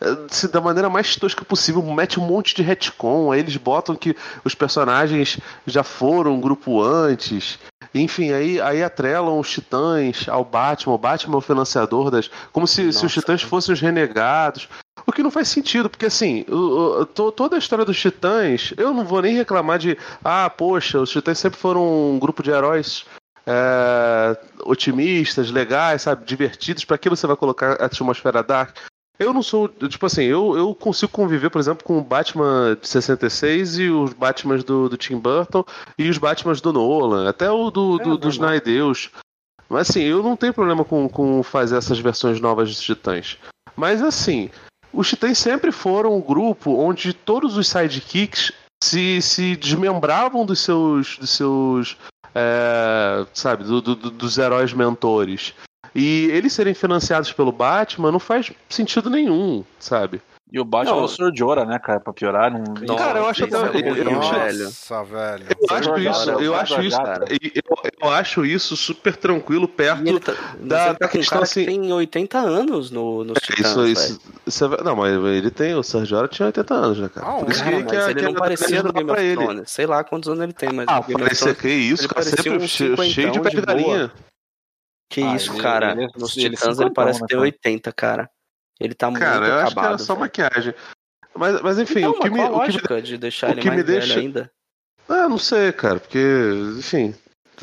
é, 0.00 0.04
se 0.28 0.48
da 0.48 0.60
maneira 0.60 0.90
mais 0.90 1.14
tosca 1.16 1.44
possível, 1.44 1.80
mete 1.82 2.18
um 2.20 2.26
monte 2.26 2.54
de 2.54 2.62
retcon, 2.62 3.30
aí 3.32 3.40
eles 3.40 3.56
botam 3.56 3.94
que 3.96 4.14
os 4.44 4.54
personagens 4.54 5.38
já 5.66 5.82
foram 5.82 6.34
um 6.34 6.40
grupo 6.40 6.82
antes. 6.82 7.58
Enfim, 7.94 8.32
aí, 8.32 8.60
aí 8.60 8.82
atrelam 8.82 9.38
os 9.38 9.50
titãs 9.50 10.26
ao 10.28 10.44
Batman, 10.44 10.94
o 10.94 10.98
Batman 10.98 11.34
é 11.36 11.38
o 11.38 11.40
financiador 11.42 12.10
das. 12.10 12.30
Como 12.52 12.66
se, 12.66 12.92
se 12.92 13.04
os 13.06 13.12
titãs 13.12 13.42
fossem 13.42 13.72
os 13.72 13.80
renegados. 13.80 14.68
O 15.06 15.12
que 15.12 15.22
não 15.22 15.30
faz 15.30 15.48
sentido, 15.48 15.90
porque 15.90 16.06
assim, 16.06 16.44
o- 16.48 17.00
o- 17.02 17.06
to- 17.06 17.32
toda 17.32 17.56
a 17.56 17.58
história 17.58 17.84
dos 17.84 17.98
titãs, 18.00 18.72
eu 18.76 18.94
não 18.94 19.04
vou 19.04 19.20
nem 19.22 19.34
reclamar 19.34 19.78
de. 19.78 19.96
Ah, 20.24 20.48
poxa, 20.48 21.00
os 21.00 21.10
titãs 21.10 21.38
sempre 21.38 21.58
foram 21.58 22.12
um 22.12 22.18
grupo 22.18 22.42
de 22.42 22.50
heróis 22.50 23.04
é, 23.46 24.38
otimistas, 24.64 25.50
legais, 25.50 26.02
sabe, 26.02 26.24
divertidos. 26.24 26.84
Pra 26.84 26.96
que 26.98 27.10
você 27.10 27.26
vai 27.26 27.36
colocar 27.36 27.80
a 27.80 27.86
atmosfera 27.86 28.42
dark? 28.42 28.76
Eu 29.18 29.32
não 29.32 29.42
sou, 29.42 29.68
tipo 29.68 30.06
assim, 30.06 30.22
eu, 30.24 30.56
eu 30.56 30.74
consigo 30.74 31.12
conviver, 31.12 31.50
por 31.50 31.58
exemplo, 31.60 31.84
com 31.84 31.98
o 31.98 32.02
Batman 32.02 32.76
de 32.80 32.88
66 32.88 33.78
e 33.78 33.88
os 33.90 34.12
Batmans 34.12 34.64
do, 34.64 34.88
do 34.88 34.96
Tim 34.96 35.16
Burton 35.18 35.64
e 35.98 36.08
os 36.08 36.18
Batmans 36.18 36.60
do 36.60 36.72
Nolan, 36.72 37.28
até 37.28 37.50
o 37.50 37.70
do, 37.70 37.98
do, 37.98 38.16
dos 38.16 38.36
normal. 38.38 38.50
Naideus. 38.56 39.10
Mas 39.68 39.90
assim, 39.90 40.02
eu 40.02 40.22
não 40.22 40.36
tenho 40.36 40.52
problema 40.54 40.84
com, 40.84 41.08
com 41.08 41.42
fazer 41.42 41.76
essas 41.76 41.98
versões 41.98 42.40
novas 42.40 42.68
dos 42.70 42.80
Titãs. 42.80 43.38
Mas 43.76 44.02
assim, 44.02 44.50
os 44.92 45.08
Titãs 45.08 45.38
sempre 45.38 45.72
foram 45.72 46.16
um 46.16 46.20
grupo 46.20 46.76
onde 46.76 47.12
todos 47.12 47.56
os 47.56 47.68
sidekicks 47.68 48.52
se, 48.82 49.20
se 49.22 49.56
desmembravam 49.56 50.44
dos 50.44 50.60
seus. 50.60 51.16
Dos 51.18 51.30
seus 51.30 51.96
é, 52.34 53.26
sabe, 53.34 53.64
do- 53.64 53.80
do- 53.82 53.94
do- 53.94 54.10
dos 54.10 54.38
heróis 54.38 54.72
mentores. 54.72 55.54
E 55.94 56.26
eles 56.32 56.52
serem 56.54 56.72
financiados 56.72 57.30
pelo 57.32 57.52
Batman 57.52 58.10
não 58.10 58.18
faz 58.18 58.50
sentido 58.68 59.10
nenhum, 59.10 59.62
sabe? 59.78 60.22
E 60.54 60.60
o 60.60 60.66
Batman 60.66 60.96
Não. 60.96 61.00
é 61.00 61.04
o 61.04 61.08
Sr. 61.08 61.32
Jora, 61.34 61.64
né, 61.64 61.78
cara, 61.78 61.98
pra 61.98 62.12
piorar. 62.12 62.52
Não... 62.52 62.58
Nossa, 62.82 62.94
Cara, 63.02 63.20
eu 63.20 63.26
acho 63.26 63.46
isso 63.46 63.56
até- 63.56 63.78
é 63.78 63.88
eu- 63.88 63.94
ruim, 63.94 64.12
eu- 64.12 64.20
velho. 64.20 64.64
Nossa, 64.64 65.04
velho. 65.04 65.46
Eu 65.48 65.76
acho 65.76 65.96
isso, 65.98 66.30
eu 66.30 66.38
Jornada 66.44 66.60
acho 66.60 66.80
isso, 66.82 66.98
eu, 67.54 67.90
eu 68.02 68.10
acho 68.10 68.44
isso 68.44 68.76
super 68.76 69.16
tranquilo 69.16 69.66
perto 69.66 70.20
tá, 70.20 70.34
da- 70.60 70.94
tá 70.94 70.98
com 70.98 71.04
um 71.06 71.08
questão 71.20 71.36
cara 71.36 71.44
assim- 71.44 71.60
que 71.64 71.70
tem 71.70 71.90
80 71.90 72.38
anos 72.38 72.90
no, 72.90 73.24
nos 73.24 73.38
É, 73.38 73.40
Titãs, 73.40 73.66
isso, 73.70 73.76
velho. 73.80 73.92
isso, 73.92 74.20
isso 74.46 74.64
é 74.66 74.82
não, 74.84 74.94
mas 74.94 75.14
ele 75.24 75.50
tem, 75.50 75.74
o 75.74 75.82
Sergio 75.82 76.18
Ora 76.18 76.28
tinha 76.28 76.44
80 76.44 76.74
anos, 76.74 76.98
né, 76.98 77.08
cara? 77.08 77.26
Ah, 77.26 77.38
Por 77.40 77.50
isso 77.50 77.64
Cara, 77.64 77.76
que, 77.76 77.82
mas 77.84 77.90
que, 77.90 77.96
ele 78.10 78.14
que 78.14 78.22
não 78.26 78.34
parecia 78.34 78.82
dá 78.82 78.92
Game 78.92 79.06
pra 79.06 79.14
of 79.14 79.24
ele. 79.24 79.36
Thrones. 79.42 79.70
Sei 79.70 79.86
lá 79.86 80.04
quantos 80.04 80.28
anos 80.28 80.42
ele 80.44 80.52
tem, 80.52 80.70
mas 80.70 80.86
Ah, 80.86 81.02
no 81.08 81.18
parecia 81.18 81.54
que 81.54 81.68
isso, 81.68 82.02
ele 82.02 82.08
cara, 82.08 82.24
parecia 82.26 82.42
sempre 82.42 82.64
um 82.64 82.68
cheio, 82.68 83.30
de 83.32 83.40
pegarinha. 83.40 84.12
Que 85.08 85.22
Ah, 85.22 85.34
isso, 85.34 85.56
cara. 85.56 85.92
é- 85.92 86.08
Nos 86.18 86.36
é 86.36 86.40
Titãs 86.42 86.44
ele 86.44 86.56
50, 86.88 86.90
parece 86.94 87.20
né, 87.22 87.26
ter 87.26 87.34
cara? 87.36 87.42
80, 87.42 87.92
cara. 87.92 88.30
Ele 88.82 88.94
tá 88.94 89.10
Cara, 89.12 89.40
muito 89.40 89.48
eu 89.50 89.54
acho 89.58 89.66
acabado. 89.66 89.82
que 89.84 89.88
era 89.94 89.98
só 89.98 90.16
maquiagem. 90.16 90.74
Mas, 91.34 91.60
mas 91.62 91.78
enfim, 91.78 92.00
Então, 92.00 92.10
o 92.10 92.18
que 92.20 92.28
me. 92.30 92.40
O 92.40 92.60
que 92.60 92.72
me 92.72 93.00
de 93.02 93.16
deixar 93.16 93.48
o 93.48 93.50
ele 93.52 93.60
que 93.62 93.68
mais 93.68 93.78
me 93.78 93.84
deixa- 93.84 94.18
ainda? 94.18 94.50
ah, 95.08 95.28
não 95.28 95.38
sei, 95.38 95.72
cara, 95.72 95.98
porque, 96.00 96.18
enfim. 96.78 97.14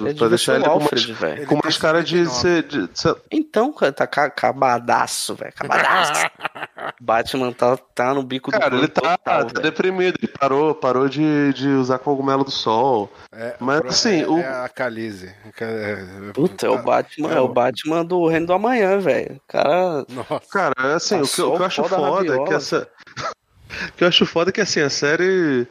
Ele 0.06 0.14
pra 0.16 0.28
devia 0.28 0.30
deixar 0.30 0.56
ele 0.56 0.64
o 0.68 0.72
com 0.72 0.80
mais, 0.80 0.92
Alfred. 1.10 1.38
Ele 1.38 1.46
com 1.46 1.60
mais 1.64 1.78
cara 1.78 2.04
de 2.04 2.26
59. 2.26 2.40
ser. 2.42 2.64
De, 2.64 2.88
de 2.88 3.00
ser- 3.00 3.16
Então, 3.32 3.74
cara, 3.74 3.92
tá 3.92 4.08
ca- 4.08 4.26
acabadaço, 4.26 5.36
velho. 5.36 5.52
Acabadaço. 5.56 6.26
Batman 7.02 7.52
tá, 7.54 7.78
tá 7.78 8.14
no 8.14 8.24
bico 8.24 8.52
Cara, 8.52 8.70
do 8.70 8.78
ele 8.78 8.88
pano 8.88 9.08
tá, 9.08 9.18
total, 9.18 9.46
tá 9.46 9.62
deprimido, 9.62 10.18
ele 10.22 10.28
parou, 10.28 10.74
parou 10.76 11.08
de, 11.08 11.54
de 11.54 11.68
usar 11.70 12.00
cogumelo 12.00 12.44
do 12.44 12.52
sol. 12.52 13.12
É, 13.32 13.56
Mas, 13.60 13.80
pro- 13.80 13.90
assim, 13.90 14.22
é, 14.24 14.28
o- 14.28 14.38
é 14.40 14.64
a 14.66 14.70
Calize. 14.70 15.34
É- 15.62 16.06
Puta, 16.34 16.66
é 16.66 16.70
o 16.70 16.82
Batman, 16.82 17.32
é 17.34 17.40
o 17.40 17.48
Batman 17.48 18.04
do 18.06 18.28
Reino 18.28 18.48
do 18.48 18.54
Amanhã, 18.54 19.00
velho. 19.00 19.36
O 19.38 19.42
cara. 19.48 20.06
Nossa. 20.10 20.42
Cara, 20.52 20.74
é 20.80 20.94
assim, 20.94 21.22
o 21.22 21.28
que, 21.28 21.42
o 21.42 21.56
que 21.56 21.62
eu 21.62 21.66
acho 21.66 21.82
Passou 21.84 21.86
o 21.86 21.90
pó 22.02 22.12
da 22.12 22.18
foda 22.18 22.36
é 22.36 22.46
que 22.48 22.54
essa. 22.54 22.88
O 23.70 23.92
que 23.94 24.04
eu 24.04 24.08
acho 24.08 24.26
foda 24.26 24.50
é 24.50 24.52
que 24.54 24.60
assim, 24.62 24.82
a 24.82 24.90
série. 24.90 25.68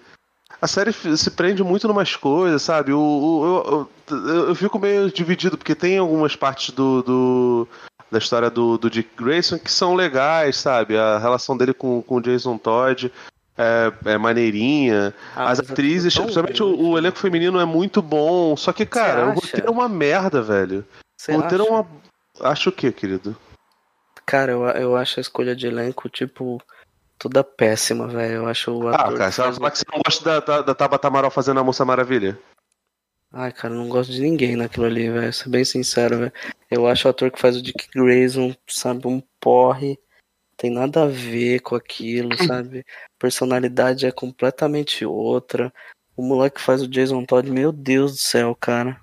A 0.61 0.67
série 0.67 0.93
se 0.93 1.31
prende 1.31 1.63
muito 1.63 1.87
numas 1.89 2.17
coisas, 2.17 2.63
sabe? 2.63 2.93
O, 2.93 2.99
o- 3.01 3.89
eu, 4.11 4.17
eu, 4.17 4.49
eu 4.49 4.55
fico 4.55 4.79
meio 4.79 5.11
dividido, 5.11 5.57
porque 5.57 5.75
tem 5.75 5.99
algumas 5.99 6.35
partes 6.37 6.75
do, 6.75 7.03
do- 7.03 7.69
da 8.11 8.19
história 8.19 8.51
do, 8.51 8.79
do 8.79 8.89
Dick 8.91 9.11
Grayson 9.17 9.59
que 9.59 9.71
são 9.71 9.95
legais, 9.95 10.57
sabe? 10.57 10.97
A 10.97 11.19
relação 11.19 11.57
dele 11.57 11.75
com, 11.75 12.03
com 12.03 12.17
o 12.17 12.21
Jason 12.23 12.57
Todd 12.59 13.13
é, 13.57 13.93
é 14.05 14.19
maneirinha. 14.19 15.15
Ah, 15.37 15.51
As 15.51 15.59
é 15.61 15.63
atrizes, 15.63 16.17
principalmente 16.19 16.63
o, 16.63 16.91
o 16.91 16.99
elenco 16.99 17.19
feminino 17.19 17.61
é 17.61 17.65
muito 17.65 18.01
bom. 18.01 18.57
Só 18.57 18.73
que, 18.73 18.87
cara, 18.87 19.29
o 19.29 19.33
roteiro 19.35 19.67
é 19.69 19.71
uma 19.71 19.89
merda, 19.89 20.41
velho. 20.41 20.85
Você 21.21 21.33
o 21.33 21.41
roteiro 21.41 21.65
acha? 21.65 21.73
é 21.73 21.75
uma. 21.75 21.87
Acho 22.41 22.69
o 22.71 22.73
quê, 22.73 22.91
querido? 22.93 23.37
Cara, 24.25 24.53
eu, 24.53 24.63
eu 24.69 24.97
acho 24.97 25.19
a 25.19 25.23
escolha 25.23 25.57
de 25.57 25.67
elenco, 25.67 26.09
tipo, 26.09 26.61
toda 27.19 27.43
péssima, 27.43 28.07
velho. 28.07 28.35
Eu 28.37 28.47
acho 28.49 28.73
o 28.73 28.89
ator. 28.89 29.15
Ah, 29.15 29.19
cara, 29.19 29.33
você 29.33 29.43
vai 29.43 29.53
falar 29.53 29.71
que 29.71 29.79
você 29.79 29.85
não 29.93 30.01
gosta 30.05 30.25
da, 30.25 30.41
da, 30.41 30.63
da 30.63 30.75
Tabata 30.75 31.09
Amaral 31.09 31.31
fazendo 31.31 31.61
a 31.61 31.65
Moça 31.65 31.85
Maravilha? 31.85 32.39
Ai, 33.33 33.53
cara, 33.53 33.75
eu 33.75 33.79
não 33.79 33.89
gosto 33.89 34.11
de 34.13 34.23
ninguém 34.23 34.57
naquilo 34.57 34.87
ali, 34.87 35.11
velho. 35.11 35.33
Ser 35.33 35.51
bem 35.51 35.65
sincero, 35.65 36.19
velho. 36.19 36.33
Eu 36.71 36.87
acho 36.87 37.07
o 37.07 37.11
ator 37.11 37.31
que 37.31 37.41
faz 37.41 37.57
o 37.57 37.63
Dick 37.63 37.89
Grayson, 37.95 38.55
sabe, 38.67 39.07
um 39.07 39.23
porre. 39.41 39.99
Tem 40.57 40.71
nada 40.71 41.05
a 41.05 41.07
ver 41.07 41.61
com 41.61 41.77
aquilo, 41.77 42.31
sabe? 42.63 42.85
Personalidade 43.19 44.07
é 44.07 44.13
completamente 44.13 45.05
outra. 45.05 45.73
O 46.17 46.23
moleque 46.23 46.57
que 46.57 46.63
faz 46.63 46.83
o 46.83 46.89
Jason 46.89 47.25
Todd, 47.25 47.51
meu 47.51 47.71
Deus 47.71 48.13
do 48.13 48.19
céu, 48.19 48.57
cara. 48.59 49.01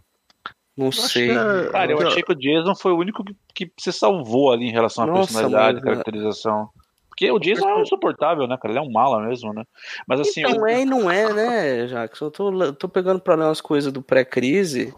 Não 0.76 0.92
sei. 0.92 1.32
é- 1.32 1.70
Cara, 1.72 1.92
eu 1.92 2.08
achei 2.08 2.22
que 2.22 2.34
o 2.34 2.36
Jason 2.36 2.76
foi 2.76 2.92
o 2.92 2.98
único 2.98 3.24
que, 3.54 3.68
que 3.68 3.72
você 3.80 3.92
salvou 3.92 4.52
ali 4.52 4.66
em 4.66 4.72
relação 4.72 5.06
à 5.06 5.08
Nossa, 5.08 5.32
personalidade, 5.32 5.76
mas, 5.76 5.84
caracterização. 5.86 6.70
Porque 7.18 7.32
o 7.32 7.40
Jason 7.40 7.70
é 7.70 7.82
insuportável, 7.82 8.46
né, 8.46 8.58
cara? 8.58 8.74
Ele 8.74 8.80
é 8.80 8.82
um 8.82 8.92
mala 8.92 9.26
mesmo, 9.26 9.54
né? 9.54 9.64
Mas 10.06 10.20
assim, 10.20 10.42
Então 10.42 10.62
o- 10.64 10.68
é 10.68 10.82
e 10.82 10.86
não 10.86 11.10
é, 11.10 11.32
né, 11.34 11.88
Jackson? 11.88 12.26
Eu 12.26 12.32
tô, 12.32 12.64
eu 12.64 12.74
tô 12.74 12.90
pegando 12.90 13.22
pra 13.22 13.36
ler 13.36 13.46
umas 13.46 13.62
coisas 13.62 13.92
do 13.94 14.02
pré-crise 14.02 14.94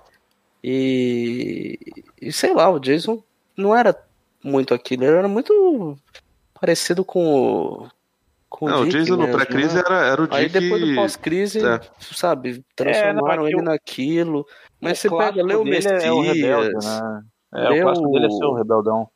e, 0.63 1.77
e 2.21 2.31
sei 2.31 2.53
lá, 2.53 2.69
o 2.69 2.79
Jason 2.79 3.21
não 3.55 3.75
era 3.75 3.95
muito 4.43 4.73
aquilo, 4.73 5.03
ele 5.03 5.15
era 5.15 5.27
muito 5.27 5.95
parecido 6.59 7.05
com 7.05 7.23
o. 7.35 7.87
Com 8.49 8.65
Não, 8.69 8.81
o 8.81 8.85
Dick 8.85 8.97
Jason 8.99 9.17
no 9.17 9.29
pré-crise 9.29 9.75
né? 9.75 9.83
era, 9.85 10.05
era 10.07 10.21
o 10.23 10.27
Aí 10.31 10.47
Dick. 10.47 10.59
depois 10.59 10.81
do 10.81 10.95
pós-crise, 10.95 11.65
É. 11.65 11.79
sabe, 11.99 12.63
transformaram 12.75 13.45
é 13.45 13.49
ele 13.51 13.59
o- 13.59 13.63
naquilo. 13.63 14.45
Mas 14.81 14.99
o 14.99 15.01
você 15.01 15.09
pega, 15.17 15.43
lê 15.43 15.53
o 15.55 15.63
dele 15.65 15.85
é 15.87 16.11
o 16.11 16.21
rebelde, 16.21 16.73
Messias, 16.75 16.85
né? 16.85 17.21
É, 17.53 17.69
o 17.71 17.81
clássico 17.83 18.09
dele 18.11 18.25
é 18.25 18.29
ser 18.29 18.45
o 18.45 18.51
o- 18.51 18.55
rebeldão. 18.55 19.07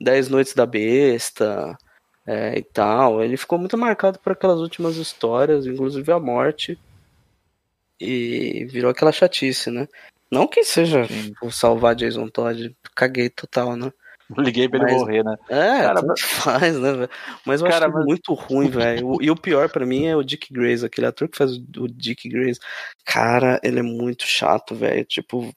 Dez 0.00 0.28
Noites 0.28 0.54
da 0.54 0.66
Besta 0.66 1.76
é, 2.26 2.58
e 2.58 2.62
tal. 2.62 3.22
Ele 3.22 3.36
ficou 3.36 3.58
muito 3.58 3.76
marcado 3.78 4.18
por 4.18 4.32
aquelas 4.32 4.60
últimas 4.60 4.96
histórias, 4.96 5.66
inclusive 5.66 6.10
a 6.12 6.18
morte. 6.18 6.78
E 8.00 8.64
virou 8.70 8.90
aquela 8.90 9.12
chatice, 9.12 9.70
né? 9.70 9.86
Não 10.30 10.46
que 10.46 10.64
seja 10.64 11.06
o 11.42 11.50
salvar 11.50 11.94
Jason 11.94 12.28
Todd, 12.28 12.74
caguei 12.94 13.28
total, 13.28 13.76
né? 13.76 13.92
Liguei 14.38 14.68
pra 14.68 14.78
ele 14.78 14.92
Mas- 14.92 15.00
morrer, 15.00 15.24
né? 15.24 15.36
É, 15.48 15.82
Cara, 15.82 16.00
tanto 16.02 16.24
faz, 16.24 16.78
né, 16.78 16.92
velho? 16.92 17.10
Mas 17.44 17.60
eu 17.60 17.66
Cara, 17.68 17.86
acho 17.86 17.94
mas- 17.96 18.06
muito 18.06 18.32
ruim, 18.32 18.70
velho. 18.70 19.20
E 19.20 19.28
o 19.28 19.34
pior 19.34 19.68
pra 19.68 19.84
mim 19.84 20.06
é 20.06 20.14
o 20.16 20.22
Dick 20.22 20.52
Grayson, 20.52 20.86
aquele 20.86 21.08
ator 21.08 21.28
que 21.28 21.36
faz 21.36 21.56
o 21.56 21.88
Dick 21.88 22.28
Grayson. 22.28 22.60
Cara, 23.04 23.60
ele 23.62 23.80
é 23.80 23.82
muito 23.82 24.22
chato, 24.22 24.72
velho. 24.72 25.04
Tipo, 25.04 25.52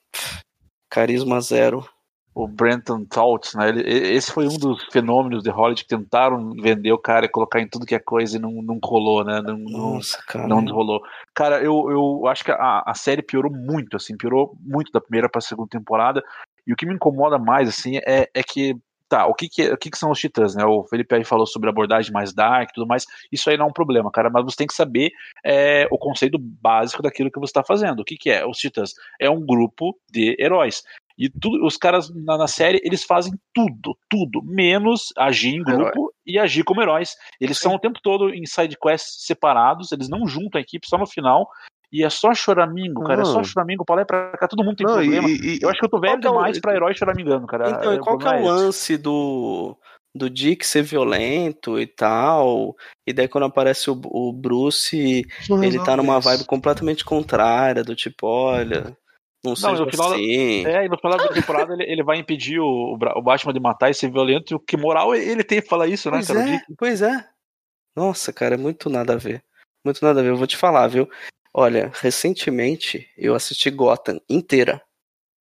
carisma 0.90 1.40
zero. 1.40 1.88
O 2.36 2.48
Brenton 2.48 3.06
Taut, 3.06 3.56
né? 3.56 3.70
Ele, 3.70 3.82
esse 3.88 4.32
foi 4.32 4.48
um 4.48 4.58
dos 4.58 4.84
fenômenos 4.92 5.44
de 5.44 5.52
Hollywood 5.52 5.84
que 5.84 5.90
tentaram 5.90 6.52
vender 6.52 6.92
o 6.92 6.98
cara 6.98 7.26
e 7.26 7.30
colocar 7.30 7.60
em 7.60 7.68
tudo 7.68 7.86
que 7.86 7.94
é 7.94 8.00
coisa 8.00 8.38
e 8.38 8.40
não, 8.40 8.52
não 8.62 8.80
colou, 8.80 9.24
né? 9.24 9.42
Não, 9.42 9.58
Nossa, 9.58 10.22
cara. 10.28 10.48
não 10.48 10.66
rolou. 10.66 11.02
Cara, 11.34 11.62
eu, 11.62 11.90
eu 11.92 12.28
acho 12.28 12.44
que 12.44 12.52
a, 12.52 12.84
a 12.86 12.94
série 12.96 13.22
piorou 13.22 13.52
muito, 13.52 13.98
assim, 13.98 14.18
piorou 14.18 14.56
muito 14.60 14.92
da 14.92 15.00
primeira 15.00 15.30
pra 15.30 15.42
segunda 15.42 15.70
temporada. 15.70 16.24
E 16.66 16.74
o 16.74 16.76
que 16.76 16.86
me 16.86 16.96
incomoda 16.96 17.38
mais, 17.38 17.70
assim, 17.70 17.98
é, 17.98 18.30
é 18.34 18.44
que. 18.44 18.76
Tá, 19.10 19.28
o 19.28 19.36
que, 19.36 19.48
que, 19.48 19.70
o 19.70 19.78
que, 19.78 19.92
que 19.92 19.98
são 19.98 20.10
os 20.10 20.18
titãs, 20.18 20.56
né? 20.56 20.66
O 20.66 20.86
Felipe 20.86 21.14
aí 21.14 21.24
falou 21.24 21.46
sobre 21.46 21.70
abordagem 21.70 22.12
mais 22.12 22.34
dark 22.34 22.70
e 22.70 22.74
tudo 22.74 22.88
mais. 22.88 23.06
Isso 23.32 23.48
aí 23.48 23.58
não 23.58 23.66
é 23.66 23.70
um 23.70 23.74
problema, 23.74 24.10
cara, 24.10 24.28
mas 24.28 24.44
você 24.44 24.56
tem 24.56 24.66
que 24.66 24.74
saber 24.74 25.12
é, 25.46 25.88
o 25.92 26.00
conceito 26.00 26.40
básico 26.40 27.04
daquilo 27.04 27.30
que 27.30 27.40
você 27.40 27.52
está 27.52 27.64
fazendo. 27.64 28.00
O 28.00 28.04
que, 28.04 28.18
que 28.18 28.32
é? 28.32 28.44
Os 28.44 28.58
titãs 28.58 28.94
é 29.22 29.30
um 29.30 29.46
grupo 29.46 29.96
de 30.10 30.36
heróis. 30.40 30.84
E 31.18 31.30
tudo, 31.30 31.66
os 31.66 31.78
caras 31.78 32.10
na, 32.14 32.38
na 32.38 32.48
série, 32.48 32.82
eles 32.84 33.04
fazem 33.04 33.34
tudo, 33.54 33.96
tudo, 34.10 34.42
menos 34.44 35.14
agir 35.18 35.54
em 35.56 35.64
grupo 35.64 36.12
e 36.26 36.40
agir 36.40 36.64
como 36.64 36.82
heróis. 36.82 37.16
Eles 37.40 37.58
são 37.60 37.76
o 37.76 37.80
tempo 37.80 38.00
todo 38.02 38.34
em 38.34 38.46
side 38.46 38.76
quests 38.82 39.26
separados, 39.28 39.92
eles 39.92 40.10
não 40.10 40.28
juntam 40.28 40.58
a 40.58 40.62
equipe 40.62 40.88
só 40.88 40.98
no 40.98 41.06
final. 41.06 41.48
E 41.92 42.04
é 42.04 42.10
só 42.10 42.34
choramingo, 42.34 43.04
cara. 43.04 43.22
É 43.22 43.26
só 43.26 43.38
Não. 43.38 43.44
choramingo 43.44 43.86
pra 43.86 43.98
lá 43.98 44.02
e 44.02 44.06
pra 44.06 44.32
cá. 44.32 44.48
Todo 44.48 44.64
mundo 44.64 44.76
tem 44.78 44.88
Não, 44.88 44.94
e, 45.00 45.06
problema. 45.12 45.30
e- 45.30 45.60
Eu 45.62 45.70
acho 45.70 45.80
que 45.80 45.86
eu 45.86 45.90
tô 45.90 46.00
velho 46.00 46.20
que 46.20 46.26
é 46.26 46.30
o- 46.32 46.34
demais 46.34 46.60
pra 46.60 46.74
herói 46.74 46.96
choramingando, 46.96 47.46
cara. 47.46 47.70
Então, 47.70 47.94
e 47.94 48.00
qual 48.00 48.18
que 48.18 48.26
é 48.28 48.32
o 48.40 48.44
lance 48.46 48.98
do, 48.98 49.78
do 50.16 50.28
Dick 50.28 50.66
ser 50.66 50.82
violento 50.82 51.80
e 51.80 51.86
tal? 51.86 52.76
E 53.06 53.14
daí 53.14 53.28
quando 53.28 53.44
aparece 53.44 53.92
o, 53.92 54.02
o 54.06 54.34
Bruce, 54.34 55.24
Não 55.48 55.64
ele 55.64 55.78
tá 55.84 55.96
numa 55.96 56.20
vibe 56.20 56.46
completamente 56.46 57.06
contrária, 57.06 57.84
do 57.84 57.96
tipo, 57.96 58.26
olha, 58.26 58.98
não 59.44 59.54
Não, 59.62 59.86
no 59.86 59.92
final 59.92 60.10
da- 60.10 60.16
assim. 60.16 60.66
É, 60.66 60.86
e 60.86 60.90
no 60.90 60.98
final 60.98 61.18
da 61.18 61.28
temporada 61.34 61.74
ele, 61.74 61.84
ele 61.84 62.04
vai 62.04 62.18
impedir 62.18 62.60
o, 62.60 62.94
o 62.94 63.22
Batman 63.22 63.54
de 63.54 63.60
matar 63.60 63.90
e 63.90 63.94
ser 63.94 64.10
violento. 64.12 64.54
E 64.54 64.56
o 64.56 64.60
que 64.60 64.78
moral 64.78 65.14
ele 65.14 65.44
tem 65.44 65.60
pra 65.62 65.70
falar 65.70 65.88
isso, 65.88 66.10
né, 66.10 66.18
Pois 66.18 66.28
cara? 66.28 66.50
É, 66.50 66.62
pois 66.78 67.02
é. 67.02 67.28
Nossa, 67.96 68.32
cara, 68.34 68.56
é 68.56 68.58
muito 68.58 68.90
nada 68.90 69.14
a 69.14 69.18
ver. 69.18 69.44
Muito 69.86 70.04
nada 70.04 70.20
a 70.20 70.24
ver. 70.24 70.30
Eu 70.30 70.38
vou 70.38 70.48
te 70.48 70.58
falar, 70.58 70.88
viu? 70.88 71.10
Olha, 71.54 71.92
recentemente 72.02 73.08
eu 73.18 73.36
assisti 73.36 73.70
Gotham 73.70 74.20
inteira. 74.30 74.82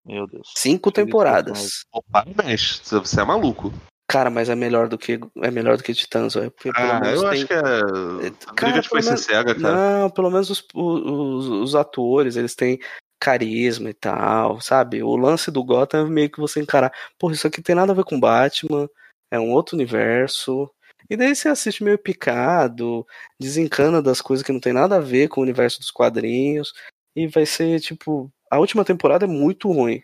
Meu 0.05 0.27
Deus. 0.27 0.53
Cinco 0.57 0.91
Que 0.91 0.97
temporadas. 1.03 1.85
Parabéns, 2.11 2.81
você- 2.83 2.99
você 2.99 3.21
é 3.21 3.25
maluco. 3.25 3.73
Cara, 4.11 4.29
mas 4.29 4.51
é 4.51 4.55
melhor 4.55 4.89
do 4.89 4.99
que 4.99 5.19
é 5.43 5.51
melhor 5.51 5.77
do 5.79 5.83
que 5.83 5.95
Titãs, 5.95 6.35
velho. 6.35 6.51
Porque 6.51 6.71
pelo 6.73 6.91
Ah, 6.91 7.01
menos 7.01 7.23
eu 7.23 7.31
tem- 7.31 7.39
acho 7.39 7.47
que 7.47 7.55
é. 7.55 7.61
Cara, 7.61 8.73
Briga 8.73 8.81
de 8.83 8.89
foice 8.89 9.09
pelo 9.09 9.19
cega, 9.19 9.55
cara. 9.55 9.75
Não, 10.01 10.11
pelo 10.11 10.31
menos 10.31 10.51
os, 10.51 10.63
os, 10.75 11.47
os 11.49 11.75
atores, 11.75 12.37
eles 12.37 12.55
têm 12.55 12.79
carisma 13.23 13.91
e 13.91 13.95
tal, 13.95 14.61
sabe? 14.61 15.01
O 15.03 15.15
lance 15.17 15.49
do 15.51 15.63
Gotham 15.63 16.07
é 16.07 16.11
meio 16.11 16.31
que 16.31 16.41
você 16.41 16.61
encarar, 16.61 16.93
porra, 17.17 17.35
isso 17.35 17.47
aqui 17.47 17.63
tem 17.63 17.75
nada 17.77 17.93
a 17.93 17.95
ver 17.95 18.05
com 18.05 18.19
Batman, 18.19 18.89
é 19.31 19.39
um 19.39 19.53
outro 19.53 19.77
universo. 19.77 20.69
E 21.09 21.17
daí 21.17 21.35
você 21.35 21.49
assiste 21.49 21.85
meio 21.85 21.99
picado, 21.99 23.07
desencana 23.39 24.03
das 24.03 24.21
coisas 24.21 24.45
que 24.45 24.53
não 24.53 24.61
tem 24.61 24.73
nada 24.73 24.97
a 24.97 25.01
ver 25.01 25.29
com 25.29 25.41
o 25.41 25.45
universo 25.45 25.79
dos 25.79 25.91
quadrinhos, 25.91 26.73
e 27.15 27.29
vai 27.29 27.47
ser 27.47 27.79
tipo, 27.81 28.29
a 28.51 28.59
última 28.59 28.85
temporada 28.85 29.25
é 29.25 29.29
muito 29.29 29.71
ruim. 29.71 30.03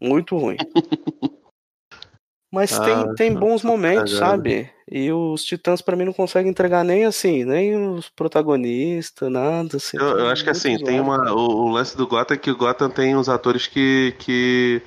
Muito 0.00 0.36
ruim. 0.36 0.56
Mas 2.54 2.72
Ah, 2.78 2.84
tem, 2.84 3.14
tem 3.16 3.34
bons 3.34 3.62
tá 3.62 3.68
momentos, 3.68 4.14
cagado. 4.14 4.30
sabe? 4.36 4.70
E 4.90 5.10
os 5.10 5.42
Titãs 5.44 5.82
pra 5.82 5.96
mim 5.96 6.04
não 6.04 6.12
conseguem 6.12 6.50
entregar 6.50 6.84
nem 6.84 7.04
assim, 7.04 7.44
nem 7.44 7.74
os 7.76 8.08
protagonistas, 8.08 9.30
nada 9.30 9.76
assim. 9.76 9.96
Eu, 9.98 10.18
eu 10.20 10.28
acho 10.28 10.44
que 10.44 10.50
assim, 10.50 10.76
tem 10.78 10.98
zoado, 10.98 11.02
uma. 11.02 11.18
cara. 11.18 11.34
O, 11.34 11.64
o 11.64 11.68
lance 11.70 11.96
do 11.96 12.06
Gotham 12.06 12.34
é 12.34 12.38
que 12.38 12.50
o 12.50 12.56
Gotham 12.56 12.88
tem 12.90 13.16
uns 13.16 13.28
atores 13.28 13.66
que. 13.66 14.14
que 14.18 14.80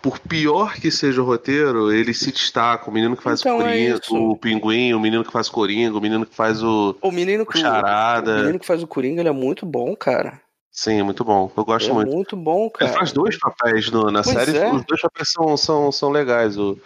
por 0.00 0.18
pior 0.20 0.74
que 0.74 0.90
seja 0.92 1.20
o 1.20 1.24
roteiro, 1.24 1.90
eles 1.92 2.18
se 2.20 2.30
destacam. 2.30 2.88
O 2.90 2.94
menino 2.94 3.16
que 3.16 3.22
faz 3.22 3.40
Então, 3.40 3.58
o 3.58 3.62
é 3.62 3.64
Coringa, 3.64 4.00
isso. 4.02 4.14
o 4.16 4.36
Pinguim, 4.36 4.92
o 4.94 5.00
menino 5.00 5.24
que 5.24 5.32
faz 5.32 5.48
Coringa, 5.48 5.96
o 5.98 6.00
menino 6.00 6.24
que 6.24 6.34
faz 6.36 6.62
o, 6.62 6.96
O 7.02 7.10
menino 7.10 7.42
o 7.42 7.46
que 7.46 7.58
o 7.58 7.60
Charada. 7.60 8.36
menino 8.38 8.58
que 8.60 8.66
faz 8.66 8.80
o 8.82 8.86
Coringa, 8.86 9.20
ele 9.22 9.28
é 9.28 9.32
muito 9.32 9.66
bom, 9.66 9.96
cara. 9.96 10.40
Sim, 10.70 11.00
é 11.00 11.02
muito 11.02 11.24
bom. 11.24 11.50
Eu 11.56 11.64
gosto 11.64 11.86
Ele 11.86 11.90
é 11.90 11.94
muito. 11.94 12.12
muito 12.12 12.36
bom, 12.36 12.64
Ele 12.66 12.72
cara. 12.74 12.92
faz 12.92 13.10
dois 13.12 13.36
papéis 13.38 13.90
no- 13.90 14.10
na 14.12 14.22
Pois 14.22 14.36
série, 14.36 14.56
é. 14.56 14.72
os 14.72 14.84
dois 14.84 15.00
papéis 15.00 15.32
são, 15.32 15.56
são, 15.56 15.90
são 15.90 16.10
legais, 16.10 16.56
o, 16.56 16.78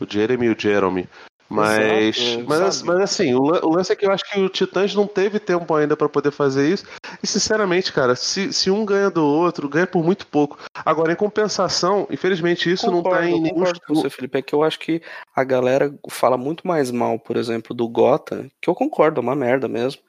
o 0.00 0.06
Jeremy 0.08 0.46
e 0.46 0.50
o 0.50 0.58
Jeremy. 0.58 1.08
Mas, 1.50 2.16
Exato, 2.16 2.44
mas, 2.48 2.74
sabe? 2.76 2.86
mas 2.86 3.00
assim, 3.00 3.34
o, 3.34 3.40
o 3.40 3.74
lance 3.74 3.92
é 3.92 3.96
que 3.96 4.06
eu 4.06 4.12
acho 4.12 4.22
que 4.30 4.38
o 4.38 4.48
Titãs 4.48 4.94
não 4.94 5.04
teve 5.04 5.40
tempo 5.40 5.74
ainda 5.74 5.96
pra 5.96 6.08
poder 6.08 6.30
fazer 6.30 6.72
isso. 6.72 6.86
E 7.20 7.26
sinceramente, 7.26 7.92
cara, 7.92 8.14
se, 8.14 8.52
se 8.52 8.70
um 8.70 8.84
ganha 8.84 9.10
do 9.10 9.26
outro, 9.26 9.68
ganha 9.68 9.86
por 9.86 10.04
muito 10.04 10.28
pouco. 10.28 10.56
Agora, 10.84 11.12
em 11.12 11.16
compensação, 11.16 12.06
infelizmente 12.08 12.70
isso 12.70 12.88
não 12.88 13.02
tá 13.02 13.26
em 13.26 13.40
nenhum 13.40 13.56
concordo 13.56 13.80
com 13.84 13.94
você, 13.96 14.08
Felipe. 14.08 14.38
É 14.38 14.42
que 14.42 14.54
eu 14.54 14.62
acho 14.62 14.78
que 14.78 15.02
a 15.34 15.42
galera 15.42 15.92
fala 16.08 16.36
muito 16.36 16.64
mais 16.68 16.92
mal, 16.92 17.18
por 17.18 17.36
exemplo, 17.36 17.74
do 17.74 17.88
Gotham, 17.88 18.48
que 18.60 18.70
eu 18.70 18.74
concordo, 18.74 19.20
é 19.20 19.22
uma 19.22 19.34
merda 19.34 19.66
mesmo. 19.66 20.00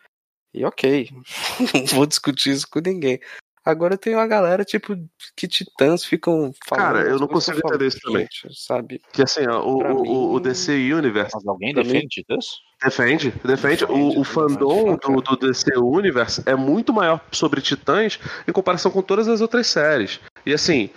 E 0.54 0.64
ok, 0.64 1.10
não 1.74 1.86
vou 1.88 2.06
discutir 2.06 2.52
isso 2.52 2.68
com 2.70 2.80
ninguém. 2.80 3.20
Agora 3.64 3.96
tem 3.98 4.16
uma 4.16 4.26
galera, 4.26 4.66
tipo, 4.66 4.96
que 5.38 5.48
titãs 5.48 6.04
ficam 6.04 6.52
falando. 6.68 6.84
Cara, 6.86 7.02
eu 7.02 7.20
não 7.20 7.28
consigo 7.28 7.60
entender 7.64 7.88
isso 7.88 8.00
também. 8.02 8.28
Sabe? 8.52 9.00
Que 9.14 9.22
assim, 9.22 9.42
ó, 9.48 9.62
o, 9.64 9.78
o, 9.78 10.02
o- 10.08 10.32
o 10.32 10.34
mim- 10.36 10.42
DC 10.42 10.94
Universe 10.94 11.32
Mas 11.36 11.46
alguém 11.48 11.74
mim- 11.74 11.84
defende 11.84 12.08
Titãs? 12.08 12.46
defende, 12.84 13.30
defende. 13.46 13.86
Defende, 13.86 13.86
O, 13.86 14.20
o 14.20 14.24
fandom 14.24 14.96
do, 14.98 15.22
do 15.22 15.36
DC 15.38 15.78
Universe 15.78 16.42
é 16.48 16.56
muito 16.56 16.92
maior 16.92 17.22
sobre 17.32 17.62
Titãs 17.62 18.20
em 18.48 18.52
comparação 18.52 18.90
com 18.90 19.04
todas 19.04 19.28
as 19.28 19.42
outras 19.42 19.68
séries. 19.68 20.20
E 20.44 20.54
assim, 20.54 20.90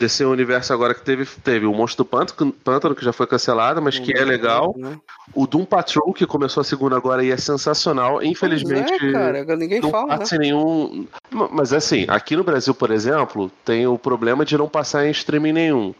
desse 0.00 0.24
universo 0.24 0.72
agora 0.72 0.94
que 0.94 1.02
teve, 1.02 1.26
teve 1.26 1.66
o 1.66 1.74
Monstro 1.74 2.02
do 2.04 2.08
Pântano, 2.08 2.50
Pântano, 2.52 2.94
que 2.94 3.04
já 3.04 3.12
foi 3.12 3.26
cancelado, 3.26 3.82
mas 3.82 3.98
que 3.98 4.16
é 4.16 4.24
legal. 4.24 4.74
Né? 4.76 4.98
O 5.34 5.46
Doom 5.46 5.66
Patrol, 5.66 6.14
que 6.14 6.26
começou 6.26 6.62
a 6.62 6.64
segunda 6.64 6.96
agora 6.96 7.22
e 7.22 7.30
é 7.30 7.36
sensacional. 7.36 8.22
Infelizmente. 8.22 8.88
Pois 8.98 9.02
é, 9.02 9.12
cara, 9.12 9.56
ninguém 9.56 9.80
não 9.80 9.90
fala, 9.90 10.06
né? 10.06 10.18
passa 10.18 10.38
nenhum. 10.38 11.06
Mas 11.52 11.74
assim, 11.74 12.06
aqui 12.08 12.34
no 12.34 12.42
Brasil, 12.42 12.74
por 12.74 12.90
exemplo, 12.90 13.52
tem 13.62 13.86
o 13.86 13.98
problema 13.98 14.42
de 14.42 14.56
não 14.56 14.70
passar 14.70 15.06
em 15.06 15.10
streaming 15.10 15.52
nenhum. 15.52 15.94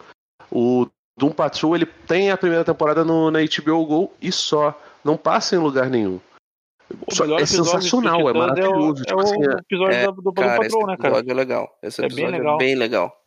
O 0.50 0.86
Doom 1.18 1.30
Patrol 1.32 1.76
ele 1.76 1.86
tem 1.86 2.30
a 2.30 2.38
primeira 2.38 2.64
temporada 2.64 3.04
no, 3.04 3.30
na 3.30 3.40
HBO 3.40 3.84
Go 3.84 4.12
e 4.20 4.32
só. 4.32 4.74
Não 5.04 5.16
passa 5.16 5.54
em 5.56 5.58
lugar 5.58 5.90
nenhum. 5.90 6.18
Só- 7.10 7.38
é 7.38 7.44
sensacional, 7.44 8.28
é 8.28 8.32
maravilhoso. 8.32 8.72
É 8.76 8.90
o, 8.90 8.94
tipo 9.04 9.20
é 9.20 9.22
assim, 9.22 9.36
o 9.38 9.50
é- 9.50 9.54
episódio 9.60 9.94
É, 9.94 10.06
do, 10.06 10.22
do 10.22 10.32
Cara, 10.32 10.48
Patrol, 10.62 10.66
esse 10.66 10.78
né, 10.86 10.96
cara? 10.96 11.08
episódio 11.08 11.30
é 11.30 11.34
legal. 11.34 11.78
Esse 11.82 12.00
É 12.04 12.08
bem 12.08 12.12
episódio 12.16 12.38
legal. 12.38 12.54
é 12.54 12.58
bem 12.58 12.74
legal. 12.74 13.19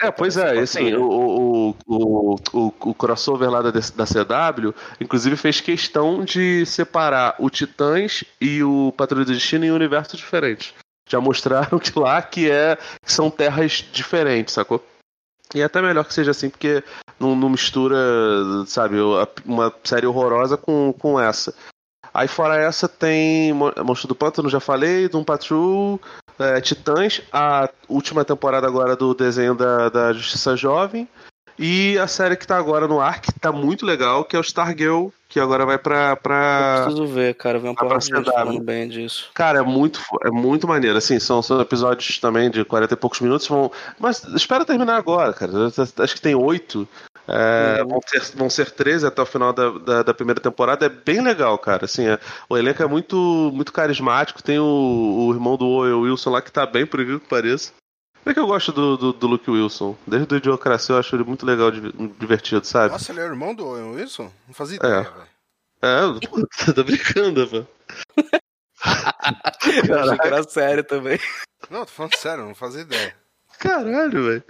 É, 0.00 0.10
pois 0.10 0.36
é, 0.36 0.58
assim, 0.58 0.92
o, 0.94 1.04
o, 1.08 1.76
o, 1.86 2.34
o, 2.52 2.74
o 2.90 2.94
crossover 2.94 3.48
lá 3.48 3.62
da, 3.62 3.70
da 3.70 4.04
CW, 4.04 4.74
inclusive 5.00 5.36
fez 5.36 5.60
questão 5.60 6.24
de 6.24 6.66
separar 6.66 7.36
o 7.38 7.48
Titãs 7.48 8.24
e 8.40 8.62
o 8.62 8.92
Patrulha 8.96 9.24
do 9.24 9.32
Destino 9.32 9.64
em 9.64 9.70
universos 9.70 10.18
diferentes. 10.18 10.74
Já 11.08 11.20
mostraram 11.20 11.78
que 11.78 11.96
lá 11.98 12.20
que, 12.22 12.50
é, 12.50 12.76
que 12.76 13.12
são 13.12 13.30
terras 13.30 13.84
diferentes, 13.92 14.54
sacou? 14.54 14.84
E 15.54 15.60
é 15.60 15.64
até 15.64 15.80
melhor 15.80 16.04
que 16.04 16.14
seja 16.14 16.32
assim, 16.32 16.50
porque 16.50 16.82
não, 17.20 17.36
não 17.36 17.48
mistura, 17.48 17.96
sabe, 18.66 18.96
uma 19.44 19.72
série 19.84 20.06
horrorosa 20.06 20.56
com, 20.56 20.92
com 20.98 21.20
essa. 21.20 21.54
Aí 22.12 22.26
fora 22.26 22.56
essa 22.56 22.88
tem 22.88 23.52
Mo- 23.52 23.72
Monstro 23.84 24.08
do 24.08 24.14
Pântano, 24.14 24.48
já 24.48 24.58
falei, 24.58 25.08
Doom 25.08 25.22
Patrol, 25.22 26.00
é, 26.38 26.60
Titãs, 26.60 27.22
a 27.32 27.68
última 27.88 28.24
temporada 28.24 28.66
agora 28.66 28.96
do 28.96 29.14
desenho 29.14 29.54
da, 29.54 29.88
da 29.88 30.12
Justiça 30.12 30.56
Jovem 30.56 31.08
e 31.58 31.96
a 31.98 32.08
série 32.08 32.36
que 32.36 32.46
tá 32.46 32.56
agora 32.56 32.88
no 32.88 33.00
ar, 33.00 33.20
que 33.20 33.32
tá 33.38 33.52
muito 33.52 33.86
legal, 33.86 34.24
que 34.24 34.34
é 34.34 34.38
o 34.38 34.42
Stargirl, 34.42 35.08
que 35.28 35.38
agora 35.38 35.64
vai 35.64 35.78
pra... 35.78 36.16
pra... 36.16 36.82
Preciso 36.84 37.06
ver, 37.06 37.34
cara. 37.34 37.58
Ver 37.58 37.68
um 37.68 37.74
CW. 37.74 38.32
falando 38.32 38.60
bem 38.60 38.88
disso. 38.88 39.30
Cara, 39.34 39.60
é 39.60 39.62
muito, 39.62 40.00
é 40.24 40.30
muito 40.30 40.66
maneiro. 40.66 40.98
Assim, 40.98 41.18
são, 41.20 41.40
são 41.42 41.60
episódios 41.60 42.18
também 42.18 42.50
de 42.50 42.64
40 42.64 42.94
e 42.94 42.96
poucos 42.96 43.20
minutos. 43.20 43.46
Vão... 43.46 43.70
Mas 43.98 44.24
espera 44.34 44.64
terminar 44.64 44.96
agora, 44.96 45.32
cara. 45.32 45.52
Acho 45.98 46.14
que 46.14 46.20
tem 46.20 46.34
oito. 46.34 46.88
É, 47.26 47.82
Uhum. 47.82 47.88
vão, 47.88 48.00
ser, 48.06 48.20
vão 48.36 48.50
ser 48.50 48.70
13 48.70 49.06
até 49.06 49.22
o 49.22 49.26
final 49.26 49.52
da, 49.52 49.70
da, 49.70 50.02
da 50.02 50.14
primeira 50.14 50.40
temporada. 50.40 50.84
É 50.84 50.88
bem 50.88 51.22
legal, 51.22 51.56
cara. 51.58 51.84
Assim, 51.86 52.06
é- 52.06 52.18
o 52.48 52.56
elenco 52.56 52.82
é 52.82 52.86
muito, 52.86 53.16
muito 53.54 53.72
carismático. 53.72 54.42
Tem 54.42 54.58
o, 54.58 54.64
o 55.28 55.32
irmão 55.32 55.56
do 55.56 55.66
Owen 55.66 55.94
Wilson 55.94 56.30
lá 56.30 56.42
que 56.42 56.52
tá 56.52 56.66
bem, 56.66 56.84
por 56.86 57.00
incrível 57.00 57.20
que 57.20 57.28
pareça. 57.28 57.72
É 58.26 58.32
que 58.32 58.40
eu 58.40 58.46
gosto 58.46 58.72
do, 58.72 58.96
do, 58.96 59.12
do 59.12 59.26
Luke 59.26 59.50
Wilson. 59.50 59.96
Desde 60.06 60.34
o 60.34 60.36
Idiocracia 60.38 60.94
eu 60.94 60.98
acho 60.98 61.14
ele 61.16 61.24
muito 61.24 61.44
legal, 61.46 61.70
div- 61.70 61.92
divertido, 62.18 62.66
sabe? 62.66 62.92
Nossa, 62.92 63.12
ele 63.12 63.20
é 63.20 63.24
irmão 63.24 63.54
do 63.54 63.66
Owen 63.66 63.94
Wilson? 63.96 64.30
Não 64.46 64.54
fazia 64.54 64.78
É. 64.82 64.86
ideia, 64.86 65.02
velho. 65.02 65.28
É, 65.82 66.00
pô, 66.28 66.72
tá 66.72 66.82
brincando, 66.82 67.46
velho. 67.46 67.68
Eu 69.88 69.98
achei 70.00 70.18
que 70.18 70.26
era 70.26 70.42
sério 70.44 70.84
também. 70.84 71.18
Não, 71.70 71.80
tô 71.84 71.92
falando 71.92 72.16
sério, 72.16 72.44
não 72.44 72.54
fazia 72.54 72.82
ideia. 72.82 73.14
Caralho, 73.58 74.24
velho. 74.24 74.44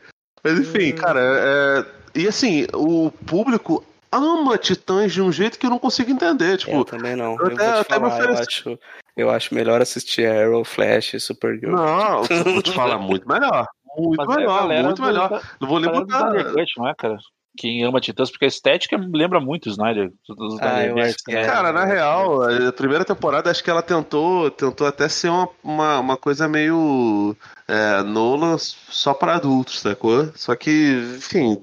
Mas 0.45 0.61
enfim, 0.61 0.93
cara, 0.93 1.21
é... 1.21 1.85
e 2.21 2.29
assim, 2.29 2.66
o 2.75 3.11
público 3.11 3.83
ama 4.12 4.57
Titãs 4.59 5.12
de 5.12 5.23
um 5.23 5.33
jeito 5.33 5.59
que 5.59 5.66
eu 5.66 5.71
não 5.71 5.79
consigo 5.79 6.11
entender. 6.11 6.59
Tipo, 6.59 6.73
Eu 6.73 6.85
também 6.85 7.16
não. 7.16 7.33
eu 7.39 7.47
Eu, 7.49 7.55
até- 7.55 7.65
vou 7.73 7.73
te 7.75 7.81
até 7.81 7.99
me 7.99 8.11
falar, 8.11 8.19
eu 8.25 8.31
ofereci- 8.33 8.43
acho, 8.61 8.79
eu 9.16 9.31
acho 9.31 9.55
melhor 9.55 9.81
assistir 9.83 10.27
Arrow, 10.29 10.65
Flash 10.65 11.15
e 11.15 11.21
Supergirl. 11.21 11.73
não, 11.75 12.23
eu 12.31 12.45
vou 12.53 12.62
te 12.62 12.73
falar 12.73 12.99
muito 12.99 13.27
melhor. 13.27 13.66
Muito 13.97 14.16
Mas 14.27 14.29
é 14.37 14.39
melhor, 14.41 14.83
muito 14.85 15.03
melhor. 15.03 15.43
Não 15.61 15.69
vou 15.69 15.79
nem 15.81 15.91
botar. 15.91 16.33
Não 16.77 16.89
é, 16.89 16.95
cara? 16.97 17.16
Quem 17.57 17.85
ama 17.85 18.01
Titãs, 18.01 18.31
porque 18.31 18.45
a 18.45 18.49
estética 18.49 18.97
lembra 18.97 19.39
muito 19.39 19.67
o 19.67 19.71
Snyder. 19.71 20.13
Ah, 20.61 20.85
eu 20.85 20.99
acho 20.99 21.17
que 21.25 21.33
né? 21.33 21.43
é. 21.43 21.47
Cara, 21.47 21.73
na 21.73 21.85
real, 21.85 22.43
a 22.43 22.73
primeira 22.73 23.05
temporada 23.05 23.51
acho 23.51 23.63
que 23.63 23.71
ela 23.71 23.83
tentou, 23.83 24.51
tentou 24.51 24.87
até 24.87 25.09
ser 25.09 25.29
uma, 25.29 25.49
uma, 25.63 26.01
uma 26.01 26.17
coisa 26.17 26.49
meio 26.49 27.37
é, 27.69 28.03
Nolan 28.03 28.59
só 28.59 29.15
pra 29.15 29.37
adultos, 29.37 29.81
sacou? 29.81 30.33
Só 30.35 30.57
que, 30.57 31.17
enfim, 31.17 31.63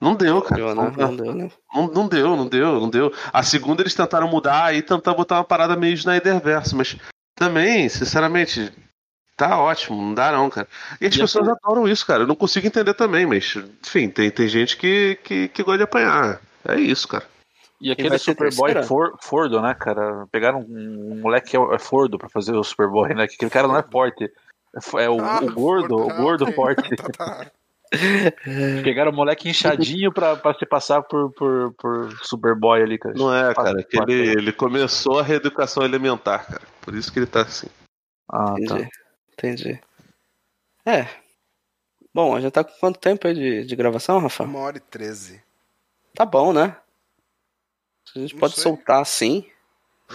não 0.00 0.14
deu, 0.14 0.42
cara. 0.42 0.62
Deu, 0.62 0.74
né? 0.74 0.92
Não 0.96 1.16
deu, 1.16 1.34
né? 1.34 1.50
Não, 1.74 1.86
não 1.88 2.08
deu, 2.08 2.36
não 2.36 2.46
deu, 2.46 2.80
não 2.80 2.90
deu. 2.90 3.12
A 3.32 3.42
segunda 3.42 3.82
eles 3.82 3.94
tentaram 3.94 4.28
mudar 4.28 4.74
e 4.74 4.82
tentar 4.82 5.14
botar 5.14 5.36
uma 5.36 5.44
parada 5.44 5.74
meio 5.74 5.94
Snyderverso, 5.94 6.76
mas 6.76 6.96
também, 7.34 7.88
sinceramente, 7.88 8.72
tá 9.38 9.56
ótimo, 9.56 10.02
não 10.02 10.12
dá 10.12 10.32
não, 10.32 10.50
cara. 10.50 10.66
E 11.00 11.06
as 11.06 11.14
E 11.14 11.20
pessoas 11.20 11.48
adoram 11.48 11.88
isso, 11.88 12.04
cara. 12.04 12.24
Eu 12.24 12.26
não 12.26 12.34
consigo 12.34 12.66
entender 12.66 12.92
também, 12.92 13.24
mas, 13.24 13.56
enfim, 13.86 14.10
tem, 14.10 14.30
tem 14.30 14.48
gente 14.48 14.76
que, 14.76 15.16
que, 15.22 15.48
que 15.48 15.62
gosta 15.62 15.78
de 15.78 15.84
apanhar. 15.84 16.40
É 16.66 16.78
isso, 16.78 17.06
cara. 17.06 17.24
E 17.80 17.92
aquele 17.92 18.18
Superboy? 18.18 18.82
For, 18.82 19.16
Fordo, 19.22 19.62
né, 19.62 19.72
cara? 19.72 20.26
Pegaram 20.32 20.58
um, 20.68 21.12
um 21.12 21.20
moleque 21.20 21.50
que 21.50 21.56
é, 21.56 21.60
é 21.74 21.78
Fordo 21.78 22.18
pra 22.18 22.28
fazer 22.28 22.52
o 22.52 22.64
Superboy, 22.64 23.14
né? 23.14 23.28
Que 23.28 23.36
aquele 23.36 23.50
cara 23.50 23.68
não 23.68 23.76
é 23.76 23.82
forte. 23.84 24.24
É 24.24 25.02
É 25.04 25.08
o, 25.08 25.20
Ah, 25.20 25.40
o 25.40 25.52
gordo, 25.52 25.94
o 25.94 26.14
gordo 26.14 26.52
forte. 26.52 26.82
Tá, 26.96 27.08
tá. 27.12 27.50
Pegaram 28.84 29.12
o 29.12 29.14
moleque 29.14 29.48
inchadinho 29.48 30.12
pra, 30.12 30.36
pra 30.36 30.52
se 30.52 30.66
passar 30.66 31.00
por, 31.02 31.32
por, 31.32 31.72
por 31.74 32.12
Superboy 32.22 32.82
ali, 32.82 32.98
cara. 32.98 33.14
Não 33.16 33.34
é, 33.34 33.54
cara, 33.54 33.86
ele, 33.90 34.12
ele 34.32 34.52
começou 34.52 35.20
a 35.20 35.22
reeducação 35.22 35.82
elementar, 35.82 36.46
cara. 36.46 36.62
Por 36.82 36.94
isso 36.94 37.10
que 37.10 37.20
ele 37.20 37.26
tá 37.26 37.42
assim. 37.42 37.68
Ah, 38.30 38.54
tá. 38.66 38.86
Entendi. 39.38 39.80
É. 40.84 41.06
Bom, 42.12 42.34
a 42.34 42.40
gente 42.40 42.52
tá 42.52 42.64
com 42.64 42.72
quanto 42.80 42.98
tempo 42.98 43.26
aí 43.28 43.34
de, 43.34 43.64
de 43.64 43.76
gravação, 43.76 44.18
Rafa? 44.18 44.42
Uma 44.44 44.58
hora 44.60 44.76
e 44.78 44.80
treze. 44.80 45.40
Tá 46.14 46.24
bom, 46.24 46.52
né? 46.52 46.76
A 48.16 48.18
gente 48.18 48.32
Não 48.34 48.40
pode 48.40 48.54
sei. 48.54 48.62
soltar 48.64 49.00
assim. 49.00 49.48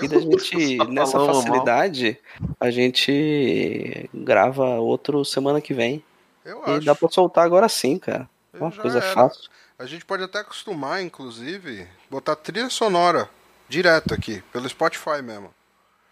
E 0.02 0.08
da 0.08 0.20
gente, 0.20 0.78
Só 0.78 0.84
nessa 0.86 1.12
falando 1.14 1.28
mal. 1.34 1.36
facilidade, 1.44 2.20
a 2.60 2.70
gente 2.72 4.10
grava 4.14 4.66
outro 4.80 5.24
semana 5.24 5.62
que 5.62 5.74
vem. 5.74 6.04
Eu 6.44 6.62
E 6.68 6.72
acho. 6.72 6.86
dá 6.86 6.96
pra 6.96 7.08
soltar 7.10 7.46
agora 7.46 7.70
sim, 7.70 7.98
cara. 7.98 8.30
É 8.52 8.58
uma 8.58 8.72
coisa 8.72 8.98
era. 9.00 9.14
fácil. 9.14 9.50
A 9.80 9.86
gente 9.86 10.04
pode 10.06 10.24
até 10.24 10.40
acostumar, 10.40 11.02
inclusive, 11.02 11.88
botar 12.10 12.36
trilha 12.36 12.70
sonora 12.70 13.30
direto 13.70 14.14
aqui, 14.14 14.42
pelo 14.52 14.68
Spotify 14.68 15.22
mesmo. 15.24 15.54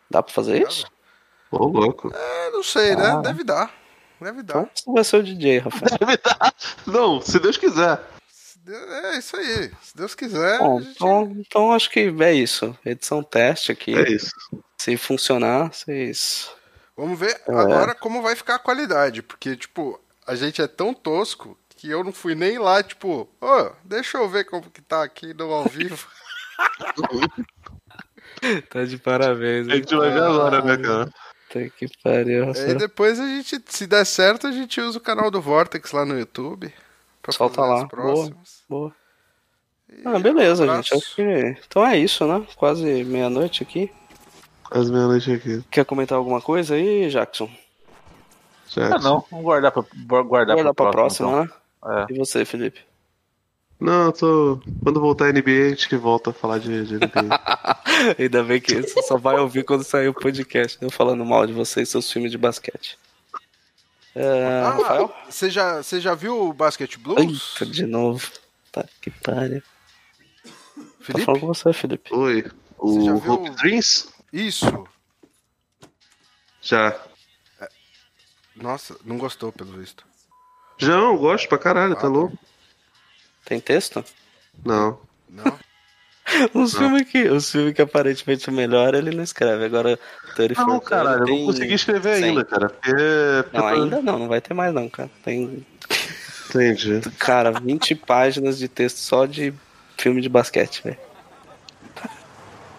Dá 0.10 0.22
pra 0.24 0.34
fazer 0.34 0.62
isso? 0.68 0.86
Ô, 1.52 1.66
louco. 1.68 2.12
É, 2.16 2.50
não 2.52 2.64
sei, 2.64 2.96
né? 2.96 3.08
Ah. 3.08 3.22
Deve 3.22 3.44
dar. 3.44 3.72
Deve 4.22 4.44
dar. 4.44 4.60
Então 4.62 4.70
você 4.76 4.92
vai 4.94 5.04
ser 5.04 5.18
o 5.18 5.24
DJ, 5.24 5.58
Rafael. 5.60 5.90
Não, 6.88 7.22
se 7.22 7.40
Deus 7.40 7.58
quiser. 7.58 8.00
É 8.68 9.18
isso 9.18 9.36
aí. 9.36 9.72
Se 9.82 9.96
Deus 9.98 10.14
quiser. 10.14 10.60
Bom, 10.60 10.78
a 10.78 10.82
gente- 10.82 10.92
então, 10.96 11.36
então 11.40 11.72
acho 11.74 11.90
que 11.90 12.14
é 12.20 12.34
isso. 12.34 12.78
Edição 12.86 13.24
teste 13.24 13.72
aqui. 13.72 13.96
É 13.98 14.10
isso. 14.12 14.32
Se 14.78 14.96
funcionar, 14.98 15.74
vocês. 15.74 16.52
Vamos 16.96 17.18
ver 17.20 17.42
É. 17.48 17.52
agora 17.52 17.96
como 17.96 18.22
vai 18.22 18.36
ficar 18.36 18.56
a 18.56 18.60
qualidade. 18.60 19.24
Porque, 19.24 19.56
tipo, 19.58 20.00
a 20.28 20.36
gente 20.36 20.62
é 20.62 20.68
tão 20.68 20.94
tosco 20.94 21.58
que 21.76 21.90
eu 21.90 22.04
não 22.04 22.14
fui 22.14 22.36
nem 22.36 22.60
lá, 22.60 22.84
tipo, 22.84 23.28
ô, 23.42 23.72
deixa 23.84 24.20
eu 24.20 24.30
ver 24.30 24.44
como 24.46 24.70
que 24.70 24.82
tá 24.84 25.04
aqui 25.04 25.34
no 25.34 25.52
ao 25.52 25.66
vivo. 25.66 26.08
Tá 28.70 28.84
de 28.86 28.98
parabéns, 28.98 29.68
A 29.68 29.76
gente 29.76 29.96
vai 29.96 30.10
ver 30.12 30.24
agora, 30.24 30.62
né, 30.64 30.78
cara? 30.78 31.10
Puta 31.52 31.70
que 31.70 31.88
pariu. 32.04 32.44
Aí 32.44 32.48
Rafael. 32.48 32.78
depois 32.78 33.20
a 33.20 33.26
gente, 33.28 33.62
se 33.68 33.88
der 33.88 34.06
certo, 34.06 34.48
a 34.48 34.52
gente 34.52 34.80
usa 34.80 34.98
o 34.98 35.02
canal 35.02 35.30
do 35.30 35.42
Vortex 35.42 35.92
lá 35.92 36.06
no 36.06 36.18
YouTube. 36.18 36.74
Pra 37.22 37.32
Solta 37.32 37.56
fazer 37.58 37.70
lá. 37.70 37.82
as 37.84 37.88
próximas. 37.88 38.64
Boa. 38.70 38.94
E 39.90 40.02
Ah, 40.08 40.18
beleza, 40.20 40.64
um 40.64 40.76
gente. 40.78 40.94
Acho 40.96 41.16
que. 41.16 41.58
Então 41.68 41.86
é 41.86 41.98
isso, 41.98 42.26
né? 42.26 42.46
Quase 42.56 43.04
meia-noite 43.04 43.62
aqui. 43.64 43.92
Quase 44.64 44.92
meia-noite 44.92 45.32
aqui. 45.34 45.64
Quer 45.70 45.84
comentar 45.86 46.18
alguma 46.18 46.42
coisa 46.42 46.76
aí, 46.76 47.10
Jackson? 47.10 47.50
Já. 48.70 48.96
Ah, 48.96 49.00
não. 49.00 49.26
Vamos 49.30 49.44
guardar 49.46 49.72
pra, 49.72 49.84
guardar 50.24 50.56
Guardar 50.56 50.74
pra 50.74 50.92
próxima, 50.92 51.30
próxima, 51.30 51.44
então. 51.82 51.94
né? 51.94 52.06
É. 52.10 52.14
E 52.14 52.18
você, 52.18 52.46
Felipe? 52.46 52.80
Não, 53.82 54.06
eu 54.06 54.12
tô. 54.12 54.62
Quando 54.84 55.00
voltar 55.02 55.26
a 55.26 55.32
NBA, 55.34 55.66
a 55.66 55.70
gente 55.70 55.96
volta 55.96 56.30
a 56.30 56.34
falar 56.34 56.60
de, 56.60 56.86
de 56.86 56.96
NBA. 56.98 57.42
Ainda 58.20 58.44
bem 58.44 58.62
que 58.62 58.76
você 58.80 59.02
só 59.02 59.18
vai 59.18 59.38
ouvir 59.40 59.64
quando 59.66 59.84
sair 59.84 60.08
o 60.08 60.14
podcast. 60.14 60.78
Eu 60.80 60.92
falando 60.92 61.26
mal 61.26 61.48
de 61.48 61.54
vocês 61.54 61.88
e 61.90 61.92
seus 61.92 62.12
filmes 62.12 62.32
de 62.32 62.38
basquete. 62.38 62.98
É, 64.14 64.62
Rafael? 64.64 65.12
Ah, 65.18 65.32
você 65.32 65.50
já, 65.50 65.82
você 65.82 66.00
já 66.00 66.14
viu 66.14 66.48
o 66.48 66.54
Basket 66.54 66.96
Blues? 66.98 67.56
Eita, 67.60 67.66
de 67.66 67.86
novo. 67.88 68.30
Tá 68.72 68.86
que 69.02 69.10
pariu. 69.10 69.62
Tá 69.62 70.52
Felipe? 71.00 71.26
falando 71.26 71.42
com 71.42 71.48
você, 71.48 71.74
Felipe. 71.74 72.14
Oi. 72.14 72.46
O 72.78 73.00
viu- 73.20 73.34
Hope 73.34 73.50
Dreams? 73.52 74.10
Isso. 74.32 74.88
Já. 76.62 77.00
Nossa, 78.56 78.96
não 79.04 79.18
gostou, 79.18 79.52
pelo 79.52 79.72
visto. 79.72 80.06
Já, 80.78 80.94
eu 80.94 81.18
gosto 81.18 81.48
pra 81.50 81.58
caralho, 81.58 81.94
tá 81.96 82.00
Ah, 82.00 82.04
tá. 82.04 82.08
louco? 82.08 82.38
Tem 83.46 83.60
texto? 83.60 84.04
Não. 84.66 85.00
Não? 85.30 85.58
Os 86.54 86.76
filmes 86.76 87.10
que, 87.10 87.24
os 87.28 87.52
filmes 87.52 87.74
que 87.74 87.82
aparentemente 87.82 88.48
é 88.48 88.54
melhor, 88.54 88.94
ele 88.94 89.12
não 89.12 89.24
escreve. 89.24 89.66
Agora, 89.66 90.00
Terry 90.36 90.56
Não, 90.56 90.66
Fortune 90.66 90.90
caralho, 90.90 91.22
eu 91.22 91.26
tem 91.26 91.40
não 91.40 91.46
consegui 91.46 91.74
escrever 91.74 92.24
ainda, 92.24 92.46
cara. 92.46 92.70
Porque. 92.70 92.94
Não, 93.52 93.68
ainda 93.68 94.02
não, 94.02 94.20
não 94.20 94.28
vai 94.30 94.40
ter 94.40 94.54
mais 94.54 94.74
não, 94.74 94.88
cara. 94.88 95.10
Tem. 95.26 95.66
Entendi. 96.50 97.02
Cara, 97.18 97.52
20 97.52 97.96
páginas 97.96 98.58
de 98.58 98.68
texto 98.70 98.98
só 98.98 99.26
de 99.26 99.54
filme 99.98 100.22
de 100.22 100.30
basquete, 100.30 100.82
velho. 100.84 100.98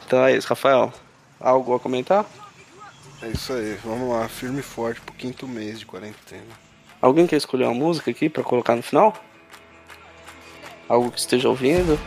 Então 0.07 0.25
é 0.25 0.37
isso, 0.37 0.49
Rafael. 0.49 0.93
Algo 1.41 1.75
a 1.75 1.81
comentar? 1.81 2.25
É 3.23 3.29
isso 3.29 3.53
aí, 3.53 3.79
vamos 3.85 4.11
lá, 4.11 4.29
firme 4.29 4.61
e 4.61 4.63
forte 4.63 5.01
pro 5.01 5.15
quinto 5.15 5.47
mês 5.47 5.79
de 5.79 5.87
quarentena. 5.87 6.43
Alguém 7.01 7.27
quer 7.27 7.37
escolher 7.37 7.65
uma 7.65 7.75
música 7.75 8.11
aqui 8.11 8.29
pra 8.29 8.43
colocar 8.43 8.77
no 8.77 8.83
final? 8.83 9.17
Algo 10.89 11.11
que 11.11 11.19
esteja 11.19 11.49
ouvindo? 11.49 11.99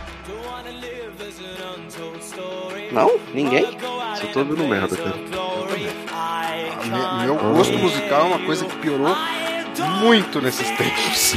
Não? 2.92 3.18
Ninguém? 3.34 3.66
Só 4.16 4.28
tô 4.32 4.40
ouvindo 4.40 4.64
merda, 4.68 4.96
cara. 4.96 5.16
Me- 6.86 7.26
meu 7.26 7.36
gosto 7.36 7.78
musical 7.78 8.22
é 8.22 8.26
uma 8.36 8.46
coisa 8.46 8.66
que 8.66 8.76
piorou 8.78 9.16
muito 10.02 10.42
nesses 10.42 10.70
tempos. 10.78 11.34